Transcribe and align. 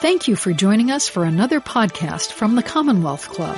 Thank 0.00 0.28
you 0.28 0.36
for 0.36 0.52
joining 0.52 0.92
us 0.92 1.08
for 1.08 1.24
another 1.24 1.60
podcast 1.60 2.30
from 2.30 2.54
the 2.54 2.62
Commonwealth 2.62 3.28
Club. 3.30 3.56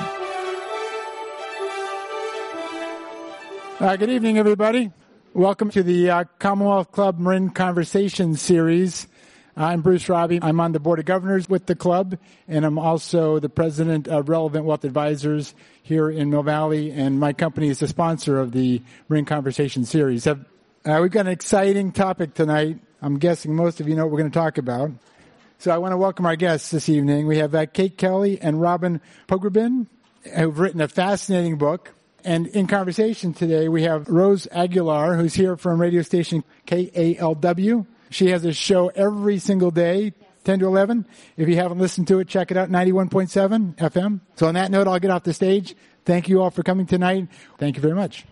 Uh, 3.78 3.97
good 3.97 4.08
evening, 4.08 4.38
everybody. 4.38 4.90
Welcome 5.34 5.68
to 5.72 5.83
the 5.83 6.08
uh, 6.08 6.24
Commonwealth 6.38 6.92
Club 6.92 7.18
Marin 7.18 7.50
Conversation 7.50 8.36
Series. 8.36 9.06
I'm 9.54 9.82
Bruce 9.82 10.08
Robbie. 10.08 10.38
I'm 10.40 10.61
on 10.61 10.72
the 10.72 10.80
Board 10.80 10.98
of 10.98 11.04
Governors 11.04 11.46
with 11.46 11.66
the 11.66 11.74
club, 11.74 12.16
and 12.48 12.64
I'm 12.64 12.79
also 12.79 13.38
the 13.38 13.50
president 13.50 14.09
of 14.09 14.30
Relevant 14.30 14.64
Wealth 14.64 14.84
Advisors 14.84 15.54
here 15.82 16.11
in 16.11 16.30
Mill 16.30 16.43
Valley, 16.43 16.91
and 16.91 17.20
my 17.20 17.34
company 17.34 17.68
is 17.68 17.80
the 17.80 17.88
sponsor 17.88 18.41
of 18.41 18.52
the 18.52 18.80
Marin 19.11 19.27
Conversation 19.27 19.84
Series. 19.84 20.27
Uh, 20.27 20.36
we've 20.86 21.11
got 21.11 21.27
an 21.27 21.32
exciting 21.32 21.93
topic 21.93 22.32
tonight. 22.32 22.79
I'm 23.02 23.18
guessing 23.18 23.54
most 23.54 23.80
of 23.80 23.88
you 23.91 23.95
know 23.95 24.07
what 24.07 24.12
we're 24.12 24.20
going 24.20 24.30
to 24.30 24.38
talk 24.38 24.57
about. 24.57 24.91
So 25.60 25.70
I 25.70 25.77
want 25.77 25.92
to 25.92 25.98
welcome 25.98 26.24
our 26.24 26.37
guests 26.37 26.70
this 26.70 26.88
evening. 26.88 27.27
We 27.27 27.37
have 27.37 27.55
uh, 27.55 27.66
Kate 27.66 27.98
Kelly 27.98 28.41
and 28.41 28.59
Robin 28.59 28.98
Pogrebin, 29.28 29.88
who've 30.34 30.59
written 30.59 30.80
a 30.80 30.88
fascinating 30.88 31.59
book. 31.59 31.92
And 32.24 32.46
in 32.46 32.66
conversation 32.66 33.34
today, 33.34 33.69
we 33.69 33.83
have 33.83 34.09
Rose 34.09 34.48
Aguilar, 34.52 35.16
who's 35.16 35.34
here 35.34 35.59
from 35.59 35.78
radio 35.78 36.00
station 36.00 36.45
KALW. 36.66 37.86
She 38.09 38.30
has 38.30 38.46
a 38.46 38.55
show 38.55 38.88
every 38.88 39.38
single 39.38 39.70
day, 39.70 40.14
10 40.45 40.60
to 40.60 40.66
11. 40.66 41.05
If 41.36 41.46
you 41.46 41.56
haven't 41.56 41.78
listened 41.78 42.08
to 42.08 42.20
it, 42.20 42.28
check 42.28 42.50
it 42.50 42.56
out, 42.56 42.70
91.7 42.70 43.77
FM. 43.77 44.20
So 44.36 44.47
on 44.47 44.55
that 44.55 44.70
note, 44.70 44.88
I'll 44.88 44.98
get 44.98 45.11
off 45.11 45.24
the 45.24 45.34
stage. 45.34 45.77
Thank 46.06 46.30
you 46.30 46.41
all 46.41 46.50
for 46.50 46.62
coming 46.62 46.86
tonight. 46.86 47.28
Thank 47.58 47.77
you 47.77 47.83
very 47.83 47.95
much. 47.95 48.24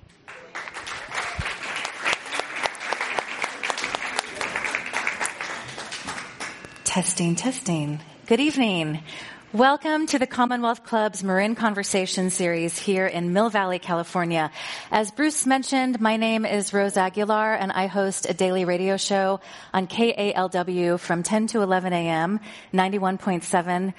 Testing, 6.99 7.37
testing. 7.37 8.01
Good 8.27 8.41
evening. 8.41 9.05
Welcome 9.53 10.09
to 10.09 10.19
the 10.19 10.27
Commonwealth 10.27 10.83
Club's 10.83 11.23
Marin 11.23 11.55
Conversation 11.55 12.31
series 12.31 12.77
here 12.77 13.07
in 13.07 13.33
Mill 13.33 13.51
Valley, 13.51 13.79
California. 13.79 14.51
As 14.91 15.13
Bruce 15.13 15.47
mentioned, 15.47 16.01
my 16.01 16.17
name 16.17 16.45
is 16.45 16.75
Rose 16.75 16.97
Aguilar 16.97 17.55
and 17.55 17.71
I 17.71 17.87
host 17.87 18.29
a 18.29 18.35
daily 18.35 18.65
radio 18.65 18.97
show 18.97 19.39
on 19.73 19.87
KALW 19.87 20.99
from 20.99 21.23
10 21.23 21.47
to 21.47 21.63
11 21.63 21.93
a.m., 21.93 22.41
91.7. 22.75 23.95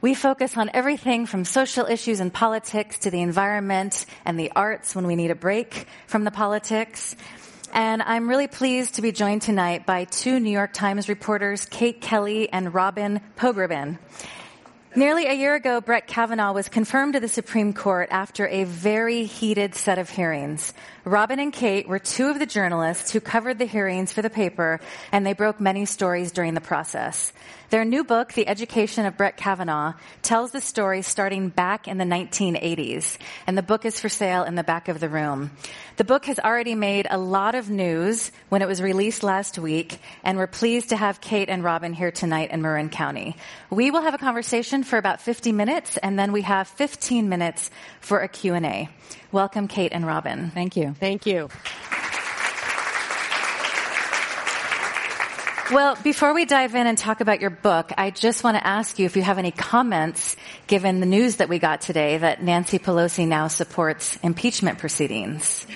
We 0.00 0.14
focus 0.14 0.56
on 0.56 0.70
everything 0.72 1.26
from 1.26 1.44
social 1.44 1.86
issues 1.86 2.20
and 2.20 2.32
politics 2.32 3.00
to 3.00 3.10
the 3.10 3.22
environment 3.22 4.06
and 4.24 4.38
the 4.38 4.52
arts 4.54 4.94
when 4.94 5.08
we 5.08 5.16
need 5.16 5.32
a 5.32 5.34
break 5.34 5.88
from 6.06 6.22
the 6.22 6.30
politics. 6.30 7.16
And 7.72 8.02
I'm 8.02 8.28
really 8.28 8.48
pleased 8.48 8.94
to 8.94 9.02
be 9.02 9.12
joined 9.12 9.42
tonight 9.42 9.86
by 9.86 10.04
two 10.04 10.40
New 10.40 10.50
York 10.50 10.72
Times 10.72 11.08
reporters, 11.08 11.66
Kate 11.66 12.00
Kelly 12.00 12.50
and 12.52 12.74
Robin 12.74 13.20
Pogrebin. 13.36 13.98
Nearly 14.96 15.26
a 15.26 15.34
year 15.34 15.54
ago, 15.54 15.80
Brett 15.80 16.08
Kavanaugh 16.08 16.52
was 16.52 16.68
confirmed 16.68 17.12
to 17.12 17.20
the 17.20 17.28
Supreme 17.28 17.72
Court 17.72 18.08
after 18.10 18.48
a 18.48 18.64
very 18.64 19.22
heated 19.24 19.76
set 19.76 20.00
of 20.00 20.10
hearings. 20.10 20.74
Robin 21.04 21.40
and 21.40 21.52
Kate 21.52 21.88
were 21.88 21.98
two 21.98 22.28
of 22.28 22.38
the 22.38 22.44
journalists 22.44 23.10
who 23.10 23.20
covered 23.20 23.58
the 23.58 23.64
hearings 23.64 24.12
for 24.12 24.20
the 24.20 24.28
paper, 24.28 24.80
and 25.12 25.24
they 25.24 25.32
broke 25.32 25.58
many 25.58 25.86
stories 25.86 26.30
during 26.30 26.52
the 26.52 26.60
process. 26.60 27.32
Their 27.70 27.86
new 27.86 28.04
book, 28.04 28.34
The 28.34 28.46
Education 28.46 29.06
of 29.06 29.16
Brett 29.16 29.38
Kavanaugh, 29.38 29.94
tells 30.22 30.50
the 30.50 30.60
story 30.60 31.00
starting 31.00 31.48
back 31.48 31.88
in 31.88 31.96
the 31.96 32.04
1980s, 32.04 33.16
and 33.46 33.56
the 33.56 33.62
book 33.62 33.86
is 33.86 33.98
for 33.98 34.10
sale 34.10 34.42
in 34.42 34.56
the 34.56 34.64
back 34.64 34.88
of 34.88 35.00
the 35.00 35.08
room. 35.08 35.52
The 35.96 36.04
book 36.04 36.26
has 36.26 36.38
already 36.38 36.74
made 36.74 37.06
a 37.08 37.16
lot 37.16 37.54
of 37.54 37.70
news 37.70 38.30
when 38.50 38.60
it 38.60 38.68
was 38.68 38.82
released 38.82 39.22
last 39.22 39.58
week, 39.58 40.00
and 40.22 40.36
we're 40.36 40.48
pleased 40.48 40.90
to 40.90 40.96
have 40.96 41.22
Kate 41.22 41.48
and 41.48 41.64
Robin 41.64 41.94
here 41.94 42.10
tonight 42.10 42.50
in 42.50 42.60
Marin 42.60 42.90
County. 42.90 43.36
We 43.70 43.90
will 43.90 44.02
have 44.02 44.14
a 44.14 44.18
conversation 44.18 44.82
for 44.82 44.98
about 44.98 45.22
50 45.22 45.52
minutes, 45.52 45.96
and 45.96 46.18
then 46.18 46.32
we 46.32 46.42
have 46.42 46.68
15 46.68 47.28
minutes 47.28 47.70
for 48.00 48.20
a 48.20 48.28
Q&A. 48.28 48.90
Welcome, 49.32 49.68
Kate 49.68 49.92
and 49.92 50.06
Robin. 50.06 50.50
Thank 50.50 50.76
you. 50.76 50.94
Thank 50.98 51.26
you. 51.26 51.48
Well, 55.72 55.96
before 56.02 56.34
we 56.34 56.46
dive 56.46 56.74
in 56.74 56.88
and 56.88 56.98
talk 56.98 57.20
about 57.20 57.40
your 57.40 57.50
book, 57.50 57.92
I 57.96 58.10
just 58.10 58.42
want 58.42 58.56
to 58.56 58.66
ask 58.66 58.98
you 58.98 59.06
if 59.06 59.14
you 59.14 59.22
have 59.22 59.38
any 59.38 59.52
comments 59.52 60.34
given 60.66 60.98
the 60.98 61.06
news 61.06 61.36
that 61.36 61.48
we 61.48 61.60
got 61.60 61.80
today 61.80 62.18
that 62.18 62.42
Nancy 62.42 62.80
Pelosi 62.80 63.28
now 63.28 63.46
supports 63.46 64.18
impeachment 64.24 64.78
proceedings. 64.78 65.68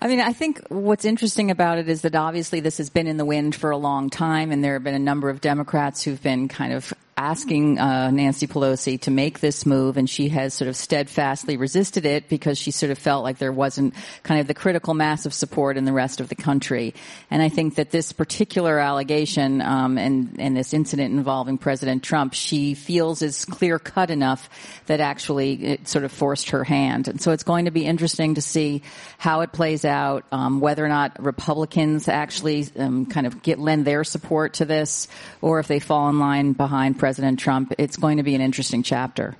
I 0.00 0.06
mean, 0.06 0.20
I 0.20 0.32
think 0.32 0.62
what's 0.68 1.04
interesting 1.04 1.50
about 1.50 1.76
it 1.76 1.90
is 1.90 2.02
that 2.02 2.14
obviously 2.14 2.60
this 2.60 2.78
has 2.78 2.88
been 2.88 3.06
in 3.06 3.18
the 3.18 3.26
wind 3.26 3.54
for 3.54 3.70
a 3.70 3.76
long 3.76 4.08
time, 4.08 4.50
and 4.50 4.64
there 4.64 4.74
have 4.74 4.84
been 4.84 4.94
a 4.94 4.98
number 4.98 5.28
of 5.28 5.42
Democrats 5.42 6.02
who've 6.02 6.22
been 6.22 6.48
kind 6.48 6.72
of 6.72 6.94
asking 7.18 7.80
uh, 7.80 8.12
Nancy 8.12 8.46
Pelosi 8.46 9.00
to 9.00 9.10
make 9.10 9.40
this 9.40 9.66
move, 9.66 9.96
and 9.96 10.08
she 10.08 10.28
has 10.28 10.54
sort 10.54 10.68
of 10.68 10.76
steadfastly 10.76 11.56
resisted 11.56 12.06
it 12.06 12.28
because 12.28 12.56
she 12.58 12.70
sort 12.70 12.92
of 12.92 12.98
felt 12.98 13.24
like 13.24 13.38
there 13.38 13.52
wasn't 13.52 13.92
kind 14.22 14.40
of 14.40 14.46
the 14.46 14.54
critical 14.54 14.94
mass 14.94 15.26
of 15.26 15.34
support 15.34 15.76
in 15.76 15.84
the 15.84 15.92
rest 15.92 16.20
of 16.20 16.28
the 16.28 16.36
country. 16.36 16.94
And 17.28 17.42
I 17.42 17.48
think 17.48 17.74
that 17.74 17.90
this 17.90 18.12
particular 18.12 18.78
allegation 18.78 19.60
um, 19.60 19.98
and 19.98 20.36
and 20.38 20.56
this 20.56 20.72
incident 20.72 21.12
involving 21.12 21.58
President 21.58 22.04
Trump, 22.04 22.34
she 22.34 22.74
feels 22.74 23.20
is 23.20 23.44
clear 23.44 23.80
cut 23.80 24.10
enough 24.10 24.48
that 24.86 25.00
actually 25.00 25.54
it 25.54 25.88
sort 25.88 26.04
of 26.04 26.12
forced 26.12 26.50
her 26.50 26.62
hand. 26.62 27.08
And 27.08 27.20
so 27.20 27.32
it's 27.32 27.42
going 27.42 27.64
to 27.64 27.72
be 27.72 27.84
interesting 27.84 28.36
to 28.36 28.40
see 28.40 28.82
how 29.18 29.40
it 29.40 29.52
plays 29.52 29.84
out, 29.84 30.24
um, 30.30 30.60
whether 30.60 30.84
or 30.84 30.88
not 30.88 31.20
Republicans 31.20 32.06
actually 32.06 32.68
um, 32.78 33.06
kind 33.06 33.26
of 33.26 33.42
get 33.42 33.58
lend 33.58 33.84
their 33.84 34.04
support 34.04 34.54
to 34.54 34.64
this, 34.64 35.08
or 35.42 35.58
if 35.58 35.66
they 35.66 35.80
fall 35.80 36.08
in 36.10 36.20
line 36.20 36.52
behind. 36.52 36.96
President 36.96 37.07
President 37.08 37.38
Trump. 37.38 37.72
It's 37.78 37.96
going 37.96 38.18
to 38.18 38.22
be 38.22 38.34
an 38.34 38.42
interesting 38.42 38.82
chapter. 38.82 39.34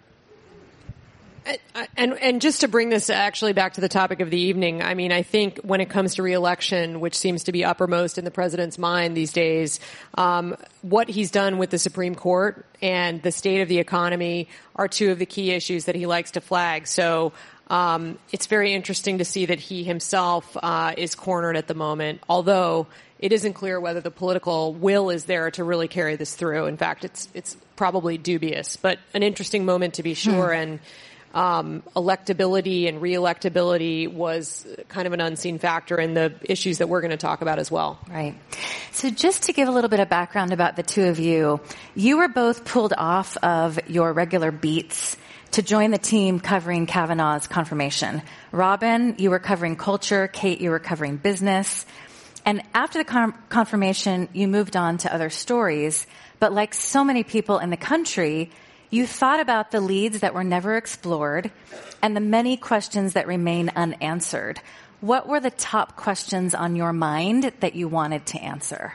And 1.98 2.14
and 2.14 2.40
just 2.40 2.62
to 2.62 2.68
bring 2.68 2.88
this 2.88 3.10
actually 3.10 3.52
back 3.52 3.74
to 3.74 3.82
the 3.82 3.90
topic 3.90 4.20
of 4.20 4.30
the 4.30 4.38
evening, 4.38 4.82
I 4.82 4.94
mean, 4.94 5.12
I 5.12 5.20
think 5.22 5.58
when 5.58 5.82
it 5.82 5.90
comes 5.90 6.14
to 6.14 6.22
reelection, 6.22 7.00
which 7.00 7.14
seems 7.14 7.44
to 7.44 7.52
be 7.52 7.66
uppermost 7.66 8.16
in 8.16 8.24
the 8.24 8.30
president's 8.30 8.78
mind 8.78 9.14
these 9.14 9.34
days, 9.34 9.80
um, 10.14 10.56
what 10.80 11.10
he's 11.10 11.30
done 11.30 11.58
with 11.58 11.68
the 11.68 11.78
Supreme 11.78 12.14
Court 12.14 12.64
and 12.80 13.20
the 13.22 13.32
state 13.32 13.60
of 13.60 13.68
the 13.68 13.80
economy 13.80 14.48
are 14.74 14.88
two 14.88 15.10
of 15.10 15.18
the 15.18 15.26
key 15.26 15.50
issues 15.50 15.84
that 15.84 15.94
he 15.94 16.06
likes 16.06 16.30
to 16.32 16.40
flag. 16.40 16.86
So. 16.86 17.34
Um, 17.70 18.18
it's 18.32 18.46
very 18.46 18.72
interesting 18.72 19.18
to 19.18 19.26
see 19.26 19.44
that 19.44 19.60
he 19.60 19.84
himself 19.84 20.56
uh, 20.56 20.94
is 20.96 21.14
cornered 21.14 21.54
at 21.54 21.66
the 21.66 21.74
moment, 21.74 22.22
although 22.26 22.86
it 23.18 23.32
isn't 23.32 23.54
clear 23.54 23.80
whether 23.80 24.00
the 24.00 24.10
political 24.10 24.72
will 24.74 25.10
is 25.10 25.24
there 25.24 25.50
to 25.52 25.64
really 25.64 25.88
carry 25.88 26.16
this 26.16 26.34
through. 26.34 26.66
In 26.66 26.76
fact, 26.76 27.04
it's 27.04 27.28
it's 27.34 27.56
probably 27.76 28.18
dubious, 28.18 28.76
but 28.76 28.98
an 29.14 29.22
interesting 29.22 29.64
moment 29.64 29.94
to 29.94 30.02
be 30.02 30.12
hmm. 30.12 30.30
sure. 30.30 30.48
Hmm. 30.48 30.60
And 30.60 30.80
um, 31.34 31.82
electability 31.94 32.88
and 32.88 33.02
reelectability 33.02 34.10
was 34.10 34.66
kind 34.88 35.06
of 35.06 35.12
an 35.12 35.20
unseen 35.20 35.58
factor 35.58 35.98
in 35.98 36.14
the 36.14 36.32
issues 36.42 36.78
that 36.78 36.88
we're 36.88 37.02
going 37.02 37.10
to 37.10 37.18
talk 37.18 37.42
about 37.42 37.58
as 37.58 37.70
well. 37.70 37.98
Right. 38.08 38.34
So 38.92 39.10
just 39.10 39.44
to 39.44 39.52
give 39.52 39.68
a 39.68 39.70
little 39.70 39.90
bit 39.90 40.00
of 40.00 40.08
background 40.08 40.52
about 40.52 40.76
the 40.76 40.82
two 40.82 41.04
of 41.04 41.18
you, 41.18 41.60
you 41.94 42.16
were 42.16 42.28
both 42.28 42.64
pulled 42.64 42.94
off 42.96 43.36
of 43.36 43.78
your 43.88 44.12
regular 44.12 44.50
beats 44.50 45.16
to 45.52 45.62
join 45.62 45.90
the 45.90 45.98
team 45.98 46.40
covering 46.40 46.86
Kavanaugh's 46.86 47.46
confirmation. 47.46 48.22
Robin, 48.52 49.14
you 49.18 49.30
were 49.30 49.38
covering 49.38 49.76
culture. 49.76 50.28
Kate, 50.28 50.60
you 50.60 50.70
were 50.70 50.78
covering 50.78 51.16
business. 51.16 51.86
And 52.44 52.62
after 52.74 53.02
the 53.02 53.32
confirmation, 53.48 54.28
you 54.32 54.48
moved 54.48 54.76
on 54.76 54.98
to 54.98 55.12
other 55.12 55.30
stories. 55.30 56.06
But 56.38 56.52
like 56.52 56.74
so 56.74 57.04
many 57.04 57.24
people 57.24 57.58
in 57.58 57.70
the 57.70 57.76
country, 57.76 58.50
you 58.90 59.06
thought 59.06 59.40
about 59.40 59.70
the 59.70 59.80
leads 59.80 60.20
that 60.20 60.34
were 60.34 60.44
never 60.44 60.76
explored 60.76 61.50
and 62.02 62.16
the 62.16 62.20
many 62.20 62.56
questions 62.56 63.12
that 63.14 63.26
remain 63.26 63.70
unanswered. 63.76 64.60
What 65.00 65.28
were 65.28 65.40
the 65.40 65.50
top 65.50 65.96
questions 65.96 66.54
on 66.54 66.74
your 66.74 66.92
mind 66.92 67.52
that 67.60 67.74
you 67.74 67.88
wanted 67.88 68.26
to 68.26 68.38
answer? 68.38 68.94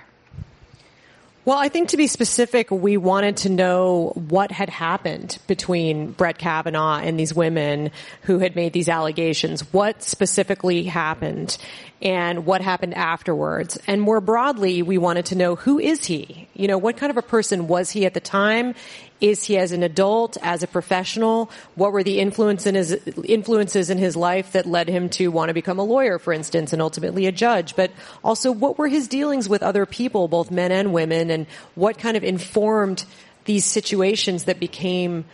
Well, 1.46 1.58
I 1.58 1.68
think 1.68 1.90
to 1.90 1.98
be 1.98 2.08
specific, 2.08 2.72
we 2.72 2.96
wanted 2.96 3.38
to 3.38 3.50
know 3.50 4.14
what 4.16 4.50
had 4.50 4.70
happened 4.70 5.38
between 5.48 6.12
Brett 6.12 6.38
Kavanaugh 6.38 7.00
and 7.00 7.20
these 7.20 7.34
women 7.34 7.92
who 8.22 8.40
had 8.40 8.56
made 8.56 8.72
these 8.72 8.88
allegations. 8.88 9.62
What 9.74 10.02
specifically 10.04 10.84
happened? 10.84 11.58
and 12.04 12.46
what 12.46 12.62
happened 12.62 12.94
afterwards. 12.94 13.80
And 13.88 14.02
more 14.02 14.20
broadly, 14.20 14.82
we 14.82 14.98
wanted 14.98 15.28
to 15.28 15.36
know 15.36 15.56
who 15.56 15.80
is 15.80 16.06
he? 16.06 16.43
You 16.56 16.68
know, 16.68 16.78
what 16.78 16.98
kind 16.98 17.10
of 17.10 17.18
a 17.18 17.24
person 17.24 17.68
was 17.68 17.90
he 17.90 18.06
at 18.06 18.14
the 18.14 18.20
time? 18.20 18.76
Is 19.20 19.44
he 19.44 19.58
as 19.58 19.72
an 19.72 19.84
adult, 19.84 20.38
as 20.42 20.64
a 20.64 20.68
professional? 20.68 21.50
What 21.76 21.94
were 21.94 22.04
the 22.04 22.20
influence 22.20 22.68
in 22.68 22.76
his, 22.76 22.92
influences 23.24 23.90
in 23.90 23.98
his 23.98 24.16
life 24.16 24.52
that 24.52 24.66
led 24.66 24.88
him 24.88 25.10
to 25.12 25.30
want 25.30 25.50
to 25.50 25.54
become 25.54 25.80
a 25.80 25.84
lawyer, 25.84 26.20
for 26.20 26.34
instance, 26.34 26.74
and 26.74 26.82
ultimately 26.82 27.26
a 27.26 27.32
judge? 27.32 27.76
But 27.76 27.92
also, 28.24 28.52
what 28.52 28.78
were 28.78 28.88
his 28.88 29.08
dealings 29.08 29.50
with 29.50 29.64
other 29.64 29.86
people, 29.86 30.28
both 30.28 30.52
men 30.52 30.72
and 30.72 30.94
women, 30.94 31.32
and 31.32 31.48
what 31.76 31.98
kind 31.98 32.18
of 32.18 32.24
informed 32.24 33.06
these 33.46 33.66
situations 33.66 34.44
that 34.44 34.60
became 34.60 35.26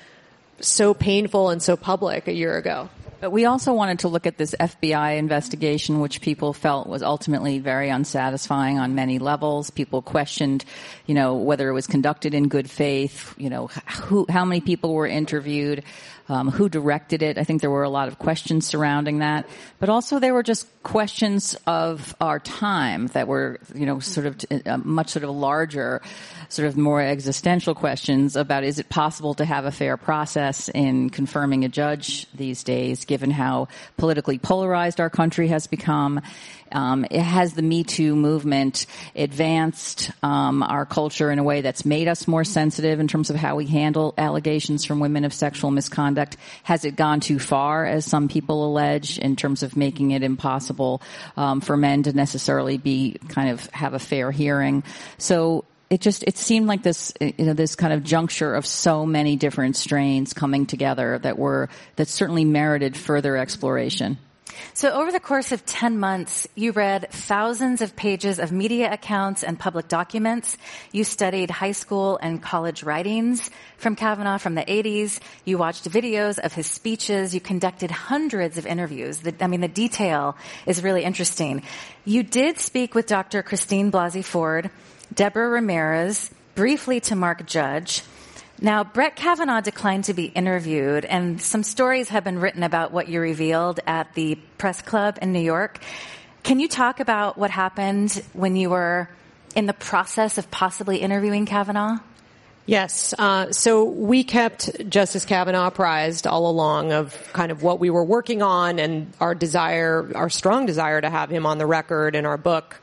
so 0.61 0.93
painful 0.93 1.49
and 1.49 1.61
so 1.61 1.75
public 1.75 2.27
a 2.27 2.33
year 2.33 2.57
ago? 2.57 2.89
But 3.21 3.31
we 3.31 3.43
also 3.45 3.73
wanted 3.73 3.99
to 3.99 4.07
look 4.07 4.25
at 4.25 4.37
this 4.37 4.55
FBI 4.57 5.17
investigation, 5.17 5.99
which 5.99 6.21
people 6.21 6.53
felt 6.53 6.87
was 6.87 7.03
ultimately 7.03 7.59
very 7.59 7.89
unsatisfying 7.89 8.79
on 8.79 8.95
many 8.95 9.19
levels. 9.19 9.71
People 9.71 10.01
questioned, 10.01 10.63
you 11.05 11.15
know, 11.15 11.35
whether 11.35 11.67
it 11.69 11.73
was 11.73 11.85
conducted 11.85 12.33
in 12.33 12.47
good 12.47 12.69
faith, 12.69 13.33
you 13.37 13.49
know, 13.49 13.67
who, 14.03 14.25
how 14.29 14.45
many 14.45 14.61
people 14.61 14.93
were 14.93 15.07
interviewed, 15.07 15.83
um, 16.29 16.49
who 16.49 16.69
directed 16.69 17.21
it. 17.23 17.37
I 17.37 17.43
think 17.43 17.61
there 17.61 17.71
were 17.71 17.83
a 17.83 17.89
lot 17.89 18.07
of 18.07 18.19
questions 18.19 18.65
surrounding 18.65 19.19
that, 19.19 19.47
but 19.79 19.89
also 19.89 20.19
there 20.19 20.33
were 20.33 20.43
just 20.43 20.67
questions 20.83 21.57
of 21.67 22.15
our 22.21 22.39
time 22.39 23.07
that 23.07 23.27
were, 23.27 23.59
you 23.75 23.85
know, 23.85 23.99
sort 23.99 24.27
of 24.27 24.45
uh, 24.65 24.77
much 24.77 25.09
sort 25.09 25.23
of 25.23 25.31
larger, 25.31 26.01
sort 26.47 26.67
of 26.67 26.77
more 26.77 27.01
existential 27.01 27.75
questions 27.75 28.35
about 28.35 28.63
is 28.63 28.79
it 28.79 28.87
possible 28.89 29.33
to 29.33 29.43
have 29.43 29.65
a 29.65 29.71
fair 29.71 29.97
process 29.97 30.69
in 30.69 31.09
confirming 31.09 31.65
a 31.65 31.69
judge 31.69 32.27
these 32.33 32.63
days, 32.63 33.05
given 33.05 33.31
how 33.31 33.67
politically 33.97 34.37
polarized 34.37 35.01
our 35.01 35.09
country 35.09 35.47
has 35.47 35.67
become. 35.67 36.21
Um, 36.71 37.05
it 37.09 37.21
has 37.21 37.53
the 37.53 37.61
Me 37.61 37.83
Too 37.83 38.15
movement 38.15 38.85
advanced 39.15 40.11
um, 40.23 40.63
our 40.63 40.85
culture 40.85 41.31
in 41.31 41.39
a 41.39 41.43
way 41.43 41.61
that's 41.61 41.85
made 41.85 42.07
us 42.07 42.27
more 42.27 42.43
sensitive 42.43 42.99
in 42.99 43.07
terms 43.07 43.29
of 43.29 43.35
how 43.35 43.55
we 43.55 43.65
handle 43.65 44.13
allegations 44.17 44.85
from 44.85 44.99
women 44.99 45.25
of 45.25 45.33
sexual 45.33 45.71
misconduct. 45.71 46.37
Has 46.63 46.85
it 46.85 46.95
gone 46.95 47.19
too 47.19 47.39
far, 47.39 47.85
as 47.85 48.05
some 48.05 48.27
people 48.27 48.65
allege, 48.65 49.17
in 49.17 49.35
terms 49.35 49.63
of 49.63 49.75
making 49.77 50.11
it 50.11 50.23
impossible 50.23 51.01
um, 51.37 51.61
for 51.61 51.77
men 51.77 52.03
to 52.03 52.13
necessarily 52.13 52.77
be 52.77 53.17
kind 53.29 53.49
of 53.49 53.65
have 53.67 53.93
a 53.93 53.99
fair 53.99 54.31
hearing? 54.31 54.83
So 55.17 55.65
it 55.89 56.01
just 56.01 56.23
it 56.23 56.37
seemed 56.37 56.67
like 56.67 56.83
this 56.83 57.13
you 57.19 57.45
know 57.45 57.53
this 57.53 57.75
kind 57.75 57.93
of 57.93 58.03
juncture 58.03 58.53
of 58.53 58.65
so 58.65 59.05
many 59.05 59.35
different 59.35 59.75
strains 59.75 60.33
coming 60.33 60.65
together 60.65 61.19
that 61.19 61.37
were 61.37 61.69
that 61.95 62.07
certainly 62.07 62.45
merited 62.45 62.95
further 62.95 63.35
exploration. 63.35 64.17
So 64.73 64.91
over 64.91 65.11
the 65.11 65.19
course 65.19 65.51
of 65.51 65.65
10 65.65 65.99
months, 65.99 66.47
you 66.55 66.71
read 66.71 67.09
thousands 67.11 67.81
of 67.81 67.95
pages 67.95 68.39
of 68.39 68.51
media 68.51 68.91
accounts 68.91 69.43
and 69.43 69.59
public 69.59 69.87
documents. 69.87 70.57
You 70.91 71.03
studied 71.03 71.51
high 71.51 71.73
school 71.73 72.17
and 72.21 72.41
college 72.41 72.83
writings 72.83 73.49
from 73.77 73.95
Kavanaugh 73.95 74.37
from 74.37 74.55
the 74.55 74.61
80s. 74.63 75.19
You 75.45 75.57
watched 75.57 75.89
videos 75.89 76.39
of 76.39 76.53
his 76.53 76.67
speeches. 76.67 77.33
You 77.33 77.41
conducted 77.41 77.91
hundreds 77.91 78.57
of 78.57 78.65
interviews. 78.65 79.19
The, 79.19 79.33
I 79.41 79.47
mean, 79.47 79.61
the 79.61 79.67
detail 79.67 80.37
is 80.65 80.83
really 80.83 81.03
interesting. 81.03 81.63
You 82.05 82.23
did 82.23 82.59
speak 82.59 82.95
with 82.95 83.07
Dr. 83.07 83.43
Christine 83.43 83.91
Blasey 83.91 84.23
Ford, 84.23 84.69
Deborah 85.13 85.49
Ramirez, 85.49 86.31
briefly 86.55 86.99
to 87.01 87.15
Mark 87.15 87.45
Judge. 87.45 88.03
Now, 88.61 88.83
Brett 88.83 89.15
Kavanaugh 89.15 89.61
declined 89.61 90.05
to 90.05 90.13
be 90.13 90.25
interviewed, 90.25 91.05
and 91.05 91.41
some 91.41 91.63
stories 91.63 92.09
have 92.09 92.25
been 92.25 92.39
written 92.39 92.63
about 92.63 92.91
what 92.91 93.07
you 93.07 93.21
revealed 93.21 93.79
at 93.87 94.13
the 94.15 94.35
press 94.57 94.81
club 94.81 95.17
in 95.21 95.31
New 95.31 95.39
York. 95.39 95.79
Can 96.43 96.59
you 96.59 96.67
talk 96.67 96.99
about 96.99 97.37
what 97.37 97.51
happened 97.51 98.21
when 98.33 98.57
you 98.57 98.69
were 98.69 99.09
in 99.55 99.65
the 99.65 99.73
process 99.73 100.37
of 100.37 100.51
possibly 100.51 100.97
interviewing 100.97 101.45
Kavanaugh? 101.45 101.99
Yes. 102.65 103.15
Uh, 103.17 103.51
so 103.51 103.85
we 103.85 104.23
kept 104.23 104.89
Justice 104.89 105.25
Kavanaugh 105.25 105.67
apprised 105.67 106.27
all 106.27 106.49
along 106.49 106.91
of 106.91 107.17
kind 107.33 107.51
of 107.51 107.63
what 107.63 107.79
we 107.79 107.89
were 107.89 108.03
working 108.03 108.41
on 108.43 108.77
and 108.77 109.11
our 109.19 109.33
desire, 109.33 110.11
our 110.13 110.29
strong 110.29 110.65
desire 110.65 111.01
to 111.01 111.09
have 111.09 111.31
him 111.31 111.45
on 111.45 111.57
the 111.57 111.65
record 111.65 112.15
in 112.15 112.25
our 112.25 112.37
book 112.37 112.79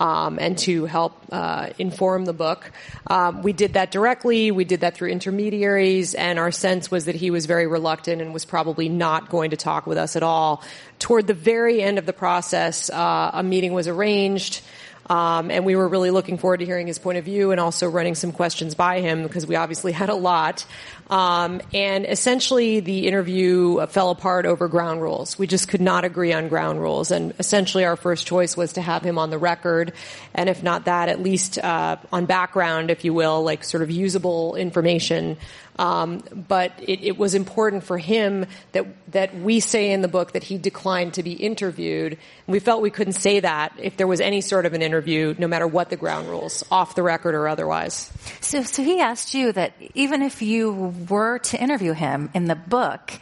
um, 0.00 0.38
and 0.40 0.56
to 0.58 0.86
help 0.86 1.12
uh, 1.30 1.68
inform 1.78 2.24
the 2.24 2.32
book. 2.32 2.72
Um, 3.06 3.42
we 3.42 3.52
did 3.52 3.74
that 3.74 3.90
directly. 3.90 4.50
We 4.50 4.64
did 4.64 4.80
that 4.80 4.94
through 4.94 5.10
intermediaries, 5.10 6.14
and 6.14 6.38
our 6.38 6.50
sense 6.50 6.90
was 6.90 7.04
that 7.04 7.14
he 7.14 7.30
was 7.30 7.46
very 7.46 7.66
reluctant 7.66 8.22
and 8.22 8.32
was 8.32 8.46
probably 8.46 8.88
not 8.88 9.28
going 9.28 9.50
to 9.50 9.56
talk 9.56 9.86
with 9.86 9.98
us 9.98 10.16
at 10.16 10.22
all. 10.22 10.64
Toward 10.98 11.26
the 11.26 11.34
very 11.34 11.82
end 11.82 11.98
of 11.98 12.06
the 12.06 12.12
process, 12.14 12.88
uh, 12.90 13.30
a 13.34 13.42
meeting 13.42 13.74
was 13.74 13.86
arranged. 13.86 14.62
Um, 15.10 15.50
and 15.50 15.66
we 15.66 15.74
were 15.74 15.88
really 15.88 16.12
looking 16.12 16.38
forward 16.38 16.58
to 16.58 16.64
hearing 16.64 16.86
his 16.86 17.00
point 17.00 17.18
of 17.18 17.24
view 17.24 17.50
and 17.50 17.58
also 17.58 17.90
running 17.90 18.14
some 18.14 18.30
questions 18.30 18.76
by 18.76 19.00
him 19.00 19.24
because 19.24 19.44
we 19.44 19.56
obviously 19.56 19.90
had 19.90 20.08
a 20.08 20.14
lot. 20.14 20.64
Um, 21.10 21.60
and 21.74 22.06
essentially, 22.06 22.78
the 22.78 23.08
interview 23.08 23.84
fell 23.88 24.10
apart 24.10 24.46
over 24.46 24.68
ground 24.68 25.02
rules. 25.02 25.36
We 25.36 25.48
just 25.48 25.66
could 25.66 25.80
not 25.80 26.04
agree 26.04 26.32
on 26.32 26.46
ground 26.46 26.80
rules, 26.80 27.10
and 27.10 27.34
essentially, 27.40 27.84
our 27.84 27.96
first 27.96 28.28
choice 28.28 28.56
was 28.56 28.74
to 28.74 28.80
have 28.80 29.02
him 29.02 29.18
on 29.18 29.30
the 29.30 29.38
record, 29.38 29.92
and 30.32 30.48
if 30.48 30.62
not 30.62 30.84
that, 30.84 31.08
at 31.08 31.20
least 31.20 31.58
uh, 31.58 31.96
on 32.12 32.26
background, 32.26 32.92
if 32.92 33.04
you 33.04 33.12
will, 33.12 33.42
like 33.42 33.64
sort 33.64 33.82
of 33.82 33.90
usable 33.90 34.54
information 34.54 35.36
um, 35.78 36.22
but 36.48 36.72
it, 36.80 37.02
it, 37.02 37.18
was 37.18 37.34
important 37.34 37.84
for 37.84 37.96
him 37.96 38.46
that 38.72 38.86
that 39.12 39.34
we 39.34 39.60
say 39.60 39.92
in 39.92 40.02
the 40.02 40.08
book 40.08 40.32
that 40.32 40.42
he 40.42 40.58
declined 40.58 41.14
to 41.14 41.22
be 41.22 41.32
interviewed. 41.32 42.18
We 42.46 42.58
felt 42.58 42.82
we 42.82 42.90
couldn't 42.90 43.14
say 43.14 43.40
that 43.40 43.72
if 43.78 43.96
there 43.96 44.06
was 44.06 44.20
any 44.20 44.40
sort 44.40 44.66
of 44.66 44.74
an 44.74 44.82
interview, 44.82 45.34
no 45.38 45.46
matter 45.46 45.66
what 45.66 45.88
the 45.88 45.96
ground 45.96 46.28
rules, 46.28 46.64
off 46.70 46.94
the 46.94 47.02
record 47.02 47.34
or 47.34 47.48
otherwise. 47.48 48.12
So, 48.40 48.62
so 48.62 48.82
he 48.82 49.00
asked 49.00 49.32
you 49.34 49.52
that 49.52 49.72
even 49.94 50.22
if 50.22 50.42
you 50.42 50.94
were 51.08 51.38
to 51.38 51.60
interview 51.60 51.92
him 51.92 52.30
in 52.34 52.44
the 52.44 52.56
book, 52.56 53.12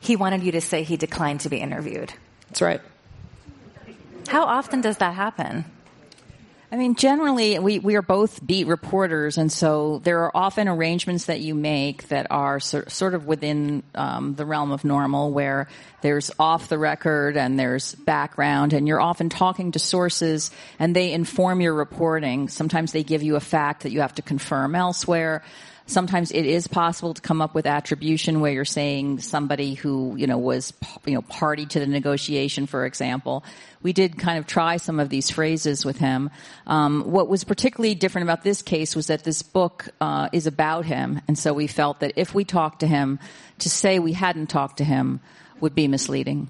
he 0.00 0.16
wanted 0.16 0.42
you 0.42 0.52
to 0.52 0.60
say 0.60 0.82
he 0.82 0.96
declined 0.96 1.40
to 1.40 1.48
be 1.48 1.58
interviewed. 1.58 2.12
That's 2.48 2.60
right. 2.60 2.80
How 4.28 4.44
often 4.44 4.80
does 4.80 4.98
that 4.98 5.14
happen? 5.14 5.64
I 6.72 6.76
mean, 6.76 6.94
generally, 6.94 7.58
we, 7.58 7.80
we 7.80 7.96
are 7.96 8.02
both 8.02 8.44
beat 8.44 8.66
reporters, 8.66 9.36
and 9.36 9.52
so 9.52 9.98
there 10.04 10.20
are 10.20 10.34
often 10.34 10.68
arrangements 10.68 11.26
that 11.26 11.40
you 11.40 11.54
make 11.54 12.08
that 12.08 12.28
are 12.30 12.60
so, 12.60 12.84
sort 12.88 13.12
of 13.12 13.26
within 13.26 13.82
um, 13.94 14.36
the 14.36 14.46
realm 14.46 14.72
of 14.72 14.82
normal, 14.82 15.32
where 15.32 15.68
there's 16.00 16.30
off 16.38 16.70
the 16.70 16.78
record 16.78 17.36
and 17.36 17.60
there's 17.60 17.94
background, 17.94 18.72
and 18.72 18.88
you're 18.88 19.02
often 19.02 19.28
talking 19.28 19.72
to 19.72 19.78
sources, 19.78 20.50
and 20.78 20.96
they 20.96 21.12
inform 21.12 21.60
your 21.60 21.74
reporting. 21.74 22.48
Sometimes 22.48 22.92
they 22.92 23.02
give 23.02 23.22
you 23.22 23.36
a 23.36 23.40
fact 23.40 23.82
that 23.82 23.92
you 23.92 24.00
have 24.00 24.14
to 24.14 24.22
confirm 24.22 24.74
elsewhere. 24.74 25.42
Sometimes 25.86 26.30
it 26.30 26.46
is 26.46 26.68
possible 26.68 27.12
to 27.14 27.20
come 27.20 27.42
up 27.42 27.54
with 27.54 27.66
attribution 27.66 28.40
where 28.40 28.52
you're 28.52 28.64
saying 28.64 29.18
somebody 29.18 29.74
who, 29.74 30.14
you 30.16 30.26
know, 30.26 30.38
was, 30.38 30.72
you 31.04 31.14
know, 31.14 31.22
party 31.22 31.66
to 31.66 31.80
the 31.80 31.86
negotiation, 31.86 32.66
for 32.66 32.86
example. 32.86 33.44
We 33.82 33.92
did 33.92 34.18
kind 34.18 34.38
of 34.38 34.46
try 34.46 34.76
some 34.76 35.00
of 35.00 35.08
these 35.08 35.30
phrases 35.30 35.84
with 35.84 35.98
him. 35.98 36.30
Um, 36.66 37.02
what 37.10 37.28
was 37.28 37.44
particularly 37.44 37.94
different 37.94 38.26
about 38.26 38.42
this 38.42 38.62
case 38.62 38.94
was 38.94 39.08
that 39.08 39.24
this 39.24 39.42
book 39.42 39.88
uh, 40.00 40.28
is 40.32 40.46
about 40.46 40.84
him, 40.86 41.20
and 41.26 41.36
so 41.36 41.52
we 41.52 41.66
felt 41.66 42.00
that 42.00 42.12
if 42.16 42.34
we 42.34 42.44
talked 42.44 42.80
to 42.80 42.86
him, 42.86 43.18
to 43.58 43.68
say 43.68 43.98
we 43.98 44.12
hadn't 44.12 44.48
talked 44.48 44.78
to 44.78 44.84
him 44.84 45.20
would 45.60 45.74
be 45.74 45.88
misleading. 45.88 46.48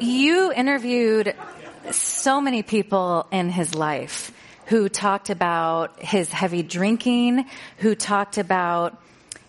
You 0.00 0.50
interviewed 0.52 1.34
so 1.90 2.40
many 2.40 2.62
people 2.62 3.26
in 3.30 3.50
his 3.50 3.74
life 3.74 4.32
who 4.66 4.88
talked 4.88 5.30
about 5.30 6.00
his 6.00 6.30
heavy 6.30 6.62
drinking, 6.62 7.46
who 7.78 7.94
talked 7.94 8.38
about 8.38 9.00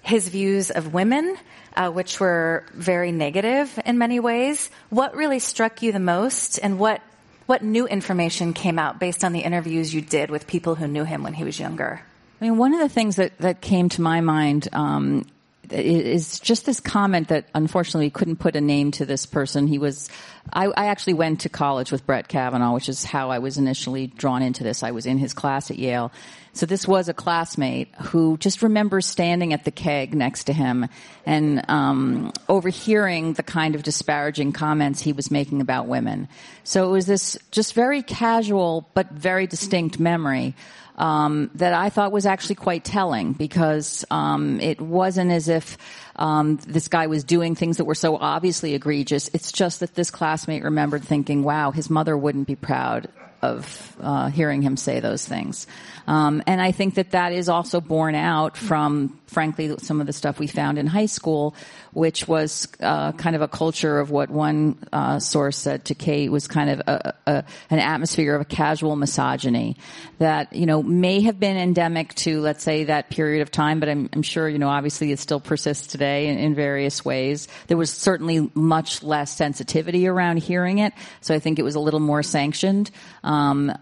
his 0.02 0.28
views 0.28 0.72
of 0.72 0.94
women, 0.94 1.38
uh, 1.76 1.90
which 1.90 2.20
were 2.20 2.66
very 2.74 3.12
negative 3.12 3.80
in 3.86 3.98
many 3.98 4.20
ways. 4.20 4.70
What 4.90 5.16
really 5.16 5.40
struck 5.40 5.82
you 5.84 5.92
the 5.92 6.00
most, 6.00 6.58
and 6.58 6.80
what 6.80 7.02
what 7.46 7.64
new 7.64 7.86
information 7.86 8.54
came 8.54 8.80
out 8.80 9.00
based 9.00 9.24
on 9.24 9.34
the 9.34 9.42
interviews 9.42 9.94
you 9.94 10.02
did 10.02 10.32
with 10.32 10.48
people 10.48 10.76
who 10.76 10.88
knew 10.88 11.04
him 11.04 11.24
when 11.24 11.34
he 11.34 11.44
was 11.44 11.60
younger? 11.60 12.02
I 12.40 12.46
mean, 12.46 12.58
one 12.58 12.74
of 12.74 12.80
the 12.80 12.90
things 12.90 13.18
that, 13.18 13.38
that 13.40 13.62
came 13.62 13.90
to 13.90 14.02
my 14.02 14.22
mind 14.22 14.70
um, 14.74 15.26
is 15.72 16.40
just 16.40 16.66
this 16.66 16.80
comment 16.80 17.30
that 17.30 17.46
unfortunately 17.54 18.08
we 18.08 18.12
couldn't 18.12 18.38
put 18.38 18.56
a 18.56 18.62
name 18.62 18.92
to 18.92 19.06
this 19.06 19.25
person. 19.25 19.68
He 19.68 19.78
was, 19.78 20.10
I, 20.51 20.68
I, 20.68 20.88
actually 20.88 21.13
went 21.13 21.42
to 21.42 21.50
college 21.50 21.92
with 21.92 22.06
Brett 22.06 22.28
Kavanaugh, 22.28 22.74
which 22.74 22.90
is 22.90 23.04
how 23.04 23.30
I 23.32 23.40
was 23.40 23.58
initially 23.58 24.08
drawn 24.08 24.42
into 24.42 24.63
this. 24.63 24.84
I 24.84 24.92
was 24.92 25.06
in 25.06 25.18
his 25.18 25.34
class 25.34 25.72
at 25.72 25.80
Yale. 25.80 26.12
So 26.54 26.66
this 26.66 26.86
was 26.86 27.08
a 27.08 27.13
classmate 27.13 27.96
who 27.96 28.38
just 28.38 28.62
remembers 28.62 29.06
standing 29.06 29.54
at 29.54 29.63
the 29.63 29.72
keg 29.72 30.13
next 30.13 30.46
to 30.46 30.54
him 30.54 30.90
and 31.25 31.63
um, 31.70 32.34
overhearing 32.50 33.34
the 33.34 33.44
kind 33.44 33.75
of 33.75 33.84
disparaging 33.84 34.51
comments 34.51 35.01
he 35.01 35.13
was 35.13 35.32
making 35.32 35.62
about 35.62 35.88
women. 35.88 36.28
So 36.63 36.90
it 36.90 36.92
was 36.92 37.06
this 37.06 37.38
just 37.51 37.74
very 37.74 38.04
casual 38.04 38.90
but 38.94 39.10
very 39.12 39.48
distinct 39.48 40.00
memory 40.00 40.56
um, 40.98 41.50
that 41.56 41.74
I 41.74 41.90
thought 41.90 42.12
was 42.12 42.26
actually 42.26 42.56
quite 42.56 42.84
telling 42.84 43.34
because 43.34 44.06
um, 44.12 44.60
it 44.60 44.80
wasn't 44.82 45.32
as 45.32 45.48
if 45.48 45.78
um, 46.16 46.58
this 46.68 46.88
guy 46.88 47.08
was 47.08 47.24
doing 47.24 47.56
things 47.56 47.78
that 47.78 47.86
were 47.86 47.96
so 47.96 48.18
obviously 48.18 48.74
egregious. 48.74 49.30
It's 49.34 49.52
just 49.52 49.80
that 49.80 49.96
this 49.96 50.12
classmate 50.12 50.64
remembered 50.64 51.04
thinking, 51.04 51.44
"Wow, 51.44 51.72
his 51.72 51.90
mother 51.90 52.18
wouldn't 52.18 52.48
be 52.48 52.56
proud 52.56 53.08
of 53.42 53.96
uh, 54.02 54.30
hearing 54.30 54.62
him 54.62 54.78
say 54.78 55.00
those 55.00 55.26
things." 55.26 55.68
Um, 56.08 56.42
and 56.48 56.62
I 56.62 56.72
think 56.72 56.96
that 56.96 57.12
that 57.12 57.32
is 57.32 57.50
also 57.50 57.80
borne 57.80 58.16
out 58.16 58.58
from, 58.58 59.20
frankly, 59.28 59.76
some 59.80 60.02
of 60.02 60.08
the 60.08 60.14
stuff 60.14 60.40
we 60.40 60.48
found 60.48 60.78
in 60.78 60.88
high 60.88 61.06
school, 61.06 61.56
which 61.94 62.28
was 62.28 62.68
uh, 62.80 63.12
kind 63.14 63.36
of 63.36 63.42
a 63.42 63.48
culture 63.48 64.00
of 64.00 64.10
what 64.10 64.30
one 64.30 64.78
uh, 64.92 65.20
source 65.20 65.58
said 65.58 65.86
to 65.86 65.96
Kate 65.96 66.32
was 66.32 66.48
kind 66.48 66.70
of 66.70 66.80
a, 66.88 67.14
a, 67.28 67.44
an 67.70 67.80
atmosphere 67.80 68.36
of 68.36 68.42
a 68.42 68.46
casual 68.46 68.96
misogyny 68.96 69.78
that 70.18 70.54
you 70.54 70.66
know 70.66 70.82
may 70.82 71.22
have 71.22 71.40
been 71.40 71.58
endemic 71.58 72.14
to, 72.16 72.42
let's 72.42 72.64
say, 72.64 72.86
that 72.86 73.10
period 73.10 73.42
of 73.42 73.52
time, 73.52 73.80
but 73.80 73.90
I'm, 73.90 74.10
I'm 74.14 74.22
sure 74.22 74.50
you 74.50 74.60
know 74.60 74.70
obviously 74.70 75.12
it 75.12 75.20
still 75.20 75.40
persists 75.40 75.88
today 75.88 76.28
in, 76.28 76.38
in, 76.38 76.56
various 76.56 77.04
ways. 77.06 77.48
There 77.68 77.78
was 77.78 77.92
certainly 77.92 78.52
much 78.54 79.04
less 79.04 79.36
sensitivity 79.36 80.08
around 80.08 80.38
hearing 80.38 80.80
it, 80.80 80.94
so 81.22 81.34
I 81.34 81.40
think 81.40 81.60
it 81.60 81.64
was 81.64 81.76
a 81.76 81.80
little 81.80 82.00
more 82.00 82.24
sanctioned. 82.24 82.92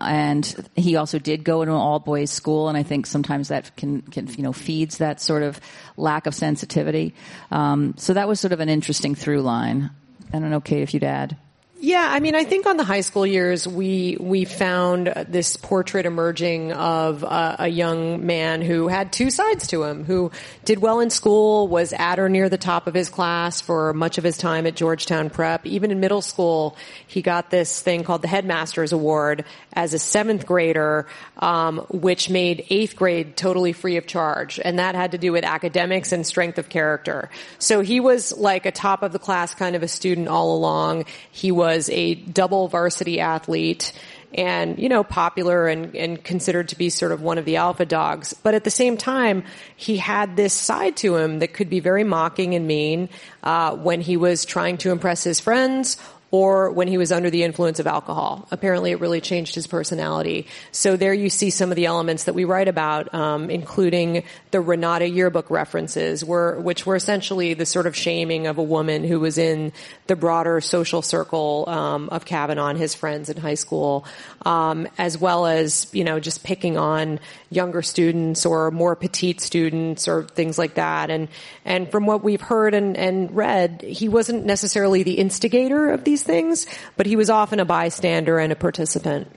And 0.01 0.69
he 0.75 0.95
also 0.95 1.19
did 1.19 1.43
go 1.43 1.61
into 1.61 1.73
an 1.73 1.79
all 1.79 1.99
boys 1.99 2.31
school, 2.31 2.69
and 2.69 2.77
I 2.77 2.83
think 2.83 3.05
sometimes 3.05 3.47
that 3.49 3.75
can, 3.75 4.01
can 4.01 4.27
you 4.27 4.43
know 4.43 4.53
feeds 4.53 4.97
that 4.97 5.21
sort 5.21 5.43
of 5.43 5.59
lack 5.97 6.27
of 6.27 6.35
sensitivity. 6.35 7.15
Um, 7.51 7.95
so 7.97 8.13
that 8.13 8.27
was 8.27 8.39
sort 8.39 8.53
of 8.53 8.59
an 8.59 8.69
interesting 8.69 9.15
through 9.15 9.41
line. 9.41 9.91
I 10.33 10.39
don't 10.39 10.51
know, 10.51 10.61
Kate, 10.61 10.81
if 10.81 10.93
you'd 10.93 11.03
add. 11.03 11.37
Yeah, 11.81 12.05
I 12.05 12.19
mean, 12.19 12.35
I 12.35 12.43
think 12.43 12.65
on 12.65 12.75
the 12.75 12.83
high 12.83 12.99
school 12.99 13.25
years, 13.25 13.65
we 13.65 14.17
we 14.19 14.43
found 14.43 15.13
this 15.29 15.55
portrait 15.55 16.05
emerging 16.05 16.73
of 16.73 17.23
uh, 17.23 17.55
a 17.57 17.69
young 17.69 18.25
man 18.25 18.61
who 18.61 18.89
had 18.89 19.13
two 19.13 19.29
sides 19.29 19.67
to 19.67 19.83
him, 19.83 20.03
who 20.03 20.29
did 20.65 20.79
well 20.79 20.99
in 20.99 21.09
school, 21.09 21.69
was 21.69 21.93
at 21.93 22.19
or 22.19 22.27
near 22.27 22.49
the 22.49 22.57
top 22.57 22.87
of 22.87 22.93
his 22.93 23.07
class 23.07 23.61
for 23.61 23.93
much 23.93 24.17
of 24.17 24.25
his 24.25 24.37
time 24.37 24.67
at 24.67 24.75
Georgetown 24.75 25.29
Prep. 25.29 25.65
Even 25.65 25.89
in 25.89 26.01
middle 26.01 26.21
school, 26.21 26.75
he 27.07 27.21
got 27.21 27.49
this 27.49 27.81
thing 27.81 28.03
called 28.03 28.23
the 28.23 28.27
Headmaster's 28.27 28.91
Award 28.91 29.45
as 29.71 29.93
a 29.93 29.99
seventh 29.99 30.45
grader, 30.45 31.07
um, 31.37 31.77
which 31.91 32.29
made 32.29 32.65
eighth 32.69 32.97
grade 32.97 33.37
totally 33.37 33.71
free 33.71 33.95
of 33.95 34.05
charge, 34.05 34.59
and 34.61 34.79
that 34.79 34.95
had 34.95 35.13
to 35.13 35.17
do 35.17 35.31
with 35.31 35.45
academics 35.45 36.11
and 36.11 36.27
strength 36.27 36.57
of 36.57 36.67
character. 36.67 37.29
So 37.57 37.79
he 37.79 38.01
was 38.01 38.35
like 38.35 38.65
a 38.65 38.71
top 38.71 39.01
of 39.01 39.13
the 39.13 39.19
class 39.19 39.55
kind 39.55 39.77
of 39.77 39.83
a 39.83 39.87
student 39.87 40.27
all 40.27 40.57
along. 40.57 41.05
He 41.31 41.53
was 41.53 41.68
was 41.69 41.89
a 41.91 42.15
double 42.15 42.67
varsity 42.67 43.19
athlete 43.19 43.93
and, 44.33 44.79
you 44.79 44.89
know, 44.89 45.03
popular 45.03 45.67
and, 45.67 45.95
and 45.95 46.23
considered 46.23 46.69
to 46.69 46.75
be 46.75 46.89
sort 46.89 47.11
of 47.11 47.21
one 47.21 47.37
of 47.37 47.45
the 47.45 47.57
alpha 47.57 47.85
dogs. 47.85 48.33
But 48.33 48.55
at 48.55 48.63
the 48.63 48.71
same 48.71 48.97
time, 48.97 49.43
he 49.75 49.97
had 49.97 50.35
this 50.35 50.53
side 50.53 50.97
to 50.97 51.15
him 51.15 51.39
that 51.39 51.53
could 51.53 51.69
be 51.69 51.79
very 51.79 52.03
mocking 52.03 52.55
and 52.55 52.67
mean, 52.67 53.09
uh, 53.43 53.75
when 53.75 54.01
he 54.01 54.17
was 54.17 54.45
trying 54.45 54.77
to 54.79 54.91
impress 54.91 55.23
his 55.23 55.39
friends 55.39 55.97
or 56.31 56.71
when 56.71 56.87
he 56.87 56.97
was 56.97 57.11
under 57.11 57.29
the 57.29 57.43
influence 57.43 57.79
of 57.79 57.87
alcohol. 57.87 58.47
Apparently, 58.51 58.91
it 58.91 58.99
really 58.99 59.21
changed 59.21 59.55
his 59.55 59.65
personality. 59.65 60.47
So 60.71 60.95
there 60.95 61.13
you 61.13 61.29
see 61.29 61.49
some 61.49 61.71
of 61.71 61.75
the 61.75 61.87
elements 61.87 62.25
that 62.25 62.33
we 62.33 62.45
write 62.45 62.67
about, 62.67 63.13
um, 63.13 63.49
including 63.49 64.23
the 64.51 64.61
Renata 64.61 65.09
yearbook 65.09 65.49
references, 65.49 66.23
were, 66.23 66.59
which 66.59 66.85
were 66.85 66.95
essentially 66.95 67.55
the 67.55 67.65
sort 67.65 67.87
of 67.87 67.95
shaming 67.95 68.47
of 68.47 68.57
a 68.57 68.63
woman 68.63 69.03
who 69.03 69.19
was 69.19 69.37
in 69.37 69.71
the 70.07 70.15
broader 70.15 70.61
social 70.61 71.01
circle 71.01 71.65
um, 71.67 72.09
of 72.09 72.25
Kavanaugh 72.25 72.67
and 72.67 72.77
his 72.77 72.93
friends 72.93 73.29
in 73.29 73.37
high 73.37 73.55
school, 73.55 74.05
um, 74.45 74.87
as 74.97 75.17
well 75.17 75.45
as 75.45 75.87
you 75.91 76.03
know 76.03 76.19
just 76.19 76.43
picking 76.43 76.77
on 76.77 77.19
younger 77.49 77.81
students 77.81 78.45
or 78.45 78.71
more 78.71 78.95
petite 78.95 79.41
students 79.41 80.07
or 80.07 80.23
things 80.23 80.57
like 80.57 80.75
that. 80.75 81.09
And 81.09 81.27
and 81.65 81.89
from 81.89 82.05
what 82.05 82.23
we've 82.23 82.41
heard 82.41 82.73
and, 82.73 82.95
and 82.97 83.35
read, 83.35 83.81
he 83.81 84.09
wasn't 84.09 84.45
necessarily 84.45 85.03
the 85.03 85.13
instigator 85.13 85.91
of 85.91 86.03
these 86.03 86.18
these 86.19 86.25
things, 86.25 86.65
but 86.97 87.05
he 87.05 87.15
was 87.15 87.29
often 87.29 87.59
a 87.59 87.65
bystander 87.65 88.39
and 88.39 88.51
a 88.51 88.55
participant. 88.55 89.27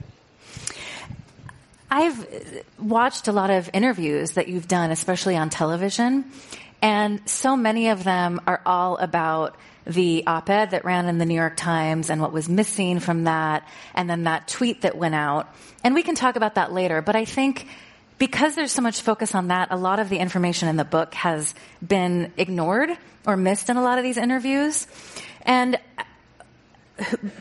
I've 1.89 2.63
watched 2.79 3.27
a 3.27 3.31
lot 3.31 3.49
of 3.49 3.69
interviews 3.73 4.31
that 4.31 4.47
you've 4.47 4.67
done, 4.67 4.91
especially 4.91 5.37
on 5.37 5.49
television, 5.49 6.25
and 6.81 7.21
so 7.29 7.55
many 7.55 7.89
of 7.89 8.03
them 8.03 8.41
are 8.47 8.61
all 8.65 8.97
about 8.97 9.55
the 9.85 10.23
op-ed 10.25 10.71
that 10.71 10.85
ran 10.85 11.07
in 11.07 11.17
the 11.17 11.25
New 11.25 11.35
York 11.35 11.55
Times 11.55 12.09
and 12.09 12.19
what 12.19 12.33
was 12.33 12.49
missing 12.49 12.99
from 12.99 13.25
that, 13.25 13.67
and 13.93 14.09
then 14.09 14.23
that 14.23 14.47
tweet 14.47 14.81
that 14.81 14.97
went 14.97 15.15
out. 15.15 15.53
And 15.83 15.93
we 15.93 16.03
can 16.03 16.15
talk 16.15 16.35
about 16.35 16.55
that 16.55 16.71
later, 16.71 17.01
but 17.01 17.15
I 17.15 17.25
think 17.25 17.67
because 18.17 18.55
there's 18.55 18.71
so 18.71 18.81
much 18.81 19.01
focus 19.01 19.35
on 19.35 19.49
that, 19.49 19.69
a 19.71 19.75
lot 19.75 19.99
of 19.99 20.09
the 20.09 20.17
information 20.17 20.69
in 20.69 20.77
the 20.77 20.85
book 20.85 21.13
has 21.13 21.53
been 21.85 22.31
ignored 22.37 22.89
or 23.27 23.35
missed 23.37 23.69
in 23.69 23.77
a 23.77 23.81
lot 23.81 23.97
of 23.97 24.03
these 24.03 24.17
interviews. 24.17 24.87
And 25.45 25.77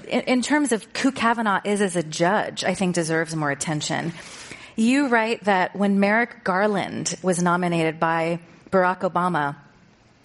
in 0.09 0.43
terms 0.43 0.73
of 0.73 0.87
who 0.99 1.13
Kavanaugh 1.13 1.61
is 1.65 1.81
as 1.81 1.97
a 1.97 2.03
judge, 2.03 2.65
I 2.65 2.75
think 2.75 2.95
deserves 2.95 3.37
more 3.37 3.51
attention. 3.51 4.13
You 4.77 5.09
write 5.09 5.45
that 5.45 5.77
when 5.77 6.01
Merrick 6.01 6.45
Garland 6.45 7.15
was 7.23 7.43
nominated 7.43 8.01
by 8.01 8.41
Barack 8.71 9.01
Obama, 9.01 9.57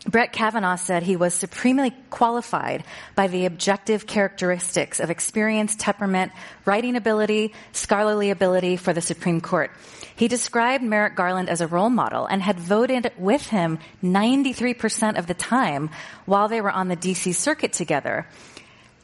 Brett 0.05 0.31
Kavanaugh 0.31 0.77
said 0.77 1.03
he 1.03 1.17
was 1.17 1.33
supremely 1.33 1.91
qualified 2.09 2.85
by 3.15 3.27
the 3.27 3.45
objective 3.45 4.07
characteristics 4.07 5.01
of 5.01 5.09
experience, 5.09 5.75
temperament, 5.75 6.31
writing 6.63 6.95
ability, 6.95 7.53
scholarly 7.73 8.29
ability 8.29 8.77
for 8.77 8.93
the 8.93 9.01
Supreme 9.01 9.41
Court. 9.41 9.71
He 10.15 10.29
described 10.29 10.83
Merrick 10.83 11.15
Garland 11.15 11.49
as 11.49 11.59
a 11.59 11.67
role 11.67 11.89
model 11.89 12.25
and 12.25 12.41
had 12.41 12.57
voted 12.57 13.11
with 13.17 13.47
him 13.47 13.79
93% 14.01 15.17
of 15.17 15.27
the 15.27 15.33
time 15.33 15.89
while 16.25 16.47
they 16.47 16.61
were 16.61 16.71
on 16.71 16.87
the 16.87 16.95
DC 16.95 17.35
circuit 17.35 17.73
together. 17.73 18.25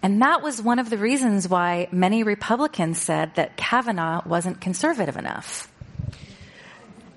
And 0.04 0.22
that 0.22 0.44
was 0.44 0.62
one 0.62 0.80
of 0.80 0.90
the 0.90 0.98
reasons 0.98 1.48
why 1.48 1.88
many 1.92 2.24
Republicans 2.24 3.00
said 3.00 3.34
that 3.36 3.56
Kavanaugh 3.56 4.22
wasn't 4.28 4.60
conservative 4.60 5.16
enough. 5.16 5.72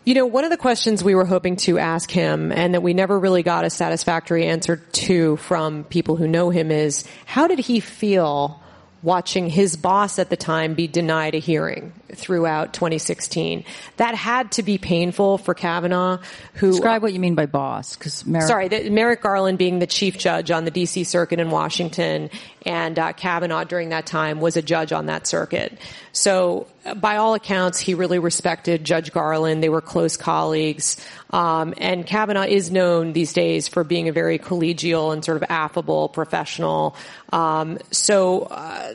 You 0.04 0.14
know, 0.14 0.24
one 0.24 0.44
of 0.44 0.50
the 0.50 0.56
questions 0.56 1.02
we 1.02 1.16
were 1.16 1.24
hoping 1.24 1.56
to 1.56 1.80
ask 1.80 2.08
him 2.12 2.52
and 2.52 2.74
that 2.74 2.82
we 2.84 2.94
never 2.94 3.18
really 3.18 3.42
got 3.42 3.64
a 3.64 3.70
satisfactory 3.70 4.46
answer 4.46 4.76
to 4.76 5.34
from 5.38 5.82
people 5.82 6.14
who 6.14 6.28
know 6.28 6.50
him 6.50 6.70
is 6.70 7.04
how 7.24 7.48
did 7.48 7.58
he 7.58 7.80
feel 7.80 8.62
watching 9.02 9.50
his 9.50 9.76
boss 9.76 10.20
at 10.20 10.30
the 10.30 10.36
time 10.36 10.74
be 10.74 10.86
denied 10.86 11.34
a 11.34 11.38
hearing 11.38 11.92
throughout 12.14 12.72
2016. 12.72 13.64
That 13.96 14.14
had 14.14 14.52
to 14.52 14.62
be 14.62 14.78
painful 14.78 15.38
for 15.38 15.54
Kavanaugh, 15.54 16.18
who 16.54 16.70
describe 16.70 17.02
what 17.02 17.12
you 17.12 17.20
mean 17.20 17.34
by 17.34 17.46
boss. 17.46 17.96
Because 17.96 18.26
Merrick- 18.26 18.48
sorry, 18.48 18.68
the, 18.68 18.90
Merrick 18.90 19.22
Garland 19.22 19.58
being 19.58 19.78
the 19.78 19.86
chief 19.86 20.18
judge 20.18 20.50
on 20.50 20.64
the 20.64 20.70
D.C. 20.70 21.04
circuit 21.04 21.40
in 21.40 21.50
Washington, 21.50 22.30
and 22.64 22.98
uh, 22.98 23.12
Kavanaugh 23.12 23.64
during 23.64 23.90
that 23.90 24.06
time 24.06 24.40
was 24.40 24.56
a 24.56 24.62
judge 24.62 24.92
on 24.92 25.06
that 25.06 25.26
circuit. 25.26 25.78
So, 26.12 26.66
uh, 26.84 26.94
by 26.94 27.16
all 27.16 27.34
accounts, 27.34 27.78
he 27.78 27.94
really 27.94 28.18
respected 28.18 28.84
Judge 28.84 29.12
Garland. 29.12 29.62
They 29.62 29.68
were 29.68 29.80
close 29.80 30.16
colleagues, 30.16 31.04
um, 31.30 31.74
and 31.78 32.06
Kavanaugh 32.06 32.46
is 32.46 32.70
known 32.70 33.12
these 33.12 33.32
days 33.32 33.68
for 33.68 33.84
being 33.84 34.08
a 34.08 34.12
very 34.12 34.38
collegial 34.38 35.12
and 35.12 35.24
sort 35.24 35.36
of 35.36 35.44
affable 35.48 36.08
professional. 36.08 36.96
Um, 37.32 37.78
so. 37.90 38.42
Uh, 38.42 38.94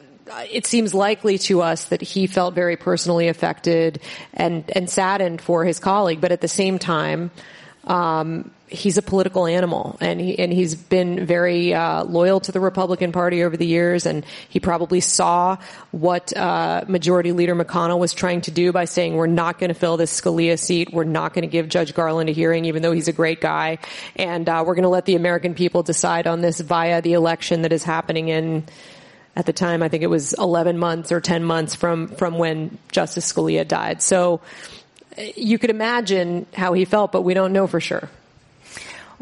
it 0.51 0.65
seems 0.65 0.93
likely 0.93 1.37
to 1.37 1.61
us 1.61 1.85
that 1.85 2.01
he 2.01 2.27
felt 2.27 2.53
very 2.53 2.77
personally 2.77 3.27
affected 3.27 4.01
and 4.33 4.69
and 4.75 4.89
saddened 4.89 5.41
for 5.41 5.65
his 5.65 5.79
colleague, 5.79 6.21
but 6.21 6.31
at 6.31 6.41
the 6.41 6.47
same 6.47 6.79
time, 6.79 7.31
um, 7.85 8.51
he's 8.67 8.97
a 8.97 9.01
political 9.01 9.45
animal, 9.45 9.97
and 9.99 10.19
he 10.19 10.37
and 10.39 10.53
he's 10.53 10.75
been 10.75 11.25
very 11.25 11.73
uh, 11.73 12.03
loyal 12.03 12.39
to 12.39 12.51
the 12.51 12.59
Republican 12.59 13.11
Party 13.11 13.43
over 13.43 13.57
the 13.57 13.65
years, 13.65 14.05
and 14.05 14.25
he 14.49 14.59
probably 14.59 15.01
saw 15.01 15.57
what 15.91 16.35
uh, 16.35 16.85
Majority 16.87 17.31
Leader 17.31 17.55
McConnell 17.55 17.99
was 17.99 18.13
trying 18.13 18.41
to 18.41 18.51
do 18.51 18.71
by 18.71 18.85
saying 18.85 19.15
we're 19.15 19.27
not 19.27 19.59
going 19.59 19.69
to 19.69 19.73
fill 19.73 19.97
this 19.97 20.19
Scalia 20.19 20.57
seat, 20.57 20.93
we're 20.93 21.03
not 21.03 21.33
going 21.33 21.43
to 21.43 21.51
give 21.51 21.69
Judge 21.69 21.93
Garland 21.93 22.29
a 22.29 22.33
hearing, 22.33 22.65
even 22.65 22.81
though 22.81 22.91
he's 22.91 23.07
a 23.07 23.13
great 23.13 23.41
guy, 23.41 23.79
and 24.15 24.47
uh, 24.47 24.63
we're 24.65 24.75
going 24.75 24.83
to 24.83 24.89
let 24.89 25.05
the 25.05 25.15
American 25.15 25.53
people 25.53 25.83
decide 25.83 26.27
on 26.27 26.41
this 26.41 26.59
via 26.59 27.01
the 27.01 27.13
election 27.13 27.63
that 27.63 27.73
is 27.73 27.83
happening 27.83 28.29
in 28.29 28.63
at 29.35 29.45
the 29.45 29.53
time, 29.53 29.81
I 29.81 29.89
think 29.89 30.03
it 30.03 30.07
was 30.07 30.33
11 30.33 30.77
months 30.77 31.11
or 31.11 31.21
10 31.21 31.43
months 31.43 31.75
from, 31.75 32.09
from 32.09 32.37
when 32.37 32.77
Justice 32.91 33.31
Scalia 33.31 33.67
died. 33.67 34.01
So 34.01 34.41
uh, 35.17 35.21
you 35.35 35.57
could 35.57 35.69
imagine 35.69 36.45
how 36.53 36.73
he 36.73 36.85
felt, 36.85 37.11
but 37.11 37.21
we 37.21 37.33
don't 37.33 37.53
know 37.53 37.67
for 37.67 37.79
sure. 37.79 38.09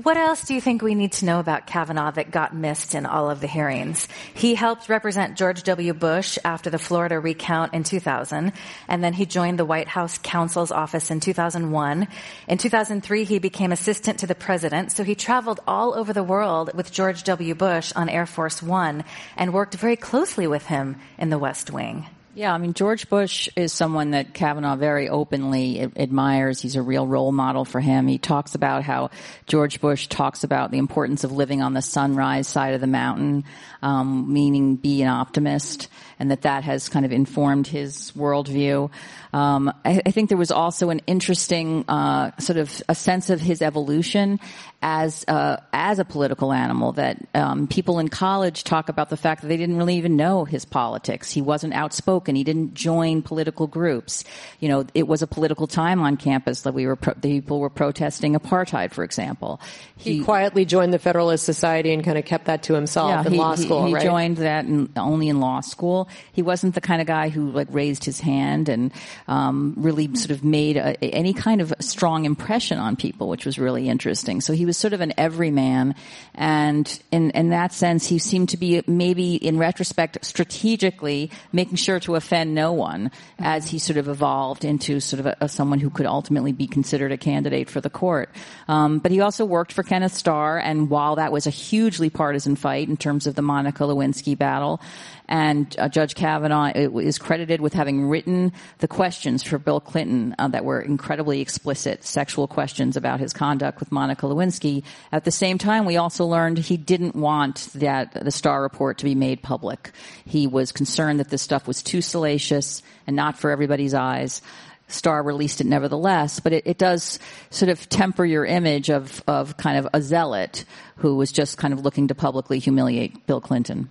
What 0.04 0.16
else 0.16 0.46
do 0.46 0.54
you 0.54 0.62
think 0.62 0.82
we 0.82 0.96
need 0.96 1.12
to 1.14 1.26
know 1.26 1.42
about 1.42 1.68
Kavanaugh 1.68 2.12
that 2.12 2.32
got 2.32 2.56
missed 2.56 2.96
in 2.96 3.06
all 3.06 3.30
of 3.30 3.42
the 3.42 3.48
hearings? 3.48 4.08
He 4.34 4.56
helped 4.56 4.88
represent 4.88 5.36
George 5.36 5.64
W. 5.64 5.94
Bush 5.94 6.38
after 6.46 6.70
the 6.70 6.80
Florida 6.80 7.20
recount 7.20 7.74
in 7.74 7.84
2000, 7.84 8.54
and 8.88 9.04
then 9.04 9.12
he 9.12 9.26
joined 9.26 9.60
the 9.60 9.66
White 9.66 9.90
House 9.90 10.18
counsel's 10.18 10.72
office 10.72 11.12
in 11.12 11.20
2001. 11.20 12.08
In 12.48 12.58
2003, 12.58 13.26
he 13.26 13.40
became 13.40 13.74
assistant 13.74 14.20
to 14.20 14.28
the 14.28 14.36
president, 14.36 14.94
so 14.94 15.04
he 15.04 15.16
traveled 15.16 15.60
all 15.68 15.94
over 15.94 16.14
the 16.14 16.24
world 16.24 16.72
with 16.74 16.94
George 16.94 17.26
W. 17.26 17.54
Bush 17.54 17.92
on 17.94 18.08
Air 18.08 18.26
Force 18.26 18.64
One 18.64 19.04
and 19.36 19.54
worked 19.54 19.76
very 19.76 19.98
closely 19.98 20.48
with 20.48 20.66
him 20.66 20.96
in 21.18 21.30
the 21.30 21.38
West 21.38 21.72
Wing. 21.72 22.06
Yeah, 22.40 22.54
I 22.54 22.58
mean, 22.58 22.74
George 22.74 23.10
Bush 23.10 23.50
is 23.58 23.74
someone 23.74 24.12
that 24.12 24.34
Kavanaugh 24.34 24.78
very 24.78 25.10
openly 25.10 25.82
admires. 25.82 26.62
He's 26.62 26.78
a 26.78 26.82
real 26.82 27.06
role 27.06 27.34
model 27.34 27.66
for 27.66 27.82
him. 27.82 28.08
He 28.08 28.18
talks 28.18 28.56
about 28.56 28.84
how 28.84 29.10
George 29.46 29.82
Bush 29.82 30.08
talks 30.08 30.46
about 30.46 30.72
the 30.72 30.78
importance 30.78 31.26
of 31.26 31.34
living 31.34 31.62
on 31.62 31.74
the 31.74 31.82
sunrise 31.82 32.48
side 32.48 32.76
of 32.76 32.80
the 32.80 32.88
mountain, 32.88 33.44
um, 33.82 34.32
meaning 34.32 34.78
be 34.78 35.02
an 35.02 35.10
optimist, 35.10 35.90
and 36.20 36.32
that 36.32 36.42
that 36.42 36.64
has 36.64 36.90
kind 36.90 37.06
of 37.06 37.12
informed 37.12 37.66
his 37.66 38.12
worldview. 38.12 38.92
Um, 39.32 39.72
I, 39.86 40.02
I, 40.06 40.12
think 40.12 40.30
there 40.30 40.38
was 40.38 40.52
also 40.52 40.90
an 40.90 41.02
interesting 41.06 41.86
uh, 41.88 42.32
sort 42.40 42.58
of 42.58 42.82
a 42.90 42.96
sense 42.96 43.30
of 43.30 43.40
his 43.40 43.62
evolution 43.62 44.40
as 44.82 45.24
uh, 45.28 45.58
as 45.72 46.00
a 46.00 46.06
political 46.06 46.52
animal. 46.52 46.94
That 46.94 47.18
um, 47.36 47.68
people 47.68 48.00
in 48.00 48.08
college 48.10 48.64
talk 48.64 48.90
about 48.90 49.10
the 49.10 49.18
fact 49.18 49.42
that 49.42 49.48
they 49.48 49.58
didn't 49.58 49.78
really 49.78 49.96
even 49.96 50.16
know 50.16 50.46
his 50.46 50.66
politics. 50.66 51.32
He 51.32 51.42
wasn't 51.42 51.74
outspoken. 51.74 52.36
He 52.36 52.44
didn't 52.44 52.74
join 52.74 53.22
political 53.22 53.68
groups. 53.68 54.24
You 54.60 54.70
know, 54.70 54.86
it 54.94 55.08
was 55.08 55.22
a 55.22 55.28
political 55.28 55.68
time 55.68 56.02
on 56.02 56.18
campus 56.18 56.62
that 56.62 56.74
we 56.74 56.88
were 56.88 56.96
pro- 56.96 57.14
people 57.14 57.60
were 57.60 57.70
protesting 57.70 58.34
apartheid, 58.34 58.94
for 58.94 59.04
example. 59.04 59.62
He, 59.96 60.18
he, 60.18 60.24
quietly 60.24 60.66
joined 60.66 60.92
the 60.92 61.00
Federalist 61.00 61.46
Society 61.46 61.94
and 61.94 62.04
kind 62.04 62.18
of 62.18 62.26
kept 62.26 62.46
that 62.46 62.64
to 62.64 62.74
himself 62.74 63.10
yeah, 63.10 63.26
in 63.26 63.34
he, 63.34 63.38
law 63.38 63.56
school. 63.56 63.86
He, 63.86 63.94
right? 63.94 64.04
joined 64.04 64.38
that 64.38 64.66
in, 64.66 64.90
only 64.98 65.30
in 65.30 65.40
law 65.40 65.62
school. 65.62 66.09
He 66.32 66.42
wasn't 66.42 66.76
the 66.76 66.82
kind 66.82 67.02
of 67.02 67.08
guy 67.08 67.30
who 67.30 67.52
like 67.52 67.68
raised 67.72 68.04
his 68.04 68.20
hand 68.20 68.70
and 68.70 68.92
um, 69.28 69.74
really 69.78 70.14
sort 70.16 70.32
of 70.32 70.44
made 70.44 70.78
a, 70.78 71.04
any 71.04 71.34
kind 71.34 71.62
of 71.62 71.74
strong 71.80 72.26
impression 72.26 72.78
on 72.78 72.96
people, 72.96 73.30
which 73.30 73.46
was 73.46 73.58
really 73.58 73.90
interesting. 73.90 74.42
So 74.42 74.54
he 74.54 74.66
was 74.66 74.78
sort 74.78 74.94
of 74.94 75.02
an 75.02 75.14
everyman, 75.18 75.96
and 76.36 77.02
in 77.12 77.32
in 77.32 77.50
that 77.50 77.74
sense, 77.74 78.08
he 78.08 78.20
seemed 78.20 78.50
to 78.50 78.58
be 78.58 78.82
maybe 78.88 79.36
in 79.36 79.58
retrospect 79.58 80.24
strategically 80.24 81.32
making 81.52 81.76
sure 81.76 82.00
to 82.02 82.16
offend 82.16 82.56
no 82.56 82.74
one 82.74 83.12
as 83.40 83.70
he 83.70 83.80
sort 83.80 83.98
of 83.98 84.08
evolved 84.08 84.66
into 84.66 85.00
sort 85.00 85.20
of 85.20 85.26
a, 85.26 85.38
a 85.42 85.50
someone 85.50 85.80
who 85.80 85.90
could 85.90 86.06
ultimately 86.06 86.52
be 86.52 86.68
considered 86.68 87.12
a 87.12 87.18
candidate 87.18 87.70
for 87.70 87.82
the 87.82 87.90
court. 87.90 88.30
Um, 88.68 89.00
but 89.00 89.12
he 89.12 89.22
also 89.22 89.46
worked 89.46 89.74
for 89.74 89.84
Kenneth 89.84 90.14
Starr, 90.14 90.58
and 90.60 90.90
while 90.90 91.16
that 91.16 91.32
was 91.32 91.48
a 91.48 91.50
hugely 91.50 92.10
partisan 92.10 92.56
fight 92.56 92.88
in 92.90 92.98
terms 92.98 93.28
of 93.28 93.36
the 93.36 93.42
Monica 93.42 93.84
Lewinsky 93.84 94.38
battle, 94.38 94.82
and 95.30 95.76
uh, 95.78 95.88
Judge 95.88 96.16
Kavanaugh 96.16 96.72
is 96.74 97.20
credited 97.20 97.62
with 97.62 97.74
having 97.74 98.10
written 98.10 98.52
the 98.80 98.88
questions 98.88 99.44
for 99.44 99.60
Bill 99.60 99.80
Clinton 99.80 100.36
uh, 100.40 100.48
that 100.48 100.66
were 100.66 100.82
incredibly 100.82 101.40
explicit 101.40 102.04
sexual 102.04 102.48
questions 102.48 102.98
about 102.98 103.20
his 103.20 103.32
conduct 103.32 103.80
with 103.80 103.92
Monica 103.92 104.26
Lewinsky. 104.26 104.84
At 105.12 105.26
the 105.26 105.32
same 105.32 105.60
time, 105.60 105.86
we 105.86 105.98
also 105.98 106.26
learned 106.26 106.58
he 106.58 106.78
didn't 106.78 107.16
want 107.16 107.70
that 107.76 108.12
the 108.12 108.32
Starr 108.32 108.64
report 108.64 108.98
to 108.98 109.06
be 109.06 109.14
made 109.14 109.44
public. 109.44 109.92
He 110.26 110.48
was 110.48 110.72
concerned 110.72 111.20
that 111.20 111.30
this 111.30 111.44
stuff 111.44 111.68
was 111.68 111.84
too 111.84 112.02
salacious 112.02 112.82
and 113.06 113.16
not 113.16 113.38
for 113.38 113.52
everybody's 113.52 113.94
eyes. 113.94 114.42
Starr 114.88 115.22
released 115.22 115.62
it 115.62 115.68
nevertheless, 115.68 116.40
but 116.40 116.54
it, 116.54 116.66
it, 116.66 116.80
does 116.80 117.20
sort 117.52 117.70
of 117.70 117.88
temper 117.90 118.26
your 118.26 118.44
image 118.44 118.90
of, 118.90 119.24
of 119.28 119.56
kind 119.58 119.78
of 119.78 119.88
a 119.94 120.02
zealot 120.02 120.66
who 120.96 121.16
was 121.16 121.32
just 121.32 121.60
kind 121.60 121.76
of 121.76 121.82
looking 121.82 122.08
to 122.08 122.16
publicly 122.16 122.58
humiliate 122.58 123.28
Bill 123.28 123.40
Clinton. 123.40 123.90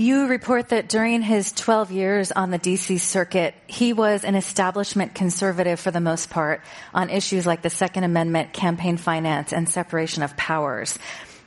You 0.00 0.28
report 0.28 0.68
that 0.68 0.88
during 0.88 1.22
his 1.22 1.50
12 1.50 1.90
years 1.90 2.30
on 2.30 2.52
the 2.52 2.58
DC 2.60 3.00
circuit, 3.00 3.56
he 3.66 3.92
was 3.92 4.22
an 4.22 4.36
establishment 4.36 5.16
conservative 5.16 5.80
for 5.80 5.90
the 5.90 5.98
most 5.98 6.30
part 6.30 6.60
on 6.94 7.10
issues 7.10 7.44
like 7.44 7.62
the 7.62 7.68
Second 7.68 8.04
Amendment, 8.04 8.52
campaign 8.52 8.96
finance, 8.96 9.52
and 9.52 9.68
separation 9.68 10.22
of 10.22 10.36
powers. 10.36 10.96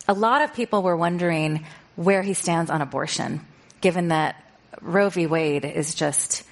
A 0.05 0.13
lot 0.13 0.41
of 0.41 0.53
people 0.53 0.83
were 0.83 0.97
wondering 0.97 1.65
where 1.95 2.21
he 2.21 2.33
stands 2.33 2.69
on 2.69 2.81
abortion, 2.81 3.39
given 3.79 4.09
that 4.09 4.35
Roe 4.81 5.09
v. 5.09 5.27
Wade 5.27 5.63
is 5.63 5.95
just 5.95 6.43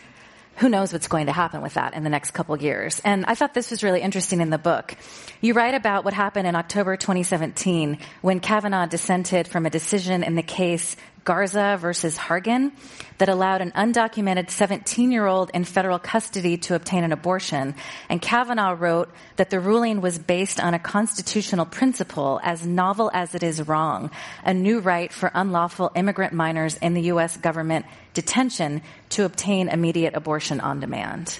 who 0.55 0.67
knows 0.67 0.91
what's 0.91 1.07
going 1.07 1.27
to 1.27 1.31
happen 1.31 1.61
with 1.61 1.75
that 1.75 1.93
in 1.93 2.03
the 2.03 2.09
next 2.09 2.31
couple 2.31 2.55
years. 2.57 3.01
And 3.05 3.25
I 3.25 3.35
thought 3.35 3.53
this 3.53 3.71
was 3.71 3.81
really 3.81 4.01
interesting 4.01 4.41
in 4.41 4.49
the 4.49 4.57
book. 4.57 4.93
You 5.39 5.53
write 5.53 5.73
about 5.73 6.03
what 6.03 6.13
happened 6.13 6.47
in 6.47 6.55
October 6.55 6.97
2017 6.97 7.97
when 8.21 8.41
Kavanaugh 8.41 8.85
dissented 8.85 9.47
from 9.47 9.65
a 9.65 9.69
decision 9.69 10.21
in 10.21 10.35
the 10.35 10.43
case 10.43 10.97
Garza 11.29 11.77
versus 11.79 12.17
Hargan 12.17 12.71
that 13.19 13.29
allowed 13.29 13.61
an 13.61 13.71
undocumented 13.73 14.49
17 14.49 15.11
year 15.11 15.27
old 15.27 15.51
in 15.53 15.63
federal 15.63 15.99
custody 15.99 16.57
to 16.57 16.73
obtain 16.73 17.03
an 17.03 17.11
abortion. 17.11 17.75
And 18.09 18.19
Kavanaugh 18.19 18.75
wrote 18.75 19.11
that 19.35 19.51
the 19.51 19.59
ruling 19.59 20.01
was 20.01 20.17
based 20.17 20.59
on 20.59 20.73
a 20.73 20.79
constitutional 20.79 21.67
principle 21.67 22.39
as 22.41 22.65
novel 22.65 23.11
as 23.13 23.35
it 23.35 23.43
is 23.43 23.67
wrong, 23.67 24.09
a 24.43 24.55
new 24.55 24.79
right 24.79 25.13
for 25.13 25.29
unlawful 25.31 25.91
immigrant 25.93 26.33
minors 26.33 26.77
in 26.77 26.95
the 26.95 27.03
U.S. 27.13 27.37
government 27.37 27.85
detention 28.15 28.81
to 29.09 29.23
obtain 29.23 29.69
immediate 29.69 30.15
abortion 30.15 30.59
on 30.59 30.79
demand. 30.79 31.39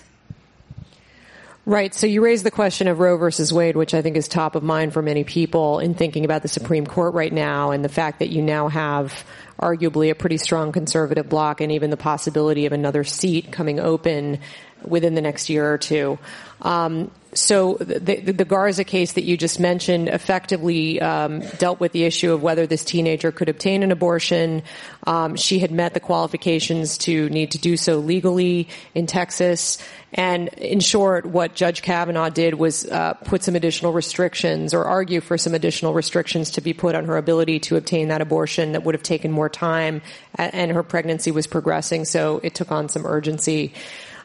Right. 1.69 1.93
So 1.93 2.07
you 2.07 2.23
raised 2.23 2.43
the 2.43 2.49
question 2.49 2.88
of 2.88 2.99
Roe 2.99 3.15
versus 3.17 3.53
Wade, 3.53 3.75
which 3.75 3.93
I 3.93 4.01
think 4.01 4.17
is 4.17 4.27
top 4.27 4.55
of 4.55 4.63
mind 4.63 4.91
for 4.91 5.03
many 5.03 5.23
people 5.23 5.77
in 5.77 5.93
thinking 5.93 6.25
about 6.25 6.41
the 6.41 6.47
Supreme 6.47 6.88
Court 6.88 7.13
right 7.13 7.31
now 7.31 7.69
and 7.69 7.85
the 7.85 7.89
fact 7.89 8.17
that 8.19 8.29
you 8.29 8.41
now 8.41 8.69
have 8.69 9.23
arguably 9.61 10.09
a 10.09 10.15
pretty 10.15 10.38
strong 10.38 10.71
conservative 10.71 11.29
bloc 11.29 11.61
and 11.61 11.71
even 11.71 11.91
the 11.91 11.95
possibility 11.95 12.65
of 12.65 12.73
another 12.73 13.03
seat 13.03 13.51
coming 13.51 13.79
open 13.79 14.39
within 14.84 15.13
the 15.13 15.21
next 15.21 15.47
year 15.47 15.71
or 15.71 15.77
two. 15.77 16.17
Um, 16.63 17.12
so 17.33 17.75
the, 17.75 18.15
the, 18.15 18.45
Garza 18.45 18.83
case 18.83 19.13
that 19.13 19.23
you 19.23 19.37
just 19.37 19.59
mentioned 19.59 20.07
effectively 20.09 20.99
um, 20.99 21.41
dealt 21.59 21.79
with 21.79 21.91
the 21.91 22.05
issue 22.05 22.33
of 22.33 22.41
whether 22.41 22.65
this 22.65 22.83
teenager 22.83 23.31
could 23.31 23.49
obtain 23.49 23.83
an 23.83 23.91
abortion. 23.91 24.63
Um, 25.05 25.35
she 25.35 25.59
had 25.59 25.71
met 25.71 25.93
the 25.93 25.99
qualifications 25.99 26.97
to 26.99 27.29
need 27.29 27.51
to 27.51 27.59
do 27.59 27.77
so 27.77 27.99
legally 27.99 28.67
in 28.95 29.05
Texas. 29.05 29.77
And 30.11 30.47
in 30.49 30.79
short, 30.79 31.27
what 31.27 31.53
Judge 31.53 31.83
Kavanaugh 31.83 32.29
did 32.29 32.55
was 32.55 32.85
uh, 32.85 33.13
put 33.13 33.43
some 33.43 33.55
additional 33.55 33.93
restrictions 33.93 34.73
or 34.73 34.85
argue 34.85 35.21
for 35.21 35.37
some 35.37 35.53
additional 35.53 35.93
restrictions 35.93 36.51
to 36.51 36.61
be 36.61 36.73
put 36.73 36.95
on 36.95 37.05
her 37.05 37.17
ability 37.17 37.59
to 37.59 37.75
obtain 37.75 38.07
that 38.07 38.21
abortion 38.21 38.71
that 38.71 38.83
would 38.83 38.95
have 38.95 39.03
taken 39.03 39.31
more 39.31 39.49
time 39.49 40.01
and 40.35 40.71
her 40.71 40.83
pregnancy 40.83 41.31
was 41.31 41.47
progressing, 41.47 42.05
so 42.05 42.39
it 42.43 42.55
took 42.55 42.71
on 42.71 42.89
some 42.89 43.05
urgency. 43.05 43.73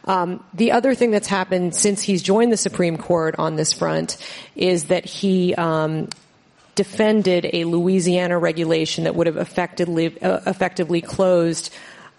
Um, 0.06 0.44
the 0.52 0.72
other 0.72 0.94
thing 0.94 1.10
that's 1.10 1.28
happened 1.28 1.74
since 1.74 2.02
he's 2.02 2.22
joined 2.22 2.52
the 2.52 2.56
Supreme 2.56 2.98
Court 2.98 3.36
on 3.38 3.56
this 3.56 3.72
front 3.72 4.16
is 4.54 4.84
that 4.84 5.04
he 5.04 5.54
um, 5.54 6.08
defended 6.74 7.48
a 7.52 7.64
Louisiana 7.64 8.38
regulation 8.38 9.04
that 9.04 9.14
would 9.14 9.26
have 9.26 9.36
effectively 9.36 10.20
uh, 10.20 10.40
effectively 10.46 11.00
closed 11.00 11.72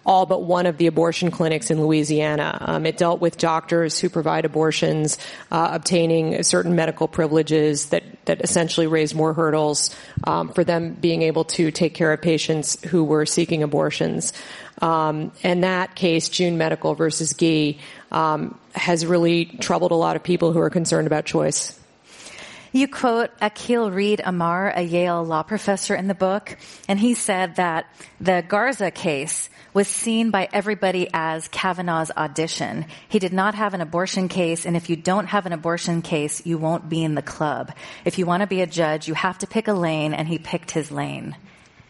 all 0.04 0.24
but 0.24 0.42
one 0.42 0.66
of 0.66 0.76
the 0.76 0.86
abortion 0.86 1.32
clinics 1.32 1.68
in 1.70 1.80
Louisiana. 1.80 2.56
Um, 2.60 2.86
it 2.86 2.96
dealt 2.96 3.20
with 3.20 3.36
doctors 3.38 3.98
who 3.98 4.08
provide 4.08 4.44
abortions 4.44 5.18
uh, 5.50 5.70
obtaining 5.72 6.44
certain 6.44 6.76
medical 6.76 7.08
privileges 7.08 7.86
that 7.86 8.04
that 8.26 8.40
essentially 8.40 8.86
raised 8.86 9.14
more 9.14 9.34
hurdles 9.34 9.94
um, 10.24 10.52
for 10.52 10.64
them 10.64 10.94
being 10.94 11.22
able 11.22 11.44
to 11.44 11.70
take 11.70 11.94
care 11.94 12.12
of 12.12 12.22
patients 12.22 12.80
who 12.86 13.04
were 13.04 13.26
seeking 13.26 13.62
abortions. 13.62 14.32
Um, 14.82 15.32
and 15.42 15.64
that 15.64 15.94
case, 15.94 16.28
June 16.28 16.58
Medical 16.58 16.94
versus 16.94 17.32
Gee, 17.34 17.78
um, 18.12 18.58
has 18.74 19.06
really 19.06 19.46
troubled 19.46 19.92
a 19.92 19.96
lot 19.96 20.16
of 20.16 20.22
people 20.22 20.52
who 20.52 20.60
are 20.60 20.70
concerned 20.70 21.06
about 21.06 21.24
choice. 21.24 21.78
You 22.72 22.88
quote 22.88 23.30
Akhil 23.40 23.94
Reed 23.94 24.20
Amar, 24.22 24.68
a 24.68 24.82
Yale 24.82 25.24
law 25.24 25.42
professor 25.42 25.94
in 25.94 26.08
the 26.08 26.14
book, 26.14 26.58
and 26.88 27.00
he 27.00 27.14
said 27.14 27.56
that 27.56 27.86
the 28.20 28.44
Garza 28.46 28.90
case 28.90 29.48
was 29.72 29.88
seen 29.88 30.30
by 30.30 30.48
everybody 30.52 31.08
as 31.14 31.48
Kavanaugh's 31.48 32.10
audition. 32.14 32.84
He 33.08 33.18
did 33.18 33.32
not 33.32 33.54
have 33.54 33.72
an 33.72 33.80
abortion 33.80 34.28
case, 34.28 34.66
and 34.66 34.76
if 34.76 34.90
you 34.90 34.96
don't 34.96 35.26
have 35.26 35.46
an 35.46 35.52
abortion 35.54 36.02
case, 36.02 36.44
you 36.44 36.58
won't 36.58 36.88
be 36.88 37.02
in 37.02 37.14
the 37.14 37.22
club. 37.22 37.72
If 38.04 38.18
you 38.18 38.26
want 38.26 38.42
to 38.42 38.46
be 38.46 38.60
a 38.60 38.66
judge, 38.66 39.08
you 39.08 39.14
have 39.14 39.38
to 39.38 39.46
pick 39.46 39.68
a 39.68 39.72
lane, 39.72 40.12
and 40.12 40.28
he 40.28 40.38
picked 40.38 40.70
his 40.70 40.90
lane. 40.90 41.34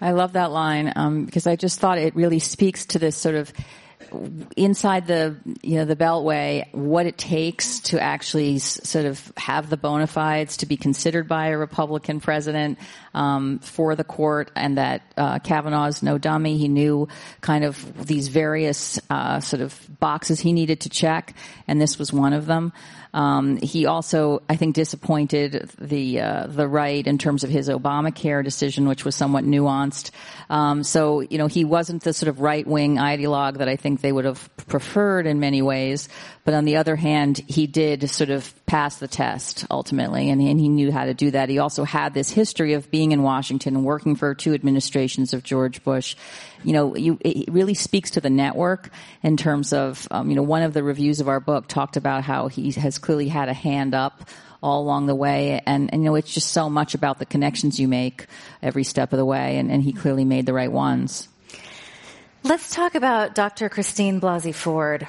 I 0.01 0.13
love 0.13 0.35
that 0.35 0.51
line 0.51 0.93
um, 0.95 1.25
because 1.25 1.47
I 1.47 1.57
just 1.57 1.81
thought 1.81 1.99
it 1.99 2.15
really 2.15 2.39
speaks 2.39 2.87
to 2.87 2.99
this 2.99 3.17
sort 3.17 3.35
of 3.35 3.53
inside 4.57 5.07
the 5.07 5.37
you 5.63 5.77
know 5.77 5.85
the 5.85 5.97
beltway 5.97 6.73
what 6.73 7.07
it 7.07 7.19
takes 7.19 7.81
to 7.81 8.01
actually 8.01 8.57
s- 8.57 8.81
sort 8.89 9.05
of 9.05 9.33
have 9.37 9.69
the 9.69 9.77
bona 9.77 10.07
fides 10.07 10.59
to 10.59 10.67
be 10.67 10.77
considered 10.77 11.27
by 11.27 11.49
a 11.49 11.59
republican 11.59 12.21
president 12.21 12.79
um, 13.15 13.59
for 13.61 13.97
the 13.97 14.05
court 14.05 14.51
and 14.55 14.79
that 14.79 15.03
uh, 15.17 15.39
kavanaugh's 15.39 16.03
no 16.03 16.19
dummy. 16.19 16.59
He 16.59 16.69
knew 16.69 17.09
kind 17.41 17.65
of 17.65 18.07
these 18.07 18.29
various 18.29 19.01
uh, 19.11 19.41
sort 19.41 19.63
of 19.63 19.79
boxes 19.99 20.41
he 20.41 20.53
needed 20.53 20.83
to 20.83 20.91
check 20.91 21.35
and 21.67 21.81
this 21.81 21.99
was 21.99 22.13
one 22.13 22.33
of 22.33 22.47
them 22.47 22.73
um, 23.17 23.57
he 23.57 23.87
also, 23.87 24.43
I 24.47 24.57
think, 24.57 24.75
disappointed 24.75 25.71
the 25.79 26.21
uh, 26.21 26.47
the 26.49 26.69
right 26.69 27.05
in 27.07 27.17
terms 27.17 27.45
of 27.45 27.51
his 27.51 27.71
Obamacare 27.71 28.45
decision, 28.45 28.87
which 28.87 29.07
was 29.07 29.15
somewhat 29.17 29.45
nuanced. 29.45 30.11
Um, 30.51 30.85
so, 30.85 31.21
you 31.21 31.39
know, 31.39 31.47
he 31.47 31.65
wasn't 31.65 32.03
the 32.03 32.13
sort 32.13 32.29
of 32.29 32.41
right 32.41 32.67
wing 32.67 32.97
ideologue 32.97 33.57
that 33.57 33.71
I 33.71 33.77
think 33.77 34.03
they 34.03 34.13
would 34.13 34.27
have 34.27 34.55
preferred 34.69 35.27
in 35.27 35.41
many 35.41 35.63
ways. 35.63 36.11
But 36.45 36.53
on 36.53 36.67
the 36.67 36.77
other 36.77 36.95
hand, 36.95 37.41
he 37.49 37.67
did 37.67 38.09
sort 38.11 38.29
of 38.29 38.55
pass 38.67 38.99
the 38.99 39.09
test 39.09 39.65
ultimately, 39.71 40.29
and, 40.29 40.41
and 40.43 40.61
he 40.61 40.69
knew 40.69 40.93
how 40.93 41.07
to 41.07 41.15
do 41.15 41.31
that. 41.31 41.49
He 41.49 41.59
also 41.59 41.85
had 41.85 42.13
this 42.13 42.31
history 42.31 42.75
of 42.75 42.91
being 42.91 43.13
in 43.13 43.23
Washington 43.23 43.77
and 43.77 43.85
working 43.85 44.15
for 44.15 44.35
two 44.35 44.53
administrations 44.53 45.33
of 45.33 45.43
George 45.43 45.83
Bush. 45.83 46.17
You 46.65 46.73
know, 46.73 46.97
you, 46.97 47.19
it 47.21 47.49
really 47.49 47.75
speaks 47.75 48.13
to 48.13 48.21
the 48.21 48.31
network 48.31 48.91
in 49.23 49.37
terms 49.37 49.73
of, 49.73 50.07
um, 50.11 50.31
you 50.31 50.37
know, 50.37 50.43
one 50.43 50.63
of 50.63 50.73
the 50.73 50.83
reviews 50.83 51.21
of 51.21 51.29
our 51.29 51.41
book 51.41 51.69
talked 51.69 51.97
about 51.97 52.25
how 52.25 52.49
he 52.49 52.73
has 52.73 52.99
clearly 52.99 53.29
had 53.29 53.49
a 53.49 53.55
hand 53.55 53.95
up 53.95 54.29
all 54.63 54.83
along 54.83 55.07
the 55.07 55.15
way. 55.15 55.61
And, 55.67 55.93
and, 55.93 56.03
you 56.03 56.11
know, 56.11 56.15
it's 56.17 56.33
just 56.33 56.51
so 56.51 56.69
much 56.69 56.95
about 56.95 57.19
the 57.19 57.27
connections 57.27 57.79
you 57.79 57.89
make 57.89 58.27
every 58.63 58.85
step 58.85 59.13
of 59.13 59.19
the 59.19 59.25
way. 59.25 59.59
And, 59.59 59.71
and 59.71 59.83
he 59.83 59.93
clearly 59.93 60.25
made 60.25 60.47
the 60.47 60.53
right 60.53 60.71
ones. 60.71 61.29
Let's 62.43 62.71
talk 62.71 62.95
about 62.95 63.35
Dr. 63.35 63.69
Christine 63.69 64.21
Blasey 64.21 64.55
Ford. 64.55 65.07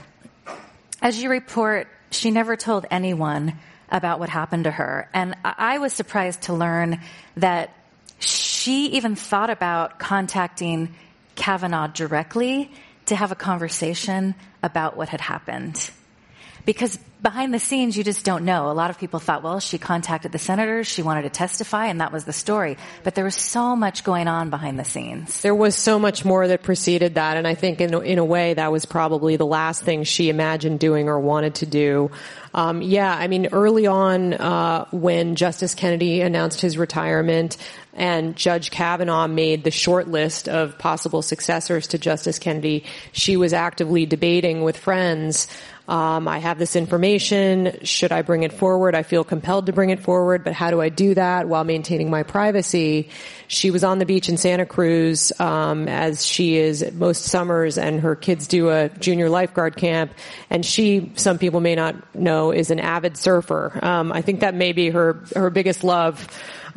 As 1.02 1.22
you 1.22 1.30
report, 1.30 1.88
she 2.12 2.32
never 2.32 2.56
told 2.56 2.86
anyone 2.90 3.54
about 3.90 4.20
what 4.20 4.30
happened 4.30 4.66
to 4.66 4.72
her. 4.72 5.10
And 5.14 5.36
I 5.44 5.78
was 5.78 5.94
surprised 5.94 6.44
to 6.44 6.54
learn 6.54 7.00
that 7.38 7.74
she 8.20 8.88
even 8.88 9.16
thought 9.16 9.50
about 9.50 10.00
contacting 10.00 10.96
Kavanaugh 11.38 11.88
directly 11.88 12.69
to 13.06 13.15
have 13.15 13.32
a 13.32 13.36
conversation 13.36 14.36
about 14.62 14.97
what 14.97 15.08
had 15.08 15.21
happened. 15.21 15.89
Because 16.68 17.00
behind 17.22 17.54
the 17.54 17.60
scenes, 17.60 17.98
you 17.98 18.04
just 18.04 18.26
don't 18.26 18.44
know. 18.44 18.70
A 18.70 18.74
lot 18.74 18.90
of 18.90 19.00
people 19.00 19.22
thought, 19.22 19.42
well, 19.42 19.62
she 19.62 19.78
contacted 19.78 20.34
the 20.34 20.38
senators, 20.38 20.86
she 20.86 21.02
wanted 21.02 21.22
to 21.22 21.30
testify, 21.30 21.86
and 21.86 22.02
that 22.02 22.12
was 22.12 22.26
the 22.26 22.34
story. 22.34 22.76
But 23.06 23.16
there 23.16 23.24
was 23.24 23.36
so 23.36 23.78
much 23.78 24.04
going 24.04 24.28
on 24.28 24.50
behind 24.50 24.78
the 24.78 24.84
scenes. 24.84 25.40
There 25.40 25.56
was 25.56 25.78
so 25.78 25.98
much 25.98 26.26
more 26.26 26.46
that 26.46 26.64
preceded 26.64 27.16
that, 27.16 27.38
and 27.38 27.48
I 27.48 27.56
think 27.56 27.80
in, 27.80 27.94
in 28.04 28.20
a 28.20 28.26
way 28.26 28.54
that 28.54 28.70
was 28.70 28.86
probably 28.86 29.38
the 29.38 29.46
last 29.46 29.84
thing 29.84 30.04
she 30.04 30.28
imagined 30.28 30.82
doing 30.82 31.08
or 31.08 31.18
wanted 31.22 31.56
to 31.56 31.66
do. 31.66 32.12
Um, 32.54 32.82
yeah, 32.82 33.16
I 33.16 33.30
mean, 33.30 33.48
early 33.54 33.88
on, 33.88 34.34
uh, 34.34 34.88
when 34.92 35.38
Justice 35.38 35.74
Kennedy 35.74 36.20
announced 36.20 36.60
his 36.60 36.78
retirement, 36.78 37.56
and 37.94 38.36
Judge 38.36 38.72
Kavanaugh 38.72 39.28
made 39.28 39.64
the 39.64 39.72
short 39.72 40.10
list 40.10 40.50
of 40.50 40.78
possible 40.78 41.22
successors 41.22 41.88
to 41.88 41.98
Justice 41.98 42.40
Kennedy, 42.40 42.84
she 43.14 43.38
was 43.38 43.54
actively 43.54 44.06
debating 44.06 44.64
with 44.64 44.78
friends 44.78 45.48
um, 45.88 46.28
I 46.28 46.39
have 46.39 46.60
this 46.60 46.76
information. 46.76 47.78
Should 47.84 48.12
I 48.12 48.21
bring 48.21 48.43
it 48.43 48.52
forward? 48.52 48.93
I 48.93 49.04
feel 49.04 49.23
compelled 49.23 49.67
to 49.67 49.73
bring 49.73 49.89
it 49.89 50.02
forward, 50.02 50.43
but 50.43 50.54
how 50.54 50.69
do 50.69 50.82
I 50.82 50.89
do 50.89 51.13
that 51.13 51.47
while 51.47 51.63
maintaining 51.63 52.10
my 52.10 52.23
privacy? 52.23 53.10
She 53.47 53.71
was 53.71 53.86
on 53.86 54.00
the 54.00 54.06
beach 54.06 54.28
in 54.28 54.36
Santa 54.36 54.65
Cruz, 54.65 55.32
um, 55.39 55.88
as 55.88 56.26
she 56.26 56.58
is 56.58 56.91
most 56.93 57.23
summers, 57.23 57.78
and 57.78 58.02
her 58.02 58.15
kids 58.15 58.47
do 58.47 58.69
a 58.69 58.89
junior 58.89 59.30
lifeguard 59.30 59.78
camp. 59.78 60.12
And 60.50 60.65
she, 60.65 61.13
some 61.15 61.38
people 61.38 61.62
may 61.62 61.76
not 61.76 61.95
know, 62.13 62.52
is 62.52 62.69
an 62.69 62.82
avid 62.82 63.15
surfer. 63.15 63.80
Um, 63.82 64.12
I 64.12 64.21
think 64.21 64.41
that 64.41 64.56
may 64.56 64.73
be 64.73 64.89
her 64.89 65.23
her 65.36 65.50
biggest 65.50 65.86
love, 65.86 66.28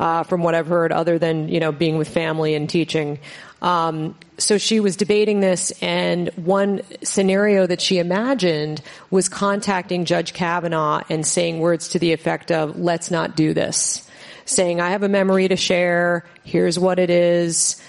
uh, 0.01 0.23
from 0.23 0.41
what 0.41 0.55
I've 0.55 0.67
heard, 0.67 0.91
other 0.91 1.19
than 1.19 1.47
you 1.47 1.59
know 1.59 1.71
being 1.71 1.97
with 1.97 2.09
family 2.09 2.55
and 2.55 2.67
teaching. 2.67 3.19
Um, 3.61 4.15
so 4.39 4.57
she 4.57 4.79
was 4.79 4.97
debating 4.97 5.39
this, 5.39 5.71
and 5.83 6.29
one 6.29 6.81
scenario 7.03 7.67
that 7.67 7.79
she 7.79 7.99
imagined 7.99 8.81
was 9.11 9.29
contacting 9.29 10.05
Judge 10.05 10.33
Kavanaugh 10.33 11.03
and 11.09 11.25
saying 11.25 11.59
words 11.59 11.89
to 11.89 11.99
the 11.99 12.11
effect 12.11 12.51
of, 12.51 12.79
let's 12.79 13.11
not 13.11 13.35
do 13.35 13.53
this. 13.53 14.09
Saying, 14.45 14.81
I 14.81 14.89
have 14.89 15.03
a 15.03 15.09
memory 15.09 15.47
to 15.47 15.55
share, 15.55 16.25
here's 16.43 16.79
what 16.79 16.97
it 16.97 17.11
is, 17.11 17.79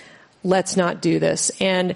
let's 0.44 0.76
not 0.76 1.00
do 1.00 1.18
this. 1.18 1.50
And 1.58 1.94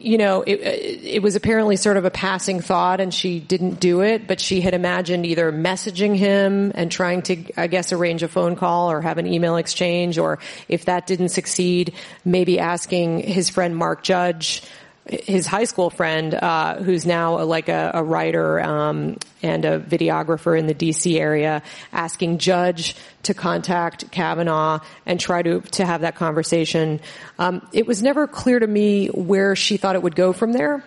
you 0.00 0.16
know, 0.16 0.42
it, 0.42 0.60
uh, 0.60 1.08
it, 1.08 1.22
was 1.22 1.36
apparently 1.36 1.76
sort 1.76 1.98
of 1.98 2.06
a 2.06 2.10
passing 2.10 2.60
thought 2.60 3.00
and 3.00 3.12
she 3.12 3.38
didn't 3.38 3.80
do 3.80 4.00
it, 4.00 4.26
but 4.26 4.40
she 4.40 4.62
had 4.62 4.72
imagined 4.72 5.26
either 5.26 5.52
messaging 5.52 6.16
him 6.16 6.72
and 6.74 6.90
trying 6.90 7.20
to, 7.22 7.44
I 7.58 7.66
guess, 7.66 7.92
arrange 7.92 8.22
a 8.22 8.28
phone 8.28 8.56
call 8.56 8.90
or 8.90 9.02
have 9.02 9.18
an 9.18 9.26
email 9.26 9.56
exchange, 9.56 10.16
or 10.16 10.38
if 10.68 10.86
that 10.86 11.06
didn't 11.06 11.28
succeed, 11.28 11.92
maybe 12.24 12.58
asking 12.58 13.20
his 13.20 13.50
friend 13.50 13.76
Mark 13.76 14.02
Judge 14.02 14.62
his 15.10 15.46
high 15.46 15.64
school 15.64 15.90
friend, 15.90 16.34
uh, 16.34 16.76
who's 16.76 17.04
now 17.04 17.42
like 17.42 17.68
a, 17.68 17.90
a 17.94 18.02
writer 18.02 18.60
um, 18.60 19.16
and 19.42 19.64
a 19.64 19.80
videographer 19.80 20.56
in 20.56 20.66
the 20.66 20.74
D.C. 20.74 21.18
area, 21.18 21.62
asking 21.92 22.38
Judge 22.38 22.94
to 23.24 23.34
contact 23.34 24.10
Kavanaugh 24.12 24.80
and 25.06 25.18
try 25.18 25.42
to 25.42 25.60
to 25.60 25.84
have 25.84 26.02
that 26.02 26.14
conversation. 26.14 27.00
Um, 27.38 27.66
it 27.72 27.86
was 27.86 28.02
never 28.02 28.26
clear 28.26 28.58
to 28.58 28.66
me 28.66 29.08
where 29.08 29.56
she 29.56 29.76
thought 29.76 29.96
it 29.96 30.02
would 30.02 30.16
go 30.16 30.32
from 30.32 30.52
there. 30.52 30.84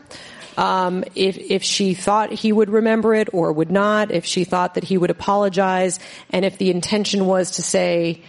Um, 0.58 1.04
if 1.16 1.38
if 1.38 1.64
she 1.64 1.94
thought 1.94 2.32
he 2.32 2.54
would 2.54 2.70
remember 2.70 3.14
it 3.14 3.30
or 3.34 3.52
would 3.52 3.72
not, 3.72 4.12
if 4.12 4.26
she 4.26 4.46
thought 4.46 4.76
that 4.76 4.86
he 4.86 4.98
would 4.98 5.10
apologize, 5.10 6.00
and 6.30 6.46
if 6.46 6.58
the 6.58 6.72
intention 6.72 7.26
was 7.26 7.52
to 7.52 7.62
say. 7.62 8.22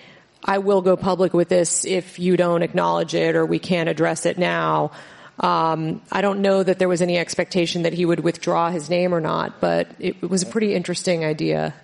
I 0.46 0.58
will 0.58 0.82
go 0.82 0.94
public 0.94 1.32
with 1.32 1.48
this 1.48 1.86
if 1.86 2.18
you 2.18 2.36
don't 2.36 2.60
acknowledge 2.60 3.14
it 3.14 3.34
or 3.34 3.46
we 3.46 3.58
can't 3.58 3.88
address 3.88 4.26
it 4.26 4.36
now. 4.36 4.90
Um, 5.38 6.00
I 6.12 6.20
don't 6.20 6.40
know 6.40 6.62
that 6.62 6.78
there 6.78 6.88
was 6.88 7.02
any 7.02 7.18
expectation 7.18 7.82
that 7.82 7.92
he 7.92 8.04
would 8.04 8.20
withdraw 8.20 8.70
his 8.70 8.88
name 8.88 9.12
or 9.12 9.20
not, 9.20 9.60
but 9.60 9.88
it, 9.98 10.22
was 10.22 10.42
a 10.42 10.46
pretty 10.46 10.74
interesting 10.74 11.24
idea. 11.24 11.74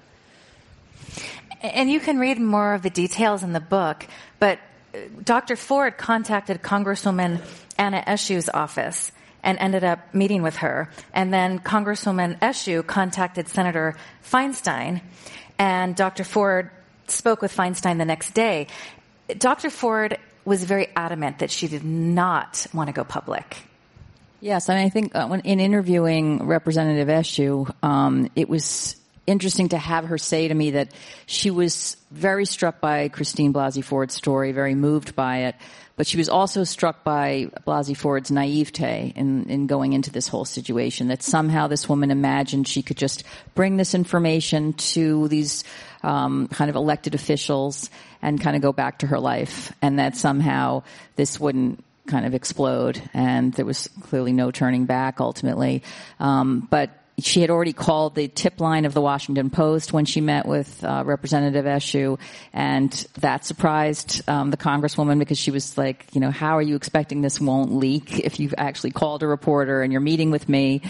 And 1.61 1.91
you 1.91 2.01
can 2.01 2.19
read 2.19 2.39
more 2.39 2.75
of 2.75 2.83
the 2.83 2.91
details 2.91 3.43
in 3.43 3.53
the 3.53 3.61
book, 3.61 4.07
but 4.39 4.59
uh, 4.95 4.99
Dr. 5.25 5.57
Ford 5.57 5.99
contacted 5.99 6.63
Congresswoman 6.63 7.41
Anna 7.77 8.03
Eshoo's 8.07 8.49
office 8.49 9.11
and 9.43 9.59
ended 9.59 9.85
up 9.85 10.15
meeting 10.15 10.43
with 10.43 10.57
her. 10.57 10.89
And 11.13 11.33
then 11.33 11.59
Congresswoman 11.59 12.39
Eshoo 12.39 12.87
contacted 12.87 13.49
Senator 13.49 13.97
Feinstein, 14.23 15.03
and 15.59 15.97
Dr. 15.97 16.25
Ford 16.25 16.71
spoke 17.09 17.43
with 17.43 17.55
Feinstein 17.55 17.99
the 17.99 18.05
next 18.05 18.33
day. 18.33 18.69
Dr. 19.39 19.71
Ford 19.71 20.19
was 20.51 20.65
very 20.65 20.89
adamant 20.97 21.39
that 21.39 21.51
she 21.51 21.69
did 21.69 21.85
not 21.85 22.67
want 22.75 22.89
to 22.89 22.93
go 22.93 23.05
public. 23.05 23.57
Yes, 24.41 24.69
I, 24.69 24.75
mean, 24.75 24.87
I 24.87 24.89
think 24.89 25.15
uh, 25.15 25.29
when, 25.29 25.41
in 25.43 25.61
interviewing 25.61 26.45
Representative 26.45 27.07
Eshoo, 27.07 27.73
um, 27.85 28.29
it 28.35 28.49
was 28.49 28.97
interesting 29.29 29.69
to 29.69 29.79
have 29.79 30.07
her 30.07 30.19
say 30.19 30.49
to 30.49 30.55
me 30.55 30.73
that 30.73 30.93
she 31.27 31.53
was 31.53 31.97
very 32.11 32.47
struck 32.47 32.81
by 32.81 33.09
Christine 33.09 33.53
Blasey 33.53 33.85
Ford's 33.85 34.15
story, 34.15 34.51
very 34.51 34.75
moved 34.75 35.15
by 35.15 35.45
it, 35.45 35.55
but 36.01 36.07
she 36.07 36.17
was 36.17 36.31
also 36.31 36.65
struck 36.65 37.05
by 37.05 37.51
Blasey 37.67 37.95
Ford's 37.95 38.31
naivete 38.31 39.13
in, 39.15 39.51
in 39.51 39.67
going 39.67 39.93
into 39.93 40.11
this 40.11 40.29
whole 40.29 40.47
situation, 40.47 41.09
that 41.09 41.23
somehow 41.23 41.67
this 41.67 41.91
woman 41.91 42.11
imagined 42.11 42.67
she 42.67 42.81
could 42.81 42.97
just 42.97 43.23
bring 43.55 43.77
this 43.77 43.95
information 43.95 44.73
to 44.73 45.29
these 45.29 45.63
um, 46.03 46.49
kind 46.49 46.71
of 46.71 46.77
elected 46.77 47.15
officials 47.15 47.91
and 48.23 48.41
kind 48.41 48.57
of 48.57 48.63
go 48.63 48.73
back 48.73 49.01
to 49.01 49.09
her 49.09 49.21
life, 49.21 49.75
and 49.83 49.99
that 49.99 50.17
somehow 50.17 50.83
this 51.17 51.39
wouldn't 51.39 51.85
kind 52.07 52.25
of 52.25 52.35
explode, 52.35 53.03
and 53.13 53.53
there 53.53 53.67
was 53.67 53.87
clearly 54.05 54.33
no 54.33 54.51
turning 54.51 54.87
back 54.87 55.21
ultimately. 55.21 55.83
Um, 56.19 56.67
but 56.71 56.93
she 57.25 57.41
had 57.41 57.51
already 57.51 57.73
called 57.73 58.15
the 58.15 58.29
tip 58.29 58.61
line 58.61 58.85
of 58.85 58.95
the 58.95 59.01
Washington 59.01 59.51
Post 59.51 59.93
when 59.93 60.05
she 60.05 60.21
met 60.21 60.47
with 60.47 60.83
uh, 60.85 61.03
Representative 61.05 61.65
Eshoo, 61.65 62.19
and 62.53 62.93
that 63.21 63.45
surprised 63.45 64.29
um, 64.29 64.51
the 64.51 64.57
Congresswoman 64.57 65.19
because 65.19 65.39
she 65.39 65.51
was 65.51 65.77
like, 65.79 66.07
you 66.13 66.21
know, 66.21 66.31
how 66.31 66.57
are 66.57 66.63
you 66.63 66.77
expecting 66.77 67.21
this 67.21 67.41
won't 67.41 67.75
leak 67.75 68.19
if 68.21 68.41
you've 68.41 68.55
actually 68.59 68.91
called 68.91 69.23
a 69.23 69.27
reporter 69.27 69.83
and 69.83 69.93
you're 69.93 70.01
meeting 70.01 70.31
with 70.31 70.49
me? 70.49 70.83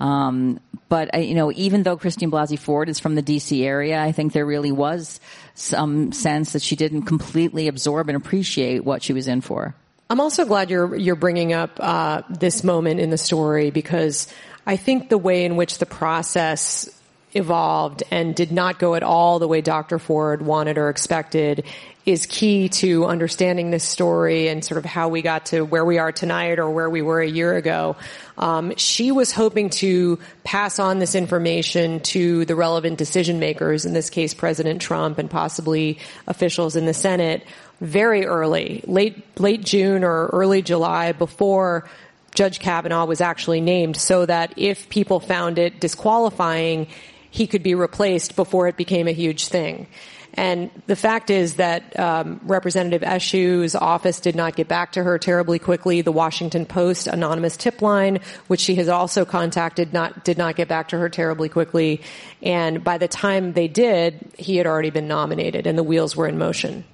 Um, 0.00 0.60
but 0.88 1.22
you 1.22 1.34
know, 1.34 1.52
even 1.52 1.82
though 1.82 1.96
Christine 1.96 2.30
Blasey 2.30 2.58
Ford 2.58 2.88
is 2.88 2.98
from 2.98 3.14
the 3.14 3.22
D.C. 3.22 3.64
area, 3.64 4.00
I 4.00 4.12
think 4.12 4.32
there 4.32 4.46
really 4.46 4.72
was 4.72 5.20
some 5.54 6.12
sense 6.12 6.54
that 6.54 6.62
she 6.62 6.74
didn't 6.74 7.02
completely 7.02 7.68
absorb 7.68 8.08
and 8.08 8.16
appreciate 8.16 8.84
what 8.84 9.02
she 9.02 9.12
was 9.12 9.28
in 9.28 9.40
for. 9.40 9.74
I'm 10.10 10.20
also 10.20 10.44
glad 10.44 10.70
you're 10.70 10.96
you're 10.96 11.14
bringing 11.14 11.52
up 11.52 11.78
uh, 11.78 12.22
this 12.28 12.64
moment 12.64 12.98
in 12.98 13.10
the 13.10 13.16
story 13.16 13.70
because 13.70 14.26
I 14.66 14.76
think 14.76 15.08
the 15.08 15.16
way 15.16 15.44
in 15.44 15.54
which 15.54 15.78
the 15.78 15.86
process 15.86 16.90
evolved 17.32 18.02
and 18.10 18.34
did 18.34 18.50
not 18.50 18.80
go 18.80 18.96
at 18.96 19.04
all 19.04 19.38
the 19.38 19.46
way 19.46 19.60
Dr. 19.60 20.00
Ford 20.00 20.42
wanted 20.42 20.78
or 20.78 20.88
expected 20.88 21.64
is 22.04 22.26
key 22.26 22.68
to 22.68 23.04
understanding 23.06 23.70
this 23.70 23.84
story 23.84 24.48
and 24.48 24.64
sort 24.64 24.78
of 24.78 24.84
how 24.84 25.08
we 25.08 25.22
got 25.22 25.46
to 25.46 25.60
where 25.60 25.84
we 25.84 25.98
are 25.98 26.10
tonight 26.10 26.58
or 26.58 26.68
where 26.68 26.90
we 26.90 27.02
were 27.02 27.20
a 27.20 27.28
year 27.28 27.54
ago. 27.56 27.94
Um, 28.36 28.74
she 28.76 29.12
was 29.12 29.30
hoping 29.30 29.70
to 29.70 30.18
pass 30.42 30.80
on 30.80 30.98
this 30.98 31.14
information 31.14 32.00
to 32.00 32.44
the 32.46 32.56
relevant 32.56 32.98
decision 32.98 33.38
makers, 33.38 33.84
in 33.84 33.92
this 33.92 34.10
case, 34.10 34.34
President 34.34 34.82
Trump 34.82 35.18
and 35.18 35.30
possibly 35.30 35.98
officials 36.26 36.74
in 36.74 36.86
the 36.86 36.94
Senate, 36.94 37.44
very 37.80 38.26
early, 38.26 38.82
late 38.86 39.40
late 39.40 39.64
June 39.64 40.04
or 40.04 40.26
early 40.28 40.62
July, 40.62 41.12
before 41.12 41.88
Judge 42.34 42.60
Kavanaugh 42.60 43.06
was 43.06 43.20
actually 43.20 43.60
named, 43.60 43.96
so 43.96 44.26
that 44.26 44.54
if 44.56 44.88
people 44.88 45.20
found 45.20 45.58
it 45.58 45.80
disqualifying, 45.80 46.86
he 47.30 47.46
could 47.46 47.62
be 47.62 47.74
replaced 47.74 48.36
before 48.36 48.68
it 48.68 48.76
became 48.76 49.08
a 49.08 49.12
huge 49.12 49.48
thing. 49.48 49.86
And 50.34 50.70
the 50.86 50.96
fact 50.96 51.30
is 51.30 51.56
that 51.56 51.98
um, 51.98 52.40
Representative 52.44 53.02
Eshoo's 53.02 53.74
office 53.74 54.20
did 54.20 54.36
not 54.36 54.54
get 54.54 54.68
back 54.68 54.92
to 54.92 55.02
her 55.02 55.18
terribly 55.18 55.58
quickly. 55.58 56.02
The 56.02 56.12
Washington 56.12 56.66
Post 56.66 57.08
anonymous 57.08 57.56
tip 57.56 57.82
line, 57.82 58.20
which 58.46 58.60
she 58.60 58.76
has 58.76 58.88
also 58.88 59.24
contacted, 59.24 59.92
not 59.92 60.24
did 60.24 60.38
not 60.38 60.54
get 60.54 60.68
back 60.68 60.88
to 60.88 60.98
her 60.98 61.08
terribly 61.08 61.48
quickly. 61.48 62.02
And 62.42 62.84
by 62.84 62.98
the 62.98 63.08
time 63.08 63.54
they 63.54 63.66
did, 63.66 64.32
he 64.38 64.56
had 64.56 64.66
already 64.66 64.90
been 64.90 65.08
nominated, 65.08 65.66
and 65.66 65.76
the 65.76 65.82
wheels 65.82 66.14
were 66.14 66.28
in 66.28 66.38
motion. 66.38 66.84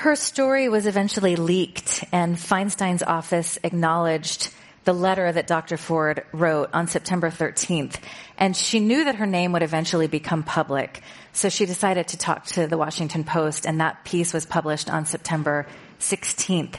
Her 0.00 0.16
story 0.16 0.70
was 0.70 0.86
eventually 0.86 1.36
leaked, 1.36 2.06
and 2.10 2.38
Feinstein's 2.38 3.02
office 3.02 3.58
acknowledged 3.62 4.50
the 4.84 4.94
letter 4.94 5.30
that 5.30 5.46
Dr. 5.46 5.76
Ford 5.76 6.24
wrote 6.32 6.70
on 6.72 6.86
September 6.86 7.28
13th. 7.28 7.96
And 8.38 8.56
she 8.56 8.80
knew 8.80 9.04
that 9.04 9.16
her 9.16 9.26
name 9.26 9.52
would 9.52 9.62
eventually 9.62 10.06
become 10.06 10.42
public. 10.42 11.02
So 11.34 11.50
she 11.50 11.66
decided 11.66 12.08
to 12.08 12.16
talk 12.16 12.46
to 12.46 12.66
the 12.66 12.78
Washington 12.78 13.24
Post, 13.24 13.66
and 13.66 13.82
that 13.82 14.02
piece 14.06 14.32
was 14.32 14.46
published 14.46 14.88
on 14.88 15.04
September 15.04 15.66
16th. 15.98 16.76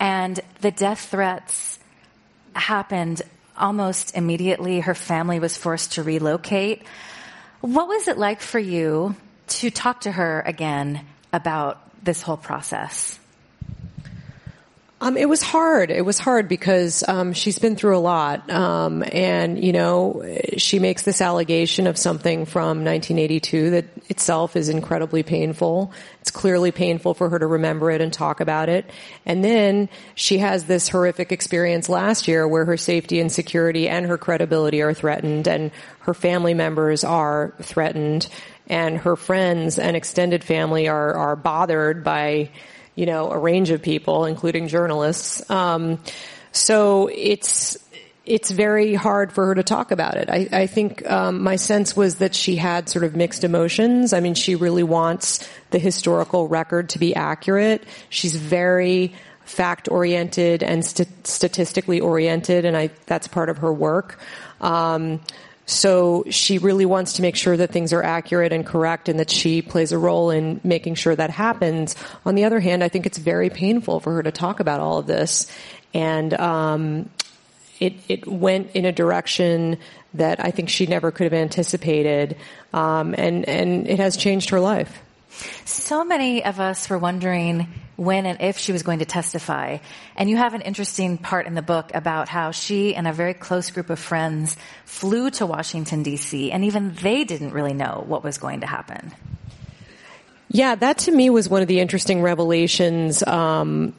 And 0.00 0.40
the 0.60 0.72
death 0.72 1.08
threats 1.08 1.78
happened 2.54 3.22
almost 3.56 4.16
immediately. 4.16 4.80
Her 4.80 4.96
family 4.96 5.38
was 5.38 5.56
forced 5.56 5.92
to 5.92 6.02
relocate. 6.02 6.82
What 7.60 7.86
was 7.86 8.08
it 8.08 8.18
like 8.18 8.40
for 8.40 8.58
you 8.58 9.14
to 9.46 9.70
talk 9.70 10.00
to 10.00 10.10
her 10.10 10.42
again 10.44 11.06
about 11.32 11.86
this 12.02 12.22
whole 12.22 12.36
process? 12.36 13.19
Um, 15.02 15.16
it 15.16 15.30
was 15.30 15.40
hard. 15.40 15.90
It 15.90 16.04
was 16.04 16.18
hard 16.18 16.46
because 16.46 17.02
um, 17.08 17.32
she's 17.32 17.58
been 17.58 17.74
through 17.74 17.96
a 17.96 18.00
lot, 18.00 18.50
um, 18.50 19.02
and 19.10 19.62
you 19.62 19.72
know, 19.72 20.22
she 20.58 20.78
makes 20.78 21.04
this 21.04 21.22
allegation 21.22 21.86
of 21.86 21.96
something 21.96 22.44
from 22.44 22.84
1982 22.84 23.70
that 23.70 23.86
itself 24.10 24.56
is 24.56 24.68
incredibly 24.68 25.22
painful. 25.22 25.90
It's 26.20 26.30
clearly 26.30 26.70
painful 26.70 27.14
for 27.14 27.30
her 27.30 27.38
to 27.38 27.46
remember 27.46 27.90
it 27.90 28.02
and 28.02 28.12
talk 28.12 28.40
about 28.40 28.68
it. 28.68 28.90
And 29.24 29.42
then 29.42 29.88
she 30.16 30.36
has 30.36 30.64
this 30.64 30.90
horrific 30.90 31.32
experience 31.32 31.88
last 31.88 32.28
year 32.28 32.46
where 32.46 32.66
her 32.66 32.76
safety 32.76 33.20
and 33.20 33.32
security 33.32 33.88
and 33.88 34.04
her 34.04 34.18
credibility 34.18 34.82
are 34.82 34.92
threatened, 34.92 35.48
and 35.48 35.70
her 36.00 36.12
family 36.12 36.52
members 36.52 37.04
are 37.04 37.54
threatened, 37.62 38.28
and 38.66 38.98
her 38.98 39.16
friends 39.16 39.78
and 39.78 39.96
extended 39.96 40.44
family 40.44 40.88
are 40.88 41.14
are 41.14 41.36
bothered 41.36 42.04
by 42.04 42.50
you 42.94 43.06
know, 43.06 43.30
a 43.30 43.38
range 43.38 43.70
of 43.70 43.82
people, 43.82 44.24
including 44.24 44.68
journalists. 44.68 45.48
Um, 45.50 45.98
so 46.52 47.08
it's 47.12 47.78
it's 48.26 48.50
very 48.50 48.94
hard 48.94 49.32
for 49.32 49.46
her 49.46 49.54
to 49.54 49.62
talk 49.62 49.90
about 49.90 50.16
it. 50.16 50.28
I, 50.30 50.48
I 50.52 50.66
think 50.66 51.08
um, 51.10 51.42
my 51.42 51.56
sense 51.56 51.96
was 51.96 52.16
that 52.16 52.34
she 52.34 52.54
had 52.54 52.88
sort 52.88 53.04
of 53.04 53.16
mixed 53.16 53.44
emotions. 53.44 54.12
I 54.12 54.20
mean, 54.20 54.34
she 54.34 54.54
really 54.54 54.82
wants 54.82 55.48
the 55.70 55.78
historical 55.78 56.46
record 56.46 56.90
to 56.90 56.98
be 56.98 57.14
accurate. 57.14 57.82
She's 58.08 58.36
very 58.36 59.14
fact 59.44 59.88
oriented 59.90 60.62
and 60.62 60.84
st- 60.84 61.26
statistically 61.26 62.00
oriented, 62.00 62.64
and 62.64 62.76
I 62.76 62.90
that's 63.06 63.26
part 63.26 63.48
of 63.48 63.58
her 63.58 63.72
work. 63.72 64.20
Um, 64.60 65.20
so 65.70 66.24
she 66.30 66.58
really 66.58 66.84
wants 66.84 67.14
to 67.14 67.22
make 67.22 67.36
sure 67.36 67.56
that 67.56 67.70
things 67.70 67.92
are 67.92 68.02
accurate 68.02 68.52
and 68.52 68.66
correct 68.66 69.08
and 69.08 69.20
that 69.20 69.30
she 69.30 69.62
plays 69.62 69.92
a 69.92 69.98
role 69.98 70.30
in 70.30 70.60
making 70.64 70.96
sure 70.96 71.14
that 71.14 71.30
happens. 71.30 71.94
On 72.26 72.34
the 72.34 72.44
other 72.44 72.58
hand, 72.60 72.82
I 72.82 72.88
think 72.88 73.06
it's 73.06 73.18
very 73.18 73.50
painful 73.50 74.00
for 74.00 74.14
her 74.14 74.22
to 74.22 74.32
talk 74.32 74.60
about 74.60 74.80
all 74.80 74.98
of 74.98 75.06
this. 75.06 75.50
And, 75.94 76.34
um, 76.34 77.10
it, 77.78 77.94
it 78.08 78.26
went 78.26 78.72
in 78.72 78.84
a 78.84 78.92
direction 78.92 79.78
that 80.14 80.44
I 80.44 80.50
think 80.50 80.68
she 80.68 80.86
never 80.86 81.10
could 81.10 81.24
have 81.24 81.32
anticipated. 81.32 82.36
Um, 82.74 83.14
and, 83.16 83.48
and 83.48 83.88
it 83.88 83.98
has 83.98 84.16
changed 84.16 84.50
her 84.50 84.60
life. 84.60 85.00
So 85.64 86.04
many 86.04 86.44
of 86.44 86.60
us 86.60 86.88
were 86.90 86.98
wondering 86.98 87.68
when 87.96 88.24
and 88.24 88.40
if 88.40 88.56
she 88.58 88.72
was 88.72 88.82
going 88.82 89.00
to 89.00 89.04
testify. 89.04 89.78
And 90.16 90.30
you 90.30 90.36
have 90.36 90.54
an 90.54 90.62
interesting 90.62 91.18
part 91.18 91.46
in 91.46 91.54
the 91.54 91.62
book 91.62 91.90
about 91.94 92.28
how 92.28 92.50
she 92.50 92.94
and 92.94 93.06
a 93.06 93.12
very 93.12 93.34
close 93.34 93.70
group 93.70 93.90
of 93.90 93.98
friends 93.98 94.56
flew 94.84 95.30
to 95.32 95.46
Washington 95.46 96.02
DC 96.02 96.50
and 96.52 96.64
even 96.64 96.94
they 96.94 97.24
didn't 97.24 97.52
really 97.52 97.74
know 97.74 98.02
what 98.06 98.24
was 98.24 98.38
going 98.38 98.60
to 98.60 98.66
happen. 98.66 99.12
Yeah, 100.48 100.74
that 100.74 100.98
to 100.98 101.12
me 101.12 101.30
was 101.30 101.48
one 101.48 101.62
of 101.62 101.68
the 101.68 101.78
interesting 101.78 102.22
revelations 102.22 103.22
um, 103.22 103.94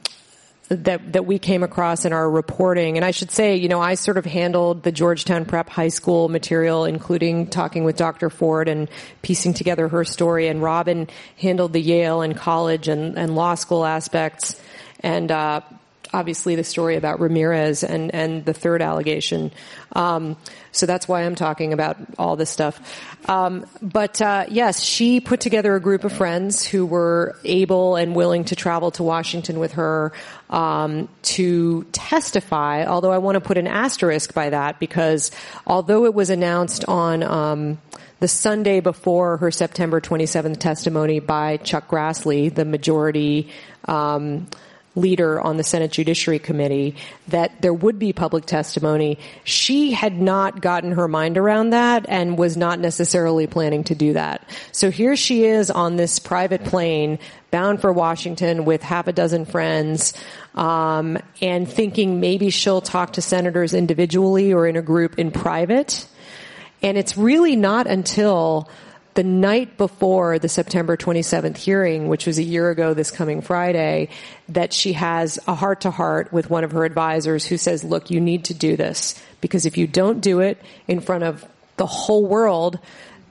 that 0.72 1.14
that 1.14 1.26
we 1.26 1.38
came 1.38 1.64
across 1.64 2.06
in 2.06 2.14
our 2.14 2.30
reporting. 2.30 2.96
And 2.96 3.04
I 3.04 3.12
should 3.12 3.30
say, 3.30 3.58
you 3.58 3.68
know, 3.68 3.82
I 3.82 3.96
sort 3.96 4.18
of 4.18 4.26
handled 4.26 4.84
the 4.84 4.92
Georgetown 4.92 5.44
Prep 5.44 5.70
High 5.70 5.90
School 5.90 6.30
material, 6.30 6.86
including 6.86 7.48
talking 7.48 7.84
with 7.84 7.98
Dr. 7.98 8.30
Ford 8.30 8.70
and 8.70 8.90
piecing 9.22 9.54
together 9.54 9.90
her 9.90 10.06
story. 10.06 10.48
And 10.48 10.62
Robin 10.62 11.10
handled 11.38 11.74
the 11.74 11.82
Yale 11.82 12.22
and 12.22 12.38
college 12.38 12.88
and, 12.88 13.18
and 13.18 13.36
law 13.36 13.56
school 13.56 13.86
aspects. 13.86 14.60
And 15.02 15.30
uh, 15.30 15.62
obviously 16.14 16.56
the 16.56 16.64
story 16.64 16.96
about 16.96 17.20
Ramirez 17.20 17.84
and, 17.84 18.14
and 18.14 18.46
the 18.46 18.54
third 18.54 18.82
allegation. 18.82 19.52
Um, 19.94 20.38
so 20.72 20.86
that's 20.86 21.08
why 21.08 21.24
I'm 21.24 21.36
talking 21.36 21.74
about 21.74 21.98
all 22.18 22.36
this 22.36 22.50
stuff. 22.50 22.80
Um, 23.30 23.66
but 23.82 24.22
uh, 24.22 24.46
yes, 24.50 24.82
she 24.82 25.20
put 25.20 25.40
together 25.40 25.76
a 25.76 25.80
group 25.80 26.04
of 26.04 26.14
friends 26.14 26.66
who 26.66 26.86
were 26.86 27.36
able 27.44 27.96
and 27.96 28.16
willing 28.16 28.46
to 28.46 28.56
travel 28.56 28.92
to 28.92 29.04
Washington 29.04 29.60
with 29.60 29.74
her 29.74 30.14
um, 30.50 31.10
to 31.24 31.84
testify. 31.92 32.86
Although 32.86 33.12
I 33.12 33.18
want 33.20 33.36
to 33.36 33.42
put 33.42 33.58
an 33.58 33.68
asterisk 33.68 34.34
by 34.34 34.50
that 34.50 34.80
because 34.80 35.32
although 35.68 36.06
it 36.06 36.14
was 36.14 36.30
announced 36.30 36.86
on 36.86 37.24
um, 37.24 37.80
the 38.20 38.28
Sunday 38.28 38.80
before 38.80 39.38
her 39.38 39.52
September 39.52 40.00
27th 40.00 40.60
testimony 40.60 41.20
by 41.20 41.58
Chuck 41.58 41.90
Grassley, 41.90 42.54
the 42.54 42.66
majority 42.66 43.50
um, 43.86 44.48
leader 44.96 45.40
on 45.40 45.58
the 45.58 45.64
Senate 45.64 45.92
Judiciary 45.92 46.40
Committee 46.40 46.96
that 47.30 47.62
there 47.62 47.74
would 47.74 47.98
be 47.98 48.12
public 48.12 48.46
testimony. 48.46 49.18
She 49.44 49.92
had 49.92 50.22
not 50.22 50.62
gotten 50.62 50.92
her 50.92 51.08
mind 51.08 51.38
around 51.38 51.70
that 51.70 52.06
and 52.10 52.38
was 52.38 52.58
not 52.58 52.80
necessarily 52.80 53.48
planning 53.48 53.86
to 53.86 53.96
do 53.96 54.14
that. 54.14 54.48
So 54.72 54.92
here 54.92 55.16
she 55.16 55.46
is 55.46 55.72
on 55.72 55.96
this 55.96 56.20
private 56.20 56.66
plane 56.66 57.20
bound 57.52 57.82
for 57.82 57.92
Washington 57.92 58.66
with 58.66 58.82
half 58.82 59.08
a 59.08 59.14
dozen 59.14 59.46
friends, 59.46 60.14
um, 60.56 61.18
and 61.42 61.70
thinking 61.70 62.20
maybe 62.20 62.50
she'll 62.50 62.82
talk 62.82 63.14
to 63.14 63.22
senators 63.22 63.74
individually 63.74 64.54
or 64.54 64.68
in 64.68 64.76
a 64.76 64.82
group 64.82 65.20
in 65.20 65.32
private. 65.32 66.06
And 66.82 66.98
it's 66.98 67.16
really 67.18 67.56
not 67.56 67.88
until 67.88 68.70
the 69.14 69.24
night 69.24 69.78
before 69.78 70.40
the 70.40 70.48
September 70.48 70.96
27th 70.96 71.58
hearing, 71.58 72.08
which 72.08 72.26
was 72.26 72.38
a 72.38 72.44
year 72.44 72.70
ago 72.70 72.94
this 72.94 73.12
coming 73.12 73.42
Friday, 73.42 74.10
that 74.50 74.74
she 74.74 74.94
has 74.94 75.40
a 75.48 75.56
heart 75.56 75.82
to 75.82 75.92
heart 75.92 76.32
with 76.32 76.50
one 76.50 76.64
of 76.64 76.72
her 76.72 76.86
advisors 76.86 77.46
who 77.46 77.58
says, 77.58 77.84
look, 77.84 78.10
you 78.10 78.22
need 78.22 78.46
to 78.46 78.54
do 78.54 78.78
this 78.78 79.22
because 79.42 79.66
if 79.66 79.78
you 79.78 79.88
don't 79.88 80.22
do 80.22 80.40
it 80.40 80.62
in 80.88 81.02
front 81.02 81.24
of 81.24 81.46
the 81.78 81.86
whole 81.86 82.26
world, 82.26 82.80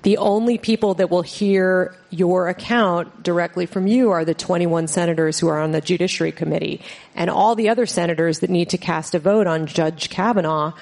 the 0.03 0.16
only 0.16 0.59
people 0.59 0.95
that 0.95 1.11
will 1.11 1.23
hear 1.23 1.95
your 2.09 2.49
account 2.49 3.23
directly 3.23 3.66
from 3.66 3.87
you 3.87 4.11
are 4.11 4.25
the 4.25 4.35
21 4.35 4.88
senators 4.88 5.38
who 5.38 5.49
are 5.49 5.61
on 5.61 5.73
the 5.73 5.81
Judiciary 5.81 6.33
Committee. 6.33 6.81
And 7.14 7.29
all 7.29 7.55
the 7.55 7.69
other 7.69 7.87
senators 7.87 8.40
that 8.40 8.51
need 8.51 8.71
to 8.71 8.79
cast 8.79 9.14
a 9.14 9.19
vote 9.19 9.47
on 9.47 9.66
Judge 9.66 10.09
Kavanaugh 10.09 10.73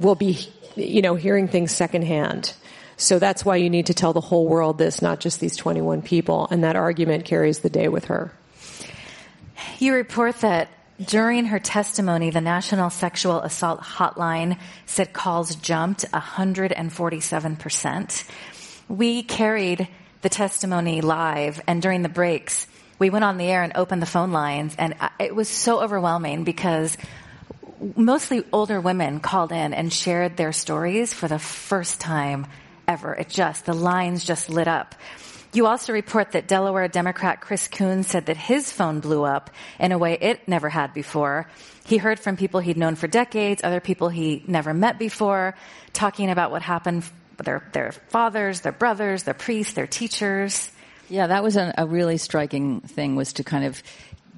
will 0.00 0.14
be, 0.14 0.38
you 0.76 1.02
know, 1.02 1.14
hearing 1.14 1.46
things 1.46 1.72
secondhand. 1.72 2.54
So 2.96 3.18
that's 3.18 3.44
why 3.44 3.56
you 3.56 3.68
need 3.70 3.86
to 3.86 3.94
tell 3.94 4.12
the 4.12 4.20
whole 4.20 4.46
world 4.46 4.78
this, 4.78 5.02
not 5.02 5.18
just 5.20 5.40
these 5.40 5.56
21 5.56 6.02
people. 6.02 6.46
And 6.50 6.62
that 6.64 6.76
argument 6.76 7.24
carries 7.24 7.60
the 7.60 7.70
day 7.70 7.88
with 7.88 8.04
her. 8.06 8.32
You 9.78 9.94
report 9.94 10.40
that 10.40 10.68
during 11.04 11.46
her 11.46 11.58
testimony, 11.58 12.30
the 12.30 12.40
National 12.40 12.88
Sexual 12.90 13.40
Assault 13.40 13.80
Hotline 13.80 14.56
said 14.86 15.12
calls 15.12 15.56
jumped 15.56 16.04
147%. 16.12 18.24
We 18.88 19.24
carried 19.24 19.88
the 20.22 20.28
testimony 20.28 21.00
live, 21.00 21.60
and 21.66 21.82
during 21.82 22.02
the 22.02 22.08
breaks, 22.08 22.68
we 22.98 23.10
went 23.10 23.24
on 23.24 23.38
the 23.38 23.46
air 23.46 23.64
and 23.64 23.72
opened 23.74 24.02
the 24.02 24.06
phone 24.06 24.30
lines, 24.30 24.76
and 24.78 24.94
it 25.18 25.34
was 25.34 25.48
so 25.48 25.82
overwhelming 25.82 26.44
because 26.44 26.96
mostly 27.96 28.44
older 28.52 28.80
women 28.80 29.18
called 29.20 29.50
in 29.52 29.74
and 29.74 29.92
shared 29.92 30.36
their 30.36 30.52
stories 30.52 31.12
for 31.12 31.26
the 31.26 31.40
first 31.40 32.00
time 32.00 32.46
ever. 32.86 33.14
It 33.14 33.28
just, 33.28 33.66
the 33.66 33.74
lines 33.74 34.24
just 34.24 34.50
lit 34.50 34.68
up. 34.68 34.94
You 35.52 35.66
also 35.66 35.92
report 35.92 36.32
that 36.32 36.48
Delaware 36.48 36.88
Democrat 36.88 37.40
Chris 37.40 37.68
Coons 37.68 38.08
said 38.08 38.26
that 38.26 38.36
his 38.36 38.72
phone 38.72 38.98
blew 38.98 39.22
up 39.22 39.50
in 39.78 39.92
a 39.92 39.98
way 39.98 40.18
it 40.20 40.48
never 40.48 40.68
had 40.68 40.92
before. 40.92 41.48
He 41.86 41.96
heard 41.96 42.18
from 42.18 42.36
people 42.36 42.58
he'd 42.58 42.76
known 42.76 42.96
for 42.96 43.06
decades, 43.06 43.62
other 43.62 43.80
people 43.80 44.08
he 44.08 44.42
never 44.48 44.74
met 44.74 44.98
before, 44.98 45.54
talking 45.92 46.30
about 46.30 46.50
what 46.50 46.62
happened 46.62 47.04
their 47.36 47.68
their 47.72 47.92
fathers, 47.92 48.60
their 48.60 48.72
brothers, 48.72 49.24
their 49.24 49.34
priests, 49.34 49.74
their 49.74 49.86
teachers. 49.86 50.70
Yeah, 51.08 51.28
that 51.28 51.42
was 51.42 51.56
a 51.56 51.86
really 51.86 52.16
striking 52.16 52.80
thing 52.80 53.14
was 53.14 53.34
to 53.34 53.44
kind 53.44 53.64
of 53.64 53.82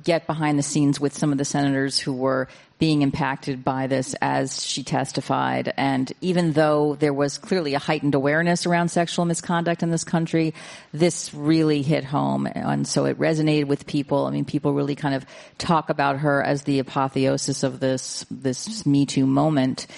get 0.07 0.27
behind 0.29 0.57
the 0.57 0.63
scenes 0.63 1.01
with 1.01 1.19
some 1.19 1.33
of 1.33 1.39
the 1.39 1.45
senators 1.45 1.99
who 1.99 2.13
were 2.13 2.47
being 2.79 3.03
impacted 3.03 3.65
by 3.65 3.89
this 3.89 4.15
as 4.23 4.65
she 4.65 4.85
testified. 4.85 5.75
And 5.77 6.13
even 6.21 6.53
though 6.53 6.95
there 6.95 7.13
was 7.13 7.39
clearly 7.39 7.75
a 7.75 7.81
heightened 7.81 8.15
awareness 8.15 8.67
around 8.67 8.89
sexual 8.89 9.25
misconduct 9.25 9.83
in 9.83 9.91
this 9.91 10.05
country, 10.05 10.55
this 10.93 11.35
really 11.35 11.83
hit 11.83 12.05
home. 12.05 12.47
And 12.47 12.87
so 12.87 13.07
it 13.07 13.19
resonated 13.19 13.67
with 13.67 13.87
people. 13.87 14.27
I 14.27 14.31
mean, 14.31 14.45
people 14.45 14.75
really 14.75 14.95
kind 14.95 15.17
of 15.17 15.27
talk 15.59 15.91
about 15.91 16.19
her 16.19 16.41
as 16.41 16.63
the 16.63 16.79
apotheosis 16.79 17.65
of 17.65 17.81
this, 17.81 18.25
this 18.31 18.87
Me 18.87 19.07
Too 19.07 19.27
moment. 19.27 19.89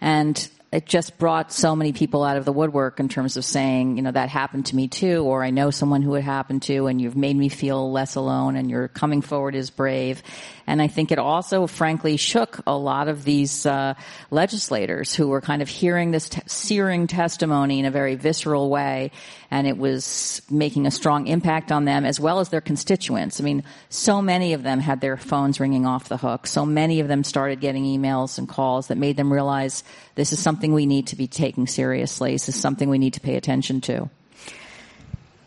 And 0.00 0.48
it 0.70 0.84
just 0.84 1.16
brought 1.16 1.50
so 1.50 1.74
many 1.74 1.94
people 1.94 2.22
out 2.22 2.36
of 2.36 2.44
the 2.44 2.52
woodwork 2.52 3.00
in 3.00 3.08
terms 3.08 3.38
of 3.38 3.44
saying, 3.44 3.96
you 3.96 4.02
know, 4.02 4.10
that 4.10 4.28
happened 4.28 4.66
to 4.66 4.76
me 4.76 4.86
too, 4.86 5.24
or 5.24 5.42
I 5.42 5.48
know 5.48 5.70
someone 5.70 6.02
who 6.02 6.14
it 6.14 6.22
happened 6.22 6.60
to, 6.64 6.88
and 6.88 7.00
you've 7.00 7.16
made 7.16 7.36
me 7.36 7.48
feel 7.48 7.90
less 7.90 8.16
alone, 8.16 8.54
and 8.54 8.68
your 8.70 8.88
coming 8.88 9.22
forward 9.22 9.54
is 9.54 9.70
brave. 9.70 10.22
And 10.66 10.82
I 10.82 10.86
think 10.88 11.10
it 11.10 11.18
also, 11.18 11.66
frankly, 11.66 12.18
shook 12.18 12.60
a 12.66 12.76
lot 12.76 13.08
of 13.08 13.24
these 13.24 13.64
uh, 13.64 13.94
legislators 14.30 15.14
who 15.14 15.28
were 15.28 15.40
kind 15.40 15.62
of 15.62 15.70
hearing 15.70 16.10
this 16.10 16.28
te- 16.28 16.42
searing 16.44 17.06
testimony 17.06 17.78
in 17.78 17.86
a 17.86 17.90
very 17.90 18.16
visceral 18.16 18.68
way, 18.68 19.10
and 19.50 19.66
it 19.66 19.78
was 19.78 20.42
making 20.50 20.86
a 20.86 20.90
strong 20.90 21.28
impact 21.28 21.72
on 21.72 21.86
them 21.86 22.04
as 22.04 22.20
well 22.20 22.40
as 22.40 22.50
their 22.50 22.60
constituents. 22.60 23.40
I 23.40 23.44
mean, 23.44 23.64
so 23.88 24.20
many 24.20 24.52
of 24.52 24.62
them 24.62 24.80
had 24.80 25.00
their 25.00 25.16
phones 25.16 25.60
ringing 25.60 25.86
off 25.86 26.10
the 26.10 26.18
hook. 26.18 26.46
So 26.46 26.66
many 26.66 27.00
of 27.00 27.08
them 27.08 27.24
started 27.24 27.60
getting 27.60 27.84
emails 27.84 28.36
and 28.36 28.46
calls 28.46 28.88
that 28.88 28.98
made 28.98 29.16
them 29.16 29.32
realize 29.32 29.82
this 30.14 30.32
is 30.34 30.40
something 30.40 30.57
we 30.60 30.86
need 30.86 31.08
to 31.08 31.16
be 31.16 31.26
taking 31.26 31.66
seriously. 31.66 32.32
This 32.32 32.48
is 32.48 32.56
something 32.56 32.88
we 32.88 32.98
need 32.98 33.14
to 33.14 33.20
pay 33.20 33.36
attention 33.36 33.80
to. 33.82 34.10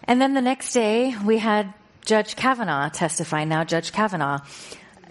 And 0.06 0.22
then 0.22 0.34
the 0.34 0.42
next 0.42 0.74
day, 0.74 1.16
we 1.24 1.38
had 1.38 1.74
Judge 2.06 2.36
Kavanaugh 2.36 2.90
testify. 2.90 3.44
Now, 3.44 3.64
Judge 3.64 3.92
Kavanaugh 3.92 4.40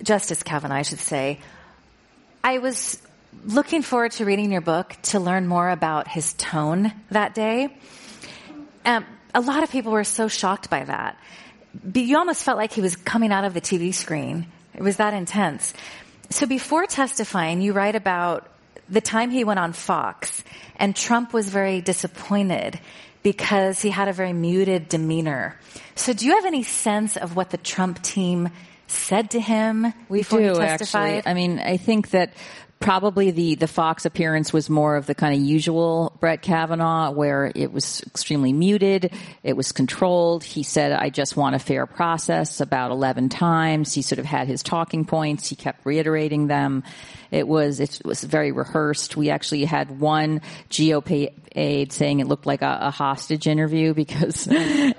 Justice 0.02 0.42
Kavanaugh, 0.42 0.76
I 0.76 0.82
should 0.82 0.98
say. 0.98 1.38
I 2.42 2.58
was 2.58 3.00
looking 3.44 3.82
forward 3.82 4.12
to 4.12 4.24
reading 4.24 4.50
your 4.50 4.60
book 4.60 4.96
to 5.02 5.20
learn 5.20 5.46
more 5.46 5.70
about 5.70 6.08
his 6.08 6.32
tone 6.34 6.92
that 7.10 7.34
day. 7.34 7.76
Um, 8.84 9.04
a 9.34 9.40
lot 9.40 9.62
of 9.62 9.70
people 9.70 9.92
were 9.92 10.04
so 10.04 10.28
shocked 10.28 10.70
by 10.70 10.84
that. 10.84 11.18
You 11.94 12.18
almost 12.18 12.42
felt 12.42 12.56
like 12.56 12.72
he 12.72 12.80
was 12.80 12.96
coming 12.96 13.30
out 13.30 13.44
of 13.44 13.54
the 13.54 13.60
TV 13.60 13.94
screen. 13.94 14.46
It 14.74 14.82
was 14.82 14.96
that 14.96 15.14
intense. 15.14 15.72
So 16.30 16.46
before 16.46 16.86
testifying, 16.86 17.60
you 17.60 17.72
write 17.72 17.94
about 17.94 18.49
the 18.90 19.00
time 19.00 19.30
he 19.30 19.44
went 19.44 19.60
on 19.60 19.72
Fox 19.72 20.44
and 20.76 20.94
Trump 20.94 21.32
was 21.32 21.48
very 21.48 21.80
disappointed 21.80 22.78
because 23.22 23.80
he 23.80 23.90
had 23.90 24.08
a 24.08 24.12
very 24.12 24.32
muted 24.32 24.88
demeanor. 24.88 25.58
So 25.94 26.12
do 26.12 26.26
you 26.26 26.34
have 26.34 26.46
any 26.46 26.62
sense 26.62 27.16
of 27.16 27.36
what 27.36 27.50
the 27.50 27.58
Trump 27.58 28.02
team 28.02 28.48
said 28.86 29.30
to 29.30 29.40
him 29.40 29.92
we 30.08 30.20
before 30.20 30.40
do? 30.40 30.60
Actually. 30.60 31.22
I 31.24 31.34
mean, 31.34 31.58
I 31.58 31.76
think 31.76 32.10
that 32.10 32.32
probably 32.80 33.30
the, 33.30 33.56
the 33.56 33.68
Fox 33.68 34.06
appearance 34.06 34.54
was 34.54 34.70
more 34.70 34.96
of 34.96 35.04
the 35.04 35.14
kind 35.14 35.34
of 35.34 35.40
usual 35.40 36.16
Brett 36.18 36.40
Kavanaugh 36.40 37.10
where 37.10 37.52
it 37.54 37.72
was 37.72 38.02
extremely 38.06 38.54
muted. 38.54 39.12
It 39.42 39.54
was 39.54 39.70
controlled. 39.70 40.42
He 40.42 40.62
said, 40.62 40.92
I 40.92 41.10
just 41.10 41.36
want 41.36 41.54
a 41.54 41.58
fair 41.58 41.84
process 41.84 42.62
about 42.62 42.90
11 42.90 43.28
times. 43.28 43.92
He 43.92 44.00
sort 44.00 44.18
of 44.18 44.24
had 44.24 44.48
his 44.48 44.62
talking 44.62 45.04
points. 45.04 45.46
He 45.46 45.56
kept 45.56 45.84
reiterating 45.84 46.46
them. 46.46 46.82
It 47.30 47.46
was, 47.46 47.80
it 47.80 48.00
was 48.02 48.24
very 48.24 48.50
rehearsed. 48.50 49.14
We 49.14 49.28
actually 49.28 49.66
had 49.66 50.00
one 50.00 50.40
GOP 50.70 51.34
aide 51.54 51.92
saying 51.92 52.20
it 52.20 52.28
looked 52.28 52.46
like 52.46 52.62
a, 52.62 52.78
a 52.82 52.90
hostage 52.90 53.46
interview 53.46 53.92
because, 54.00 54.48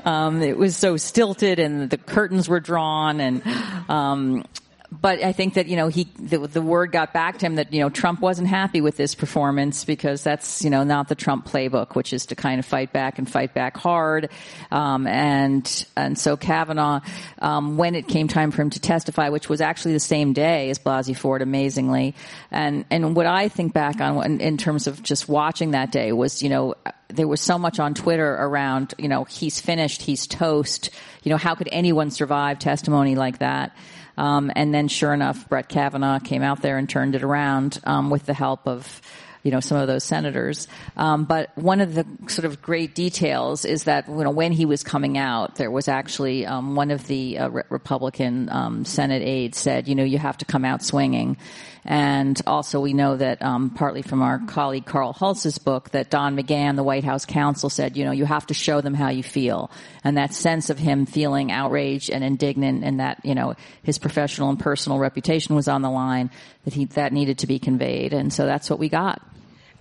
um, 0.06 0.44
it 0.44 0.56
was 0.56 0.78
so 0.78 0.98
stilted 0.98 1.58
and 1.58 1.89
the 1.89 1.98
curtains 1.98 2.48
were 2.48 2.60
drawn 2.60 3.20
and, 3.20 3.41
um, 3.89 4.46
but 4.91 5.23
I 5.23 5.32
think 5.32 5.54
that 5.54 5.67
you 5.67 5.77
know 5.77 5.88
he 5.88 6.04
the, 6.19 6.39
the, 6.39 6.62
word 6.62 6.91
got 6.91 7.13
back 7.13 7.38
to 7.39 7.45
him 7.45 7.56
that 7.56 7.73
you 7.73 7.80
know 7.80 7.89
Trump 7.89 8.19
wasn't 8.19 8.49
happy 8.49 8.82
with 8.82 8.97
this 8.97 9.15
performance 9.15 9.86
because 9.86 10.21
that's 10.21 10.63
you 10.63 10.69
know 10.69 10.84
not 10.84 11.08
the 11.08 11.15
Trump 11.15 11.47
playbook, 11.47 11.95
which 11.95 12.12
is 12.12 12.25
to 12.27 12.36
kind 12.36 12.60
of 12.60 12.65
fight 12.65 12.91
back 12.91 13.17
and 13.17 13.30
fight 13.30 13.54
back 13.54 13.77
hard, 13.77 14.30
um, 14.69 15.08
and 15.08 15.86
and 15.95 16.19
so 16.19 16.36
Kavanaugh, 16.36 16.99
um, 17.39 17.77
when 17.77 17.95
it 17.95 18.10
came 18.10 18.27
time 18.27 18.51
for 18.51 18.62
him 18.62 18.69
to 18.71 18.82
testify, 18.82 19.30
which 19.30 19.47
was 19.47 19.62
actually 19.62 19.93
the 19.93 19.99
same 19.99 20.34
day 20.34 20.69
as 20.69 20.77
Blasey 20.77 21.15
Ford, 21.15 21.41
amazingly, 21.41 22.13
and 22.51 22.84
and 22.91 23.15
what 23.15 23.25
I 23.25 23.47
think 23.47 23.71
back 23.71 24.01
on 24.01 24.25
in, 24.25 24.41
in 24.41 24.58
terms 24.58 24.88
of 24.88 25.01
just 25.01 25.30
watching 25.30 25.71
that 25.71 25.93
day 25.93 26.12
was 26.12 26.43
you 26.43 26.49
know 26.49 26.75
there 27.08 27.30
was 27.30 27.39
so 27.39 27.58
much 27.58 27.80
on 27.80 27.93
Twitter 27.93 28.34
around 28.34 28.93
you 28.97 29.08
know 29.08 29.23
he's 29.23 29.62
finished, 29.62 30.01
he's 30.01 30.27
toast, 30.27 30.89
you 31.23 31.30
know 31.30 31.38
how 31.38 31.56
could 31.56 31.69
anyone 31.71 32.12
survive 32.12 32.60
testimony 32.60 33.15
like 33.15 33.39
that. 33.39 33.73
Um, 34.17 34.52
and 34.56 34.74
then 34.74 34.88
sure 34.88 35.13
enough, 35.13 35.47
Brett 35.50 35.69
Kavanaugh 35.69 36.19
came 36.19 36.43
out 36.43 36.62
there 36.62 36.78
and 36.78 36.89
turned 36.89 37.15
it 37.15 37.24
around 37.24 37.80
um, 37.86 38.10
with 38.10 38.26
the 38.26 38.34
help 38.34 38.67
of 38.67 39.02
you 39.43 39.52
know, 39.52 39.60
some 39.60 39.78
of 39.78 39.88
those 39.88 40.04
senators. 40.04 40.67
Um, 40.95 41.26
but 41.26 41.50
one 41.58 41.82
of 41.82 41.95
the 41.95 42.06
sort 42.28 42.45
of 42.45 42.62
great 42.62 42.93
details 42.93 43.65
is 43.65 43.86
that, 43.86 44.08
you 44.08 44.24
know, 44.24 44.30
when 44.30 44.52
he 44.52 44.65
was 44.65 44.84
coming 44.84 45.17
out, 45.17 45.56
there 45.56 45.71
was 45.71 45.88
actually 45.88 46.45
um, 46.45 46.76
one 46.76 46.91
of 46.91 47.08
the 47.08 47.39
uh, 47.39 47.50
re- 47.50 47.63
Republican 47.69 48.50
um, 48.50 48.86
Senate 48.86 49.24
aides 49.24 49.58
said, 49.58 49.88
you 49.88 49.95
know, 49.95 50.04
you 50.04 50.19
have 50.19 50.38
to 50.38 50.45
come 50.45 50.63
out 50.63 50.84
swinging. 50.84 51.38
And 51.84 52.39
also 52.46 52.80
we 52.80 52.94
know 52.94 53.17
that 53.17 53.41
um, 53.41 53.72
partly 53.72 54.04
from 54.04 54.22
our 54.22 54.39
colleague 54.46 54.86
Carl 54.86 55.13
Hulse's 55.13 55.58
book 55.58 55.89
that 55.91 56.12
Don 56.12 56.38
McGahn, 56.38 56.76
the 56.76 56.84
White 56.84 57.04
House 57.04 57.26
counsel, 57.26 57.70
said, 57.70 57.98
you 57.98 58.06
know, 58.06 58.12
you 58.12 58.26
have 58.26 58.46
to 58.48 58.54
show 58.54 58.82
them 58.82 58.94
how 58.94 59.10
you 59.10 59.24
feel. 59.24 59.72
And 60.04 60.17
that 60.17 60.34
sense 60.34 60.70
of 60.70 60.78
him 60.78 61.08
feeling 61.08 61.52
outraged 61.52 62.12
and 62.12 62.24
indignant 62.24 62.84
and 62.84 63.00
that, 63.00 63.26
you 63.26 63.34
know, 63.34 63.56
his 63.82 63.98
professional 63.98 64.50
and 64.50 64.60
personal 64.60 65.00
reputation 65.00 65.56
was 65.56 65.67
on 65.67 65.82
the 65.82 65.89
line, 65.89 66.30
that 66.65 66.76
he, 66.76 66.86
that 66.86 67.13
needed 67.13 67.39
to 67.39 67.48
be 67.48 67.58
conveyed. 67.58 68.13
And 68.13 68.32
so 68.32 68.46
that's 68.46 68.70
what 68.70 68.78
we 68.78 68.88
got. 68.88 69.22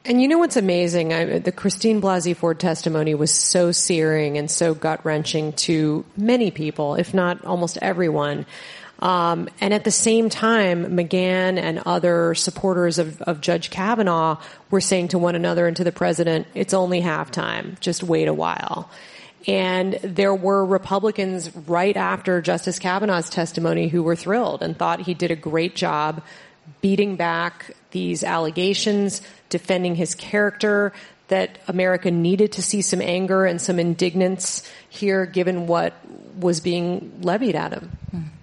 And 0.07 0.23
you 0.23 0.29
know 0.29 0.39
what's 0.39 0.57
amazing? 0.57 1.13
I, 1.13 1.39
the 1.41 1.53
Christine 1.53 2.01
Blasey 2.01 2.35
Ford 2.35 2.59
testimony 2.59 3.15
was 3.15 3.31
so 3.31 3.71
searing 3.71 4.39
and 4.39 4.51
so 4.51 4.73
gut 4.73 5.05
wrenching 5.05 5.53
to 5.53 6.07
many 6.17 6.51
people, 6.51 6.95
if 6.95 7.13
not 7.13 7.45
almost 7.45 7.77
everyone. 7.83 8.47
Um, 9.01 9.49
and 9.61 9.73
at 9.73 9.85
the 9.85 9.91
same 9.91 10.29
time, 10.29 10.97
McGahn 10.97 11.59
and 11.59 11.83
other 11.87 12.35
supporters 12.35 12.99
of, 12.99 13.21
of 13.23 13.41
Judge 13.41 13.71
Kavanaugh 13.71 14.39
were 14.71 14.81
saying 14.81 15.09
to 15.09 15.19
one 15.19 15.35
another 15.35 15.67
and 15.67 15.77
to 15.79 15.85
the 15.85 15.93
president, 15.93 16.47
it's 16.55 16.75
only 16.75 17.01
halftime. 17.01 17.81
Just 17.81 18.03
wait 18.03 18.29
a 18.29 18.35
while. 18.35 18.91
And 19.47 19.95
there 20.03 20.35
were 20.35 20.65
Republicans 20.67 21.55
right 21.67 21.97
after 21.97 22.43
Justice 22.43 22.79
Kavanaugh's 22.79 23.31
testimony 23.31 23.89
who 23.89 24.03
were 24.03 24.17
thrilled 24.17 24.63
and 24.63 24.77
thought 24.77 25.01
he 25.01 25.15
did 25.15 25.31
a 25.31 25.37
great 25.37 25.75
job 25.75 26.23
beating 26.83 27.17
back 27.17 27.75
these 27.91 28.23
allegations, 28.23 29.23
defending 29.49 29.95
his 29.95 30.15
character, 30.15 30.93
that 31.31 31.59
America 31.67 32.11
needed 32.11 32.53
to 32.53 32.63
see 32.63 32.83
some 32.83 33.01
anger 33.01 33.47
and 33.47 33.61
some 33.61 33.79
indignance 33.79 34.69
here 34.89 35.27
given 35.27 35.67
what 35.67 35.95
was 36.37 36.61
being 36.61 37.21
levied 37.23 37.55
at 37.55 37.73
him. 37.73 37.91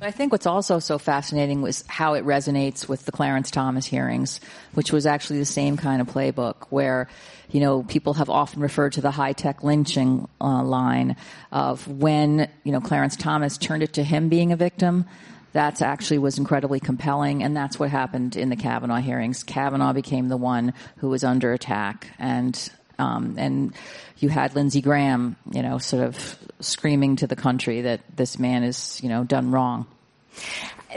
I 0.02 0.12
think 0.12 0.32
what's 0.32 0.46
also 0.46 0.80
so 0.80 0.98
fascinating 0.98 1.62
was 1.62 1.84
how 1.88 2.14
it 2.14 2.26
resonates 2.26 2.88
with 2.88 3.06
the 3.06 3.12
Clarence 3.12 3.52
Thomas 3.52 3.86
hearings, 3.86 4.40
which 4.74 4.92
was 4.92 5.06
actually 5.06 5.40
the 5.40 5.46
same 5.46 5.76
kind 5.76 6.02
of 6.02 6.08
playbook 6.08 6.68
where, 6.70 7.10
you 7.52 7.60
know, 7.60 7.84
people 7.84 8.14
have 8.14 8.30
often 8.30 8.62
referred 8.62 8.94
to 8.94 9.02
the 9.02 9.12
high 9.12 9.34
tech 9.34 9.64
lynching 9.64 10.28
uh, 10.40 10.64
line 10.64 11.16
of 11.52 11.88
when, 11.88 12.50
you 12.64 12.72
know, 12.72 12.80
Clarence 12.80 13.16
Thomas 13.16 13.58
turned 13.58 13.84
it 13.84 13.94
to 13.94 14.04
him 14.04 14.30
being 14.30 14.52
a 14.52 14.56
victim. 14.56 15.06
That 15.54 15.82
actually 15.82 16.20
was 16.20 16.38
incredibly 16.38 16.80
compelling, 16.80 17.44
and 17.44 17.56
that's 17.56 17.80
what 17.80 17.90
happened 17.90 18.36
in 18.36 18.50
the 18.50 18.56
Kavanaugh 18.56 18.98
hearings. 18.98 19.44
Kavanaugh 19.44 19.94
became 19.94 20.28
the 20.28 20.38
one 20.38 20.74
who 20.98 21.10
was 21.10 21.24
under 21.24 21.54
attack, 21.54 22.08
and 22.20 22.70
um, 23.00 23.36
and 23.38 23.74
you 24.20 24.30
had 24.30 24.56
Lindsey 24.56 24.82
Graham, 24.82 25.36
you 25.52 25.62
know, 25.62 25.78
sort 25.78 26.04
of 26.04 26.38
screaming 26.60 27.18
to 27.18 27.28
the 27.28 27.36
country 27.36 27.82
that 27.82 28.02
this 28.16 28.40
man 28.40 28.64
is, 28.64 29.00
you 29.04 29.10
know, 29.10 29.24
done 29.24 29.52
wrong. 29.52 29.86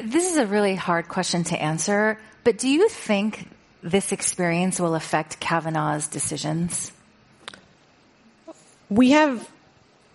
This 0.03 0.31
is 0.31 0.37
a 0.37 0.47
really 0.47 0.75
hard 0.75 1.09
question 1.09 1.45
to 1.45 1.61
answer, 1.61 2.19
but 2.45 2.59
do 2.59 2.69
you 2.69 2.89
think 2.89 3.49
this 3.83 4.13
experience 4.13 4.81
will 4.81 4.95
affect 4.95 5.41
Kavanaugh's 5.41 6.09
decisions? 6.09 6.93
We 8.89 9.11
have 9.11 9.49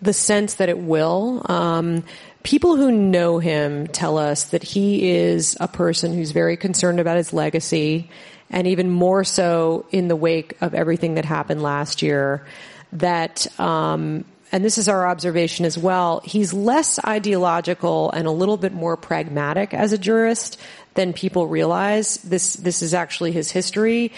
the 0.01 0.13
sense 0.13 0.55
that 0.55 0.69
it 0.69 0.77
will. 0.77 1.45
Um, 1.45 2.03
people 2.45 2.75
who 2.75 2.91
know 2.91 3.39
him 3.39 3.87
tell 3.87 4.19
us 4.19 4.45
that 4.45 4.61
he 4.61 5.09
is 5.09 5.57
a 5.59 5.67
person 5.67 6.13
who's 6.13 6.29
very 6.29 6.55
concerned 6.55 6.99
about 6.99 7.17
his 7.17 7.33
legacy 7.33 8.07
and 8.51 8.67
even 8.67 8.91
more 8.91 9.23
so 9.23 9.83
in 9.91 10.07
the 10.07 10.15
wake 10.15 10.55
of 10.61 10.75
everything 10.75 11.15
that 11.15 11.25
happened 11.25 11.63
last 11.63 12.03
year, 12.03 12.45
that, 12.93 13.47
um, 13.59 14.23
and 14.51 14.63
this 14.63 14.77
is 14.77 14.87
our 14.87 15.07
observation 15.07 15.65
as 15.65 15.75
well, 15.75 16.21
he's 16.23 16.53
less 16.53 17.03
ideological 17.03 18.11
and 18.11 18.27
a 18.27 18.31
little 18.31 18.57
bit 18.57 18.73
more 18.73 18.95
pragmatic 18.95 19.73
as 19.73 19.91
a 19.91 19.97
jurist 19.97 20.61
than 20.93 21.13
people 21.13 21.47
realize. 21.47 22.17
This, 22.17 22.53
this 22.57 22.83
is 22.83 22.93
actually 22.93 23.31
his 23.31 23.49
history 23.49 24.11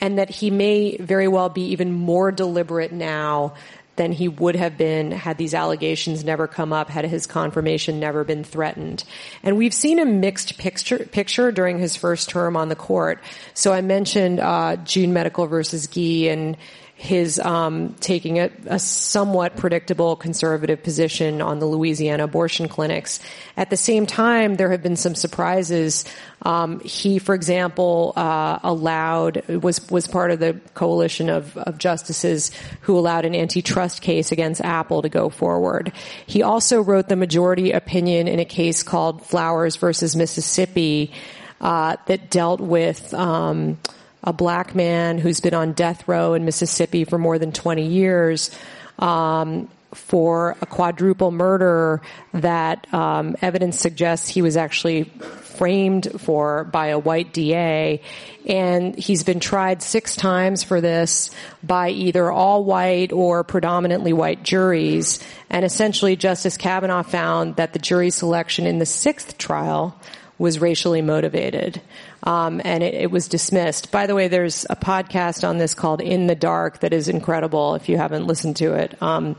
and 0.00 0.18
that 0.18 0.30
he 0.30 0.52
may 0.52 0.96
very 0.98 1.26
well 1.26 1.48
be 1.48 1.66
even 1.72 1.92
more 1.92 2.30
deliberate 2.30 2.92
now 2.92 3.54
than 3.96 4.12
he 4.12 4.28
would 4.28 4.56
have 4.56 4.78
been 4.78 5.10
had 5.10 5.36
these 5.36 5.54
allegations 5.54 6.24
never 6.24 6.46
come 6.46 6.72
up, 6.72 6.88
had 6.88 7.04
his 7.04 7.26
confirmation 7.26 8.00
never 8.00 8.24
been 8.24 8.42
threatened. 8.42 9.04
And 9.42 9.56
we've 9.56 9.74
seen 9.74 9.98
a 9.98 10.06
mixed 10.06 10.58
picture, 10.58 10.98
picture 10.98 11.52
during 11.52 11.78
his 11.78 11.94
first 11.96 12.30
term 12.30 12.56
on 12.56 12.68
the 12.68 12.76
court. 12.76 13.22
So 13.54 13.72
I 13.72 13.82
mentioned 13.82 14.40
uh, 14.40 14.76
June 14.76 15.12
Medical 15.12 15.46
versus 15.46 15.86
Gee 15.86 16.28
and 16.28 16.56
his 17.02 17.40
um, 17.40 17.94
taking 17.94 18.38
a, 18.38 18.48
a, 18.66 18.78
somewhat 18.78 19.56
predictable 19.56 20.14
conservative 20.14 20.84
position 20.84 21.42
on 21.42 21.58
the 21.58 21.66
Louisiana 21.66 22.22
abortion 22.22 22.68
clinics. 22.68 23.18
At 23.56 23.70
the 23.70 23.76
same 23.76 24.06
time, 24.06 24.54
there 24.54 24.70
have 24.70 24.84
been 24.84 24.94
some 24.94 25.16
surprises. 25.16 26.04
Um, 26.42 26.78
he, 26.78 27.18
for 27.18 27.34
example, 27.34 28.12
uh, 28.14 28.60
allowed 28.62 29.44
was 29.48 29.90
was 29.90 30.06
part 30.06 30.30
of 30.30 30.38
the 30.38 30.60
coalition 30.74 31.28
of, 31.28 31.56
of 31.56 31.76
justices 31.76 32.52
who 32.82 32.96
allowed 32.96 33.24
an 33.24 33.34
antitrust 33.34 34.00
case 34.00 34.30
against 34.30 34.60
Apple 34.60 35.02
to 35.02 35.08
go 35.08 35.28
forward. 35.28 35.90
He 36.26 36.44
also 36.44 36.80
wrote 36.80 37.08
the 37.08 37.16
majority 37.16 37.72
opinion 37.72 38.28
in 38.28 38.38
a 38.38 38.44
case 38.44 38.84
called 38.84 39.26
Flowers 39.26 39.74
versus 39.74 40.14
Mississippi 40.14 41.12
uh, 41.60 41.96
that 42.06 42.30
dealt 42.30 42.60
with. 42.60 43.12
Um, 43.12 43.78
a 44.24 44.32
black 44.32 44.74
man 44.74 45.18
who's 45.18 45.40
been 45.40 45.54
on 45.54 45.72
death 45.72 46.06
row 46.06 46.34
in 46.34 46.44
Mississippi 46.44 47.04
for 47.04 47.18
more 47.18 47.38
than 47.38 47.52
20 47.52 47.86
years. 47.86 48.50
Um, 48.98 49.68
for 49.94 50.56
a 50.62 50.66
quadruple 50.66 51.30
murder 51.30 52.00
that 52.32 52.92
um, 52.94 53.36
evidence 53.42 53.78
suggests 53.78 54.28
he 54.28 54.40
was 54.40 54.56
actually 54.56 55.04
framed 55.04 56.08
for 56.18 56.64
by 56.64 56.88
a 56.88 56.98
white 56.98 57.32
DA. 57.32 58.00
And 58.48 58.98
he's 58.98 59.22
been 59.22 59.38
tried 59.38 59.82
six 59.82 60.16
times 60.16 60.62
for 60.62 60.80
this 60.80 61.30
by 61.62 61.90
either 61.90 62.32
all 62.32 62.64
white 62.64 63.12
or 63.12 63.44
predominantly 63.44 64.12
white 64.12 64.42
juries. 64.42 65.22
And 65.50 65.64
essentially, 65.64 66.16
Justice 66.16 66.56
Kavanaugh 66.56 67.02
found 67.02 67.56
that 67.56 67.72
the 67.72 67.78
jury 67.78 68.10
selection 68.10 68.66
in 68.66 68.78
the 68.78 68.86
sixth 68.86 69.38
trial 69.38 69.96
was 70.38 70.58
racially 70.58 71.02
motivated 71.02 71.80
um, 72.22 72.60
and 72.64 72.82
it, 72.82 72.94
it, 72.94 73.10
was 73.10 73.28
dismissed. 73.28 73.90
By 73.90 74.06
the 74.06 74.14
way, 74.14 74.28
there's 74.28 74.64
a 74.70 74.76
podcast 74.76 75.48
on 75.48 75.58
this 75.58 75.74
called 75.74 76.00
"In 76.00 76.26
the 76.26 76.34
Dark" 76.34 76.80
that 76.80 76.92
is 76.92 77.08
incredible. 77.08 77.74
If 77.74 77.88
you 77.88 77.96
haven't 77.96 78.26
listened 78.26 78.56
to 78.56 78.74
it. 78.74 79.00
Um, 79.02 79.36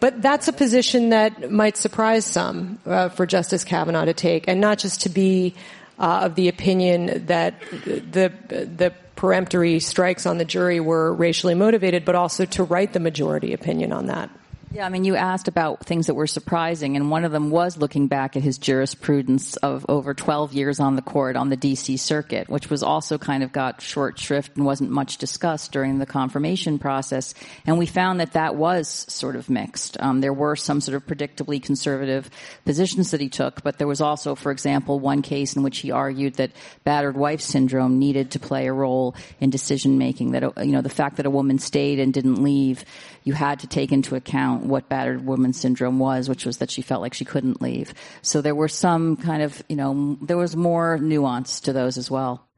but 0.00 0.22
that's 0.22 0.46
a 0.46 0.52
position 0.52 1.08
that 1.08 1.50
might 1.50 1.76
surprise 1.76 2.24
some 2.24 2.78
uh, 2.86 3.08
for 3.08 3.26
Justice 3.26 3.64
Kavanaugh 3.64 4.04
to 4.04 4.14
take, 4.14 4.46
and 4.48 4.60
not 4.60 4.78
just 4.78 5.02
to 5.02 5.08
be 5.08 5.54
uh, 5.98 6.20
of 6.24 6.34
the 6.34 6.48
opinion 6.48 7.26
that 7.26 7.60
the 7.70 8.32
the 8.48 8.92
peremptory 9.16 9.80
strikes 9.80 10.26
on 10.26 10.38
the 10.38 10.44
jury 10.44 10.78
were 10.78 11.12
racially 11.12 11.54
motivated, 11.54 12.04
but 12.04 12.14
also 12.14 12.44
to 12.44 12.62
write 12.62 12.92
the 12.92 13.00
majority 13.00 13.52
opinion 13.52 13.92
on 13.92 14.06
that. 14.06 14.30
Yeah, 14.70 14.84
I 14.84 14.90
mean, 14.90 15.04
you 15.04 15.16
asked 15.16 15.48
about 15.48 15.86
things 15.86 16.08
that 16.08 16.14
were 16.14 16.26
surprising, 16.26 16.96
and 16.96 17.10
one 17.10 17.24
of 17.24 17.32
them 17.32 17.48
was 17.48 17.78
looking 17.78 18.06
back 18.06 18.36
at 18.36 18.42
his 18.42 18.58
jurisprudence 18.58 19.56
of 19.56 19.86
over 19.88 20.12
12 20.12 20.52
years 20.52 20.78
on 20.78 20.94
the 20.94 21.00
court 21.00 21.36
on 21.36 21.48
the 21.48 21.56
DC 21.56 21.98
circuit, 21.98 22.50
which 22.50 22.68
was 22.68 22.82
also 22.82 23.16
kind 23.16 23.42
of 23.42 23.50
got 23.50 23.80
short 23.80 24.18
shrift 24.18 24.56
and 24.56 24.66
wasn't 24.66 24.90
much 24.90 25.16
discussed 25.16 25.72
during 25.72 25.98
the 25.98 26.04
confirmation 26.04 26.78
process. 26.78 27.32
And 27.66 27.78
we 27.78 27.86
found 27.86 28.20
that 28.20 28.32
that 28.32 28.56
was 28.56 28.88
sort 28.88 29.36
of 29.36 29.48
mixed. 29.48 29.96
Um, 30.00 30.20
there 30.20 30.34
were 30.34 30.54
some 30.54 30.82
sort 30.82 30.96
of 30.96 31.06
predictably 31.06 31.62
conservative 31.62 32.28
positions 32.66 33.12
that 33.12 33.22
he 33.22 33.30
took, 33.30 33.62
but 33.62 33.78
there 33.78 33.88
was 33.88 34.02
also, 34.02 34.34
for 34.34 34.52
example, 34.52 35.00
one 35.00 35.22
case 35.22 35.56
in 35.56 35.62
which 35.62 35.78
he 35.78 35.92
argued 35.92 36.34
that 36.34 36.50
battered 36.84 37.16
wife 37.16 37.40
syndrome 37.40 37.98
needed 37.98 38.32
to 38.32 38.38
play 38.38 38.66
a 38.66 38.72
role 38.72 39.14
in 39.40 39.48
decision 39.48 39.96
making. 39.96 40.32
That 40.32 40.42
you 40.58 40.72
know, 40.72 40.82
the 40.82 40.90
fact 40.90 41.16
that 41.16 41.26
a 41.26 41.30
woman 41.30 41.58
stayed 41.58 41.98
and 41.98 42.12
didn't 42.12 42.42
leave 42.42 42.84
you 43.28 43.34
had 43.34 43.60
to 43.60 43.66
take 43.66 43.92
into 43.92 44.16
account 44.16 44.57
what 44.58 44.88
battered 44.88 45.24
woman 45.24 45.52
syndrome 45.52 45.98
was, 45.98 46.28
which 46.28 46.44
was 46.44 46.58
that 46.58 46.70
she 46.70 46.82
felt 46.82 47.02
like 47.02 47.14
she 47.14 47.24
couldn't 47.24 47.62
leave. 47.62 47.94
So 48.22 48.40
there 48.40 48.54
were 48.54 48.68
some 48.68 49.16
kind 49.16 49.42
of, 49.42 49.62
you 49.68 49.76
know, 49.76 50.18
there 50.22 50.36
was 50.36 50.56
more 50.56 50.98
nuance 50.98 51.60
to 51.60 51.72
those 51.72 51.96
as 51.98 52.10
well. 52.10 52.48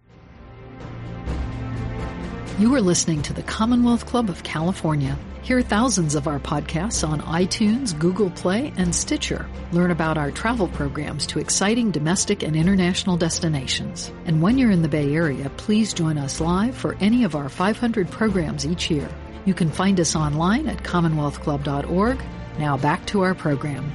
You 2.58 2.74
are 2.74 2.80
listening 2.82 3.22
to 3.22 3.32
the 3.32 3.42
Commonwealth 3.42 4.04
Club 4.04 4.28
of 4.28 4.42
California. 4.42 5.16
Hear 5.42 5.62
thousands 5.62 6.14
of 6.14 6.28
our 6.28 6.38
podcasts 6.38 7.08
on 7.08 7.22
iTunes, 7.22 7.98
Google 7.98 8.28
Play, 8.30 8.72
and 8.76 8.94
Stitcher. 8.94 9.48
Learn 9.72 9.90
about 9.90 10.18
our 10.18 10.30
travel 10.30 10.68
programs 10.68 11.26
to 11.28 11.38
exciting 11.38 11.90
domestic 11.90 12.42
and 12.42 12.54
international 12.54 13.16
destinations. 13.16 14.12
And 14.26 14.42
when 14.42 14.58
you're 14.58 14.70
in 14.70 14.82
the 14.82 14.88
Bay 14.88 15.14
Area, 15.14 15.50
please 15.56 15.94
join 15.94 16.18
us 16.18 16.40
live 16.40 16.76
for 16.76 16.94
any 17.00 17.24
of 17.24 17.34
our 17.34 17.48
500 17.48 18.10
programs 18.10 18.66
each 18.66 18.90
year. 18.90 19.08
You 19.44 19.54
can 19.54 19.70
find 19.70 19.98
us 20.00 20.14
online 20.14 20.68
at 20.68 20.82
commonwealthclub.org. 20.82 22.22
Now 22.58 22.76
back 22.76 23.06
to 23.06 23.22
our 23.22 23.34
program. 23.34 23.90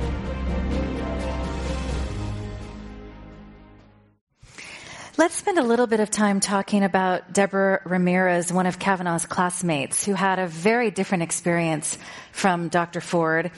Let's 5.18 5.36
spend 5.36 5.58
a 5.58 5.64
little 5.64 5.88
bit 5.88 6.02
of 6.02 6.12
time 6.12 6.41
talking 6.41 6.84
about 6.84 7.32
Deborah 7.32 7.80
Ramirez, 7.86 8.52
one 8.52 8.66
of 8.66 8.80
Kavanaugh's 8.80 9.26
classmates, 9.26 10.04
who 10.04 10.14
had 10.14 10.39
a 10.39 10.48
very 10.48 10.91
different 10.91 11.24
experience 11.24 11.98
from 12.34 12.68
Dr. 12.68 13.00
Ford. 13.00 13.52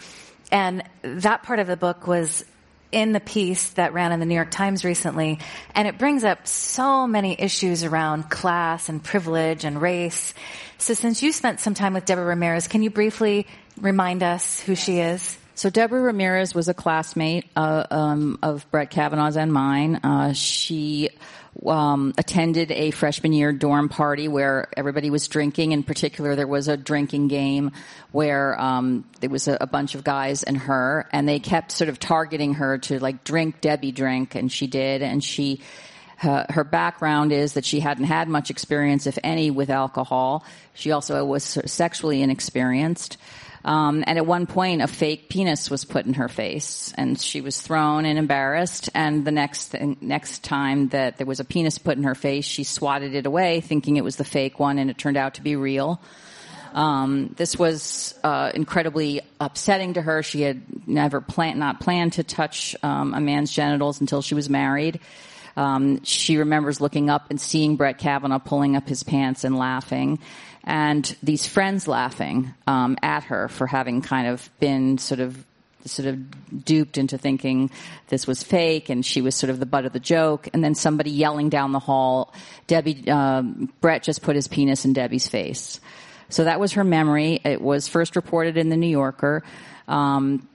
And 0.52 0.84
that 1.02 1.42
part 1.42 1.58
of 1.58 1.66
the 1.66 1.76
book 1.76 2.06
was 2.06 2.46
in 2.92 3.12
the 3.12 3.20
piece 3.20 3.70
that 3.72 3.94
ran 3.94 4.12
in 4.12 4.20
the 4.20 4.26
New 4.26 4.36
York 4.36 4.52
Times 4.52 4.86
recently, 4.86 5.40
and 5.76 5.88
it 5.88 5.98
brings 5.98 6.24
up 6.24 6.48
so 6.48 7.08
many 7.08 7.36
issues 7.40 7.84
around 7.84 8.30
class 8.30 8.90
and 8.90 9.04
privilege 9.04 9.66
and 9.66 9.82
race. 9.82 10.34
So 10.78 10.94
since 10.94 11.22
you 11.22 11.32
spent 11.32 11.60
some 11.60 11.74
time 11.74 11.94
with 11.94 12.06
Deborah 12.06 12.26
Ramirez, 12.26 12.68
can 12.68 12.84
you 12.84 12.90
briefly 12.90 13.48
remind 13.80 14.24
us 14.24 14.60
who 14.62 14.76
she 14.76 15.00
is? 15.00 15.38
So 15.58 15.72
Deborah 15.72 16.02
Ramirez 16.02 16.54
was 16.54 16.68
a 16.68 16.74
classmate 16.76 17.46
uh, 17.56 17.88
um, 17.90 18.38
of 18.44 18.70
Brett 18.70 18.92
Kavanaugh's 18.92 19.38
and 19.38 19.52
mine. 19.52 19.96
Uh, 19.96 20.34
she 20.34 21.10
um, 21.66 22.14
attended 22.16 22.72
a 22.72 22.92
freshman 22.92 23.34
year 23.34 23.52
dorm 23.52 23.90
party 23.90 24.28
where 24.28 24.68
everybody 24.78 25.10
was 25.10 25.28
drinking. 25.28 25.72
In 25.72 25.82
particular, 25.82 26.36
there 26.36 26.46
was 26.46 26.68
a 26.68 26.78
drinking 26.78 27.30
game 27.30 27.72
where 28.12 28.60
um, 28.62 29.04
there 29.20 29.32
was 29.32 29.48
a, 29.48 29.58
a, 29.60 29.66
bunch 29.66 29.96
of 29.96 30.04
guys 30.04 30.44
and 30.44 30.60
her, 30.60 31.10
and 31.12 31.28
they 31.28 31.40
kept 31.40 31.72
sort 31.72 31.90
of 31.90 31.98
targeting 31.98 32.54
her 32.54 32.78
to 32.78 33.00
like 33.00 33.24
drink 33.24 33.60
Debbie 33.60 33.92
drink, 33.92 34.36
and 34.36 34.52
she 34.52 34.68
did, 34.68 35.02
and 35.02 35.24
she. 35.24 35.62
Her, 36.20 36.48
her 36.50 36.64
background 36.64 37.32
is 37.32 37.54
that 37.54 37.64
she 37.64 37.80
hadn't 37.80 38.06
had 38.06 38.28
much 38.28 38.50
experience, 38.50 39.06
if 39.06 39.20
any, 39.24 39.52
with 39.52 39.70
alcohol. 39.70 40.44
She 40.74 40.92
also 40.92 41.24
was 41.24 41.44
sexually 41.44 42.24
inexperienced. 42.24 43.18
Um, 43.68 44.06
and 44.08 44.18
at 44.18 44.26
one 44.26 44.48
point, 44.48 44.82
a 44.82 44.88
fake 44.88 45.28
penis 45.28 45.70
was 45.70 45.84
put 45.84 46.06
in 46.06 46.14
her 46.14 46.30
face, 46.30 46.94
and 46.98 47.20
she 47.20 47.42
was 47.42 47.60
thrown 47.60 48.06
and 48.06 48.18
embarrassed. 48.18 48.90
And 48.96 49.26
the 49.26 49.32
next 49.34 49.76
next 50.00 50.42
time 50.46 50.88
that 50.90 51.18
there 51.18 51.28
was 51.28 51.42
a 51.42 51.44
penis 51.44 51.78
put 51.78 51.98
in 51.98 52.04
her 52.04 52.16
face, 52.16 52.46
she 52.46 52.64
swatted 52.64 53.14
it 53.14 53.26
away, 53.26 53.60
thinking 53.60 53.98
it 53.98 54.06
was 54.06 54.16
the 54.16 54.24
fake 54.24 54.58
one, 54.58 54.80
and 54.80 54.90
it 54.90 54.98
turned 54.98 55.18
out 55.18 55.34
to 55.34 55.42
be 55.42 55.58
real. 55.58 56.02
Um, 56.74 57.34
this 57.36 57.60
was 57.60 58.16
uh, 58.24 58.54
incredibly 58.56 59.20
upsetting 59.38 59.96
to 59.96 60.02
her. 60.02 60.24
She 60.24 60.44
had 60.44 60.88
never 60.88 61.20
planned, 61.20 61.60
not 61.60 61.82
planned 61.82 62.14
to 62.14 62.24
touch 62.24 62.74
um, 62.84 63.14
a 63.14 63.20
man's 63.20 63.52
genitals 63.52 64.00
until 64.00 64.22
she 64.22 64.34
was 64.34 64.50
married. 64.50 65.02
Um, 65.58 66.04
she 66.04 66.38
remembers 66.38 66.80
looking 66.80 67.10
up 67.10 67.32
and 67.32 67.42
seeing 67.42 67.76
Brett 67.76 67.98
Kavanaugh 67.98 68.40
pulling 68.40 68.78
up 68.78 68.88
his 68.88 69.04
pants 69.04 69.44
and 69.44 69.58
laughing 69.58 70.20
and 70.68 71.16
these 71.24 71.48
friends 71.48 71.88
laughing 71.88 72.54
um, 72.68 72.98
at 73.02 73.24
her 73.24 73.48
for 73.48 73.66
having 73.68 74.02
kind 74.02 74.28
of 74.28 74.50
been 74.60 74.98
sort 74.98 75.22
of 75.22 75.46
sort 75.86 76.10
of 76.10 76.66
duped 76.66 76.98
into 76.98 77.18
thinking 77.18 77.72
this 78.10 78.28
was 78.28 78.44
fake 78.44 78.90
and 78.90 79.06
she 79.06 79.22
was 79.22 79.34
sort 79.34 79.50
of 79.50 79.62
the 79.62 79.66
butt 79.66 79.86
of 79.86 79.94
the 79.94 80.00
joke. 80.02 80.50
And 80.54 80.62
then 80.62 80.76
somebody 80.76 81.10
yelling 81.10 81.48
down 81.48 81.72
the 81.72 81.80
hall 81.80 82.34
debbie 82.68 83.10
um, 83.10 83.72
brett 83.80 84.04
just 84.04 84.22
put 84.22 84.36
his 84.36 84.50
penis 84.50 84.84
in 84.84 84.92
debbie's 84.92 85.30
face. 85.30 85.80
So 86.28 86.44
that 86.44 86.60
was 86.60 86.74
her 86.74 86.84
memory. 86.84 87.40
It 87.46 87.62
was 87.62 87.88
first 87.88 88.18
reported 88.18 88.58
in 88.58 88.68
the 88.68 88.76
new 88.76 88.88
yorker. 88.88 89.44
Um, 89.88 90.50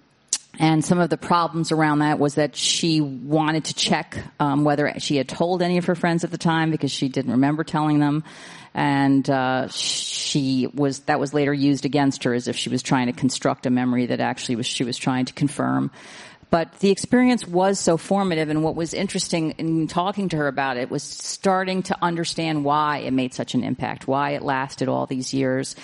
and 0.59 0.85
some 0.85 0.99
of 0.99 1.09
the 1.09 1.17
problems 1.17 1.73
around 1.73 2.01
that 2.01 2.19
was 2.19 2.35
that 2.35 2.57
she 2.57 3.01
wanted 3.01 3.65
to 3.67 3.75
check 3.75 4.19
um, 4.39 4.65
whether 4.65 4.93
she 4.99 5.17
had 5.17 5.29
told 5.29 5.63
any 5.63 5.79
of 5.79 5.87
her 5.87 5.95
friends 5.95 6.25
at 6.25 6.31
the 6.31 6.39
time 6.39 6.71
because 6.71 6.91
she 6.91 7.09
didn't 7.09 7.33
remember 7.33 7.65
telling 7.65 7.99
them 7.99 8.23
and 8.75 9.29
uh, 9.29 9.69
she 9.69 10.67
was 10.75 11.01
that 11.01 11.21
was 11.21 11.35
later 11.35 11.53
used 11.53 11.85
against 11.85 12.25
her 12.25 12.33
as 12.33 12.49
if 12.49 12.57
she 12.57 12.69
was 12.69 12.83
trying 12.83 13.07
to 13.07 13.13
construct 13.13 13.67
a 13.67 13.71
memory 13.71 14.07
that 14.07 14.21
actually 14.21 14.57
was 14.57 14.67
she 14.67 14.85
was 14.85 14.97
trying 14.97 15.27
to 15.27 15.33
confirm. 15.33 15.91
But 16.51 16.81
the 16.81 16.91
experience 16.91 17.47
was 17.47 17.79
so 17.79 17.97
formative, 17.97 18.51
and 18.51 18.63
what 18.63 18.75
was 18.75 18.93
interesting 18.93 19.53
in 19.53 19.87
talking 19.87 20.29
to 20.31 20.37
her 20.37 20.49
about 20.49 20.77
it 20.77 20.91
was 20.91 21.03
starting 21.03 21.83
to 21.85 21.97
understand 22.03 22.63
why 22.63 22.99
it 22.99 23.13
made 23.13 23.33
such 23.33 23.55
an 23.55 23.65
impact, 23.65 24.07
why 24.07 24.33
it 24.33 24.43
lasted 24.43 24.89
all 24.89 25.07
these 25.07 25.33
years. 25.33 25.77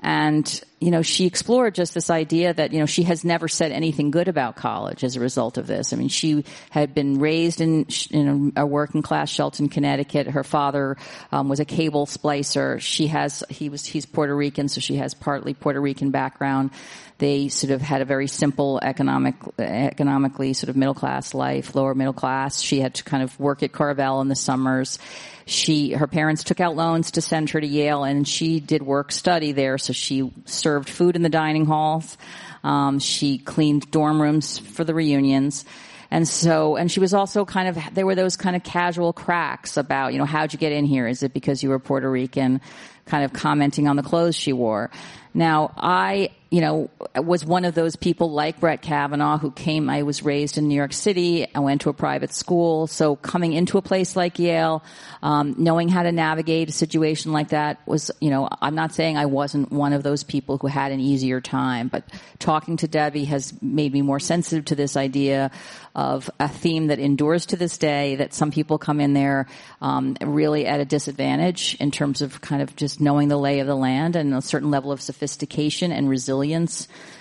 And 0.00 0.62
you 0.84 0.90
know, 0.90 1.00
she 1.00 1.24
explored 1.24 1.74
just 1.74 1.94
this 1.94 2.10
idea 2.10 2.52
that, 2.52 2.74
you 2.74 2.78
know, 2.78 2.84
she 2.84 3.04
has 3.04 3.24
never 3.24 3.48
said 3.48 3.72
anything 3.72 4.10
good 4.10 4.28
about 4.28 4.54
college 4.54 5.02
as 5.02 5.16
a 5.16 5.20
result 5.20 5.56
of 5.56 5.66
this. 5.66 5.94
I 5.94 5.96
mean, 5.96 6.10
she 6.10 6.44
had 6.68 6.94
been 6.94 7.18
raised 7.18 7.62
in, 7.62 7.86
in 8.10 8.52
a, 8.54 8.66
working 8.66 9.00
class 9.00 9.30
Shelton, 9.30 9.70
Connecticut. 9.70 10.26
Her 10.26 10.44
father 10.44 10.98
um, 11.32 11.48
was 11.48 11.58
a 11.58 11.64
cable 11.64 12.04
splicer. 12.04 12.78
She 12.82 13.06
has, 13.06 13.42
he 13.48 13.70
was, 13.70 13.86
he's 13.86 14.04
Puerto 14.04 14.36
Rican, 14.36 14.68
so 14.68 14.82
she 14.82 14.96
has 14.96 15.14
partly 15.14 15.54
Puerto 15.54 15.80
Rican 15.80 16.10
background. 16.10 16.70
They 17.16 17.48
sort 17.48 17.70
of 17.70 17.80
had 17.80 18.02
a 18.02 18.04
very 18.04 18.26
simple 18.26 18.78
economic, 18.82 19.36
economically 19.58 20.52
sort 20.52 20.68
of 20.68 20.76
middle 20.76 20.92
class 20.92 21.32
life, 21.32 21.74
lower 21.74 21.94
middle 21.94 22.12
class. 22.12 22.60
She 22.60 22.80
had 22.80 22.96
to 22.96 23.04
kind 23.04 23.22
of 23.22 23.40
work 23.40 23.62
at 23.62 23.72
Carvel 23.72 24.20
in 24.20 24.28
the 24.28 24.36
summers 24.36 24.98
she 25.46 25.92
her 25.92 26.06
parents 26.06 26.42
took 26.42 26.60
out 26.60 26.74
loans 26.74 27.12
to 27.12 27.20
send 27.20 27.50
her 27.50 27.60
to 27.60 27.66
Yale, 27.66 28.04
and 28.04 28.26
she 28.26 28.60
did 28.60 28.82
work 28.82 29.12
study 29.12 29.52
there. 29.52 29.78
So 29.78 29.92
she 29.92 30.32
served 30.46 30.73
food 30.82 31.16
in 31.16 31.22
the 31.22 31.28
dining 31.28 31.66
halls. 31.66 32.16
Um, 32.62 32.98
she 32.98 33.38
cleaned 33.38 33.90
dorm 33.90 34.20
rooms 34.20 34.58
for 34.58 34.84
the 34.84 34.94
reunions. 34.94 35.64
And 36.10 36.28
so, 36.28 36.76
and 36.76 36.90
she 36.90 37.00
was 37.00 37.12
also 37.12 37.44
kind 37.44 37.68
of, 37.68 37.78
there 37.94 38.06
were 38.06 38.14
those 38.14 38.36
kind 38.36 38.54
of 38.54 38.62
casual 38.62 39.12
cracks 39.12 39.76
about, 39.76 40.12
you 40.12 40.18
know, 40.18 40.24
how'd 40.24 40.52
you 40.52 40.58
get 40.58 40.72
in 40.72 40.84
here? 40.84 41.08
Is 41.08 41.22
it 41.22 41.32
because 41.32 41.62
you 41.62 41.70
were 41.70 41.78
Puerto 41.78 42.10
Rican? 42.10 42.60
Kind 43.06 43.24
of 43.24 43.32
commenting 43.32 43.88
on 43.88 43.96
the 43.96 44.02
clothes 44.02 44.36
she 44.36 44.52
wore. 44.52 44.90
Now, 45.34 45.74
I, 45.76 46.30
you 46.50 46.60
know, 46.60 46.88
was 47.16 47.44
one 47.44 47.64
of 47.64 47.74
those 47.74 47.96
people 47.96 48.30
like 48.30 48.60
Brett 48.60 48.80
Kavanaugh 48.80 49.38
who 49.38 49.50
came, 49.50 49.90
I 49.90 50.02
was 50.02 50.22
raised 50.22 50.56
in 50.56 50.68
New 50.68 50.76
York 50.76 50.92
City. 50.92 51.46
I 51.52 51.58
went 51.58 51.80
to 51.80 51.88
a 51.88 51.92
private 51.92 52.32
school. 52.32 52.86
So 52.86 53.16
coming 53.16 53.54
into 53.54 53.76
a 53.76 53.82
place 53.82 54.14
like 54.14 54.38
Yale, 54.38 54.84
um, 55.20 55.56
knowing 55.58 55.88
how 55.88 56.04
to 56.04 56.12
navigate 56.12 56.68
a 56.68 56.72
situation 56.72 57.32
like 57.32 57.48
that 57.48 57.80
was, 57.86 58.12
you 58.20 58.30
know, 58.30 58.48
I'm 58.62 58.76
not 58.76 58.92
saying 58.92 59.16
I 59.16 59.26
wasn't 59.26 59.72
one 59.72 59.92
of 59.92 60.04
those 60.04 60.22
people 60.22 60.58
who 60.58 60.68
had 60.68 60.92
an 60.92 61.00
easier 61.00 61.40
time, 61.40 61.88
but 61.88 62.04
talking 62.38 62.76
to 62.76 62.88
Debbie 62.88 63.24
has 63.24 63.60
made 63.60 63.92
me 63.92 64.02
more 64.02 64.20
sensitive 64.20 64.66
to 64.66 64.76
this 64.76 64.96
idea 64.96 65.50
of 65.96 66.30
a 66.38 66.48
theme 66.48 66.88
that 66.88 66.98
endures 67.00 67.46
to 67.46 67.56
this 67.56 67.78
day, 67.78 68.16
that 68.16 68.32
some 68.32 68.50
people 68.50 68.78
come 68.78 69.00
in 69.00 69.12
there 69.12 69.46
um, 69.80 70.16
really 70.20 70.66
at 70.66 70.78
a 70.78 70.84
disadvantage 70.84 71.76
in 71.80 71.90
terms 71.90 72.22
of 72.22 72.40
kind 72.40 72.62
of 72.62 72.76
just 72.76 73.00
knowing 73.00 73.28
the 73.28 73.36
lay 73.36 73.60
of 73.60 73.66
the 73.66 73.76
land 73.76 74.14
and 74.14 74.34
a 74.34 74.42
certain 74.42 74.70
level 74.70 74.92
of 74.92 75.00
sophistication 75.00 75.90
and 75.90 76.08
resilience. 76.08 76.43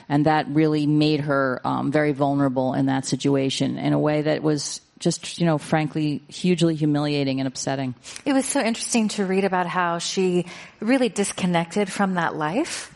And 0.09 0.25
that 0.25 0.47
really 0.49 0.85
made 0.85 1.21
her 1.21 1.61
um, 1.63 1.91
very 1.91 2.11
vulnerable 2.11 2.73
in 2.73 2.87
that 2.87 3.05
situation 3.05 3.77
in 3.77 3.93
a 3.93 3.99
way 3.99 4.23
that 4.23 4.43
was 4.43 4.81
just, 4.99 5.39
you 5.39 5.45
know, 5.45 5.57
frankly, 5.57 6.21
hugely 6.27 6.75
humiliating 6.75 7.39
and 7.39 7.47
upsetting. 7.47 7.93
It 8.25 8.33
was 8.33 8.45
so 8.45 8.61
interesting 8.61 9.09
to 9.09 9.25
read 9.25 9.43
about 9.43 9.67
how 9.67 9.99
she 9.99 10.45
really 10.79 11.09
disconnected 11.09 11.91
from 11.91 12.15
that 12.15 12.35
life 12.35 12.89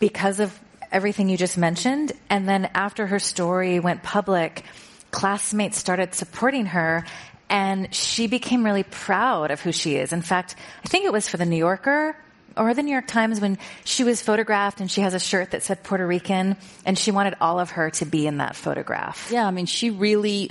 because 0.00 0.40
of 0.40 0.58
everything 0.90 1.28
you 1.28 1.36
just 1.36 1.56
mentioned. 1.56 2.12
And 2.28 2.48
then 2.48 2.70
after 2.74 3.06
her 3.06 3.18
story 3.18 3.78
went 3.78 4.02
public, 4.02 4.64
classmates 5.10 5.78
started 5.78 6.14
supporting 6.14 6.66
her 6.66 7.04
and 7.48 7.92
she 7.94 8.28
became 8.28 8.64
really 8.64 8.84
proud 8.84 9.50
of 9.50 9.60
who 9.60 9.72
she 9.72 9.96
is. 9.96 10.12
In 10.12 10.22
fact, 10.22 10.54
I 10.84 10.88
think 10.88 11.04
it 11.04 11.12
was 11.12 11.28
for 11.28 11.36
the 11.36 11.46
New 11.46 11.56
Yorker 11.56 12.16
or 12.56 12.74
the 12.74 12.82
New 12.82 12.92
York 12.92 13.06
Times 13.06 13.40
when 13.40 13.58
she 13.84 14.04
was 14.04 14.22
photographed 14.22 14.80
and 14.80 14.90
she 14.90 15.00
has 15.00 15.14
a 15.14 15.20
shirt 15.20 15.52
that 15.52 15.62
said 15.62 15.82
Puerto 15.82 16.06
Rican 16.06 16.56
and 16.84 16.98
she 16.98 17.10
wanted 17.10 17.36
all 17.40 17.60
of 17.60 17.70
her 17.70 17.90
to 17.90 18.04
be 18.04 18.26
in 18.26 18.38
that 18.38 18.56
photograph. 18.56 19.30
Yeah, 19.32 19.46
I 19.46 19.50
mean, 19.50 19.66
she 19.66 19.90
really 19.90 20.50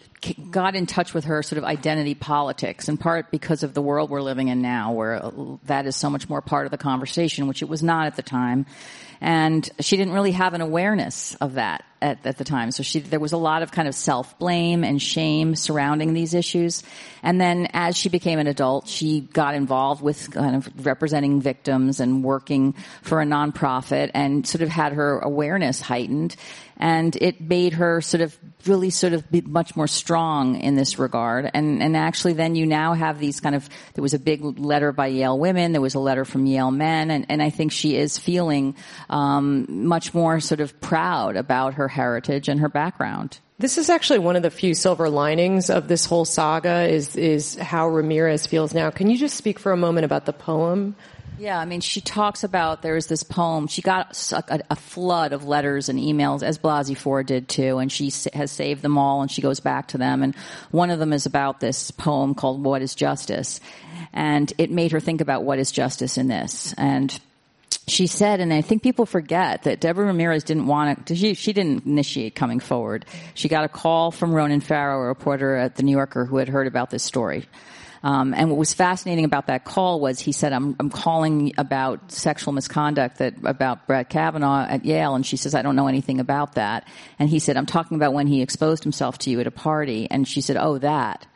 got 0.52 0.76
in 0.76 0.86
touch 0.86 1.14
with 1.14 1.26
her 1.26 1.41
sort 1.43 1.58
of 1.58 1.64
identity 1.64 2.14
politics 2.14 2.89
in 2.89 2.97
part 2.97 3.32
because 3.32 3.64
of 3.64 3.74
the 3.74 3.82
world 3.82 4.10
we're 4.10 4.22
living 4.22 4.50
in 4.50 4.62
now 4.62 4.91
where 4.91 5.24
uh, 5.24 5.32
that 5.66 5.86
is 5.86 5.95
so 5.95 6.10
much 6.10 6.28
more 6.30 6.41
part 6.41 6.66
of 6.66 6.72
the 6.72 6.78
conversation, 6.78 7.47
which 7.47 7.62
it 7.62 7.70
was 7.70 7.82
not 7.82 8.08
at 8.08 8.16
the 8.16 8.22
time. 8.22 8.66
And 9.22 9.70
she 9.80 9.97
didn't 9.97 10.14
really 10.14 10.32
have 10.32 10.54
an 10.54 10.62
awareness 10.62 11.36
of 11.36 11.54
that 11.56 11.84
at, 12.02 12.26
at 12.26 12.38
the 12.38 12.43
time. 12.43 12.72
So 12.72 12.84
she, 12.84 13.00
there 13.00 13.20
was 13.20 13.32
a 13.32 13.38
lot 13.38 13.64
of 13.64 13.72
kind 13.72 13.88
of 13.88 13.95
self-blame 13.95 14.84
and 14.84 15.02
shame 15.02 15.56
surrounding 15.56 16.14
these 16.14 16.34
issues. 16.34 16.84
And 17.24 17.39
then 17.39 17.68
as 17.74 17.97
she 17.97 18.10
became 18.10 18.39
an 18.39 18.47
adult, 18.47 18.88
she 18.88 19.22
got 19.22 19.56
involved 19.56 20.02
with 20.02 20.32
kind 20.32 20.56
of 20.56 20.86
representing 20.86 21.41
victims 21.41 22.00
and 22.00 22.24
working 22.24 22.74
for 23.02 23.22
a 23.22 23.26
nonprofit 23.26 24.12
and 24.14 24.47
sort 24.47 24.62
of 24.62 24.70
had 24.70 24.93
her 24.93 25.20
awareness 25.20 25.82
heightened 25.82 26.36
and 26.80 27.18
it 27.18 27.41
made 27.41 27.74
her 27.74 28.00
sort 28.00 28.22
of 28.22 28.38
really 28.66 28.89
sort 28.89 29.12
of 29.12 29.30
be 29.30 29.41
much 29.41 29.76
more 29.76 29.88
strong 29.88 30.56
in 30.56 30.76
this 30.76 30.97
regard. 30.97 31.50
And 31.54 31.84
and 31.84 31.95
actually, 31.95 32.34
then 32.34 32.56
you 32.56 32.66
now 32.66 32.93
have 32.93 33.20
these 33.20 33.41
kind 33.41 33.54
of 33.54 33.68
there 33.93 34.02
was 34.02 34.14
a 34.14 34.20
big 34.20 34.41
letter 34.58 34.93
by 34.93 35.08
Yale 35.08 35.38
women, 35.38 35.74
there 35.74 35.82
was 35.82 35.95
a 35.95 36.00
letter 36.00 36.24
from 36.24 36.45
Yale 36.45 36.72
men, 36.72 37.12
and 37.12 37.26
and 37.28 37.43
I 37.43 37.50
think 37.50 37.74
she 37.74 37.97
is 37.97 38.18
feeling 38.18 38.76
um, 39.10 39.66
much 39.88 40.14
more 40.14 40.39
sort 40.39 40.62
of 40.62 40.80
proud 40.80 41.36
about 41.36 41.74
her 41.74 41.88
heritage 41.89 42.47
and 42.47 42.61
her 42.61 42.69
background. 42.69 43.39
This 43.57 43.77
is 43.77 43.89
actually 43.89 44.19
one 44.19 44.37
of 44.37 44.41
the 44.41 44.49
few 44.49 44.73
silver 44.73 45.09
linings 45.09 45.69
of 45.69 45.89
this 45.89 46.05
whole 46.05 46.23
saga 46.23 46.87
is 46.87 47.17
is 47.17 47.55
how 47.55 47.89
Ramirez 47.89 48.47
feels 48.47 48.73
now. 48.73 48.89
Can 48.89 49.09
you 49.09 49.17
just 49.17 49.35
speak 49.35 49.59
for 49.59 49.73
a 49.73 49.77
moment 49.77 50.05
about 50.05 50.25
the 50.25 50.31
poem 50.31 50.95
yeah, 51.39 51.57
I 51.57 51.63
mean, 51.63 51.79
she 51.79 52.01
talks 52.01 52.43
about 52.43 52.81
there's 52.81 53.07
this 53.07 53.23
poem. 53.23 53.67
She 53.67 53.81
got 53.81 54.31
a, 54.33 54.59
a, 54.71 54.75
flood 54.75 55.31
of 55.31 55.45
letters 55.45 55.87
and 55.87 55.97
emails, 55.97 56.43
as 56.43 56.57
Blasey 56.57 56.97
Ford 56.97 57.27
did 57.27 57.47
too, 57.47 57.77
and 57.77 57.89
she 57.89 58.11
has 58.33 58.51
saved 58.51 58.81
them 58.81 58.97
all, 58.97 59.21
and 59.21 59.31
she 59.31 59.41
goes 59.41 59.61
back 59.61 59.87
to 59.89 59.97
them. 59.97 60.21
And 60.21 60.35
one 60.71 60.89
of 60.89 60.99
them 60.99 61.13
is 61.13 61.25
about 61.25 61.61
this 61.61 61.91
poem 61.91 62.35
called 62.35 62.61
"What 62.61 62.81
Is 62.81 62.93
Justice," 62.93 63.61
and 64.11 64.51
it 64.57 64.69
made 64.69 64.91
her 64.91 64.99
think 64.99 65.21
about 65.21 65.43
what 65.43 65.59
is 65.59 65.71
justice 65.71 66.17
in 66.17 66.27
this. 66.27 66.73
And 66.77 67.17
she 67.88 68.07
said, 68.07 68.39
and 68.39 68.53
I 68.53 68.61
think 68.61 68.84
people 68.84 69.05
forget 69.05 69.63
that 69.63 69.80
Deborah 69.80 70.05
Ramirez 70.05 70.43
didn't 70.43 70.67
want 70.67 71.07
to, 71.07 71.15
she, 71.15 71.34
she 71.34 71.53
didn't 71.53 71.86
initiate 71.86 72.36
coming 72.36 72.59
forward. 72.59 73.05
She 73.34 73.49
got 73.49 73.63
a 73.63 73.70
call 73.70 74.11
from 74.11 74.34
Ronan 74.34 74.61
Farrow, 74.61 75.01
a 75.01 75.07
reporter 75.07 75.55
at 75.55 75.76
the 75.76 75.84
New 75.84 75.91
Yorker 75.91 76.26
who 76.26 76.38
had 76.38 76.49
heard 76.49 76.67
about 76.67 76.89
this 76.89 77.03
story. 77.03 77.45
Um, 78.01 78.34
and 78.34 78.49
what 78.49 78.57
was 78.57 78.74
fascinating 78.74 79.26
about 79.26 79.47
that 79.47 79.65
call 79.65 79.99
was 79.99 80.20
he 80.20 80.32
said, 80.32 80.53
I'm, 80.53 80.76
I'm 80.80 80.89
calling 80.89 81.53
about 81.57 82.11
sexual 82.11 82.53
misconduct 82.53 83.17
that 83.17 83.34
about 83.43 83.88
Brett 83.88 84.09
Kavanaugh 84.09 84.65
at 84.70 84.86
Yale. 84.86 85.15
And 85.15 85.26
she 85.26 85.36
says, 85.36 85.53
I 85.53 85.61
don't 85.61 85.76
know 85.76 85.88
anything 85.88 86.20
about 86.20 86.55
that. 86.55 86.88
And 87.17 87.30
he 87.30 87.39
said, 87.39 87.57
I'm 87.57 87.65
talking 87.65 87.95
about 87.95 88.13
when 88.13 88.28
he 88.28 88.41
exposed 88.41 88.84
himself 88.84 89.17
to 89.20 89.30
you 89.30 89.39
at 89.41 89.47
a 89.47 89.51
party. 89.51 90.07
And 90.09 90.28
she 90.28 90.39
said, 90.41 90.55
Oh, 90.57 90.78
that. 90.78 91.28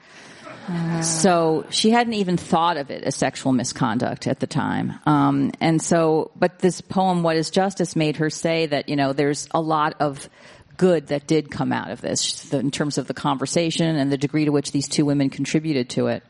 So 1.02 1.66
she 1.70 1.90
hadn't 1.90 2.14
even 2.14 2.38
thought 2.38 2.78
of 2.78 2.90
it 2.90 3.04
as 3.04 3.16
sexual 3.16 3.52
misconduct 3.52 4.28
at 4.28 4.40
the 4.40 4.48
time. 4.48 4.94
Um, 5.06 5.52
and 5.60 5.82
so, 5.82 6.32
but 6.36 6.60
this 6.60 6.80
poem, 6.82 7.24
What 7.24 7.36
is 7.36 7.50
Justice, 7.50 7.96
made 7.96 8.18
her 8.18 8.30
say 8.30 8.68
that, 8.68 8.88
you 8.88 8.96
know, 8.96 9.14
there's 9.14 9.48
a 9.52 9.60
lot 9.60 9.96
of 10.00 10.30
good 10.78 11.08
that 11.08 11.28
did 11.28 11.52
come 11.52 11.72
out 11.72 11.92
of 11.92 12.02
this 12.02 12.52
in 12.54 12.72
terms 12.72 12.98
of 12.98 13.08
the 13.08 13.14
conversation 13.14 13.96
and 13.96 14.12
the 14.12 14.18
degree 14.18 14.46
to 14.46 14.52
which 14.52 14.72
these 14.72 14.88
two 14.88 15.06
women 15.06 15.30
contributed 15.30 15.90
to 15.90 16.08
it. 16.08 16.24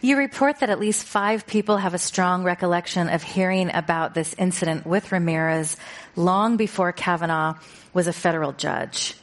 You 0.00 0.16
report 0.16 0.60
that 0.60 0.70
at 0.70 0.80
least 0.80 1.04
five 1.04 1.46
people 1.46 1.76
have 1.76 1.92
a 1.92 1.98
strong 1.98 2.44
recollection 2.44 3.08
of 3.08 3.22
hearing 3.22 3.70
about 3.74 4.14
this 4.14 4.34
incident 4.38 4.86
with 4.86 5.12
Ramirez 5.12 5.76
long 6.16 6.56
before 6.56 6.92
Kavanaugh 6.92 7.54
was 7.92 8.06
a 8.06 8.12
federal 8.12 8.52
judge. 8.52 9.14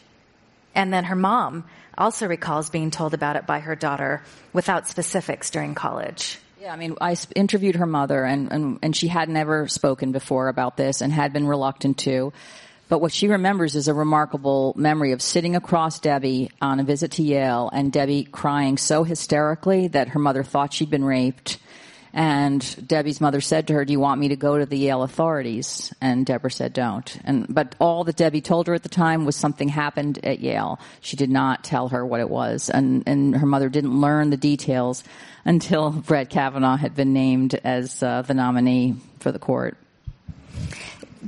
And 0.75 0.93
then 0.93 1.05
her 1.05 1.15
mom 1.15 1.63
also 1.97 2.27
recalls 2.27 2.69
being 2.69 2.91
told 2.91 3.13
about 3.13 3.35
it 3.35 3.45
by 3.45 3.59
her 3.59 3.75
daughter 3.75 4.21
without 4.53 4.87
specifics 4.87 5.49
during 5.49 5.75
college. 5.75 6.39
Yeah, 6.59 6.73
I 6.73 6.75
mean, 6.75 6.95
I 6.99 7.15
interviewed 7.35 7.75
her 7.75 7.85
mother, 7.85 8.23
and, 8.23 8.51
and, 8.51 8.79
and 8.81 8.95
she 8.95 9.07
had 9.07 9.29
never 9.29 9.67
spoken 9.67 10.11
before 10.11 10.47
about 10.47 10.75
this 10.75 11.01
and 11.01 11.13
had 11.13 11.31
been 11.31 11.47
reluctant 11.47 11.99
to. 11.99 12.33
But 12.89 12.99
what 12.99 13.11
she 13.11 13.27
remembers 13.27 13.75
is 13.75 13.87
a 13.87 13.93
remarkable 13.93 14.73
memory 14.77 15.11
of 15.11 15.21
sitting 15.21 15.55
across 15.55 15.99
Debbie 15.99 16.49
on 16.61 16.79
a 16.79 16.83
visit 16.83 17.11
to 17.13 17.23
Yale 17.23 17.69
and 17.71 17.91
Debbie 17.91 18.23
crying 18.23 18.77
so 18.77 19.03
hysterically 19.03 19.89
that 19.89 20.09
her 20.09 20.19
mother 20.19 20.43
thought 20.43 20.73
she'd 20.73 20.89
been 20.89 21.03
raped. 21.03 21.57
And 22.13 22.87
Debbie's 22.87 23.21
mother 23.21 23.41
said 23.41 23.67
to 23.67 23.73
her, 23.73 23.85
do 23.85 23.93
you 23.93 23.99
want 23.99 24.19
me 24.19 24.29
to 24.29 24.35
go 24.35 24.57
to 24.57 24.65
the 24.65 24.77
Yale 24.77 25.03
authorities? 25.03 25.93
And 26.01 26.25
Deborah 26.25 26.51
said, 26.51 26.73
don't. 26.73 27.17
And, 27.23 27.45
but 27.47 27.75
all 27.79 28.03
that 28.05 28.15
Debbie 28.15 28.41
told 28.41 28.67
her 28.67 28.73
at 28.73 28.83
the 28.83 28.89
time 28.89 29.25
was 29.25 29.35
something 29.35 29.69
happened 29.69 30.19
at 30.23 30.39
Yale. 30.39 30.79
She 31.01 31.15
did 31.15 31.29
not 31.29 31.63
tell 31.63 31.89
her 31.89 32.05
what 32.05 32.19
it 32.19 32.29
was. 32.29 32.69
And, 32.69 33.03
and 33.05 33.35
her 33.35 33.45
mother 33.45 33.69
didn't 33.69 33.99
learn 33.99 34.29
the 34.29 34.37
details 34.37 35.03
until 35.45 35.91
Brett 35.91 36.29
Kavanaugh 36.29 36.77
had 36.77 36.95
been 36.95 37.13
named 37.13 37.55
as 37.63 38.01
uh, 38.01 38.21
the 38.21 38.33
nominee 38.33 38.95
for 39.19 39.31
the 39.31 39.39
court. 39.39 39.77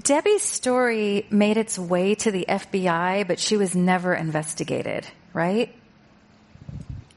Debbie's 0.01 0.43
story 0.43 1.25
made 1.29 1.57
its 1.57 1.77
way 1.77 2.15
to 2.15 2.31
the 2.31 2.45
FBI, 2.47 3.27
but 3.27 3.39
she 3.39 3.57
was 3.57 3.75
never 3.75 4.13
investigated, 4.13 5.05
right? 5.33 5.73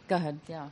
Go 0.08 0.16
ahead, 0.16 0.40
yeah. 0.48 0.68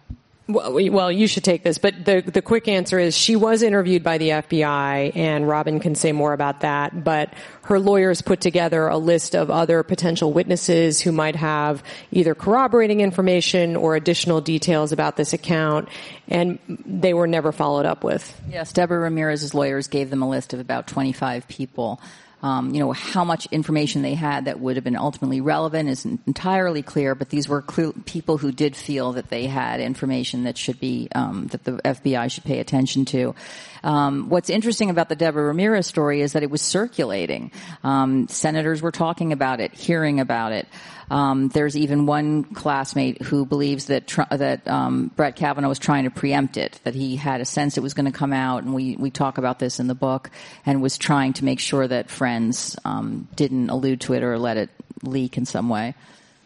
Well, 0.53 1.13
you 1.13 1.27
should 1.27 1.45
take 1.45 1.63
this, 1.63 1.79
but 1.79 2.05
the 2.05 2.21
the 2.21 2.43
quick 2.43 2.69
answer 2.69 2.99
is 2.99 3.17
she 3.17 3.37
was 3.37 3.63
interviewed 3.63 4.03
by 4.03 4.19
the 4.19 4.31
FBI, 4.31 5.17
and 5.17 5.49
Robin 5.49 5.81
can 5.81 5.95
say 5.95 6.13
more 6.13 6.33
about 6.33 6.61
that. 6.61 7.05
But 7.05 7.35
her 7.63 7.79
lawyers 7.79 8.23
put 8.23 8.41
together 8.41 8.89
a 8.89 8.99
list 8.99 9.35
of 9.35 9.51
other 9.51 9.83
potential 9.83 10.33
witnesses 10.33 11.01
who 11.01 11.13
might 11.13 11.37
have 11.37 11.83
either 12.11 12.35
corroborating 12.35 13.01
information 13.01 13.77
or 13.77 13.97
additional 13.97 14.41
details 14.41 14.93
about 14.93 15.17
this 15.17 15.33
account, 15.33 15.89
and 16.29 16.59
they 16.69 17.15
were 17.15 17.27
never 17.27 17.53
followed 17.53 17.87
up 17.87 18.03
with. 18.05 18.41
Yes, 18.51 18.73
Deborah 18.73 19.01
Ramirez's 19.01 19.55
lawyers 19.55 19.89
gave 19.89 20.11
them 20.11 20.23
a 20.23 20.29
list 20.29 20.53
of 20.53 20.61
about 20.61 20.87
25 20.87 21.47
people 21.49 22.01
Um, 22.43 22.75
you 22.75 22.81
know, 22.81 22.93
how 22.93 23.25
much 23.25 23.47
information 23.51 24.03
they 24.03 24.15
had 24.15 24.47
that 24.47 24.61
would 24.61 24.77
have 24.77 24.85
been 24.85 24.97
ultimately 24.97 25.41
relevant 25.41 25.89
isn't 25.89 26.21
entirely 26.27 26.83
clear, 26.83 27.15
but 27.15 27.29
these 27.29 27.49
were 27.49 27.63
people 28.07 28.39
who 28.39 28.51
did 28.51 28.75
feel 28.75 29.13
that 29.13 29.29
they 29.29 29.47
had 29.47 29.81
information 29.81 30.45
that 30.45 30.57
should 30.57 30.81
be, 30.81 31.09
um, 31.15 31.49
that 31.49 31.65
the 31.65 31.73
FBI 31.73 32.31
should 32.31 32.45
pay 32.45 32.59
attention 32.61 33.05
to. 33.07 33.35
Um, 33.83 34.29
what's 34.29 34.51
interesting 34.51 34.91
about 34.91 35.09
the 35.09 35.17
Deborah 35.17 35.45
Ramirez 35.45 35.87
story 35.87 36.21
is 36.21 36.33
that 36.33 36.43
it 36.43 36.51
was 36.51 36.63
circulating. 36.63 37.53
Um, 37.83 38.29
senators 38.29 38.83
were 38.83 38.93
talking 38.93 39.33
about 39.33 39.61
it, 39.61 39.75
hearing 39.75 40.21
about 40.21 40.53
it. 40.53 40.67
Um, 41.11 41.49
there's 41.49 41.77
even 41.77 42.07
one 42.07 42.45
classmate 42.45 43.21
who 43.21 43.45
believes 43.45 43.87
that 43.87 44.07
tr- 44.07 44.23
that 44.31 44.67
um, 44.69 45.11
Brett 45.17 45.35
Kavanaugh 45.35 45.69
was 45.69 45.81
trying 45.81 46.05
to 46.05 46.11
preempt 46.11 46.57
it, 46.57 46.79
that 46.85 46.95
he 46.95 47.17
had 47.17 47.41
a 47.41 47.45
sense 47.45 47.77
it 47.77 47.83
was 47.83 47.95
going 47.95 48.11
to 48.11 48.17
come 48.17 48.33
out, 48.33 48.63
and 48.63 48.73
we 48.73 48.97
we 48.97 49.11
talk 49.11 49.37
about 49.37 49.59
this 49.59 49.81
in 49.81 49.89
the 49.89 49.95
book, 49.95 50.31
and 50.65 50.81
was 50.81 50.97
trying 50.97 51.33
to 51.35 51.45
make 51.45 51.59
sure 51.59 51.87
that 51.87 52.11
friends 52.11 52.77
um, 52.85 53.27
didn't 53.35 53.71
allude 53.71 54.03
to 54.03 54.15
it 54.15 54.23
or 54.23 54.39
let 54.39 54.57
it 54.57 54.71
leak 55.03 55.37
in 55.37 55.47
some 55.47 55.69
way. 55.69 55.95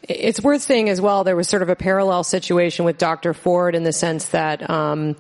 It's 0.03 0.41
worth 0.41 0.63
saying 0.63 0.89
as 0.89 1.01
well. 1.01 1.25
There 1.25 1.37
was 1.37 1.49
sort 1.49 1.63
of 1.63 1.69
a 1.69 1.77
parallel 1.77 2.25
situation 2.25 2.87
with 2.87 2.97
Dr. 2.97 3.35
Ford 3.35 3.75
in 3.75 3.85
the 3.85 3.93
sense 3.93 4.29
that. 4.29 4.69
Um, 4.69 5.17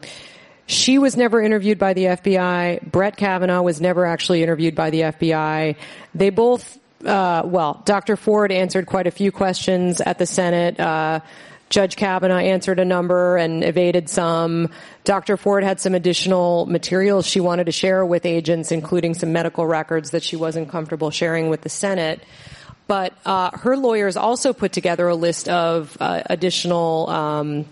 she 0.66 0.96
was 0.96 1.14
never 1.14 1.42
interviewed 1.42 1.78
by 1.78 1.92
the 1.92 2.04
FBI. 2.04 2.90
Brett 2.90 3.18
Kavanaugh 3.18 3.60
was 3.60 3.82
never 3.82 4.06
actually 4.06 4.42
interviewed 4.42 4.74
by 4.74 4.88
the 4.88 5.00
FBI. 5.02 5.76
They 6.14 6.30
both 6.30 6.78
uh, 7.04 7.42
well, 7.44 7.82
Dr. 7.84 8.16
Ford 8.16 8.52
answered 8.52 8.86
quite 8.86 9.06
a 9.06 9.10
few 9.10 9.32
questions 9.32 10.00
at 10.00 10.18
the 10.18 10.26
Senate. 10.26 10.78
Uh, 10.78 11.20
Judge 11.70 11.96
Kavanaugh 11.96 12.38
answered 12.38 12.78
a 12.78 12.84
number 12.84 13.36
and 13.36 13.64
evaded 13.64 14.08
some. 14.08 14.70
Dr. 15.04 15.36
Ford 15.36 15.64
had 15.64 15.80
some 15.80 15.94
additional 15.94 16.66
materials 16.66 17.26
she 17.26 17.40
wanted 17.40 17.64
to 17.64 17.72
share 17.72 18.04
with 18.04 18.26
agents, 18.26 18.70
including 18.70 19.14
some 19.14 19.32
medical 19.32 19.66
records 19.66 20.10
that 20.10 20.22
she 20.22 20.36
wasn't 20.36 20.68
comfortable 20.68 21.10
sharing 21.10 21.48
with 21.48 21.62
the 21.62 21.68
Senate. 21.68 22.22
But 22.86 23.14
uh, 23.24 23.50
her 23.58 23.76
lawyers 23.76 24.16
also 24.16 24.52
put 24.52 24.72
together 24.72 25.08
a 25.08 25.14
list 25.14 25.48
of 25.48 25.96
uh, 26.00 26.22
additional 26.26 27.08
um, 27.08 27.64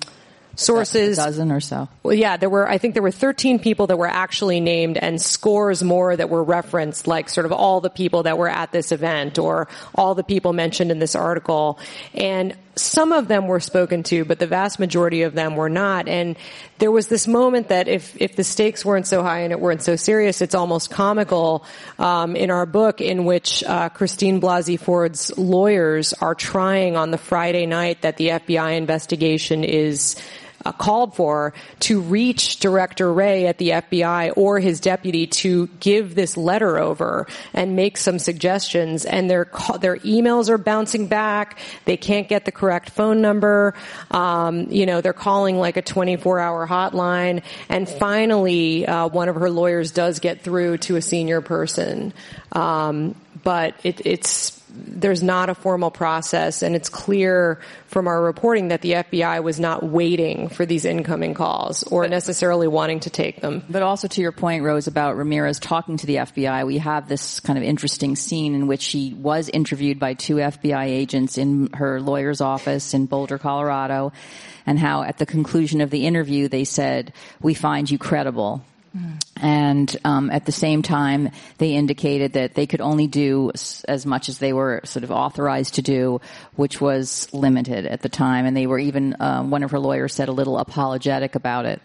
sources. 0.55 1.19
A 1.19 1.25
dozen 1.25 1.53
or 1.53 1.61
so. 1.61 1.89
Well, 2.03 2.15
yeah, 2.15 2.37
there 2.37 2.51
were, 2.51 2.69
I 2.69 2.79
think 2.79 2.95
there 2.95 3.03
were 3.03 3.11
13 3.11 3.59
people 3.59 3.87
that 3.89 3.97
were 3.97 4.07
actually 4.07 4.61
named 4.61 4.99
and 4.99 5.21
scores 5.21 5.83
more 5.83 6.15
that 6.17 6.29
were 6.31 6.43
referenced, 6.43 7.07
like 7.07 7.29
sort 7.29 7.47
of 7.47 7.53
all 7.53 7.81
the 7.81 7.91
people 7.91 8.25
that 8.25 8.39
were 8.39 8.49
at 8.49 8.73
this 8.73 8.93
event 8.93 9.39
or 9.39 9.69
all 9.95 10.15
the 10.15 10.25
people 10.25 10.53
mentioned 10.53 10.91
in 10.91 10.99
this 10.99 11.15
article. 11.15 11.79
And 12.15 12.57
some 12.75 13.13
of 13.13 13.29
them 13.29 13.49
were 13.49 13.61
spoken 13.61 14.03
to, 14.05 14.25
but 14.25 14.39
the 14.39 14.47
vast 14.47 14.79
majority 14.79 15.23
of 15.23 15.35
them 15.35 15.57
were 15.57 15.69
not. 15.69 16.09
And 16.09 16.37
there 16.79 16.91
was 16.91 17.09
this 17.09 17.29
moment 17.29 17.69
that 17.69 17.87
if, 17.87 18.21
if 18.21 18.37
the 18.37 18.45
stakes 18.45 18.85
weren't 18.85 19.07
so 19.07 19.23
high 19.23 19.41
and 19.41 19.53
it 19.53 19.61
weren't 19.61 19.83
so 19.83 19.97
serious, 19.97 20.41
it's 20.41 20.55
almost 20.55 20.91
comical 20.91 21.65
um, 21.99 22.35
in 22.35 22.51
our 22.51 22.65
book 22.65 23.01
in 23.01 23.25
which 23.25 23.63
uh, 23.65 23.91
Christine 23.91 24.41
Blasey 24.41 24.79
Ford's 24.79 25.37
lawyers 25.37 26.15
are 26.15 26.35
trying 26.35 26.97
on 26.97 27.11
the 27.11 27.19
Friday 27.19 27.67
night 27.67 28.03
that 28.03 28.17
the 28.17 28.29
FBI 28.29 28.77
investigation 28.77 29.65
is 29.65 30.17
uh, 30.65 30.73
called 30.73 31.15
for 31.15 31.53
to 31.81 32.01
reach 32.01 32.59
Director 32.59 33.13
Wray 33.13 33.47
at 33.47 33.59
the 33.59 33.71
FBI 33.71 34.33
or 34.37 34.61
his 34.61 34.81
deputy 34.81 35.27
to 35.27 35.67
give 35.81 36.15
this 36.15 36.37
letter 36.37 36.79
over 36.79 37.27
and 37.53 37.77
make 37.77 37.97
some 37.97 38.19
suggestions. 38.19 39.05
And 39.05 39.29
their 39.31 39.51
their 39.81 39.97
emails 39.99 40.49
are 40.49 40.59
bouncing 40.59 41.07
back. 41.07 41.59
They 41.85 41.97
can't 41.97 42.29
get 42.29 42.45
the 42.45 42.53
correct 42.53 42.91
phone 42.91 43.21
number. 43.21 43.75
Um, 44.11 44.69
you 44.71 44.87
know, 44.87 45.01
they're 45.01 45.13
calling 45.13 45.59
like 45.59 45.77
a 45.77 45.83
24 45.83 46.39
hour 46.39 46.67
hotline. 46.67 47.43
And 47.69 47.89
finally, 47.89 48.87
uh, 48.87 49.09
one 49.09 49.29
of 49.29 49.37
her 49.37 49.51
lawyers 49.51 49.91
does 49.91 50.21
get 50.21 50.43
through 50.43 50.79
to 50.79 50.97
a 50.97 51.03
senior 51.03 51.41
person. 51.41 52.13
Um, 52.53 53.15
but 53.43 53.75
it, 53.83 54.01
it's 54.05 54.62
there's 54.75 55.23
not 55.23 55.51
a 55.51 55.55
formal 55.55 55.91
process, 55.91 56.63
and 56.63 56.75
it's 56.75 56.89
clear 56.89 57.61
from 57.87 58.07
our 58.07 58.23
reporting 58.23 58.69
that 58.69 58.81
the 58.83 58.93
FBI 58.93 59.43
was 59.43 59.61
not 59.61 59.83
waiting 59.83 60.49
for 60.49 60.65
these 60.65 60.85
incoming 60.85 61.35
calls 61.35 61.83
or 61.85 62.07
necessarily 62.09 62.67
wanting 62.67 63.01
to 63.01 63.11
take 63.11 63.41
them. 63.41 63.63
But 63.69 63.83
also 63.83 64.09
to 64.09 64.21
your 64.21 64.33
point, 64.33 64.65
Rose, 64.65 64.87
about 64.87 65.17
Ramirez 65.17 65.59
talking 65.59 65.97
to 65.99 66.07
the 66.07 66.17
FBI, 66.17 66.67
we 66.67 66.79
have 66.79 67.09
this 67.09 67.41
kind 67.41 67.59
of 67.59 67.65
interesting 67.65 68.17
scene 68.17 68.55
in 68.55 68.67
which 68.67 68.83
she 68.83 69.15
was 69.15 69.49
interviewed 69.49 69.99
by 69.99 70.15
two 70.15 70.37
FBI 70.37 70.85
agents 70.87 71.39
in 71.39 71.71
her 71.75 72.01
lawyer's 72.01 72.41
office 72.41 72.95
in 72.95 73.07
Boulder, 73.07 73.39
Colorado, 73.39 74.13
and 74.67 74.79
how 74.79 75.03
at 75.03 75.19
the 75.19 75.27
conclusion 75.27 75.81
of 75.81 75.91
the 75.91 76.07
interview 76.07 76.49
they 76.49 76.65
said, 76.65 77.13
"We 77.41 77.55
find 77.55 77.91
you 77.91 77.99
credible." 77.99 78.63
And 79.41 79.97
um, 80.05 80.31
at 80.31 80.45
the 80.45 80.53
same 80.53 80.83
time, 80.83 81.31
they 81.59 81.75
indicated 81.75 82.35
that 82.35 82.55
they 82.55 82.67
could 82.67 82.81
only 82.81 83.07
do 83.07 83.51
as 83.89 84.05
much 84.05 84.29
as 84.29 84.39
they 84.39 84.53
were 84.53 84.83
sort 84.85 85.05
of 85.05 85.11
authorized 85.11 85.75
to 85.75 85.83
do, 85.83 86.21
which 86.57 86.81
was 86.81 87.33
limited 87.33 87.87
at 87.87 88.03
the 88.03 88.09
time. 88.09 88.47
And 88.47 88.57
they 88.57 88.67
were 88.67 88.79
even, 88.79 89.15
uh, 89.15 89.43
one 89.43 89.63
of 89.63 89.71
her 89.71 89.79
lawyers 89.79 90.15
said, 90.15 90.29
a 90.29 90.33
little 90.33 90.59
apologetic 90.59 91.35
about 91.35 91.65
it. 91.65 91.81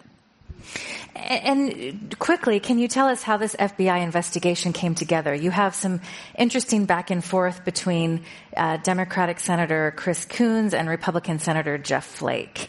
And 1.14 2.16
quickly, 2.18 2.60
can 2.60 2.78
you 2.78 2.88
tell 2.88 3.08
us 3.08 3.22
how 3.22 3.38
this 3.38 3.56
FBI 3.56 4.02
investigation 4.02 4.72
came 4.72 4.94
together? 4.94 5.34
You 5.34 5.50
have 5.50 5.74
some 5.74 6.00
interesting 6.36 6.84
back 6.84 7.10
and 7.10 7.24
forth 7.24 7.64
between 7.64 8.24
uh, 8.56 8.76
Democratic 8.78 9.40
Senator 9.40 9.92
Chris 9.96 10.24
Coons 10.24 10.74
and 10.74 10.88
Republican 10.88 11.38
Senator 11.38 11.76
Jeff 11.76 12.06
Flake. 12.06 12.68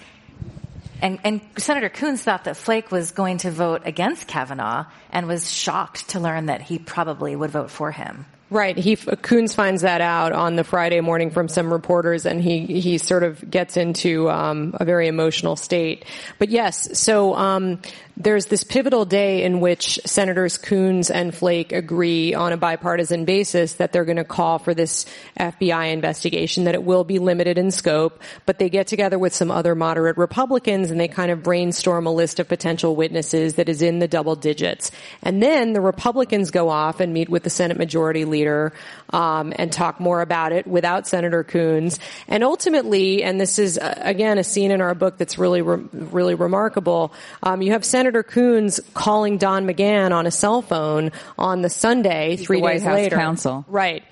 And, 1.01 1.19
and, 1.23 1.41
Senator 1.57 1.89
Coons 1.89 2.23
thought 2.23 2.45
that 2.45 2.57
Flake 2.57 2.91
was 2.91 3.11
going 3.11 3.39
to 3.39 3.51
vote 3.51 3.83
against 3.85 4.27
Kavanaugh 4.27 4.85
and 5.11 5.27
was 5.27 5.51
shocked 5.51 6.09
to 6.09 6.19
learn 6.19 6.47
that 6.47 6.61
he 6.61 6.79
probably 6.79 7.35
would 7.35 7.51
vote 7.51 7.71
for 7.71 7.91
him. 7.91 8.25
Right. 8.51 8.75
He 8.75 8.95
Coons 8.95 9.53
finds 9.53 9.83
that 9.83 10.01
out 10.01 10.31
on 10.31 10.55
the 10.55 10.63
Friday 10.63 11.01
morning 11.01 11.29
from 11.29 11.49
some 11.49 11.71
reporters, 11.71 12.25
and 12.25 12.41
he 12.41 12.65
he 12.65 12.97
sort 12.97 13.21
of 13.21 13.47
gets 13.49 13.77
into 13.77 14.27
um, 14.27 14.73
a 14.79 14.85
very 14.85 15.07
emotional 15.07 15.55
state. 15.55 16.03
But 16.39 16.49
yes, 16.49 16.97
so 16.97 17.35
um, 17.35 17.79
there's 18.19 18.47
this 18.47 18.65
pivotal 18.65 19.05
day 19.05 19.43
in 19.43 19.61
which 19.61 19.97
Senators 20.05 20.57
Coons 20.57 21.09
and 21.09 21.33
Flake 21.33 21.71
agree 21.71 22.33
on 22.33 22.51
a 22.51 22.57
bipartisan 22.57 23.23
basis 23.23 23.75
that 23.75 23.93
they're 23.93 24.03
going 24.03 24.17
to 24.17 24.25
call 24.25 24.59
for 24.59 24.73
this 24.73 25.05
FBI 25.39 25.93
investigation, 25.93 26.65
that 26.65 26.75
it 26.75 26.83
will 26.83 27.05
be 27.05 27.17
limited 27.17 27.57
in 27.57 27.71
scope, 27.71 28.21
but 28.45 28.59
they 28.59 28.69
get 28.69 28.87
together 28.87 29.17
with 29.17 29.33
some 29.33 29.49
other 29.49 29.73
moderate 29.73 30.17
Republicans 30.17 30.91
and 30.91 30.99
they 30.99 31.07
kind 31.07 31.31
of 31.31 31.41
brainstorm 31.41 32.05
a 32.05 32.11
list 32.11 32.41
of 32.41 32.49
potential 32.49 32.93
witnesses 32.93 33.55
that 33.55 33.69
is 33.69 33.81
in 33.81 33.99
the 33.99 34.07
double 34.07 34.35
digits. 34.35 34.91
And 35.23 35.41
then 35.41 35.71
the 35.71 35.81
Republicans 35.81 36.51
go 36.51 36.67
off 36.67 36.99
and 36.99 37.13
meet 37.13 37.29
with 37.29 37.43
the 37.43 37.49
Senate 37.49 37.77
Majority 37.77 38.25
Leader 38.25 38.73
um, 39.11 39.53
and 39.55 39.71
talk 39.71 40.01
more 40.01 40.21
about 40.21 40.51
it 40.51 40.67
without 40.67 41.07
Senator 41.07 41.45
Coons. 41.45 41.99
And 42.27 42.43
ultimately, 42.43 43.23
and 43.23 43.39
this 43.39 43.59
is 43.59 43.77
uh, 43.77 43.97
again 43.99 44.37
a 44.37 44.43
scene 44.43 44.71
in 44.71 44.81
our 44.81 44.93
book 44.93 45.17
that's 45.17 45.37
really, 45.37 45.61
re- 45.61 45.85
really 45.93 46.35
remarkable. 46.35 47.13
Um, 47.41 47.61
you 47.61 47.71
have 47.71 47.85
Senator 47.85 48.08
Coons 48.23 48.79
calling 48.93 49.37
Don 49.37 49.65
McGahn 49.65 50.11
on 50.11 50.25
a 50.27 50.31
cell 50.31 50.61
phone 50.61 51.11
on 51.37 51.61
the 51.61 51.69
Sunday, 51.69 52.35
He's 52.35 52.45
three 52.45 52.61
the 52.61 52.67
days 52.67 52.83
House 52.83 52.95
later. 52.95 53.15
Counsel. 53.15 53.65
Right. 53.67 54.03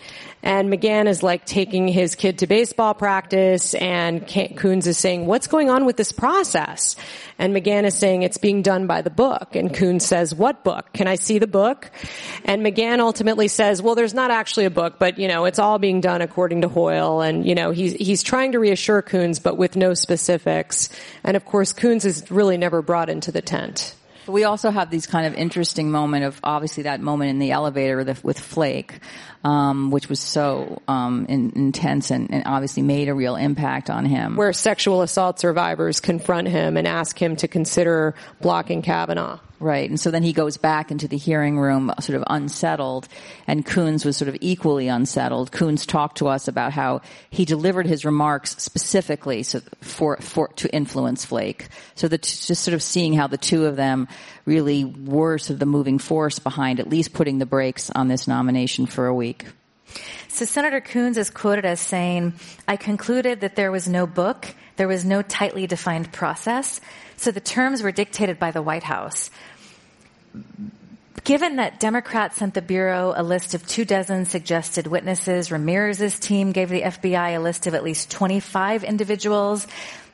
And 0.44 0.72
McGahn 0.72 1.08
is 1.08 1.24
like 1.24 1.46
taking 1.46 1.88
his 1.88 2.16
kid 2.16 2.40
to 2.40 2.48
baseball 2.48 2.94
practice 2.94 3.74
and 3.74 4.26
Coons 4.56 4.88
is 4.88 4.98
saying, 4.98 5.26
what's 5.26 5.48
going 5.48 5.70
on 5.70 5.86
with 5.86 5.98
this 5.98 6.12
process? 6.12 6.96
And 7.38 7.56
McGahn 7.56 7.84
is 7.84 7.96
saying 7.98 8.22
it's 8.22 8.38
being 8.38 8.62
done 8.62 8.88
by 8.88 9.02
the 9.02 9.10
book. 9.10 9.56
And 9.56 9.74
Coons 9.74 10.06
says, 10.06 10.34
what 10.34 10.64
book? 10.64 10.94
Can 10.94 11.08
I 11.08 11.16
see 11.16 11.40
the 11.40 11.48
book? 11.48 11.92
And 12.46 12.66
McGahn 12.66 13.00
ultimately 13.00 13.48
says, 13.48 13.82
well, 13.82 13.96
there's 13.96 14.14
not 14.14 14.32
actually 14.32 14.66
a 14.66 14.72
book, 14.72 15.00
but 15.00 15.18
you 15.18 15.28
know, 15.28 15.46
it's 15.46 15.60
all 15.60 15.80
being 15.80 16.02
done 16.02 16.22
according 16.22 16.62
to 16.62 16.70
Hoyle. 16.70 17.22
And 17.22 17.46
you 17.46 17.56
know, 17.56 17.72
he's, 17.72 17.94
he's 17.94 18.24
trying 18.24 18.54
to 18.54 18.60
reassure 18.60 19.02
Coons, 19.02 19.40
but 19.40 19.58
with 19.58 19.76
no 19.76 19.96
specifics. 19.96 20.90
And 21.24 21.36
of 21.36 21.46
course, 21.46 21.74
Coons 21.74 22.06
is 22.06 22.32
really 22.32 22.58
never 22.58 22.82
brought 22.82 23.10
into 23.10 23.32
the 23.32 23.42
tent. 23.42 23.97
We 24.28 24.44
also 24.44 24.70
have 24.72 24.90
these 24.90 25.08
kind 25.08 25.26
of 25.26 25.34
interesting 25.34 25.92
moment 25.92 26.26
of 26.26 26.40
obviously 26.44 26.84
that 26.84 27.02
moment 27.02 27.32
in 27.32 27.40
the 27.40 27.52
elevator 27.52 27.98
with, 27.98 28.24
with 28.24 28.40
Flake, 28.40 29.00
um, 29.44 29.92
which 29.92 30.10
was 30.10 30.20
so 30.20 30.82
um, 30.88 31.26
in, 31.30 31.52
intense 31.56 32.12
and, 32.12 32.34
and, 32.34 32.44
obviously 32.46 32.84
made 32.84 33.08
a 33.10 33.14
real 33.14 33.36
impact 33.36 33.90
on 33.90 34.06
him. 34.06 34.36
Where 34.36 34.54
sexual 34.54 35.02
assault 35.02 35.40
survivors 35.40 36.00
confront 36.00 36.48
him 36.48 36.78
and 36.78 36.88
ask 36.88 37.22
him 37.22 37.36
to 37.38 37.48
consider 37.48 38.16
blocking 38.42 38.82
Kavanaugh. 38.82 39.40
Right. 39.60 39.90
And 39.90 40.00
so 40.00 40.12
then 40.12 40.22
he 40.22 40.34
goes 40.34 40.58
back 40.58 40.92
into 40.92 41.08
the 41.08 41.18
hearing 41.18 41.58
room 41.58 41.90
uh, 41.90 42.00
sort 42.00 42.18
of 42.18 42.24
unsettled 42.28 43.08
and 43.48 43.66
Coons 43.66 44.06
was 44.06 44.16
sort 44.16 44.30
of 44.30 44.38
equally 44.40 44.88
unsettled. 44.88 45.52
Coons 45.52 45.88
talked 45.88 46.20
to 46.20 46.28
us 46.28 46.48
about 46.48 46.74
how 46.74 47.02
he 47.32 47.44
delivered 47.44 47.88
his 47.88 48.06
remarks 48.06 48.56
specifically 48.60 49.44
for, 49.82 50.18
for, 50.18 50.50
to 50.50 50.72
influence 50.76 51.26
Flake. 51.26 51.70
So 51.96 52.08
that 52.08 52.22
just 52.22 52.64
sort 52.64 52.76
of 52.76 52.84
seeing 52.84 53.14
how 53.14 53.26
the 53.26 53.38
two 53.38 53.66
of 53.66 53.76
them 53.76 54.08
really 54.46 54.86
were 54.86 55.40
sort 55.40 55.56
of 55.56 55.60
the 55.60 55.66
moving 55.66 55.98
force 55.98 56.38
behind 56.38 56.80
at 56.80 56.88
least 56.88 57.14
putting 57.14 57.40
the 57.40 57.48
brakes 57.48 57.90
on 57.90 58.10
this 58.10 58.28
nomination 58.28 58.86
for 58.86 59.08
a 59.08 59.14
week. 59.14 59.48
So 60.28 60.46
Senator 60.46 60.82
Coons 60.82 61.18
is 61.18 61.30
quoted 61.30 61.66
as 61.66 61.80
saying, 61.80 62.34
I 62.68 62.76
concluded 62.76 63.42
that 63.42 63.56
there 63.56 63.72
was 63.72 63.88
no 63.88 64.06
book, 64.06 64.54
there 64.76 64.88
was 64.88 65.04
no 65.04 65.22
tightly 65.22 65.66
defined 65.68 66.12
process, 66.12 66.80
so 67.16 67.32
the 67.32 67.40
terms 67.40 67.82
were 67.82 67.92
dictated 67.92 68.38
by 68.38 68.52
the 68.52 68.62
White 68.62 68.84
House. 68.84 69.32
Given 71.24 71.58
that 71.58 71.80
Democrats 71.80 72.38
sent 72.38 72.54
the 72.54 72.62
Bureau 72.62 73.14
a 73.16 73.24
list 73.24 73.54
of 73.54 73.66
two 73.68 73.84
dozen 73.84 74.26
suggested 74.26 74.88
witnesses, 74.88 75.52
Ramirez's 75.52 76.20
team 76.20 76.52
gave 76.52 76.70
the 76.70 76.84
FBI 76.84 77.36
a 77.36 77.40
list 77.40 77.68
of 77.68 77.74
at 77.74 77.84
least 77.84 78.12
25 78.12 78.84
individuals. 78.84 79.68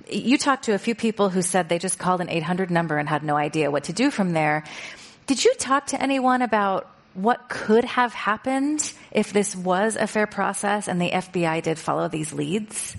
You 0.10 0.38
talked 0.38 0.66
to 0.66 0.74
a 0.74 0.80
few 0.80 0.96
people 0.96 1.30
who 1.30 1.42
said 1.42 1.70
they 1.70 1.80
just 1.80 2.00
called 2.00 2.22
an 2.22 2.30
800 2.30 2.72
number 2.72 2.98
and 2.98 3.08
had 3.08 3.24
no 3.24 3.36
idea 3.36 3.70
what 3.70 3.86
to 3.86 3.94
do 3.94 4.10
from 4.10 4.34
there. 4.34 4.64
Did 5.28 5.44
you 5.44 5.54
talk 5.56 5.88
to 5.88 6.02
anyone 6.02 6.42
about 6.42 6.90
what 7.14 7.50
could 7.50 7.84
have 7.86 8.14
happened 8.14 8.94
if 9.12 9.34
this 9.34 9.56
was 9.56 9.96
a 9.96 10.08
fair 10.08 10.28
process 10.28 10.88
and 10.88 11.02
the 11.02 11.12
FBI 11.12 11.62
did 11.62 11.78
follow 11.78 12.08
these 12.08 12.34
leads? 12.34 12.96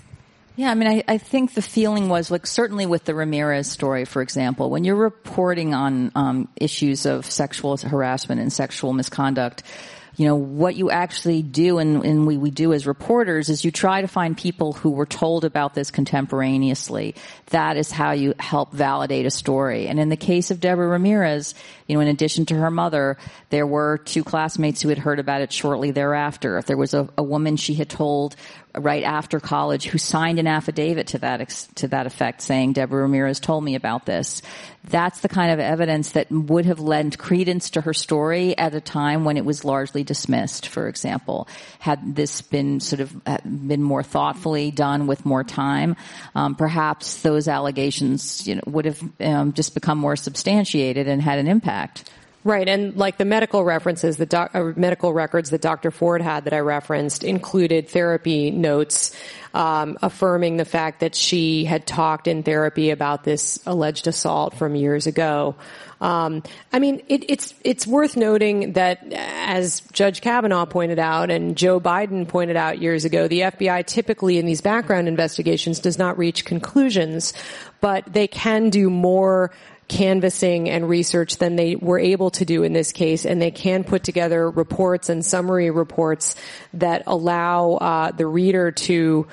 Yeah, 0.55 0.71
I 0.71 0.75
mean, 0.75 0.87
I, 0.87 1.03
I, 1.05 1.17
think 1.17 1.53
the 1.53 1.61
feeling 1.61 2.07
was 2.07 2.31
like 2.31 2.47
certainly 2.47 2.85
with 2.85 3.03
the 3.03 3.13
Ramirez 3.13 3.69
story, 3.69 4.05
for 4.05 4.21
example, 4.21 4.69
when 4.69 4.85
you're 4.85 4.95
reporting 4.95 5.73
on 5.73 6.13
um, 6.15 6.47
issues 6.55 7.05
of 7.05 7.25
sexual 7.25 7.75
harassment 7.75 8.39
and 8.39 8.53
sexual 8.53 8.93
misconduct, 8.93 9.63
you 10.15 10.25
know, 10.25 10.35
what 10.35 10.75
you 10.75 10.89
actually 10.89 11.41
do 11.41 11.77
and, 11.77 12.05
and 12.05 12.25
we, 12.25 12.37
we 12.37 12.51
do 12.51 12.71
as 12.71 12.87
reporters 12.87 13.49
is 13.49 13.65
you 13.65 13.71
try 13.71 14.01
to 14.01 14.07
find 14.07 14.37
people 14.37 14.71
who 14.73 14.91
were 14.91 15.05
told 15.05 15.43
about 15.43 15.73
this 15.73 15.91
contemporaneously. 15.91 17.15
That 17.47 17.75
is 17.75 17.91
how 17.91 18.11
you 18.11 18.33
help 18.39 18.71
validate 18.71 19.25
a 19.25 19.31
story. 19.31 19.87
And 19.87 19.99
in 19.99 20.09
the 20.09 20.15
case 20.15 20.51
of 20.51 20.61
Deborah 20.61 20.87
Ramirez, 20.87 21.53
you 21.87 21.95
know, 21.95 22.01
in 22.01 22.07
addition 22.07 22.45
to 22.47 22.55
her 22.55 22.71
mother, 22.71 23.17
there 23.49 23.67
were 23.67 23.99
two 23.99 24.23
classmates 24.23 24.81
who 24.81 24.89
had 24.89 24.97
heard 24.97 25.19
about 25.19 25.41
it 25.41 25.51
shortly 25.51 25.91
thereafter. 25.91 26.61
There 26.61 26.77
was 26.77 26.93
a, 26.93 27.07
a 27.17 27.23
woman 27.23 27.57
she 27.57 27.75
had 27.75 27.89
told 27.89 28.35
right 28.77 29.03
after 29.03 29.39
college 29.39 29.85
who 29.85 29.97
signed 29.97 30.39
an 30.39 30.47
affidavit 30.47 31.07
to 31.07 31.19
that 31.19 31.41
ex- 31.41 31.67
to 31.75 31.87
that 31.87 32.05
effect 32.05 32.41
saying 32.41 32.73
Deborah 32.73 33.03
Ramirez 33.03 33.39
told 33.39 33.63
me 33.63 33.75
about 33.75 34.05
this. 34.05 34.41
That's 34.87 35.21
the 35.21 35.29
kind 35.29 35.51
of 35.51 35.59
evidence 35.59 36.11
that 36.11 36.31
would 36.31 36.65
have 36.65 36.79
lent 36.79 37.17
credence 37.17 37.71
to 37.71 37.81
her 37.81 37.93
story 37.93 38.55
at 38.57 38.75
a 38.75 38.81
time 38.81 39.23
when 39.23 39.37
it 39.37 39.45
was 39.45 39.65
largely 39.65 40.03
dismissed, 40.03 40.67
for 40.67 40.87
example. 40.87 41.47
Had 41.79 42.15
this 42.15 42.41
been 42.41 42.79
sort 42.79 42.99
of 42.99 43.15
uh, 43.25 43.37
been 43.43 43.81
more 43.81 44.03
thoughtfully 44.03 44.71
done 44.71 45.07
with 45.07 45.25
more 45.25 45.43
time, 45.43 45.95
um, 46.35 46.55
perhaps 46.55 47.21
those 47.21 47.47
allegations 47.47 48.47
you 48.47 48.55
know, 48.55 48.61
would 48.67 48.85
have 48.85 49.01
um, 49.21 49.53
just 49.53 49.73
become 49.73 49.97
more 49.97 50.15
substantiated 50.15 51.07
and 51.07 51.21
had 51.21 51.39
an 51.39 51.47
impact. 51.47 51.74
Right, 52.45 52.69
and 52.69 52.95
like 52.95 53.17
the 53.17 53.25
medical 53.25 53.63
references, 53.63 54.17
the 54.17 54.27
doc, 54.27 54.51
uh, 54.53 54.71
medical 54.75 55.11
records 55.11 55.49
that 55.49 55.61
Dr. 55.61 55.89
Ford 55.89 56.21
had 56.21 56.43
that 56.43 56.53
I 56.53 56.59
referenced 56.59 57.23
included 57.23 57.89
therapy 57.89 58.51
notes 58.51 59.17
um, 59.55 59.97
affirming 60.03 60.57
the 60.57 60.65
fact 60.65 60.99
that 60.99 61.15
she 61.15 61.65
had 61.65 61.87
talked 61.87 62.27
in 62.27 62.43
therapy 62.43 62.91
about 62.91 63.23
this 63.23 63.59
alleged 63.65 64.05
assault 64.05 64.53
from 64.53 64.75
years 64.75 65.07
ago. 65.07 65.55
Um, 65.99 66.43
I 66.71 66.77
mean, 66.77 67.01
it, 67.07 67.27
it's 67.31 67.55
it's 67.63 67.87
worth 67.87 68.15
noting 68.15 68.73
that, 68.73 69.11
as 69.11 69.79
Judge 69.91 70.21
Kavanaugh 70.21 70.65
pointed 70.65 70.99
out 70.99 71.31
and 71.31 71.57
Joe 71.57 71.79
Biden 71.79 72.27
pointed 72.27 72.57
out 72.57 72.79
years 72.79 73.05
ago, 73.05 73.27
the 73.27 73.39
FBI 73.39 73.87
typically 73.87 74.37
in 74.37 74.45
these 74.45 74.61
background 74.61 75.07
investigations 75.07 75.79
does 75.79 75.97
not 75.97 76.15
reach 76.19 76.45
conclusions, 76.45 77.33
but 77.81 78.05
they 78.05 78.27
can 78.27 78.69
do 78.69 78.91
more 78.91 79.49
canvassing 79.87 80.69
and 80.69 80.89
research 80.89 81.37
than 81.37 81.55
they 81.55 81.75
were 81.75 81.99
able 81.99 82.31
to 82.31 82.45
do 82.45 82.63
in 82.63 82.73
this 82.73 82.91
case, 82.91 83.25
and 83.25 83.41
they 83.41 83.51
can 83.51 83.83
put 83.83 84.03
together 84.03 84.49
reports 84.49 85.09
and 85.09 85.23
summary 85.23 85.69
reports 85.69 86.35
that 86.73 87.03
allow 87.07 87.73
uh, 87.73 88.11
the 88.11 88.25
reader 88.25 88.71
to 88.71 89.27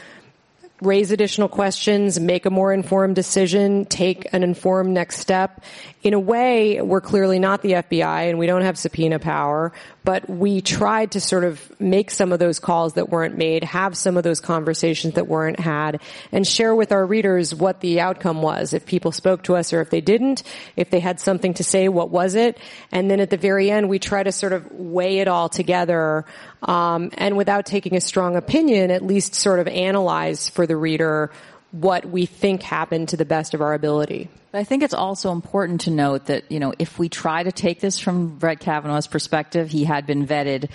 raise 0.83 1.13
additional 1.13 1.49
questions, 1.49 2.19
make 2.19 2.45
a 2.45 2.51
more 2.51 2.73
informed 2.73 3.15
decision, 3.15 3.85
take 3.85 4.27
an 4.33 4.43
informed 4.43 4.91
next 4.91 5.19
step. 5.19 5.63
In 6.03 6.13
a 6.13 6.21
way, 6.21 6.83
we're 6.83 7.01
clearly 7.01 7.39
not 7.39 7.63
the 7.63 7.73
FBI 7.73 8.29
and 8.29 8.39
we 8.39 8.47
don't 8.47 8.63
have 8.63 8.77
subpoena 8.77 9.21
power, 9.21 9.73
but 10.05 10.29
we 10.29 10.61
tried 10.61 11.13
to 11.13 11.21
sort 11.21 11.45
of 11.45 11.81
make 11.81 12.11
some 12.11 12.33
of 12.33 12.39
those 12.39 12.59
calls 12.59 12.95
that 12.95 13.09
weren't 13.09 13.37
made, 13.37 13.63
have 13.65 13.97
some 13.97 14.17
of 14.17 14.25
those 14.25 14.41
conversations 14.41 15.15
that 15.15 15.29
weren't 15.29 15.61
had, 15.61 16.01
and 16.33 16.47
share 16.47 16.75
with 16.75 16.91
our 16.93 17.05
readers 17.07 17.55
what 17.55 17.81
the 17.81 18.01
outcome 18.01 18.43
was. 18.43 18.73
If 18.73 18.85
people 18.85 19.13
spoke 19.13 19.45
to 19.45 19.57
us 19.57 19.73
or 19.73 19.81
if 19.81 19.91
they 19.91 20.01
didn't, 20.01 20.43
if 20.77 20.91
they 20.91 21.01
had 21.01 21.21
something 21.21 21.55
to 21.55 21.65
say, 21.65 21.89
what 21.89 22.11
was 22.11 22.35
it? 22.35 22.59
And 22.91 23.11
then 23.11 23.21
at 23.21 23.31
the 23.31 23.37
very 23.37 23.71
end, 23.71 23.89
we 23.89 23.99
try 23.99 24.23
to 24.23 24.33
sort 24.33 24.53
of 24.53 24.71
weigh 24.73 25.19
it 25.19 25.29
all 25.29 25.49
together, 25.49 26.25
um, 26.63 27.11
and 27.15 27.37
without 27.37 27.67
taking 27.67 27.97
a 27.97 28.01
strong 28.01 28.37
opinion, 28.37 28.91
at 28.91 29.05
least 29.05 29.35
sort 29.35 29.61
of 29.61 29.69
analyze 29.69 30.49
for 30.49 30.67
the 30.67 30.77
reader 30.77 31.31
what 31.71 32.05
we 32.05 32.27
think 32.27 32.63
happened 32.63 33.09
to 33.09 33.17
the 33.17 33.25
best 33.25 33.55
of 33.55 33.63
our 33.63 33.73
ability. 33.73 34.29
But 34.53 34.59
I 34.59 34.65
think 34.65 34.83
it's 34.83 34.93
also 34.93 35.33
important 35.33 35.83
to 35.83 35.91
note 35.91 36.27
that, 36.27 36.53
you 36.53 36.61
know, 36.61 36.75
if 36.79 36.99
we 36.99 37.09
try 37.09 37.43
to 37.43 37.51
take 37.51 37.81
this 37.81 37.99
from 37.99 38.37
Brett 38.37 38.61
Kavanaugh's 38.61 39.07
perspective, 39.07 39.71
he 39.71 39.85
had 39.85 40.07
been 40.07 40.27
vetted 40.27 40.69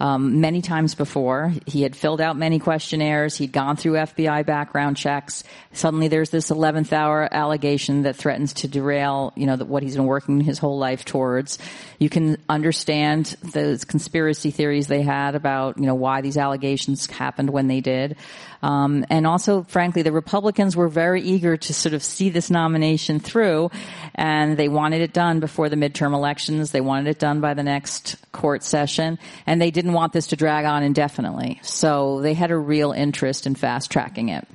um, 0.00 0.40
many 0.40 0.62
times 0.62 0.94
before. 0.94 1.52
He 1.66 1.82
had 1.82 1.96
filled 1.96 2.20
out 2.20 2.36
many 2.36 2.58
questionnaires. 2.58 3.36
He'd 3.36 3.52
gone 3.52 3.76
through 3.76 3.94
FBI 3.94 4.44
background 4.46 4.96
checks. 4.96 5.44
Suddenly 5.72 6.08
there's 6.08 6.30
this 6.30 6.50
11th 6.50 6.92
hour 6.92 7.28
allegation 7.30 8.02
that 8.02 8.16
threatens 8.16 8.52
to 8.54 8.68
derail, 8.68 9.32
you 9.36 9.46
know, 9.46 9.56
what 9.56 9.82
he's 9.82 9.96
been 9.96 10.06
working 10.06 10.40
his 10.40 10.58
whole 10.58 10.78
life 10.78 11.04
towards. 11.04 11.58
You 11.98 12.08
can 12.08 12.36
understand 12.48 13.26
the 13.42 13.84
conspiracy 13.86 14.50
theories 14.50 14.88
they 14.88 15.02
had 15.02 15.34
about, 15.34 15.78
you 15.78 15.86
know, 15.86 15.94
why 15.94 16.20
these 16.20 16.36
allegations 16.36 17.06
happened 17.06 17.50
when 17.50 17.68
they 17.68 17.80
did. 17.80 18.16
Um, 18.64 19.04
and 19.10 19.26
also, 19.26 19.62
frankly, 19.64 20.00
the 20.00 20.10
Republicans 20.10 20.74
were 20.74 20.88
very 20.88 21.20
eager 21.20 21.58
to 21.58 21.74
sort 21.74 21.92
of 21.92 22.02
see 22.02 22.30
this 22.30 22.50
nomination 22.50 23.20
through, 23.20 23.70
and 24.14 24.56
they 24.56 24.68
wanted 24.68 25.02
it 25.02 25.12
done 25.12 25.38
before 25.38 25.68
the 25.68 25.76
midterm 25.76 26.14
elections. 26.14 26.70
They 26.70 26.80
wanted 26.80 27.10
it 27.10 27.18
done 27.18 27.42
by 27.42 27.52
the 27.52 27.62
next 27.62 28.16
court 28.32 28.62
session, 28.62 29.18
and 29.46 29.60
they 29.60 29.70
didn't 29.70 29.83
want 29.92 30.12
this 30.12 30.28
to 30.28 30.36
drag 30.36 30.64
on 30.64 30.82
indefinitely. 30.82 31.60
So 31.62 32.20
they 32.20 32.34
had 32.34 32.50
a 32.50 32.56
real 32.56 32.92
interest 32.92 33.46
in 33.46 33.54
fast 33.54 33.90
tracking 33.90 34.30
it. 34.30 34.46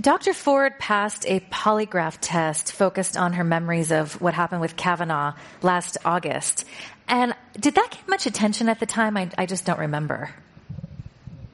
Dr. 0.00 0.32
Ford 0.32 0.78
passed 0.78 1.26
a 1.28 1.40
polygraph 1.40 2.16
test 2.20 2.72
focused 2.72 3.16
on 3.16 3.34
her 3.34 3.44
memories 3.44 3.92
of 3.92 4.18
what 4.20 4.32
happened 4.32 4.62
with 4.62 4.74
Kavanaugh 4.74 5.34
last 5.60 5.98
August. 6.04 6.64
And 7.08 7.34
did 7.60 7.74
that 7.74 7.90
get 7.90 8.08
much 8.08 8.26
attention 8.26 8.68
at 8.68 8.80
the 8.80 8.86
time? 8.86 9.16
I, 9.16 9.30
I 9.36 9.44
just 9.44 9.66
don't 9.66 9.78
remember. 9.78 10.30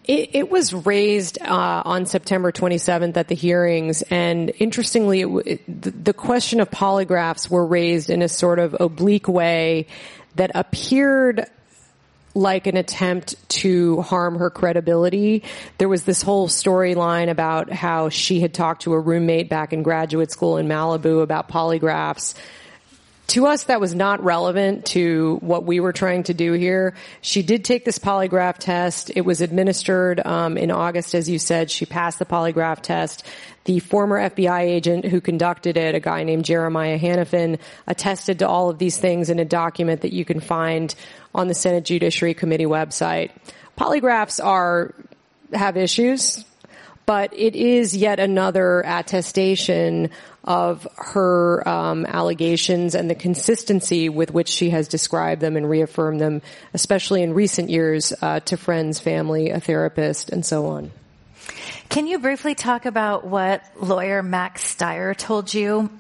It, 0.05 0.31
it 0.35 0.51
was 0.51 0.73
raised 0.73 1.41
uh, 1.43 1.83
on 1.85 2.07
September 2.07 2.53
27th 2.53 3.17
at 3.17 3.29
the 3.29 3.35
hearings, 3.35 4.03
and 4.03 4.53
interestingly, 4.59 5.21
it, 5.21 5.27
it, 5.47 5.83
the, 5.83 5.91
the 5.91 6.13
question 6.15 6.61
of 6.61 6.71
polygraphs 6.71 7.51
were 7.51 7.67
raised 7.67 8.09
in 8.09 8.23
a 8.23 8.29
sort 8.29 8.59
of 8.59 8.75
oblique 8.79 9.29
way 9.29 9.87
that 10.37 10.53
appeared 10.55 11.45
like 12.39 12.67
an 12.67 12.77
attempt 12.77 13.35
to 13.49 14.01
harm 14.03 14.39
her 14.39 14.51
credibility. 14.51 15.43
There 15.79 15.89
was 15.89 16.05
this 16.05 16.23
whole 16.23 16.49
storyline 16.49 17.29
about 17.29 17.71
how 17.71 18.09
she 18.09 18.41
had 18.41 18.55
talked 18.55 18.83
to 18.83 18.95
a 18.95 19.01
roommate 19.01 19.49
back 19.49 19.73
in 19.73 19.83
graduate 19.83 20.31
school 20.31 20.57
in 20.57 20.69
Malibu 20.69 21.23
about 21.23 21.49
polygraphs 21.49 22.35
to 23.29 23.47
us, 23.47 23.65
that 23.65 23.79
was 23.79 23.95
not 23.95 24.25
relevant 24.25 24.87
to 24.87 25.37
what 25.43 25.65
we 25.65 25.81
were 25.81 25.93
trying 25.93 26.23
to 26.25 26.35
do 26.35 26.55
here. 26.55 26.95
She 27.21 27.43
did 27.43 27.63
take 27.63 27.85
this 27.85 27.99
polygraph 27.99 28.57
test. 28.57 29.11
It 29.15 29.21
was 29.21 29.43
administered 29.43 30.25
um, 30.25 30.57
in 30.57 30.71
August, 30.71 31.15
as 31.15 31.29
you 31.29 31.39
said. 31.39 31.71
She 31.71 31.85
passed 31.85 32.19
the 32.19 32.25
polygraph 32.25 32.81
test. 32.81 33.27
The 33.65 33.81
former 33.81 34.31
FBI 34.31 34.61
agent 34.61 35.05
who 35.05 35.21
conducted 35.21 35.77
it, 35.77 35.95
a 35.95 36.01
guy 36.01 36.23
named 36.23 36.47
Jeremiah 36.47 36.99
Hanafin, 36.99 37.59
attested 37.87 38.39
to 38.39 38.49
all 38.49 38.71
of 38.71 38.79
these 38.79 38.97
things 38.97 39.29
in 39.29 39.39
a 39.39 39.45
document 39.45 40.01
that 40.01 40.15
you 40.15 40.25
can 40.25 40.41
find 40.41 40.95
on 41.35 41.49
the 41.49 41.55
Senate 41.55 41.85
Judiciary 41.85 42.35
Committee 42.35 42.67
website. 42.67 43.31
Polygraphs 43.77 44.45
are 44.45 44.95
have 45.53 45.77
issues, 45.77 46.45
but 47.07 47.33
it 47.33 47.57
is 47.57 47.97
yet 47.97 48.21
another 48.21 48.83
attestation 48.85 50.11
of 50.45 50.87
her 50.97 51.67
um, 51.69 52.07
allegations 52.07 52.95
and 52.95 53.11
the 53.11 53.15
consistency 53.15 54.09
with 54.09 54.33
which 54.33 54.49
she 54.49 54.71
has 54.71 54.89
described 54.89 55.41
them 55.41 55.57
and 55.57 55.69
reaffirmed 55.69 56.21
them, 56.21 56.43
especially 56.73 57.23
in 57.23 57.35
recent 57.35 57.71
years, 57.71 58.15
uh, 58.23 58.41
to 58.41 58.57
friends, 58.57 58.99
family, 58.99 59.51
a 59.51 59.61
therapist, 59.61 60.31
and 60.31 60.45
so 60.45 60.67
on. 60.67 60.91
Can 61.89 62.07
you 62.07 62.19
briefly 62.19 62.55
talk 62.55 62.87
about 62.87 63.27
what 63.27 63.63
lawyer 63.81 64.23
Max 64.23 64.63
Stier 64.63 65.15
told 65.15 65.53
you? 65.53 65.91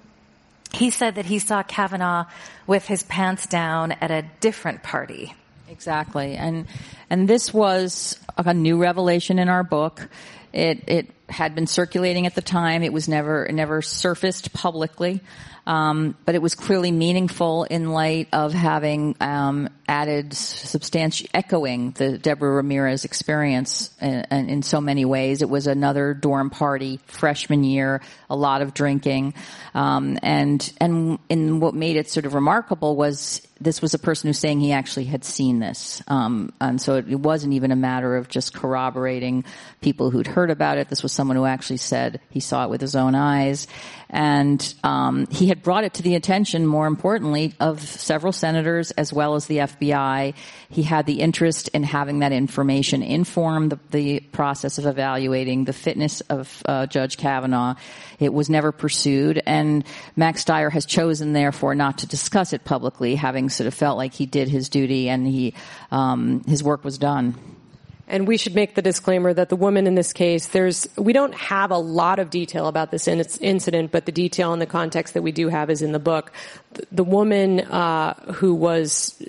He 0.72 0.90
said 0.90 1.14
that 1.16 1.26
he 1.26 1.38
saw 1.38 1.62
Kavanaugh 1.62 2.26
with 2.66 2.86
his 2.86 3.02
pants 3.04 3.46
down 3.46 3.92
at 3.92 4.10
a 4.10 4.22
different 4.40 4.82
party. 4.82 5.34
Exactly, 5.68 6.34
and 6.34 6.66
and 7.10 7.28
this 7.28 7.52
was 7.52 8.18
a 8.36 8.54
new 8.54 8.78
revelation 8.78 9.38
in 9.38 9.48
our 9.48 9.62
book. 9.62 10.08
It 10.52 10.84
it 10.86 11.10
had 11.28 11.54
been 11.54 11.66
circulating 11.66 12.26
at 12.26 12.34
the 12.34 12.42
time. 12.42 12.82
It 12.82 12.92
was 12.92 13.08
never 13.08 13.48
never 13.50 13.82
surfaced 13.82 14.52
publicly, 14.52 15.20
um, 15.66 16.16
but 16.24 16.34
it 16.34 16.42
was 16.42 16.54
clearly 16.54 16.90
meaningful 16.90 17.64
in 17.64 17.90
light 17.92 18.28
of 18.32 18.54
having 18.54 19.16
um, 19.20 19.68
added 19.86 20.32
substantial 20.32 21.28
echoing 21.34 21.90
the 21.92 22.16
Deborah 22.16 22.52
Ramirez 22.52 23.04
experience 23.04 23.90
in, 24.00 24.24
in, 24.30 24.62
so 24.62 24.80
many 24.80 25.04
ways. 25.04 25.42
It 25.42 25.50
was 25.50 25.66
another 25.66 26.14
dorm 26.14 26.50
party 26.50 27.00
freshman 27.06 27.64
year, 27.64 28.00
a 28.30 28.36
lot 28.36 28.62
of 28.62 28.72
drinking, 28.72 29.34
um, 29.74 30.18
and 30.22 30.72
and 30.80 31.18
in 31.28 31.60
what 31.60 31.74
made 31.74 31.96
it 31.96 32.10
sort 32.10 32.26
of 32.26 32.34
remarkable 32.34 32.96
was 32.96 33.46
this 33.60 33.82
was 33.82 33.92
a 33.92 33.98
person 33.98 34.28
who's 34.28 34.38
saying 34.38 34.60
he 34.60 34.72
actually 34.72 35.04
had 35.04 35.24
seen 35.24 35.58
this. 35.58 36.02
Um, 36.06 36.52
and 36.60 36.80
so 36.80 36.96
it, 36.96 37.08
it, 37.08 37.16
wasn't 37.16 37.54
even 37.54 37.72
a 37.72 37.76
matter 37.76 38.16
of 38.16 38.28
just 38.28 38.54
corroborating 38.54 39.44
people 39.80 40.10
who'd 40.10 40.26
heard 40.28 40.50
about 40.50 40.78
it. 40.78 40.88
This 40.88 41.02
was 41.02 41.12
someone 41.12 41.36
who 41.36 41.44
actually 41.44 41.78
said 41.78 42.20
he 42.30 42.40
saw 42.40 42.64
it 42.64 42.70
with 42.70 42.80
his 42.80 42.94
own 42.94 43.14
eyes. 43.14 43.66
And 44.10 44.74
um, 44.84 45.26
he 45.26 45.48
had 45.48 45.62
brought 45.62 45.84
it 45.84 45.94
to 45.94 46.02
the 46.02 46.14
attention, 46.14 46.66
more 46.66 46.86
importantly, 46.86 47.54
of 47.60 47.80
several 47.80 48.32
senators 48.32 48.90
as 48.92 49.12
well 49.12 49.34
as 49.34 49.46
the 49.46 49.58
FBI. 49.58 50.34
He 50.70 50.82
had 50.82 51.04
the 51.04 51.20
interest 51.20 51.68
in 51.68 51.82
having 51.82 52.20
that 52.20 52.32
information 52.32 53.02
inform 53.02 53.68
the, 53.68 53.78
the 53.90 54.20
process 54.20 54.78
of 54.78 54.86
evaluating 54.86 55.64
the 55.64 55.74
fitness 55.74 56.22
of 56.22 56.62
uh, 56.64 56.86
Judge 56.86 57.18
Kavanaugh. 57.18 57.74
It 58.18 58.32
was 58.32 58.48
never 58.48 58.72
pursued, 58.72 59.42
and 59.46 59.84
Max 60.16 60.40
Stier 60.40 60.70
has 60.70 60.86
chosen, 60.86 61.34
therefore, 61.34 61.74
not 61.74 61.98
to 61.98 62.06
discuss 62.06 62.52
it 62.52 62.64
publicly, 62.64 63.14
having 63.14 63.50
sort 63.50 63.66
of 63.66 63.74
felt 63.74 63.98
like 63.98 64.14
he 64.14 64.26
did 64.26 64.48
his 64.48 64.68
duty 64.68 65.08
and 65.08 65.26
he 65.26 65.54
um, 65.90 66.42
his 66.44 66.62
work 66.62 66.82
was 66.82 66.98
done. 66.98 67.34
And 68.08 68.26
we 68.26 68.38
should 68.38 68.54
make 68.54 68.74
the 68.74 68.82
disclaimer 68.82 69.34
that 69.34 69.50
the 69.50 69.56
woman 69.56 69.86
in 69.86 69.94
this 69.94 70.14
case, 70.14 70.48
there's, 70.48 70.88
we 70.96 71.12
don't 71.12 71.34
have 71.34 71.70
a 71.70 71.76
lot 71.76 72.18
of 72.18 72.30
detail 72.30 72.66
about 72.66 72.90
this 72.90 73.06
in- 73.06 73.22
incident, 73.40 73.92
but 73.92 74.06
the 74.06 74.12
detail 74.12 74.52
and 74.54 74.62
the 74.62 74.66
context 74.66 75.12
that 75.14 75.22
we 75.22 75.30
do 75.30 75.48
have 75.48 75.68
is 75.68 75.82
in 75.82 75.92
the 75.92 75.98
book. 75.98 76.32
The, 76.90 77.04
woman 77.04 77.60
uh, 77.60 78.14
who 78.32 78.54
was 78.54 79.22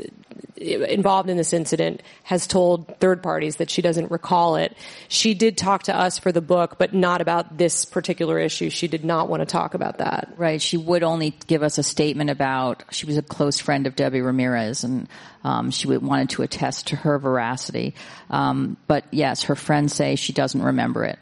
involved 0.57 1.29
in 1.29 1.37
this 1.37 1.53
incident 1.53 2.03
has 2.23 2.47
told 2.47 2.99
third 2.99 3.23
parties 3.23 3.57
that 3.57 3.69
she 3.69 3.81
doesn't 3.81 4.11
recall 4.11 4.55
it. 4.55 4.75
She 5.07 5.33
did 5.33 5.57
talk 5.57 5.83
to 5.83 5.95
us 5.95 6.19
for 6.19 6.31
the 6.31 6.41
book, 6.41 6.77
but 6.77 6.93
not 6.93 7.21
about 7.21 7.57
this 7.57 7.85
particular 7.85 8.39
issue. 8.39 8.69
She 8.69 8.87
did 8.87 9.05
not 9.05 9.29
want 9.29 9.41
to 9.41 9.45
talk 9.45 9.73
about 9.73 9.99
that. 9.99 10.33
Right. 10.37 10.61
She 10.61 10.77
would 10.77 11.03
only 11.03 11.31
give 11.47 11.63
us 11.63 11.77
a 11.77 11.83
statement 11.83 12.29
about, 12.29 12.83
she 12.91 13.05
was 13.05 13.17
a 13.17 13.21
close 13.21 13.59
friend 13.59 13.87
of 13.87 13.95
Debbie 13.95 14.21
Ramirez 14.21 14.83
and 14.83 15.07
um, 15.43 15.71
she 15.71 15.87
wanted 15.87 16.31
to 16.31 16.43
attest 16.43 16.87
to 16.87 16.95
her 16.97 17.17
veracity. 17.17 17.95
Um, 18.29 18.77
but 18.87 19.05
yes, 19.11 19.43
her 19.43 19.55
friends 19.55 19.93
say 19.93 20.15
she 20.15 20.33
doesn't 20.33 20.61
remember 20.61 21.05
it. 21.05 21.19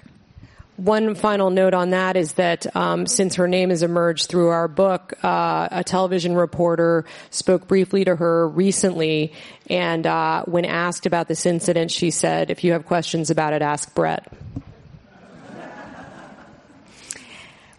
One 0.77 1.15
final 1.15 1.49
note 1.49 1.73
on 1.73 1.89
that 1.89 2.15
is 2.15 2.33
that 2.33 2.75
um, 2.75 3.07
since 3.07 3.35
her 3.35 3.47
name 3.47 3.71
has 3.71 3.81
emerged 3.81 4.29
through 4.29 4.49
our 4.49 4.67
book, 4.67 5.13
uh, 5.23 5.67
a 5.71 5.83
television 5.83 6.35
reporter 6.35 7.03
spoke 7.31 7.67
briefly 7.67 8.05
to 8.05 8.15
her 8.15 8.47
recently, 8.47 9.33
and 9.71 10.05
uh, 10.05 10.43
when 10.45 10.65
asked 10.65 11.07
about 11.07 11.27
this 11.27 11.47
incident, 11.47 11.89
she 11.89 12.11
said, 12.11 12.51
"If 12.51 12.63
you 12.63 12.73
have 12.73 12.85
questions 12.85 13.31
about 13.31 13.53
it, 13.53 13.63
ask 13.63 13.93
Brett." 13.95 14.31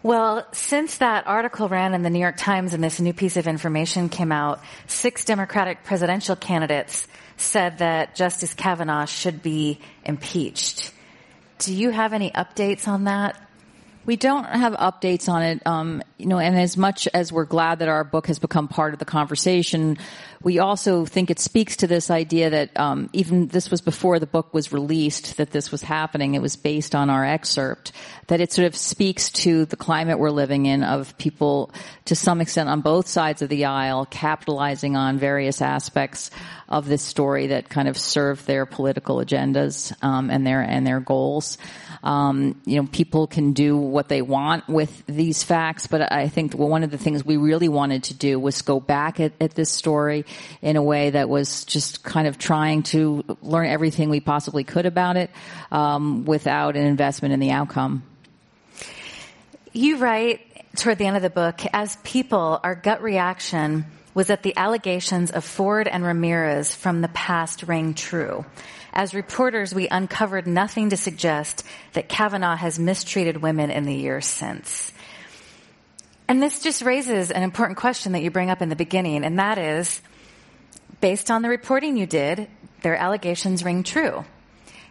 Well, 0.03 0.45
since 0.51 0.97
that 0.97 1.25
article 1.25 1.69
ran 1.69 1.93
in 1.93 2.03
the 2.03 2.09
New 2.09 2.19
York 2.19 2.37
Times 2.37 2.73
and 2.73 2.83
this 2.83 2.99
new 2.99 3.13
piece 3.13 3.37
of 3.37 3.47
information 3.47 4.09
came 4.09 4.33
out, 4.33 4.59
six 4.87 5.23
Democratic 5.23 5.85
presidential 5.85 6.35
candidates 6.35 7.07
said 7.37 7.77
that 7.77 8.15
Justice 8.15 8.53
Kavanaugh 8.53 9.05
should 9.05 9.41
be 9.41 9.79
impeached. 10.03 10.91
Do 11.59 11.73
you 11.73 11.89
have 11.91 12.13
any 12.13 12.31
updates 12.31 12.87
on 12.87 13.03
that? 13.03 13.48
We 14.05 14.15
don't 14.15 14.45
have 14.45 14.73
updates 14.73 15.29
on 15.29 15.43
it, 15.43 15.61
um, 15.67 16.01
you 16.17 16.25
know, 16.25 16.39
and 16.39 16.57
as 16.57 16.77
much 16.77 17.07
as 17.13 17.31
we're 17.31 17.45
glad 17.45 17.79
that 17.79 17.89
our 17.89 18.03
book 18.03 18.27
has 18.27 18.39
become 18.39 18.67
part 18.67 18.93
of 18.93 18.99
the 18.99 19.05
conversation, 19.05 19.97
we 20.41 20.59
also 20.59 21.05
think 21.05 21.29
it 21.29 21.39
speaks 21.39 21.77
to 21.77 21.87
this 21.87 22.09
idea 22.09 22.49
that 22.49 22.79
um, 22.79 23.09
even 23.11 23.47
this 23.47 23.69
was 23.69 23.81
before 23.81 24.19
the 24.19 24.25
book 24.25 24.53
was 24.53 24.71
released 24.71 25.37
that 25.37 25.51
this 25.51 25.69
was 25.69 25.81
happening. 25.81 26.33
It 26.33 26.41
was 26.41 26.55
based 26.55 26.95
on 26.95 27.09
our 27.09 27.25
excerpt. 27.25 27.91
That 28.27 28.39
it 28.39 28.53
sort 28.53 28.65
of 28.65 28.75
speaks 28.75 29.31
to 29.31 29.65
the 29.65 29.75
climate 29.75 30.17
we're 30.17 30.31
living 30.31 30.65
in 30.65 30.83
of 30.83 31.17
people, 31.17 31.71
to 32.05 32.15
some 32.15 32.39
extent, 32.39 32.69
on 32.69 32.81
both 32.81 33.07
sides 33.07 33.41
of 33.41 33.49
the 33.49 33.65
aisle, 33.65 34.05
capitalizing 34.05 34.95
on 34.95 35.17
various 35.19 35.61
aspects 35.61 36.31
of 36.69 36.87
this 36.87 37.01
story 37.01 37.47
that 37.47 37.67
kind 37.67 37.87
of 37.87 37.97
serve 37.97 38.45
their 38.45 38.65
political 38.65 39.17
agendas 39.17 39.91
um, 40.03 40.29
and 40.29 40.47
their 40.47 40.61
and 40.61 40.87
their 40.87 41.01
goals. 41.01 41.57
Um, 42.01 42.61
you 42.65 42.81
know, 42.81 42.87
people 42.87 43.27
can 43.27 43.51
do 43.51 43.77
what 43.89 44.07
they 44.07 44.21
want 44.21 44.67
with 44.67 45.05
these 45.05 45.43
facts, 45.43 45.87
but 45.87 46.11
I 46.11 46.27
think 46.27 46.53
one 46.53 46.83
of 46.83 46.91
the 46.91 46.97
things 46.97 47.25
we 47.25 47.37
really 47.37 47.69
wanted 47.69 48.03
to 48.05 48.13
do 48.13 48.39
was 48.39 48.61
go 48.61 48.79
back 48.79 49.19
at, 49.19 49.33
at 49.41 49.55
this 49.55 49.69
story 49.69 50.25
in 50.61 50.75
a 50.75 50.83
way 50.83 51.09
that 51.09 51.29
was 51.29 51.65
just 51.65 52.03
kind 52.03 52.27
of 52.27 52.37
trying 52.37 52.83
to 52.83 53.23
learn 53.41 53.67
everything 53.67 54.09
we 54.09 54.19
possibly 54.19 54.63
could 54.63 54.85
about 54.85 55.17
it 55.17 55.29
um, 55.71 56.25
without 56.25 56.75
an 56.75 56.85
investment 56.85 57.33
in 57.33 57.39
the 57.39 57.51
outcome. 57.51 58.03
You 59.73 59.97
write 59.97 60.41
toward 60.75 60.97
the 60.97 61.05
end 61.05 61.15
of 61.15 61.21
the 61.21 61.29
book, 61.29 61.61
as 61.73 61.97
people, 62.03 62.59
our 62.63 62.75
gut 62.75 63.01
reaction 63.01 63.85
was 64.13 64.27
that 64.27 64.43
the 64.43 64.55
allegations 64.57 65.31
of 65.31 65.45
Ford 65.45 65.87
and 65.87 66.03
Ramirez 66.03 66.75
from 66.75 67.01
the 67.01 67.07
past 67.09 67.63
rang 67.63 67.93
true. 67.93 68.45
As 68.93 69.13
reporters, 69.13 69.73
we 69.73 69.87
uncovered 69.87 70.47
nothing 70.47 70.89
to 70.89 70.97
suggest 70.97 71.63
that 71.93 72.09
Kavanaugh 72.09 72.55
has 72.55 72.79
mistreated 72.79 73.37
women 73.37 73.69
in 73.71 73.85
the 73.85 73.93
years 73.93 74.25
since. 74.25 74.91
And 76.27 76.41
this 76.41 76.61
just 76.61 76.81
raises 76.81 77.31
an 77.31 77.43
important 77.43 77.77
question 77.77 78.11
that 78.11 78.21
you 78.21 78.31
bring 78.31 78.49
up 78.49 78.61
in 78.61 78.69
the 78.69 78.75
beginning, 78.75 79.23
and 79.23 79.39
that 79.39 79.57
is, 79.57 80.01
based 81.01 81.31
on 81.31 81.41
the 81.41 81.49
reporting 81.49 81.97
you 81.97 82.05
did, 82.05 82.47
their 82.81 82.95
allegations 82.95 83.63
ring 83.63 83.83
true. 83.83 84.23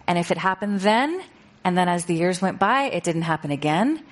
And 0.07 0.19
if 0.19 0.31
it 0.31 0.39
happened 0.39 0.81
then, 0.81 1.23
and 1.65 1.77
then 1.77 1.89
as 1.89 2.07
the 2.07 2.15
years 2.15 2.41
went 2.41 2.59
by, 2.59 2.85
it 2.85 3.05
didn't 3.05 3.23
happen 3.23 3.51
again, 3.51 4.03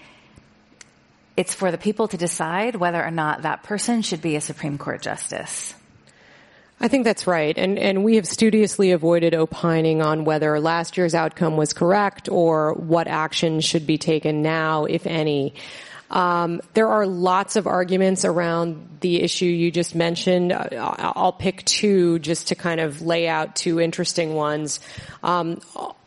it's 1.37 1.55
for 1.55 1.71
the 1.71 1.79
people 1.79 2.09
to 2.09 2.17
decide 2.17 2.77
whether 2.77 3.03
or 3.03 3.11
not 3.11 3.43
that 3.43 3.63
person 3.63 4.03
should 4.03 4.23
be 4.23 4.37
a 4.37 4.41
Supreme 4.41 4.79
Court 4.79 5.03
justice. 5.03 5.75
I 6.79 6.89
think 6.89 7.05
that's 7.05 7.27
right. 7.27 7.57
And, 7.57 7.79
and 7.79 8.05
we 8.05 8.17
have 8.17 8.27
studiously 8.27 8.91
avoided 8.93 9.35
opining 9.35 10.03
on 10.03 10.25
whether 10.25 10.61
last 10.61 10.97
year's 10.97 11.15
outcome 11.15 11.57
was 11.57 11.73
correct 11.73 12.29
or 12.29 12.75
what 12.75 13.09
action 13.09 13.61
should 13.61 13.87
be 13.87 13.97
taken 13.97 14.43
now, 14.43 14.85
if 14.85 15.07
any. 15.07 15.55
Um, 16.11 16.61
there 16.75 16.89
are 16.89 17.07
lots 17.07 17.57
of 17.57 17.67
arguments 17.67 18.25
around 18.25 18.99
the 19.01 19.23
issue 19.23 19.47
you 19.47 19.71
just 19.71 19.95
mentioned. 19.95 20.53
Uh, 20.53 20.69
I'll 20.99 21.33
pick 21.33 21.65
two 21.65 22.19
just 22.19 22.49
to 22.49 22.55
kind 22.55 22.81
of 22.81 23.03
lay 23.03 23.27
out 23.27 23.57
two 23.57 23.81
interesting 23.81 24.35
ones. 24.35 24.79
Um, 25.23 25.61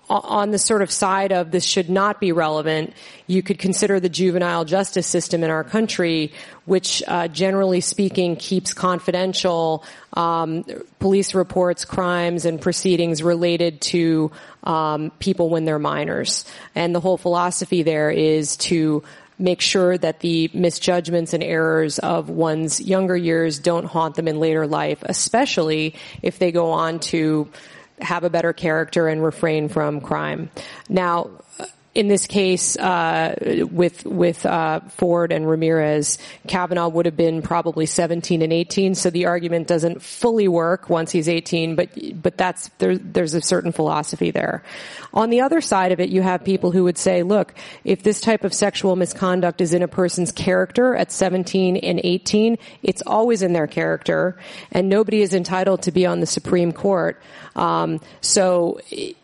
on 0.09 0.51
the 0.51 0.57
sort 0.57 0.81
of 0.81 0.91
side 0.91 1.31
of 1.31 1.51
this 1.51 1.63
should 1.63 1.89
not 1.89 2.19
be 2.19 2.31
relevant, 2.31 2.93
you 3.27 3.43
could 3.43 3.59
consider 3.59 3.99
the 3.99 4.09
juvenile 4.09 4.65
justice 4.65 5.05
system 5.05 5.43
in 5.43 5.51
our 5.51 5.63
country, 5.63 6.31
which 6.65 7.03
uh, 7.07 7.27
generally 7.27 7.79
speaking 7.79 8.35
keeps 8.35 8.73
confidential 8.73 9.83
um, 10.13 10.65
police 10.99 11.35
reports, 11.35 11.85
crimes, 11.85 12.45
and 12.45 12.59
proceedings 12.59 13.21
related 13.21 13.81
to 13.81 14.31
um, 14.63 15.11
people 15.19 15.49
when 15.49 15.65
they're 15.65 15.79
minors. 15.79 16.43
And 16.73 16.95
the 16.95 16.99
whole 16.99 17.17
philosophy 17.17 17.83
there 17.83 18.09
is 18.09 18.57
to 18.57 19.03
make 19.37 19.61
sure 19.61 19.97
that 19.97 20.19
the 20.19 20.49
misjudgments 20.53 21.33
and 21.33 21.41
errors 21.41 21.97
of 21.99 22.29
one's 22.29 22.81
younger 22.81 23.15
years 23.15 23.59
don't 23.59 23.85
haunt 23.85 24.15
them 24.15 24.27
in 24.27 24.39
later 24.39 24.67
life, 24.67 25.01
especially 25.03 25.95
if 26.21 26.39
they 26.39 26.51
go 26.51 26.71
on 26.71 26.99
to 26.99 27.47
have 28.01 28.23
a 28.23 28.29
better 28.29 28.53
character 28.53 29.07
and 29.07 29.23
refrain 29.23 29.69
from 29.69 30.01
crime. 30.01 30.49
Now, 30.87 31.29
in 31.99 32.07
this 32.07 32.27
case, 32.27 32.77
uh, 32.77 33.35
with 33.69 34.05
with 34.05 34.45
uh, 34.45 34.79
Ford 34.87 35.33
and 35.33 35.45
Ramirez, 35.45 36.17
Kavanaugh 36.47 36.87
would 36.87 37.05
have 37.05 37.17
been 37.17 37.41
probably 37.41 37.85
17 37.85 38.41
and 38.41 38.53
18. 38.53 38.95
So 38.95 39.09
the 39.09 39.25
argument 39.25 39.67
doesn't 39.67 40.01
fully 40.01 40.47
work 40.47 40.89
once 40.89 41.11
he's 41.11 41.27
18, 41.27 41.75
but 41.75 41.89
but 42.21 42.37
that's 42.37 42.69
there, 42.77 42.97
there's 42.97 43.33
a 43.33 43.41
certain 43.41 43.73
philosophy 43.73 44.31
there. 44.31 44.63
On 45.13 45.29
the 45.29 45.41
other 45.41 45.59
side 45.59 45.91
of 45.91 45.99
it, 45.99 46.07
you 46.07 46.21
have 46.21 46.45
people 46.45 46.71
who 46.71 46.85
would 46.85 46.97
say, 46.97 47.21
look, 47.21 47.53
if 47.83 48.01
this 48.01 48.21
type 48.21 48.45
of 48.45 48.53
sexual 48.53 48.95
misconduct 48.95 49.59
is 49.59 49.73
in 49.73 49.83
a 49.83 49.87
person's 49.89 50.31
character 50.31 50.95
at 50.95 51.11
17 51.11 51.75
and 51.75 51.99
18, 52.01 52.57
it's 52.81 53.01
always 53.05 53.41
in 53.41 53.51
their 53.51 53.67
character, 53.67 54.37
and 54.71 54.87
nobody 54.87 55.21
is 55.21 55.33
entitled 55.33 55.81
to 55.81 55.91
be 55.91 56.05
on 56.05 56.21
the 56.21 56.27
Supreme 56.27 56.71
Court. 56.71 57.21
Um, 57.57 57.99
so 58.21 58.79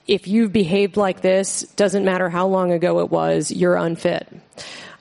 if 0.08 0.28
you've 0.28 0.53
behaved 0.53 0.97
like 0.97 1.22
this, 1.22 1.62
doesn't 1.76 2.06
matter 2.06 2.30
how 2.30 2.47
long 2.47 2.72
ago 2.72 2.99
it 2.99 3.10
was, 3.10 3.51
you're 3.51 3.76
unfit. 3.76 4.28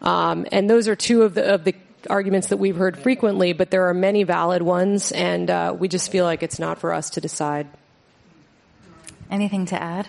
Um, 0.01 0.47
and 0.53 0.69
those 0.69 0.89
are 0.89 0.97
two 0.97 1.23
of 1.23 1.35
the, 1.35 1.55
of 1.55 1.65
the 1.65 1.75
arguments 2.09 2.49
that 2.49 2.57
we've 2.59 2.77
heard 2.77 2.99
frequently, 2.99 3.53
but 3.53 3.71
there 3.71 3.89
are 3.89 3.95
many 3.95 4.23
valid 4.25 4.63
ones, 4.63 5.13
and 5.13 5.51
uh, 5.51 5.75
we 5.79 5.89
just 5.89 6.11
feel 6.11 6.25
like 6.25 6.43
it's 6.43 6.59
not 6.59 6.79
for 6.79 6.93
us 6.93 7.11
to 7.11 7.21
decide. 7.21 7.67
Anything 9.31 9.67
to 9.67 9.83
add? 9.83 10.09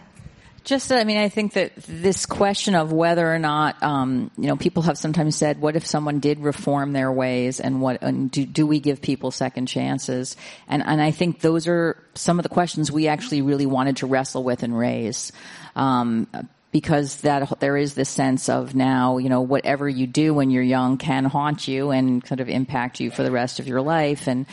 Just, 0.66 0.92
I 0.92 1.04
mean, 1.04 1.18
I 1.18 1.30
think 1.30 1.54
that 1.54 1.76
this 1.76 2.26
question 2.26 2.74
of 2.74 2.92
whether 2.92 3.32
or 3.32 3.38
not, 3.38 3.82
um, 3.84 4.32
you 4.36 4.48
know, 4.48 4.56
people 4.56 4.82
have 4.84 4.98
sometimes 4.98 5.36
said, 5.36 5.62
what 5.62 5.76
if 5.76 5.86
someone 5.86 6.20
did 6.20 6.40
reform 6.40 6.92
their 6.92 7.12
ways 7.12 7.60
and 7.60 7.82
what, 7.82 8.02
and 8.02 8.32
do, 8.32 8.48
do 8.48 8.66
we 8.66 8.80
give 8.80 9.00
people 9.00 9.30
second 9.30 9.68
chances? 9.68 10.36
And, 10.68 10.82
and 10.84 11.00
I 11.00 11.12
think 11.12 11.40
those 11.40 11.68
are 11.68 12.02
some 12.16 12.40
of 12.40 12.44
the 12.44 12.50
questions 12.50 12.92
we 12.92 13.08
actually 13.08 13.44
really 13.44 13.68
wanted 13.68 13.98
to 13.98 14.08
wrestle 14.08 14.44
with 14.44 14.64
and 14.64 14.76
raise. 14.76 15.32
Um, 15.76 16.28
because 16.72 17.22
that 17.22 17.62
there 17.62 17.78
is 17.78 17.94
this 17.94 18.10
sense 18.10 18.50
of 18.50 18.76
now, 18.76 19.18
you 19.18 19.30
know, 19.30 19.42
whatever 19.42 19.88
you 19.88 20.08
do 20.08 20.34
when 20.34 20.50
you're 20.50 20.64
young 20.64 20.98
can 20.98 21.24
haunt 21.24 21.70
you 21.70 21.92
and 21.92 22.22
kind 22.22 22.42
of 22.42 22.50
impact 22.50 23.00
you 23.00 23.12
for 23.12 23.24
the 23.24 23.32
rest 23.32 23.62
of 23.62 23.68
your 23.68 23.82
life, 23.82 24.28
and 24.28 24.46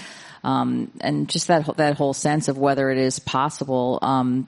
um, 0.44 0.92
and 1.00 1.28
just 1.28 1.48
that 1.48 1.76
that 1.78 1.96
whole 1.96 2.14
sense 2.14 2.46
of 2.46 2.56
whether 2.56 2.90
it 2.90 2.98
is 2.98 3.18
possible 3.18 3.98
um, 4.02 4.46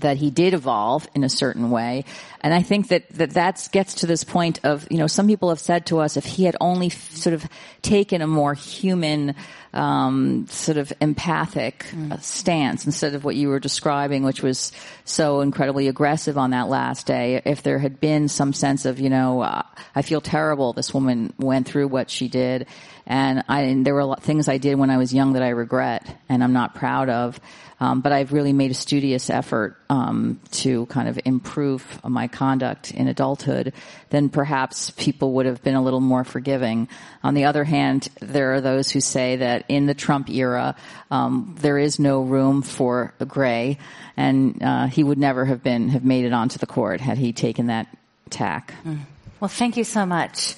that 0.00 0.16
he 0.16 0.30
did 0.30 0.54
evolve 0.54 1.08
in 1.14 1.24
a 1.24 1.28
certain 1.28 1.70
way. 1.70 2.04
And 2.40 2.52
I 2.52 2.62
think 2.62 2.88
that, 2.88 3.08
that 3.10 3.30
that 3.30 3.68
gets 3.72 3.94
to 3.96 4.06
this 4.06 4.24
point 4.24 4.60
of, 4.64 4.86
you 4.90 4.98
know, 4.98 5.06
some 5.06 5.26
people 5.26 5.48
have 5.48 5.60
said 5.60 5.86
to 5.86 5.98
us 6.00 6.16
if 6.16 6.24
he 6.24 6.44
had 6.44 6.56
only 6.60 6.88
f- 6.88 7.10
sort 7.12 7.34
of 7.34 7.46
taken 7.82 8.20
a 8.20 8.26
more 8.26 8.54
human, 8.54 9.34
um, 9.72 10.46
sort 10.48 10.78
of 10.78 10.92
empathic 11.00 11.86
mm. 11.90 12.20
stance 12.22 12.86
instead 12.86 13.14
of 13.14 13.24
what 13.24 13.36
you 13.36 13.48
were 13.48 13.60
describing, 13.60 14.24
which 14.24 14.42
was 14.42 14.72
so 15.04 15.40
incredibly 15.40 15.88
aggressive 15.88 16.36
on 16.36 16.50
that 16.50 16.68
last 16.68 17.06
day. 17.06 17.40
If 17.44 17.62
there 17.62 17.78
had 17.78 18.00
been 18.00 18.28
some 18.28 18.52
sense 18.52 18.84
of, 18.84 19.00
you 19.00 19.10
know, 19.10 19.40
uh, 19.40 19.62
I 19.94 20.02
feel 20.02 20.20
terrible 20.20 20.72
this 20.72 20.92
woman 20.92 21.32
went 21.38 21.66
through 21.66 21.88
what 21.88 22.10
she 22.10 22.28
did. 22.28 22.66
And 23.06 23.44
I, 23.48 23.62
and 23.62 23.86
there 23.86 23.94
were 23.94 24.16
things 24.16 24.48
I 24.48 24.58
did 24.58 24.76
when 24.76 24.90
I 24.90 24.96
was 24.96 25.12
young 25.12 25.34
that 25.34 25.42
I 25.42 25.50
regret 25.50 26.16
and 26.28 26.42
I'm 26.42 26.52
not 26.52 26.74
proud 26.74 27.08
of. 27.10 27.38
Um, 27.80 28.00
but 28.00 28.12
I've 28.12 28.32
really 28.32 28.52
made 28.52 28.70
a 28.70 28.74
studious 28.74 29.30
effort 29.30 29.76
um, 29.90 30.40
to 30.52 30.86
kind 30.86 31.08
of 31.08 31.18
improve 31.24 32.00
my 32.04 32.28
conduct 32.28 32.92
in 32.92 33.08
adulthood. 33.08 33.72
Then 34.10 34.28
perhaps 34.28 34.90
people 34.90 35.32
would 35.32 35.46
have 35.46 35.62
been 35.62 35.74
a 35.74 35.82
little 35.82 36.00
more 36.00 36.24
forgiving. 36.24 36.88
On 37.22 37.34
the 37.34 37.44
other 37.44 37.64
hand, 37.64 38.08
there 38.20 38.54
are 38.54 38.60
those 38.60 38.90
who 38.90 39.00
say 39.00 39.36
that 39.36 39.64
in 39.68 39.86
the 39.86 39.94
Trump 39.94 40.30
era, 40.30 40.76
um, 41.10 41.56
there 41.58 41.78
is 41.78 41.98
no 41.98 42.22
room 42.22 42.62
for 42.62 43.12
gray, 43.26 43.78
and 44.16 44.62
uh, 44.62 44.86
he 44.86 45.02
would 45.02 45.18
never 45.18 45.44
have 45.44 45.62
been 45.62 45.88
have 45.88 46.04
made 46.04 46.24
it 46.24 46.32
onto 46.32 46.58
the 46.58 46.66
court 46.66 47.00
had 47.00 47.18
he 47.18 47.32
taken 47.32 47.66
that 47.66 47.88
tack. 48.30 48.74
Mm. 48.84 49.00
Well, 49.40 49.48
thank 49.48 49.76
you 49.76 49.84
so 49.84 50.06
much. 50.06 50.54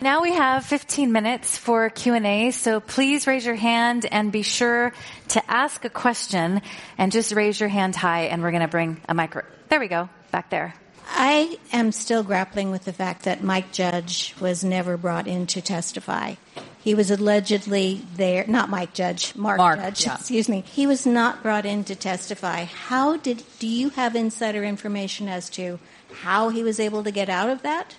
Now 0.00 0.20
we 0.20 0.34
have 0.34 0.66
15 0.66 1.10
minutes 1.10 1.56
for 1.56 1.88
Q&A, 1.88 2.50
so 2.50 2.80
please 2.80 3.26
raise 3.26 3.46
your 3.46 3.54
hand 3.54 4.04
and 4.04 4.30
be 4.30 4.42
sure 4.42 4.92
to 5.28 5.50
ask 5.50 5.86
a 5.86 5.90
question 5.90 6.60
and 6.98 7.10
just 7.10 7.32
raise 7.32 7.58
your 7.58 7.70
hand 7.70 7.96
high 7.96 8.24
and 8.24 8.42
we're 8.42 8.50
going 8.50 8.60
to 8.60 8.68
bring 8.68 9.00
a 9.08 9.14
micro. 9.14 9.42
There 9.70 9.80
we 9.80 9.88
go, 9.88 10.10
back 10.30 10.50
there. 10.50 10.74
I 11.08 11.58
am 11.72 11.92
still 11.92 12.22
grappling 12.22 12.70
with 12.70 12.84
the 12.84 12.92
fact 12.92 13.22
that 13.22 13.42
Mike 13.42 13.72
Judge 13.72 14.34
was 14.38 14.62
never 14.62 14.98
brought 14.98 15.26
in 15.26 15.46
to 15.48 15.62
testify. 15.62 16.34
He 16.80 16.94
was 16.94 17.10
allegedly 17.10 18.02
there, 18.16 18.44
not 18.46 18.68
Mike 18.68 18.92
Judge, 18.92 19.34
Mark, 19.34 19.56
Mark 19.56 19.78
Judge, 19.78 20.04
yeah. 20.04 20.16
excuse 20.16 20.48
me. 20.48 20.60
He 20.60 20.86
was 20.86 21.06
not 21.06 21.42
brought 21.42 21.64
in 21.64 21.84
to 21.84 21.94
testify. 21.94 22.64
How 22.64 23.16
did, 23.16 23.44
do 23.58 23.66
you 23.66 23.88
have 23.90 24.14
insider 24.14 24.62
information 24.62 25.26
as 25.26 25.48
to 25.50 25.78
how 26.12 26.50
he 26.50 26.62
was 26.62 26.78
able 26.78 27.02
to 27.02 27.10
get 27.10 27.30
out 27.30 27.48
of 27.48 27.62
that? 27.62 27.96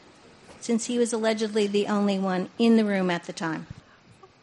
Since 0.59 0.85
he 0.85 0.97
was 0.97 1.13
allegedly 1.13 1.67
the 1.67 1.87
only 1.87 2.19
one 2.19 2.49
in 2.57 2.77
the 2.77 2.85
room 2.85 3.09
at 3.09 3.25
the 3.25 3.33
time? 3.33 3.67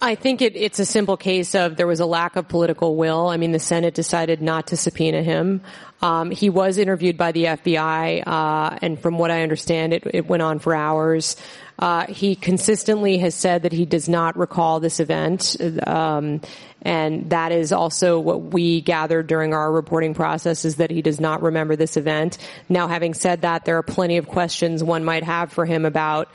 I 0.05 0.17
think 0.17 0.43
it, 0.43 0.55
it's 0.55 0.79
a 0.81 0.85
simple 0.85 1.17
case 1.17 1.55
of 1.55 1.77
there 1.77 1.87
was 1.87 2.01
a 2.01 2.07
lack 2.07 2.37
of 2.37 2.47
political 2.47 2.95
will. 2.95 3.29
I 3.29 3.39
mean, 3.39 3.53
the 3.53 3.59
Senate 3.59 3.95
decided 3.95 4.43
not 4.43 4.67
to 4.67 4.77
subpoena 4.77 5.23
him. 5.23 5.63
Um, 6.03 6.31
he 6.31 6.51
was 6.51 6.77
interviewed 6.77 7.17
by 7.17 7.33
the 7.33 7.45
FBI, 7.45 8.27
uh, 8.27 8.79
and 8.83 9.01
from 9.01 9.17
what 9.17 9.31
I 9.31 9.43
understand, 9.43 9.95
it, 9.95 10.03
it 10.13 10.27
went 10.27 10.43
on 10.43 10.59
for 10.59 10.75
hours. 10.75 11.37
Uh, 11.79 12.07
he 12.07 12.37
consistently 12.37 13.17
has 13.19 13.35
said 13.35 13.63
that 13.63 13.73
he 13.73 13.87
does 13.87 14.07
not 14.07 14.37
recall 14.37 14.79
this 14.79 15.01
event, 15.01 15.57
um, 15.87 16.43
and 16.83 17.31
that 17.31 17.51
is 17.51 17.73
also 17.73 18.21
what 18.21 18.43
we 18.43 18.83
gathered 18.83 19.27
during 19.27 19.55
our 19.55 19.73
reporting 19.73 20.13
process 20.13 20.67
is 20.67 20.77
that 20.77 20.91
he 20.91 21.01
does 21.01 21.19
not 21.19 21.41
remember 21.41 21.77
this 21.77 21.97
event. 21.97 22.37
Now, 22.69 22.89
having 22.89 23.15
said 23.15 23.41
that, 23.41 23.65
there 23.65 23.79
are 23.79 23.83
plenty 23.83 24.19
of 24.19 24.29
questions 24.29 24.85
one 24.85 25.03
might 25.03 25.25
have 25.25 25.51
for 25.51 25.65
him 25.65 25.87
about 25.87 26.29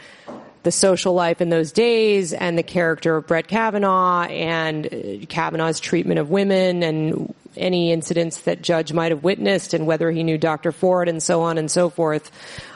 the 0.70 0.74
social 0.74 1.16
life 1.16 1.42
in 1.42 1.50
those 1.50 1.72
days 1.72 2.32
and 2.32 2.56
the 2.56 2.62
character 2.62 3.16
of 3.18 3.26
Brett 3.26 3.48
Kavanaugh 3.48 4.26
and 4.26 4.86
uh, 4.86 5.26
Kavanaugh's 5.28 5.80
treatment 5.80 6.20
of 6.20 6.30
women 6.30 6.84
and 6.84 7.34
any 7.58 7.92
incidents 7.92 8.42
that 8.42 8.62
Judge 8.62 8.94
might 8.94 9.12
have 9.12 9.24
witnessed 9.24 9.74
and 9.74 9.88
whether 9.88 10.12
he 10.12 10.22
knew 10.22 10.38
Dr. 10.38 10.72
Ford 10.72 11.10
and 11.10 11.24
so 11.24 11.42
on 11.42 11.58
and 11.58 11.72
so 11.72 11.90
forth. 11.90 12.32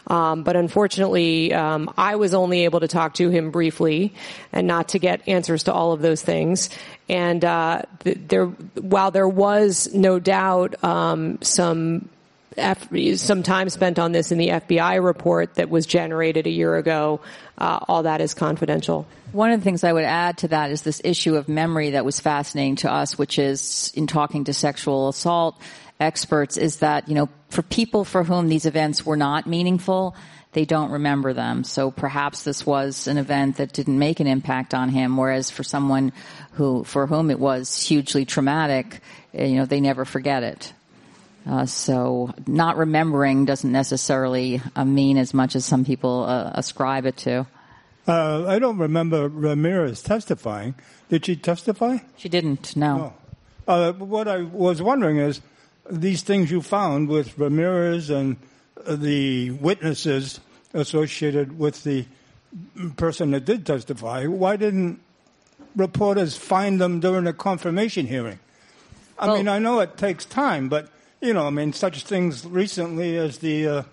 Um, 0.07 0.41
but 0.41 0.55
unfortunately, 0.55 1.53
um, 1.53 1.93
I 1.95 2.15
was 2.15 2.33
only 2.33 2.63
able 2.63 2.79
to 2.79 2.87
talk 2.87 3.13
to 3.15 3.29
him 3.29 3.51
briefly 3.51 4.15
and 4.51 4.65
not 4.65 4.89
to 4.89 4.99
get 4.99 5.27
answers 5.27 5.65
to 5.65 5.73
all 5.73 5.91
of 5.91 6.01
those 6.01 6.23
things. 6.23 6.71
And 7.07 7.45
uh, 7.45 7.83
there, 7.99 8.47
while 8.47 9.11
there 9.11 9.29
was 9.29 9.93
no 9.93 10.17
doubt 10.17 10.83
um, 10.83 11.37
some 11.43 12.09
F- 12.57 12.89
some 13.17 13.43
time 13.43 13.69
spent 13.69 13.99
on 13.99 14.11
this 14.11 14.31
in 14.31 14.37
the 14.37 14.49
FBI 14.49 15.03
report 15.03 15.55
that 15.55 15.69
was 15.69 15.85
generated 15.85 16.47
a 16.47 16.49
year 16.49 16.75
ago. 16.75 17.21
Uh, 17.57 17.79
all 17.87 18.03
that 18.03 18.21
is 18.21 18.33
confidential. 18.33 19.07
One 19.31 19.51
of 19.51 19.59
the 19.59 19.63
things 19.63 19.83
I 19.83 19.93
would 19.93 20.03
add 20.03 20.39
to 20.39 20.49
that 20.49 20.71
is 20.71 20.81
this 20.81 21.01
issue 21.03 21.35
of 21.35 21.49
memory 21.49 21.91
that 21.91 22.05
was 22.05 22.19
fascinating 22.19 22.77
to 22.77 22.91
us, 22.91 23.17
which 23.17 23.39
is 23.39 23.91
in 23.95 24.07
talking 24.07 24.43
to 24.45 24.53
sexual 24.53 25.09
assault 25.09 25.59
experts, 25.99 26.57
is 26.57 26.77
that, 26.77 27.07
you 27.09 27.15
know, 27.15 27.29
for 27.49 27.61
people 27.61 28.05
for 28.05 28.23
whom 28.23 28.47
these 28.47 28.65
events 28.65 29.05
were 29.05 29.17
not 29.17 29.47
meaningful, 29.47 30.15
they 30.53 30.65
don't 30.65 30.91
remember 30.91 31.33
them. 31.33 31.63
So 31.63 31.91
perhaps 31.91 32.43
this 32.43 32.65
was 32.65 33.07
an 33.07 33.17
event 33.17 33.57
that 33.57 33.73
didn't 33.73 33.97
make 33.97 34.19
an 34.19 34.27
impact 34.27 34.73
on 34.73 34.89
him, 34.89 35.17
whereas 35.17 35.49
for 35.49 35.63
someone 35.63 36.13
who, 36.53 36.83
for 36.83 37.07
whom 37.07 37.31
it 37.31 37.39
was 37.39 37.81
hugely 37.81 38.25
traumatic, 38.25 39.01
eh, 39.33 39.45
you 39.45 39.55
know, 39.57 39.65
they 39.65 39.81
never 39.81 40.05
forget 40.05 40.43
it. 40.43 40.73
Uh, 41.45 41.65
so 41.65 42.33
not 42.47 42.77
remembering 42.77 43.45
doesn't 43.45 43.71
necessarily 43.71 44.61
uh, 44.75 44.85
mean 44.85 45.17
as 45.17 45.33
much 45.33 45.55
as 45.55 45.65
some 45.65 45.83
people 45.83 46.23
uh, 46.23 46.51
ascribe 46.53 47.05
it 47.05 47.17
to. 47.17 47.45
Uh, 48.07 48.45
I 48.47 48.59
don't 48.59 48.77
remember 48.77 49.27
Ramirez 49.29 50.01
testifying. 50.01 50.75
Did 51.09 51.25
she 51.25 51.35
testify? 51.35 51.99
She 52.17 52.29
didn't. 52.29 52.75
No. 52.75 52.97
no. 52.97 53.13
Uh, 53.67 53.93
what 53.93 54.27
I 54.27 54.43
was 54.43 54.81
wondering 54.81 55.17
is 55.17 55.41
these 55.89 56.21
things 56.21 56.51
you 56.51 56.61
found 56.61 57.09
with 57.09 57.37
Ramirez 57.37 58.09
and 58.09 58.37
uh, 58.85 58.95
the 58.95 59.51
witnesses 59.51 60.39
associated 60.73 61.57
with 61.57 61.83
the 61.83 62.05
person 62.97 63.31
that 63.31 63.45
did 63.45 63.65
testify. 63.65 64.25
Why 64.25 64.55
didn't 64.55 64.99
reporters 65.75 66.37
find 66.37 66.79
them 66.79 66.99
during 66.99 67.25
the 67.25 67.33
confirmation 67.33 68.07
hearing? 68.07 68.39
I 69.17 69.27
well, 69.27 69.37
mean, 69.37 69.47
I 69.47 69.59
know 69.59 69.79
it 69.79 69.97
takes 69.97 70.25
time, 70.25 70.69
but 70.69 70.89
you 71.23 71.33
know, 71.33 71.47
I 71.47 71.51
mean, 71.51 71.71
such 71.71 72.03
things 72.03 72.45
recently 72.45 73.15
as 73.15 73.37
the 73.37 73.67
uh, 73.67 73.83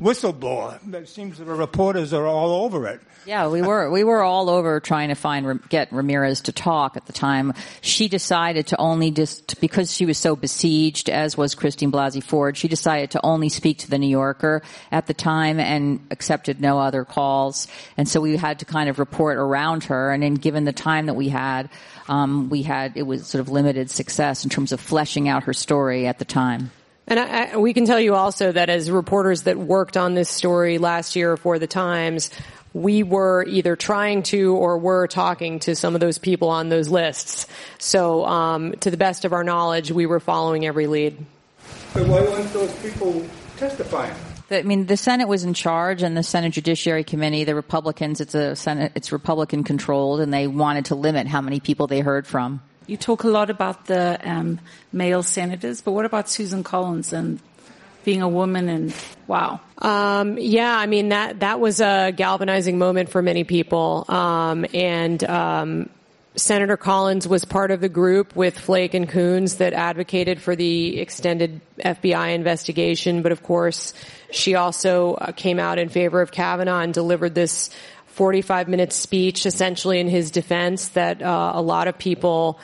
whistleblower. 0.00 0.94
It 0.94 1.08
seems 1.08 1.38
the 1.38 1.44
reporters 1.44 2.12
are 2.12 2.26
all 2.26 2.64
over 2.64 2.86
it. 2.86 3.00
Yeah, 3.26 3.48
we 3.48 3.60
were 3.60 3.90
we 3.90 4.02
were 4.02 4.22
all 4.22 4.48
over 4.48 4.80
trying 4.80 5.10
to 5.10 5.14
find 5.14 5.60
get 5.68 5.92
Ramirez 5.92 6.40
to 6.42 6.52
talk 6.52 6.96
at 6.96 7.04
the 7.04 7.12
time. 7.12 7.52
She 7.82 8.08
decided 8.08 8.68
to 8.68 8.78
only 8.78 9.10
just 9.10 9.60
because 9.60 9.94
she 9.94 10.06
was 10.06 10.16
so 10.16 10.34
besieged, 10.34 11.10
as 11.10 11.36
was 11.36 11.54
Christine 11.54 11.92
Blasey 11.92 12.22
Ford. 12.22 12.56
She 12.56 12.66
decided 12.66 13.10
to 13.12 13.20
only 13.22 13.50
speak 13.50 13.78
to 13.78 13.90
the 13.90 13.98
New 13.98 14.08
Yorker 14.08 14.62
at 14.90 15.06
the 15.06 15.14
time 15.14 15.60
and 15.60 16.00
accepted 16.10 16.60
no 16.62 16.78
other 16.78 17.04
calls. 17.04 17.68
And 17.98 18.08
so 18.08 18.22
we 18.22 18.36
had 18.36 18.60
to 18.60 18.64
kind 18.64 18.88
of 18.88 18.98
report 18.98 19.36
around 19.36 19.84
her. 19.84 20.10
And 20.10 20.22
then, 20.22 20.34
given 20.34 20.64
the 20.64 20.72
time 20.72 21.06
that 21.06 21.14
we 21.14 21.28
had, 21.28 21.68
um, 22.08 22.48
we 22.48 22.62
had 22.62 22.96
it 22.96 23.02
was 23.02 23.26
sort 23.26 23.40
of 23.40 23.50
limited 23.50 23.90
success 23.90 24.44
in 24.44 24.50
terms 24.50 24.72
of 24.72 24.80
fleshing 24.80 25.28
out 25.28 25.44
her 25.44 25.52
story 25.52 26.06
at 26.06 26.18
the 26.18 26.24
time. 26.24 26.70
And 27.06 27.18
I, 27.18 27.52
I, 27.52 27.56
we 27.56 27.74
can 27.74 27.86
tell 27.86 28.00
you 28.00 28.14
also 28.14 28.52
that 28.52 28.70
as 28.70 28.90
reporters 28.90 29.42
that 29.42 29.56
worked 29.56 29.96
on 29.96 30.14
this 30.14 30.28
story 30.28 30.78
last 30.78 31.16
year 31.16 31.36
for 31.36 31.58
the 31.58 31.66
Times, 31.66 32.30
we 32.72 33.02
were 33.02 33.44
either 33.48 33.74
trying 33.74 34.22
to 34.24 34.54
or 34.54 34.78
were 34.78 35.06
talking 35.06 35.58
to 35.60 35.74
some 35.74 35.94
of 35.94 36.00
those 36.00 36.18
people 36.18 36.48
on 36.50 36.68
those 36.68 36.88
lists. 36.88 37.46
So, 37.78 38.24
um, 38.24 38.72
to 38.80 38.90
the 38.90 38.96
best 38.96 39.24
of 39.24 39.32
our 39.32 39.42
knowledge, 39.42 39.90
we 39.90 40.06
were 40.06 40.20
following 40.20 40.66
every 40.66 40.86
lead. 40.86 41.18
But 41.94 42.06
why 42.06 42.20
weren't 42.20 42.52
those 42.52 42.72
people 42.76 43.26
testifying? 43.56 44.14
I 44.52 44.62
mean, 44.62 44.86
the 44.86 44.96
Senate 44.96 45.28
was 45.28 45.44
in 45.44 45.54
charge, 45.54 46.02
and 46.02 46.16
the 46.16 46.24
Senate 46.24 46.52
Judiciary 46.52 47.04
Committee, 47.04 47.44
the 47.44 47.54
Republicans, 47.54 48.20
it's 48.20 48.34
a 48.34 48.56
Senate, 48.56 48.92
it's 48.96 49.12
Republican 49.12 49.62
controlled, 49.62 50.20
and 50.20 50.32
they 50.34 50.48
wanted 50.48 50.86
to 50.86 50.96
limit 50.96 51.28
how 51.28 51.40
many 51.40 51.60
people 51.60 51.86
they 51.86 52.00
heard 52.00 52.26
from. 52.26 52.60
You 52.90 52.96
talk 52.96 53.22
a 53.22 53.28
lot 53.28 53.50
about 53.50 53.86
the 53.86 54.18
um, 54.28 54.58
male 54.92 55.22
senators, 55.22 55.80
but 55.80 55.92
what 55.92 56.04
about 56.04 56.28
Susan 56.28 56.64
Collins 56.64 57.12
and 57.12 57.38
being 58.02 58.20
a 58.20 58.28
woman 58.28 58.68
and 58.68 58.92
wow. 59.28 59.60
Um, 59.78 60.38
yeah, 60.38 60.76
I 60.76 60.86
mean 60.86 61.10
that 61.10 61.38
that 61.38 61.60
was 61.60 61.80
a 61.80 62.10
galvanizing 62.10 62.78
moment 62.78 63.08
for 63.08 63.22
many 63.22 63.44
people, 63.44 64.06
um, 64.08 64.66
and 64.74 65.22
um, 65.22 65.88
Senator 66.34 66.76
Collins 66.76 67.28
was 67.28 67.44
part 67.44 67.70
of 67.70 67.80
the 67.80 67.88
group 67.88 68.34
with 68.34 68.58
Flake 68.58 68.94
and 68.94 69.08
Coons 69.08 69.58
that 69.58 69.72
advocated 69.72 70.42
for 70.42 70.56
the 70.56 70.98
extended 70.98 71.60
FBI 71.78 72.34
investigation. 72.34 73.22
But 73.22 73.30
of 73.30 73.44
course, 73.44 73.94
she 74.32 74.56
also 74.56 75.14
uh, 75.14 75.30
came 75.30 75.60
out 75.60 75.78
in 75.78 75.90
favor 75.90 76.20
of 76.20 76.32
Kavanaugh 76.32 76.80
and 76.80 76.92
delivered 76.92 77.36
this 77.36 77.70
45 78.06 78.66
minute 78.68 78.92
speech 78.92 79.46
essentially 79.46 80.00
in 80.00 80.08
his 80.08 80.32
defense 80.32 80.88
that 80.88 81.22
uh, 81.22 81.52
a 81.54 81.62
lot 81.62 81.86
of 81.86 81.96
people 81.96 82.58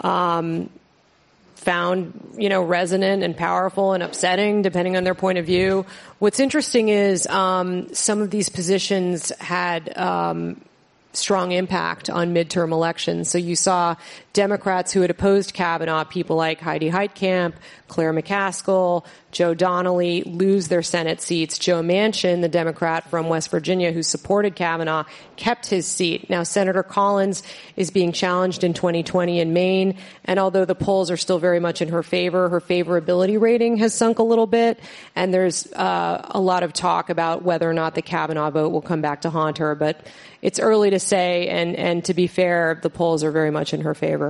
um, 0.00 0.70
found, 1.56 2.34
you 2.36 2.48
know, 2.48 2.62
resonant 2.62 3.22
and 3.22 3.36
powerful 3.36 3.92
and 3.92 4.02
upsetting, 4.02 4.62
depending 4.62 4.96
on 4.96 5.04
their 5.04 5.14
point 5.14 5.38
of 5.38 5.46
view. 5.46 5.86
What's 6.18 6.40
interesting 6.40 6.88
is 6.88 7.26
um, 7.26 7.92
some 7.94 8.20
of 8.20 8.30
these 8.30 8.48
positions 8.48 9.30
had 9.38 9.96
um, 9.96 10.60
strong 11.12 11.52
impact 11.52 12.10
on 12.10 12.34
midterm 12.34 12.72
elections. 12.72 13.30
So 13.30 13.38
you 13.38 13.56
saw 13.56 13.96
Democrats 14.32 14.92
who 14.92 15.02
had 15.02 15.10
opposed 15.10 15.52
Kavanaugh, 15.52 16.04
people 16.04 16.36
like 16.36 16.60
Heidi 16.60 16.90
Heitkamp, 16.90 17.54
Claire 17.88 18.14
McCaskill, 18.14 19.04
Joe 19.30 19.52
Donnelly, 19.52 20.22
lose 20.22 20.68
their 20.68 20.82
Senate 20.82 21.20
seats. 21.20 21.58
Joe 21.58 21.82
Manchin, 21.82 22.40
the 22.40 22.48
Democrat 22.48 23.10
from 23.10 23.28
West 23.28 23.50
Virginia 23.50 23.92
who 23.92 24.02
supported 24.02 24.56
Kavanaugh, 24.56 25.04
kept 25.36 25.66
his 25.66 25.86
seat. 25.86 26.30
Now 26.30 26.42
Senator 26.42 26.82
Collins 26.82 27.42
is 27.76 27.90
being 27.90 28.12
challenged 28.12 28.64
in 28.64 28.72
2020 28.72 29.40
in 29.40 29.52
Maine, 29.52 29.98
and 30.24 30.38
although 30.38 30.64
the 30.64 30.74
polls 30.74 31.10
are 31.10 31.16
still 31.18 31.38
very 31.38 31.60
much 31.60 31.82
in 31.82 31.88
her 31.88 32.02
favor, 32.02 32.48
her 32.48 32.60
favorability 32.60 33.38
rating 33.38 33.76
has 33.78 33.92
sunk 33.92 34.18
a 34.18 34.22
little 34.22 34.46
bit, 34.46 34.80
and 35.14 35.32
there's 35.34 35.70
uh, 35.74 36.26
a 36.30 36.40
lot 36.40 36.62
of 36.62 36.72
talk 36.72 37.10
about 37.10 37.42
whether 37.42 37.68
or 37.68 37.74
not 37.74 37.94
the 37.94 38.02
Kavanaugh 38.02 38.50
vote 38.50 38.70
will 38.70 38.82
come 38.82 39.02
back 39.02 39.22
to 39.22 39.30
haunt 39.30 39.58
her. 39.58 39.74
But 39.74 40.06
it's 40.40 40.58
early 40.58 40.90
to 40.90 40.98
say, 40.98 41.48
and, 41.48 41.76
and 41.76 42.04
to 42.06 42.14
be 42.14 42.26
fair, 42.26 42.78
the 42.82 42.90
polls 42.90 43.22
are 43.22 43.30
very 43.30 43.50
much 43.50 43.74
in 43.74 43.82
her 43.82 43.94
favor. 43.94 44.21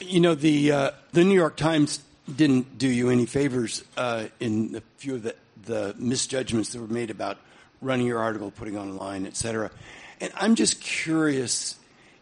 You 0.00 0.20
know, 0.20 0.34
the 0.34 0.72
uh, 0.72 0.90
the 1.12 1.24
New 1.24 1.34
York 1.34 1.56
Times 1.56 2.00
didn't 2.34 2.78
do 2.78 2.88
you 2.88 3.10
any 3.10 3.26
favors 3.26 3.84
uh, 3.96 4.26
in 4.38 4.74
a 4.76 4.82
few 4.98 5.16
of 5.16 5.22
the, 5.22 5.34
the 5.64 5.94
misjudgments 5.98 6.72
that 6.72 6.80
were 6.80 6.86
made 6.86 7.10
about 7.10 7.38
running 7.80 8.06
your 8.06 8.18
article, 8.18 8.50
putting 8.50 8.76
online, 8.76 9.26
et 9.26 9.36
cetera. 9.36 9.70
And 10.20 10.32
I'm 10.36 10.54
just 10.54 10.80
curious. 10.80 11.76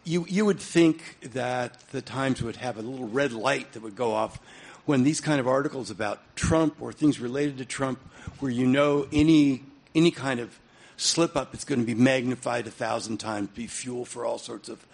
You 0.05 0.25
you 0.29 0.45
would 0.45 0.61
think 0.61 1.19
that 1.33 1.81
the 1.91 2.01
Times 2.01 2.43
would 2.43 2.57
have 2.57 2.79
a 2.79 2.83
little 2.83 3.09
red 3.09 3.33
light 3.33 3.73
that 3.73 3.83
would 3.83 3.97
go 3.97 4.13
off 4.13 4.39
when 4.87 5.03
these 5.03 5.21
kind 5.21 5.41
of 5.41 5.49
articles 5.49 5.91
about 5.91 6.21
Trump 6.37 6.77
or 6.81 6.93
things 6.93 7.19
related 7.21 7.59
to 7.59 7.65
Trump, 7.65 7.99
where 8.39 8.51
you 8.51 8.67
know 8.67 9.07
any 9.13 9.65
any 9.95 10.11
kind 10.11 10.41
of 10.41 10.59
slip 10.97 11.37
up, 11.37 11.53
it's 11.53 11.65
going 11.65 11.81
to 11.81 11.87
be 11.87 11.95
magnified 11.95 12.67
a 12.67 12.71
thousand 12.71 13.19
times, 13.19 13.49
be 13.49 13.67
fuel 13.67 14.05
for 14.05 14.25
all 14.25 14.39
sorts 14.39 14.69
of 14.69 14.87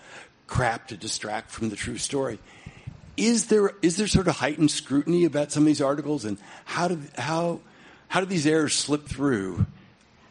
crap 0.52 0.88
to 0.88 0.98
distract 0.98 1.50
from 1.50 1.70
the 1.70 1.76
true 1.76 1.96
story. 1.96 2.38
Is 3.16 3.46
there 3.46 3.72
is 3.80 3.96
there 3.96 4.06
sort 4.06 4.28
of 4.28 4.36
heightened 4.36 4.70
scrutiny 4.70 5.24
about 5.24 5.50
some 5.50 5.62
of 5.62 5.66
these 5.66 5.80
articles, 5.80 6.26
and 6.26 6.36
how 6.66 6.88
do 6.88 7.00
how 7.16 7.60
how 8.08 8.20
do 8.20 8.26
these 8.26 8.46
errors 8.46 8.74
slip 8.74 9.06
through? 9.06 9.64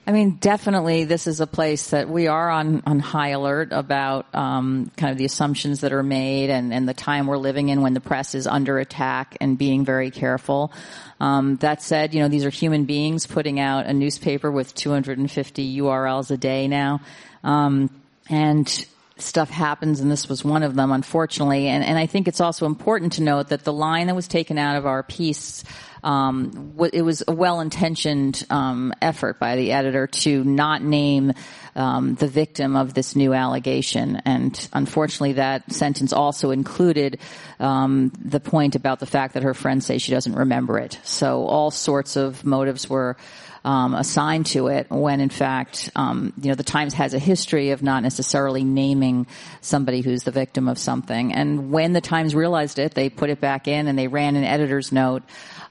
I 0.05 0.11
mean, 0.11 0.37
definitely, 0.39 1.05
this 1.05 1.25
is 1.25 1.41
a 1.41 1.47
place 1.47 1.89
that 1.89 2.07
we 2.07 2.27
are 2.27 2.49
on, 2.49 2.83
on 2.85 2.99
high 2.99 3.29
alert 3.29 3.69
about 3.71 4.33
um, 4.33 4.91
kind 4.97 5.11
of 5.11 5.17
the 5.17 5.25
assumptions 5.25 5.81
that 5.81 5.93
are 5.93 6.03
made 6.03 6.49
and, 6.49 6.73
and 6.73 6.89
the 6.89 6.93
time 6.93 7.27
we're 7.27 7.37
living 7.37 7.69
in 7.69 7.81
when 7.81 7.93
the 7.93 8.01
press 8.01 8.33
is 8.33 8.47
under 8.47 8.79
attack 8.79 9.37
and 9.39 9.59
being 9.59 9.85
very 9.85 10.09
careful. 10.09 10.71
Um, 11.19 11.57
that 11.57 11.83
said, 11.83 12.15
you 12.15 12.19
know, 12.19 12.29
these 12.29 12.45
are 12.45 12.49
human 12.49 12.85
beings 12.85 13.27
putting 13.27 13.59
out 13.59 13.85
a 13.85 13.93
newspaper 13.93 14.51
with 14.51 14.73
250 14.73 15.77
URLs 15.77 16.31
a 16.31 16.37
day 16.37 16.67
now. 16.67 17.01
Um, 17.43 17.91
and 18.27 18.85
stuff 19.21 19.49
happens, 19.49 19.99
and 19.99 20.09
this 20.09 20.27
was 20.27 20.43
one 20.43 20.63
of 20.63 20.75
them, 20.75 20.91
unfortunately. 20.91 21.67
And, 21.67 21.83
and 21.83 21.97
I 21.97 22.05
think 22.05 22.27
it's 22.27 22.41
also 22.41 22.65
important 22.65 23.13
to 23.13 23.23
note 23.23 23.49
that 23.49 23.63
the 23.63 23.73
line 23.73 24.07
that 24.07 24.15
was 24.15 24.27
taken 24.27 24.57
out 24.57 24.75
of 24.75 24.85
our 24.85 25.03
piece 25.03 25.63
um, 26.03 26.73
it 26.93 27.03
was 27.03 27.23
a 27.27 27.31
well-intentioned 27.31 28.45
um, 28.49 28.93
effort 29.01 29.39
by 29.39 29.55
the 29.55 29.71
editor 29.71 30.07
to 30.07 30.43
not 30.43 30.81
name 30.81 31.33
um, 31.75 32.15
the 32.15 32.27
victim 32.27 32.75
of 32.75 32.93
this 32.93 33.15
new 33.15 33.33
allegation, 33.33 34.21
and 34.25 34.69
unfortunately, 34.73 35.33
that 35.33 35.71
sentence 35.71 36.11
also 36.11 36.51
included 36.51 37.19
um, 37.59 38.11
the 38.19 38.39
point 38.39 38.75
about 38.75 38.99
the 38.99 39.05
fact 39.05 39.35
that 39.35 39.43
her 39.43 39.53
friends 39.53 39.85
say 39.85 39.97
she 39.97 40.11
doesn't 40.11 40.35
remember 40.35 40.79
it. 40.79 40.99
So 41.03 41.45
all 41.45 41.71
sorts 41.71 42.15
of 42.15 42.43
motives 42.43 42.89
were 42.89 43.15
um, 43.63 43.93
assigned 43.93 44.47
to 44.47 44.67
it 44.67 44.89
when 44.89 45.19
in 45.21 45.29
fact, 45.29 45.91
um, 45.95 46.33
you 46.41 46.49
know, 46.49 46.55
the 46.55 46.63
Times 46.63 46.93
has 46.95 47.13
a 47.13 47.19
history 47.19 47.71
of 47.71 47.83
not 47.83 48.03
necessarily 48.03 48.63
naming 48.63 49.27
somebody 49.61 50.01
who's 50.01 50.23
the 50.23 50.31
victim 50.31 50.67
of 50.67 50.77
something. 50.77 51.33
And 51.33 51.71
when 51.71 51.93
the 51.93 52.01
Times 52.01 52.33
realized 52.33 52.79
it, 52.79 52.93
they 52.93 53.09
put 53.09 53.29
it 53.29 53.39
back 53.39 53.67
in 53.67 53.87
and 53.87 53.97
they 53.97 54.07
ran 54.07 54.35
an 54.35 54.43
editor's 54.43 54.91
note. 54.91 55.23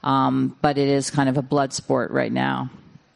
Um, 0.03 0.55
but 0.61 0.77
it 0.77 0.87
is 0.87 1.11
kind 1.11 1.29
of 1.29 1.37
a 1.37 1.41
blood 1.41 1.73
sport 1.73 2.11
right 2.11 2.31
now. 2.31 2.69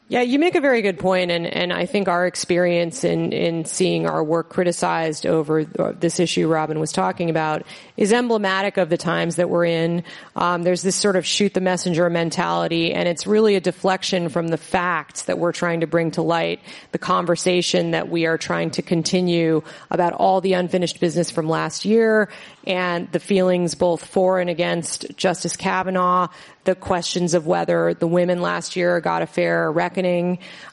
Yeah, 0.07 0.21
you 0.21 0.37
make 0.37 0.53
a 0.53 0.61
very 0.61 0.83
good 0.83 0.99
point, 0.99 1.31
and, 1.31 1.47
and 1.47 1.73
I 1.73 1.87
think 1.87 2.07
our 2.07 2.27
experience 2.27 3.03
in, 3.03 3.33
in 3.33 3.65
seeing 3.65 4.05
our 4.05 4.23
work 4.23 4.49
criticized 4.49 5.25
over 5.25 5.63
this 5.65 6.19
issue 6.19 6.47
Robin 6.47 6.79
was 6.79 6.91
talking 6.91 7.31
about 7.31 7.63
is 7.97 8.13
emblematic 8.13 8.77
of 8.77 8.89
the 8.89 8.97
times 8.97 9.37
that 9.37 9.49
we're 9.49 9.65
in. 9.65 10.03
Um, 10.35 10.61
there's 10.61 10.83
this 10.83 10.95
sort 10.95 11.15
of 11.15 11.25
shoot 11.25 11.55
the 11.55 11.61
messenger 11.61 12.07
mentality, 12.07 12.93
and 12.93 13.09
it's 13.09 13.25
really 13.25 13.55
a 13.55 13.59
deflection 13.59 14.29
from 14.29 14.49
the 14.49 14.57
facts 14.57 15.23
that 15.23 15.39
we're 15.39 15.51
trying 15.51 15.79
to 15.79 15.87
bring 15.87 16.11
to 16.11 16.21
light, 16.21 16.59
the 16.91 16.99
conversation 16.99 17.89
that 17.89 18.07
we 18.07 18.27
are 18.27 18.37
trying 18.37 18.69
to 18.71 18.83
continue 18.83 19.63
about 19.89 20.13
all 20.13 20.39
the 20.39 20.53
unfinished 20.53 20.99
business 20.99 21.31
from 21.31 21.49
last 21.49 21.83
year 21.83 22.29
and 22.67 23.11
the 23.11 23.19
feelings 23.19 23.73
both 23.73 24.05
for 24.05 24.39
and 24.39 24.51
against 24.51 25.17
Justice 25.17 25.55
Kavanaugh, 25.55 26.27
the 26.63 26.75
questions 26.75 27.33
of 27.33 27.45
whether 27.45 27.93
the 27.93 28.07
women 28.07 28.41
last 28.41 28.75
year 28.75 28.99
got 28.99 29.21
a 29.21 29.27
fair 29.27 29.71
reckoning. 29.71 29.94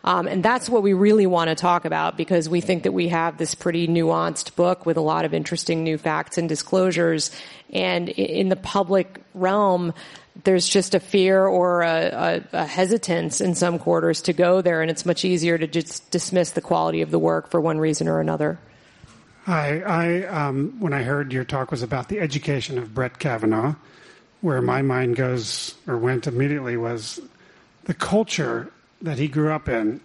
Um, 0.04 0.26
and 0.26 0.42
that's 0.42 0.68
what 0.68 0.82
we 0.82 0.92
really 0.92 1.26
want 1.26 1.48
to 1.48 1.54
talk 1.54 1.84
about 1.84 2.16
because 2.16 2.48
we 2.48 2.60
think 2.60 2.82
that 2.82 2.92
we 2.92 3.08
have 3.08 3.38
this 3.38 3.54
pretty 3.54 3.86
nuanced 3.86 4.56
book 4.56 4.86
with 4.86 4.96
a 4.96 5.00
lot 5.00 5.24
of 5.24 5.34
interesting 5.34 5.84
new 5.84 5.98
facts 5.98 6.38
and 6.38 6.48
disclosures. 6.48 7.30
And 7.72 8.08
in 8.08 8.48
the 8.48 8.56
public 8.56 9.20
realm, 9.34 9.94
there's 10.44 10.66
just 10.66 10.94
a 10.94 11.00
fear 11.00 11.46
or 11.46 11.82
a, 11.82 12.42
a, 12.52 12.60
a, 12.60 12.64
hesitance 12.64 13.40
in 13.40 13.54
some 13.54 13.78
quarters 13.78 14.22
to 14.22 14.32
go 14.32 14.62
there, 14.62 14.80
and 14.80 14.90
it's 14.90 15.04
much 15.04 15.24
easier 15.24 15.58
to 15.58 15.66
just 15.66 16.10
dismiss 16.10 16.52
the 16.52 16.60
quality 16.60 17.02
of 17.02 17.10
the 17.10 17.18
work 17.18 17.50
for 17.50 17.60
one 17.60 17.78
reason 17.78 18.08
or 18.08 18.20
another. 18.20 18.58
Hi, 19.44 19.80
I 19.80 20.22
um, 20.26 20.76
when 20.78 20.92
I 20.92 21.02
heard 21.02 21.32
your 21.32 21.44
talk 21.44 21.70
was 21.70 21.82
about 21.82 22.08
the 22.08 22.20
education 22.20 22.78
of 22.78 22.94
Brett 22.94 23.18
Kavanaugh, 23.18 23.74
where 24.40 24.62
my 24.62 24.82
mind 24.82 25.16
goes 25.16 25.74
or 25.86 25.98
went 25.98 26.26
immediately 26.26 26.76
was 26.76 27.20
the 27.84 27.94
culture 27.94 28.72
that 29.03 29.18
he 29.18 29.28
grew 29.28 29.53
up 29.53 29.68
in 29.68 30.00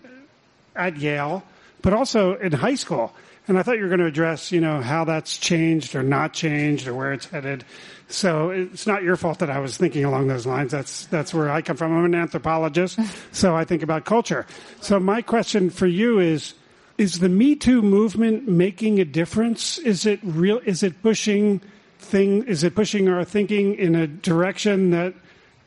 at 0.75 0.97
Yale, 0.97 1.43
but 1.81 1.93
also 1.93 2.35
in 2.35 2.51
high 2.51 2.75
school. 2.75 3.13
And 3.47 3.57
I 3.57 3.63
thought 3.63 3.77
you 3.77 3.83
were 3.83 3.89
going 3.89 4.01
to 4.01 4.05
address, 4.05 4.51
you 4.51 4.59
know, 4.59 4.81
how 4.81 5.05
that's 5.05 5.37
changed 5.37 5.95
or 5.95 6.03
not 6.03 6.33
changed 6.33 6.87
or 6.87 6.93
where 6.93 7.13
it's 7.13 7.25
headed. 7.27 7.63
So 8.09 8.49
it's 8.49 8.85
not 8.85 9.03
your 9.03 9.15
fault 9.15 9.39
that 9.39 9.49
I 9.49 9.59
was 9.59 9.77
thinking 9.77 10.03
along 10.03 10.27
those 10.27 10.45
lines. 10.45 10.71
That's 10.71 11.05
that's 11.07 11.33
where 11.33 11.49
I 11.49 11.61
come 11.61 11.77
from. 11.77 11.93
I'm 11.93 12.05
an 12.05 12.15
anthropologist, 12.15 12.99
so 13.31 13.55
I 13.55 13.65
think 13.65 13.83
about 13.83 14.05
culture. 14.05 14.45
So 14.81 14.99
my 14.99 15.21
question 15.21 15.69
for 15.69 15.87
you 15.87 16.19
is 16.19 16.53
is 16.97 17.19
the 17.19 17.29
Me 17.29 17.55
Too 17.55 17.81
movement 17.81 18.47
making 18.47 18.99
a 18.99 19.05
difference? 19.05 19.77
Is 19.77 20.05
it 20.05 20.19
real? 20.23 20.59
Is 20.65 20.83
it 20.83 21.01
pushing 21.01 21.61
thing? 21.99 22.43
Is 22.43 22.63
it 22.63 22.75
pushing 22.75 23.07
our 23.09 23.23
thinking 23.23 23.75
in 23.75 23.95
a 23.95 24.07
direction 24.07 24.91
that 24.91 25.13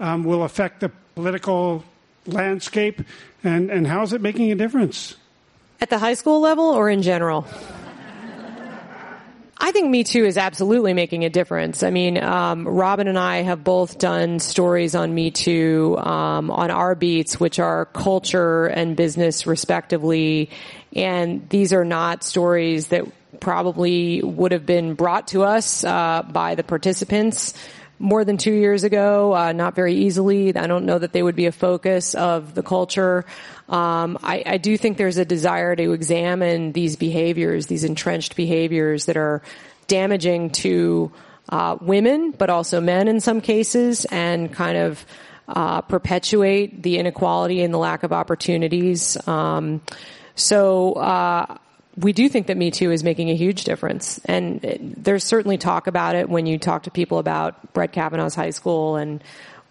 um, 0.01 0.25
will 0.25 0.43
affect 0.43 0.81
the 0.81 0.91
political 1.15 1.85
landscape? 2.27 3.03
And 3.43 3.71
and 3.71 3.87
how 3.87 4.03
is 4.03 4.13
it 4.13 4.21
making 4.21 4.53
a 4.53 4.55
difference? 4.55 5.17
At 5.81 5.91
the 5.91 5.99
high 5.99 6.15
school 6.15 6.41
level 6.41 6.65
or 6.65 6.91
in 6.91 7.03
general? 7.03 7.47
I 9.63 9.73
think 9.73 9.91
Me 9.91 10.05
Too 10.05 10.25
is 10.25 10.39
absolutely 10.39 10.95
making 10.95 11.27
a 11.27 11.29
difference. 11.29 11.83
I 11.83 11.91
mean, 11.91 12.17
um, 12.23 12.67
Robin 12.67 13.09
and 13.09 13.19
I 13.19 13.43
have 13.43 13.63
both 13.63 13.99
done 13.99 14.39
stories 14.39 14.95
on 14.95 15.15
Me 15.15 15.31
Too 15.31 15.99
um, 15.99 16.51
on 16.51 16.71
our 16.71 16.95
beats, 16.95 17.39
which 17.39 17.59
are 17.59 17.85
culture 17.85 18.67
and 18.67 18.97
business, 18.97 19.47
respectively. 19.47 20.49
And 20.97 21.47
these 21.51 21.75
are 21.75 21.85
not 21.85 22.25
stories 22.25 22.89
that 22.89 23.05
probably 23.39 24.23
would 24.23 24.53
have 24.53 24.65
been 24.65 24.95
brought 24.95 25.29
to 25.29 25.45
us 25.45 25.85
uh, 25.85 26.23
by 26.23 26.55
the 26.55 26.65
participants 26.65 27.53
more 28.01 28.25
than 28.25 28.39
two 28.39 28.53
years 28.53 28.83
ago, 28.83 29.37
uh, 29.37 29.53
not 29.53 29.75
very 29.75 29.95
easily. 29.95 30.57
I 30.57 30.67
don't 30.67 30.87
know 30.87 30.99
that 30.99 31.13
they 31.13 31.23
would 31.23 31.37
be 31.37 31.47
a 31.47 31.53
focus 31.53 32.15
of 32.15 32.55
the 32.55 32.63
culture. 32.63 33.27
Um, 33.69 34.19
I, 34.23 34.43
I, 34.47 34.57
do 34.57 34.77
think 34.79 34.97
there's 34.97 35.19
a 35.19 35.25
desire 35.25 35.77
to 35.77 35.93
examine 35.93 36.73
these 36.73 36.97
behaviors, 36.97 37.67
these 37.67 37.85
entrenched 37.85 38.35
behaviors 38.35 39.05
that 39.05 39.17
are 39.17 39.43
damaging 39.87 40.51
to 40.51 41.13
uh, 41.51 41.77
women, 41.81 42.31
but 42.33 42.49
also 42.49 42.81
men 42.81 43.07
in 43.07 43.21
some 43.21 43.41
cases, 43.41 44.07
and 44.07 44.53
kind 44.53 44.79
of 44.79 45.05
uh, 45.47 45.83
perpetuate 45.83 46.83
the 46.83 46.97
inequality 46.99 47.63
and 47.63 47.73
the 47.73 47.79
lack 47.79 48.03
of 48.03 48.13
opportunities. 48.13 49.17
Um, 49.29 49.83
so 50.35 50.95
uh, 50.95 51.59
we 52.01 52.13
do 52.13 52.29
think 52.29 52.47
that 52.49 52.57
Me 52.57 52.71
Too 52.71 52.91
is 52.91 53.05
making 53.05 53.31
a 53.31 53.37
huge 53.37 53.65
difference. 53.65 54.21
And 54.25 54.65
it, 54.65 55.05
there's 55.05 55.25
certainly 55.25 55.59
talk 55.59 55.87
about 55.87 56.17
it 56.17 56.29
when 56.29 56.47
you 56.47 56.59
talk 56.59 56.85
to 56.85 56.91
people 56.91 57.19
about 57.19 57.73
Brett 57.73 57.93
Kavanaugh's 57.93 58.35
high 58.35 58.51
school 58.51 58.97
and 58.97 59.23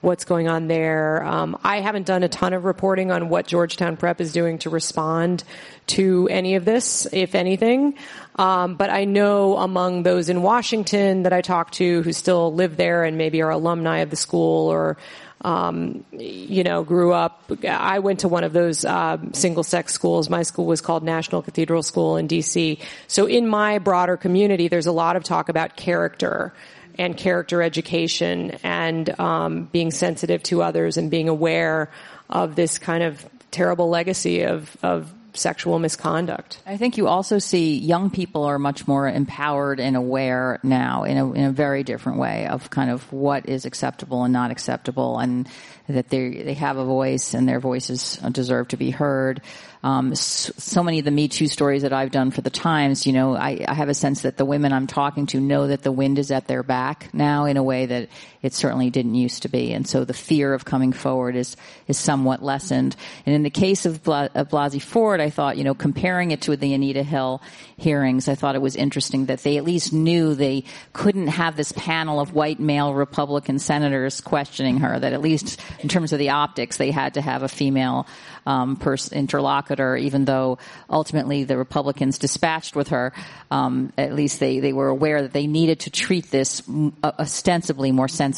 what's 0.01 0.23
going 0.23 0.47
on 0.47 0.67
there. 0.67 1.23
Um, 1.23 1.59
I 1.63 1.81
haven't 1.81 2.05
done 2.05 2.23
a 2.23 2.29
ton 2.29 2.53
of 2.53 2.63
reporting 2.63 3.11
on 3.11 3.29
what 3.29 3.47
Georgetown 3.47 3.97
Prep 3.97 4.21
is 4.21 4.31
doing 4.31 4.57
to 4.59 4.69
respond 4.69 5.43
to 5.87 6.27
any 6.29 6.55
of 6.55 6.63
this, 6.63 7.05
if 7.11 7.35
anything. 7.35 7.95
Um, 8.37 8.75
but 8.75 8.89
I 8.89 9.03
know 9.03 9.57
among 9.57 10.03
those 10.03 10.29
in 10.29 10.41
Washington 10.41 11.23
that 11.23 11.33
I 11.33 11.41
talk 11.41 11.71
to 11.71 12.01
who 12.03 12.13
still 12.13 12.53
live 12.53 12.77
there 12.77 13.03
and 13.03 13.17
maybe 13.17 13.41
are 13.41 13.49
alumni 13.49 13.97
of 13.97 14.09
the 14.09 14.15
school 14.15 14.69
or 14.69 14.97
um, 15.41 16.03
you 16.11 16.63
know, 16.63 16.83
grew 16.83 17.13
up. 17.13 17.51
I 17.65 17.99
went 17.99 18.21
to 18.21 18.27
one 18.27 18.43
of 18.43 18.53
those 18.53 18.83
uh, 18.83 19.17
single 19.31 19.63
sex 19.63 19.93
schools. 19.93 20.29
My 20.29 20.43
school 20.43 20.65
was 20.65 20.81
called 20.81 21.03
National 21.03 21.41
Cathedral 21.41 21.83
School 21.83 22.17
in 22.17 22.27
DC. 22.27 22.79
So 23.07 23.25
in 23.25 23.47
my 23.47 23.79
broader 23.79 24.17
community, 24.17 24.67
there's 24.67 24.87
a 24.87 24.91
lot 24.91 25.15
of 25.15 25.23
talk 25.23 25.49
about 25.49 25.75
character 25.77 26.53
and 26.97 27.15
character 27.15 27.61
education 27.61 28.51
and 28.63 29.17
um, 29.19 29.65
being 29.71 29.91
sensitive 29.91 30.43
to 30.43 30.61
others 30.61 30.97
and 30.97 31.09
being 31.09 31.29
aware 31.29 31.89
of 32.29 32.55
this 32.55 32.77
kind 32.77 33.03
of 33.03 33.25
terrible 33.51 33.89
legacy 33.89 34.43
of, 34.43 34.75
of 34.83 35.11
sexual 35.33 35.79
misconduct. 35.79 36.61
I 36.65 36.77
think 36.77 36.97
you 36.97 37.07
also 37.07 37.39
see 37.39 37.77
young 37.77 38.09
people 38.09 38.43
are 38.43 38.59
much 38.59 38.87
more 38.87 39.07
empowered 39.07 39.79
and 39.79 39.95
aware 39.95 40.59
now 40.63 41.03
in 41.03 41.17
a, 41.17 41.31
in 41.33 41.43
a 41.45 41.51
very 41.51 41.83
different 41.83 42.19
way 42.19 42.47
of 42.47 42.69
kind 42.69 42.89
of 42.89 43.11
what 43.11 43.47
is 43.47 43.65
acceptable 43.65 44.23
and 44.23 44.33
not 44.33 44.51
acceptable 44.51 45.19
and 45.19 45.47
that 45.87 46.09
they 46.09 46.43
they 46.43 46.53
have 46.53 46.77
a 46.77 46.85
voice 46.85 47.33
and 47.33 47.47
their 47.47 47.59
voices 47.59 48.17
deserve 48.31 48.67
to 48.69 48.77
be 48.77 48.91
heard. 48.91 49.41
Um, 49.81 50.13
so, 50.13 50.83
many 50.83 50.99
of 50.99 51.05
the 51.05 51.11
Me 51.11 51.29
Too 51.29 51.47
stories 51.47 51.83
that 51.83 51.93
I've 51.93 52.11
done 52.11 52.31
for 52.31 52.41
the 52.41 52.49
Times, 52.49 53.07
you 53.07 53.13
know, 53.13 53.35
I, 53.35 53.63
I, 53.65 53.73
have 53.73 53.87
a 53.87 53.93
sense 53.93 54.23
that 54.23 54.35
the 54.35 54.43
women 54.43 54.73
I'm 54.73 54.87
talking 54.87 55.25
to 55.27 55.39
know 55.39 55.67
that 55.67 55.83
the 55.83 55.91
wind 55.91 56.19
is 56.19 56.31
at 56.31 56.47
their 56.47 56.63
back 56.63 57.13
now 57.13 57.45
in 57.45 57.55
a 57.55 57.63
way 57.63 57.85
that 57.85 58.09
it 58.41 58.53
certainly 58.53 58.89
didn't 58.89 59.15
used 59.15 59.43
to 59.43 59.49
be, 59.49 59.73
and 59.73 59.87
so 59.87 60.05
the 60.05 60.13
fear 60.13 60.53
of 60.53 60.65
coming 60.65 60.93
forward 60.93 61.35
is 61.35 61.57
is 61.87 61.97
somewhat 61.97 62.43
lessened. 62.43 62.95
And 63.25 63.35
in 63.35 63.43
the 63.43 63.49
case 63.49 63.85
of, 63.85 64.03
Bla, 64.03 64.29
of 64.35 64.49
Blasey 64.49 64.81
Ford, 64.81 65.19
I 65.19 65.29
thought, 65.29 65.57
you 65.57 65.63
know, 65.63 65.73
comparing 65.73 66.31
it 66.31 66.41
to 66.43 66.55
the 66.55 66.73
Anita 66.73 67.03
Hill 67.03 67.41
hearings, 67.77 68.27
I 68.27 68.35
thought 68.35 68.55
it 68.55 68.61
was 68.61 68.75
interesting 68.75 69.25
that 69.25 69.43
they 69.43 69.57
at 69.57 69.63
least 69.63 69.91
knew 69.91 70.35
they 70.35 70.63
couldn't 70.93 71.27
have 71.27 71.55
this 71.55 71.71
panel 71.73 72.19
of 72.19 72.33
white 72.33 72.59
male 72.59 72.93
Republican 72.93 73.59
senators 73.59 74.21
questioning 74.21 74.77
her. 74.77 74.99
That 74.99 75.13
at 75.13 75.21
least 75.21 75.59
in 75.79 75.89
terms 75.89 76.13
of 76.13 76.19
the 76.19 76.29
optics, 76.29 76.77
they 76.77 76.91
had 76.91 77.15
to 77.15 77.21
have 77.21 77.43
a 77.43 77.47
female 77.47 78.07
um, 78.45 78.77
pers- 78.77 79.11
interlocutor, 79.11 79.95
even 79.97 80.25
though 80.25 80.57
ultimately 80.89 81.43
the 81.43 81.57
Republicans 81.57 82.17
dispatched 82.17 82.75
with 82.75 82.89
her. 82.89 83.13
Um, 83.51 83.93
at 83.97 84.13
least 84.13 84.39
they, 84.39 84.59
they 84.59 84.73
were 84.73 84.87
aware 84.87 85.21
that 85.21 85.33
they 85.33 85.47
needed 85.47 85.81
to 85.81 85.89
treat 85.89 86.29
this 86.31 86.61
ostensibly 87.03 87.91
more 87.91 88.07
sensitively. 88.07 88.28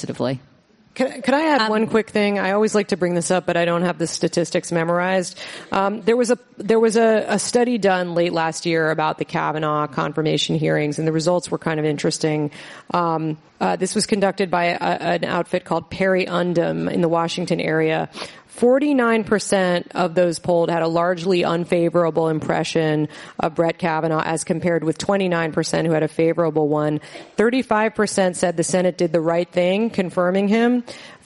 Could, 0.93 1.23
could 1.23 1.33
I 1.33 1.47
add 1.47 1.61
um, 1.61 1.69
one 1.69 1.87
quick 1.87 2.09
thing? 2.09 2.37
I 2.37 2.51
always 2.51 2.75
like 2.75 2.89
to 2.89 2.97
bring 2.97 3.13
this 3.13 3.31
up, 3.31 3.45
but 3.45 3.55
I 3.55 3.63
don't 3.63 3.83
have 3.83 3.97
the 3.97 4.07
statistics 4.07 4.73
memorized. 4.73 5.39
Um, 5.71 6.01
there 6.01 6.17
was 6.17 6.31
a 6.31 6.39
there 6.57 6.81
was 6.81 6.97
a, 6.97 7.25
a, 7.29 7.39
study 7.39 7.77
done 7.77 8.13
late 8.13 8.33
last 8.33 8.65
year 8.65 8.91
about 8.91 9.17
the 9.17 9.23
Kavanaugh 9.23 9.87
confirmation 9.87 10.57
hearings, 10.57 10.99
and 10.99 11.07
the 11.07 11.13
results 11.13 11.49
were 11.49 11.57
kind 11.57 11.79
of 11.79 11.85
interesting. 11.85 12.51
Um, 12.93 13.37
uh, 13.61 13.77
this 13.77 13.95
was 13.95 14.05
conducted 14.05 14.51
by 14.51 14.65
a, 14.65 14.77
an 14.77 15.23
outfit 15.23 15.63
called 15.63 15.89
Perry 15.89 16.25
Undem 16.25 16.91
in 16.91 16.99
the 16.99 17.09
Washington 17.09 17.61
area. 17.61 18.09
49% 18.57 19.91
of 19.91 20.13
those 20.13 20.39
polled 20.39 20.69
had 20.69 20.83
a 20.83 20.87
largely 20.87 21.43
unfavorable 21.43 22.27
impression 22.27 23.07
of 23.39 23.55
Brett 23.55 23.77
Kavanaugh 23.77 24.23
as 24.23 24.43
compared 24.43 24.83
with 24.83 24.97
29% 24.97 25.85
who 25.85 25.93
had 25.93 26.03
a 26.03 26.07
favorable 26.07 26.67
one. 26.67 26.99
35% 27.37 28.35
said 28.35 28.57
the 28.57 28.63
Senate 28.63 28.97
did 28.97 29.13
the 29.13 29.21
right 29.21 29.49
thing, 29.49 29.89
confirming 29.89 30.47
him. 30.47 30.83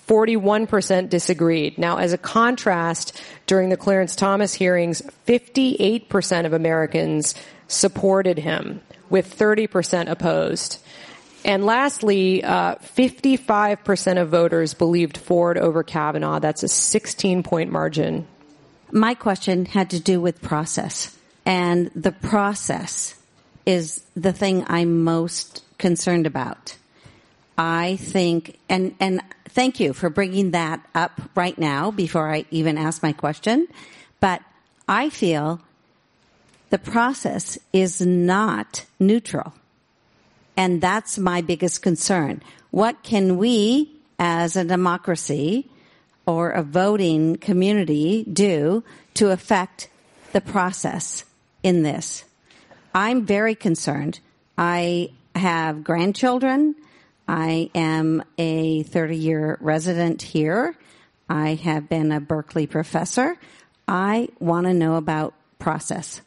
41% 0.07 1.09
disagreed. 1.09 1.77
Now, 1.79 1.97
as 1.97 2.13
a 2.13 2.17
contrast, 2.17 3.19
during 3.47 3.69
the 3.69 3.77
Clarence 3.77 4.15
Thomas 4.15 4.53
hearings, 4.53 5.01
58% 5.25 6.45
of 6.45 6.53
Americans 6.53 7.33
supported 7.67 8.37
him, 8.37 8.81
with 9.09 9.35
30% 9.35 10.09
opposed. 10.09 10.79
And 11.45 11.63
lastly, 11.63 12.43
uh, 12.43 12.75
55% 12.77 14.19
of 14.19 14.29
voters 14.29 14.73
believed 14.73 15.15
Ford 15.15 15.59
over 15.59 15.83
Kavanaugh. 15.83 16.39
That's 16.39 16.63
a 16.63 16.67
16 16.67 17.43
point 17.43 17.71
margin. 17.71 18.27
My 18.91 19.13
question 19.13 19.65
had 19.65 19.91
to 19.91 19.99
do 19.99 20.19
with 20.19 20.41
process. 20.41 21.15
And 21.45 21.91
the 21.95 22.11
process 22.11 23.13
is 23.67 24.03
the 24.15 24.33
thing 24.33 24.65
I'm 24.67 25.03
most 25.03 25.63
concerned 25.77 26.25
about. 26.25 26.75
I 27.59 27.97
think, 27.97 28.57
and, 28.67 28.95
and 28.99 29.21
thank 29.49 29.79
you 29.79 29.93
for 29.93 30.09
bringing 30.09 30.51
that 30.51 30.83
up 30.95 31.21
right 31.35 31.57
now 31.57 31.91
before 31.91 32.33
I 32.33 32.45
even 32.49 32.79
ask 32.79 33.03
my 33.03 33.13
question. 33.13 33.67
But 34.19 34.41
I 34.87 35.09
feel 35.09 35.61
the 36.71 36.79
process 36.79 37.59
is 37.71 38.01
not 38.01 38.85
neutral. 38.99 39.53
And 40.57 40.81
that's 40.81 41.17
my 41.17 41.41
biggest 41.41 41.81
concern. 41.81 42.41
What 42.71 43.03
can 43.03 43.37
we 43.37 43.91
as 44.17 44.55
a 44.55 44.63
democracy 44.63 45.69
or 46.25 46.51
a 46.51 46.63
voting 46.63 47.35
community 47.37 48.23
do 48.23 48.83
to 49.15 49.31
affect 49.31 49.89
the 50.31 50.41
process 50.41 51.25
in 51.63 51.83
this? 51.83 52.23
I'm 52.93 53.25
very 53.25 53.55
concerned. 53.55 54.19
I 54.57 55.09
have 55.35 55.83
grandchildren. 55.83 56.75
I 57.27 57.69
am 57.75 58.23
a 58.37 58.83
30 58.83 59.17
year 59.17 59.57
resident 59.59 60.21
here. 60.21 60.77
I 61.29 61.55
have 61.55 61.89
been 61.89 62.11
a 62.11 62.19
Berkeley 62.19 62.67
professor. 62.67 63.37
I 63.87 64.29
want 64.39 64.67
to 64.67 64.73
know 64.73 64.95
about 64.95 65.33
process. 65.59 66.21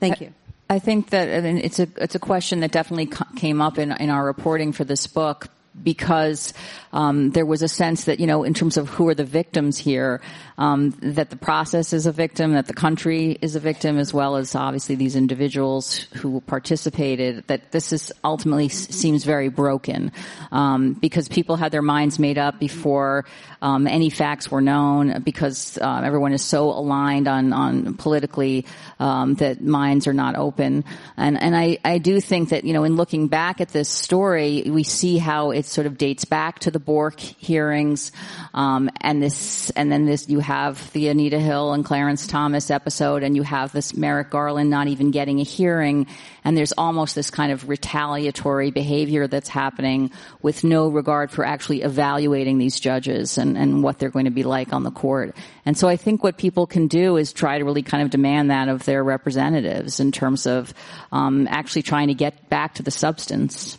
Thank 0.00 0.14
uh, 0.14 0.26
you. 0.26 0.34
I 0.68 0.78
think 0.78 1.10
that 1.10 1.28
it's 1.28 1.78
a 1.78 1.88
it's 1.96 2.14
a 2.14 2.18
question 2.18 2.60
that 2.60 2.72
definitely 2.72 3.10
came 3.36 3.60
up 3.60 3.78
in 3.78 3.92
in 3.92 4.10
our 4.10 4.24
reporting 4.24 4.72
for 4.72 4.84
this 4.84 5.06
book 5.06 5.48
because 5.82 6.54
um, 6.92 7.30
there 7.30 7.46
was 7.46 7.62
a 7.62 7.68
sense 7.68 8.04
that 8.04 8.20
you 8.20 8.26
know 8.26 8.44
in 8.44 8.54
terms 8.54 8.76
of 8.76 8.88
who 8.88 9.08
are 9.08 9.14
the 9.14 9.24
victims 9.24 9.76
here 9.76 10.20
um, 10.58 10.90
that 11.02 11.30
the 11.30 11.36
process 11.36 11.92
is 11.92 12.06
a 12.06 12.12
victim 12.12 12.52
that 12.52 12.66
the 12.66 12.74
country 12.74 13.36
is 13.42 13.56
a 13.56 13.60
victim 13.60 13.98
as 13.98 14.14
well 14.14 14.36
as 14.36 14.54
obviously 14.54 14.94
these 14.94 15.16
individuals 15.16 16.06
who 16.14 16.40
participated 16.42 17.44
that 17.48 17.72
this 17.72 17.92
is 17.92 18.12
ultimately 18.22 18.68
seems 18.68 19.24
very 19.24 19.48
broken. 19.48 20.12
Um, 20.52 20.92
because 20.92 21.28
people 21.28 21.56
had 21.56 21.72
their 21.72 21.82
minds 21.82 22.18
made 22.18 22.38
up 22.38 22.60
before 22.60 23.24
um, 23.60 23.86
any 23.86 24.10
facts 24.10 24.50
were 24.50 24.60
known 24.60 25.22
because 25.22 25.78
uh, 25.78 26.02
everyone 26.04 26.32
is 26.32 26.42
so 26.42 26.70
aligned 26.70 27.26
on 27.26 27.52
on 27.52 27.94
politically 27.94 28.66
um, 29.00 29.34
that 29.34 29.62
minds 29.62 30.06
are 30.06 30.12
not 30.12 30.36
open. 30.36 30.84
And 31.16 31.40
and 31.40 31.56
I, 31.56 31.78
I 31.84 31.98
do 31.98 32.20
think 32.20 32.50
that 32.50 32.64
you 32.64 32.72
know 32.72 32.84
in 32.84 32.96
looking 32.96 33.28
back 33.28 33.60
at 33.60 33.68
this 33.68 33.88
story 33.88 34.62
we 34.66 34.84
see 34.84 35.18
how 35.18 35.50
it 35.64 35.70
sort 35.70 35.86
of 35.86 35.96
dates 35.96 36.24
back 36.24 36.58
to 36.60 36.70
the 36.70 36.78
Bork 36.78 37.18
hearings, 37.18 38.12
um, 38.52 38.90
and 39.00 39.22
this, 39.22 39.70
and 39.70 39.90
then 39.90 40.04
this, 40.04 40.28
you 40.28 40.40
have 40.40 40.92
the 40.92 41.08
Anita 41.08 41.38
Hill 41.38 41.72
and 41.72 41.84
Clarence 41.84 42.26
Thomas 42.26 42.70
episode, 42.70 43.22
and 43.22 43.34
you 43.34 43.42
have 43.42 43.72
this 43.72 43.96
Merrick 43.96 44.30
Garland 44.30 44.68
not 44.68 44.88
even 44.88 45.10
getting 45.10 45.40
a 45.40 45.42
hearing, 45.42 46.06
and 46.44 46.56
there's 46.56 46.72
almost 46.72 47.14
this 47.14 47.30
kind 47.30 47.50
of 47.50 47.68
retaliatory 47.68 48.70
behavior 48.70 49.26
that's 49.26 49.48
happening 49.48 50.10
with 50.42 50.64
no 50.64 50.88
regard 50.88 51.30
for 51.30 51.44
actually 51.44 51.82
evaluating 51.82 52.58
these 52.58 52.78
judges 52.78 53.38
and, 53.38 53.56
and 53.56 53.82
what 53.82 53.98
they're 53.98 54.10
going 54.10 54.26
to 54.26 54.30
be 54.30 54.42
like 54.42 54.72
on 54.72 54.82
the 54.82 54.90
court. 54.90 55.34
And 55.64 55.78
so 55.78 55.88
I 55.88 55.96
think 55.96 56.22
what 56.22 56.36
people 56.36 56.66
can 56.66 56.88
do 56.88 57.16
is 57.16 57.32
try 57.32 57.58
to 57.58 57.64
really 57.64 57.82
kind 57.82 58.02
of 58.02 58.10
demand 58.10 58.50
that 58.50 58.68
of 58.68 58.84
their 58.84 59.02
representatives 59.02 59.98
in 59.98 60.12
terms 60.12 60.46
of 60.46 60.74
um, 61.10 61.48
actually 61.48 61.82
trying 61.82 62.08
to 62.08 62.14
get 62.14 62.50
back 62.50 62.74
to 62.74 62.82
the 62.82 62.90
substance. 62.90 63.78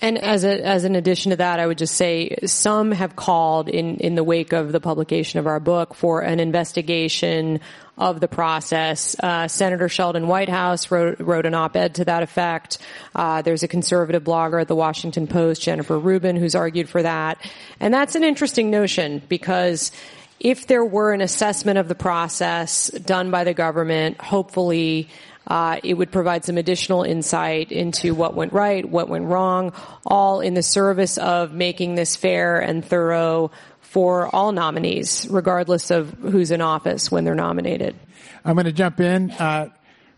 And 0.00 0.16
as 0.18 0.44
a, 0.44 0.64
as 0.64 0.84
an 0.84 0.96
addition 0.96 1.30
to 1.30 1.36
that, 1.36 1.60
I 1.60 1.66
would 1.66 1.78
just 1.78 1.94
say 1.94 2.36
some 2.46 2.92
have 2.92 3.16
called 3.16 3.68
in, 3.68 3.96
in 3.96 4.14
the 4.14 4.24
wake 4.24 4.52
of 4.52 4.72
the 4.72 4.80
publication 4.80 5.38
of 5.38 5.46
our 5.46 5.60
book 5.60 5.94
for 5.94 6.22
an 6.22 6.40
investigation 6.40 7.60
of 7.98 8.18
the 8.18 8.28
process. 8.28 9.14
Uh, 9.20 9.46
Senator 9.46 9.88
Sheldon 9.88 10.26
Whitehouse 10.26 10.90
wrote, 10.90 11.20
wrote 11.20 11.44
an 11.44 11.54
op-ed 11.54 11.96
to 11.96 12.06
that 12.06 12.22
effect. 12.22 12.78
Uh, 13.14 13.42
there's 13.42 13.62
a 13.62 13.68
conservative 13.68 14.24
blogger 14.24 14.60
at 14.60 14.68
the 14.68 14.74
Washington 14.74 15.26
Post, 15.26 15.60
Jennifer 15.60 15.98
Rubin, 15.98 16.36
who's 16.36 16.54
argued 16.54 16.88
for 16.88 17.02
that. 17.02 17.38
And 17.78 17.92
that's 17.92 18.14
an 18.14 18.24
interesting 18.24 18.70
notion 18.70 19.20
because 19.28 19.92
if 20.40 20.66
there 20.66 20.84
were 20.84 21.12
an 21.12 21.20
assessment 21.20 21.78
of 21.78 21.88
the 21.88 21.94
process 21.94 22.88
done 22.88 23.30
by 23.30 23.44
the 23.44 23.52
government, 23.52 24.18
hopefully 24.18 25.10
uh, 25.50 25.80
it 25.82 25.94
would 25.94 26.12
provide 26.12 26.44
some 26.44 26.56
additional 26.56 27.02
insight 27.02 27.72
into 27.72 28.14
what 28.14 28.34
went 28.34 28.52
right, 28.52 28.88
what 28.88 29.08
went 29.08 29.26
wrong, 29.26 29.72
all 30.06 30.40
in 30.40 30.54
the 30.54 30.62
service 30.62 31.18
of 31.18 31.52
making 31.52 31.96
this 31.96 32.14
fair 32.14 32.60
and 32.60 32.84
thorough 32.84 33.50
for 33.80 34.32
all 34.32 34.52
nominees, 34.52 35.26
regardless 35.28 35.90
of 35.90 36.10
who's 36.20 36.52
in 36.52 36.60
office 36.60 37.10
when 37.10 37.24
they're 37.24 37.34
nominated. 37.34 37.96
I'm 38.44 38.54
going 38.54 38.66
to 38.66 38.72
jump 38.72 39.00
in. 39.00 39.32
Uh, 39.32 39.70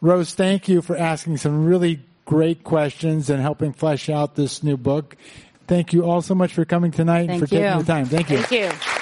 Rose, 0.02 0.34
thank 0.34 0.68
you 0.68 0.82
for 0.82 0.98
asking 0.98 1.38
some 1.38 1.64
really 1.64 2.00
great 2.26 2.62
questions 2.62 3.30
and 3.30 3.40
helping 3.40 3.72
flesh 3.72 4.10
out 4.10 4.34
this 4.34 4.62
new 4.62 4.76
book. 4.76 5.16
Thank 5.66 5.94
you 5.94 6.04
all 6.04 6.20
so 6.20 6.34
much 6.34 6.52
for 6.52 6.66
coming 6.66 6.90
tonight 6.90 7.28
thank 7.28 7.40
and 7.40 7.48
for 7.48 7.54
you. 7.54 7.62
taking 7.62 7.78
the 7.78 7.84
time. 7.84 8.04
Thank 8.04 8.28
you. 8.28 8.42
Thank 8.42 8.74
you. 8.74 8.92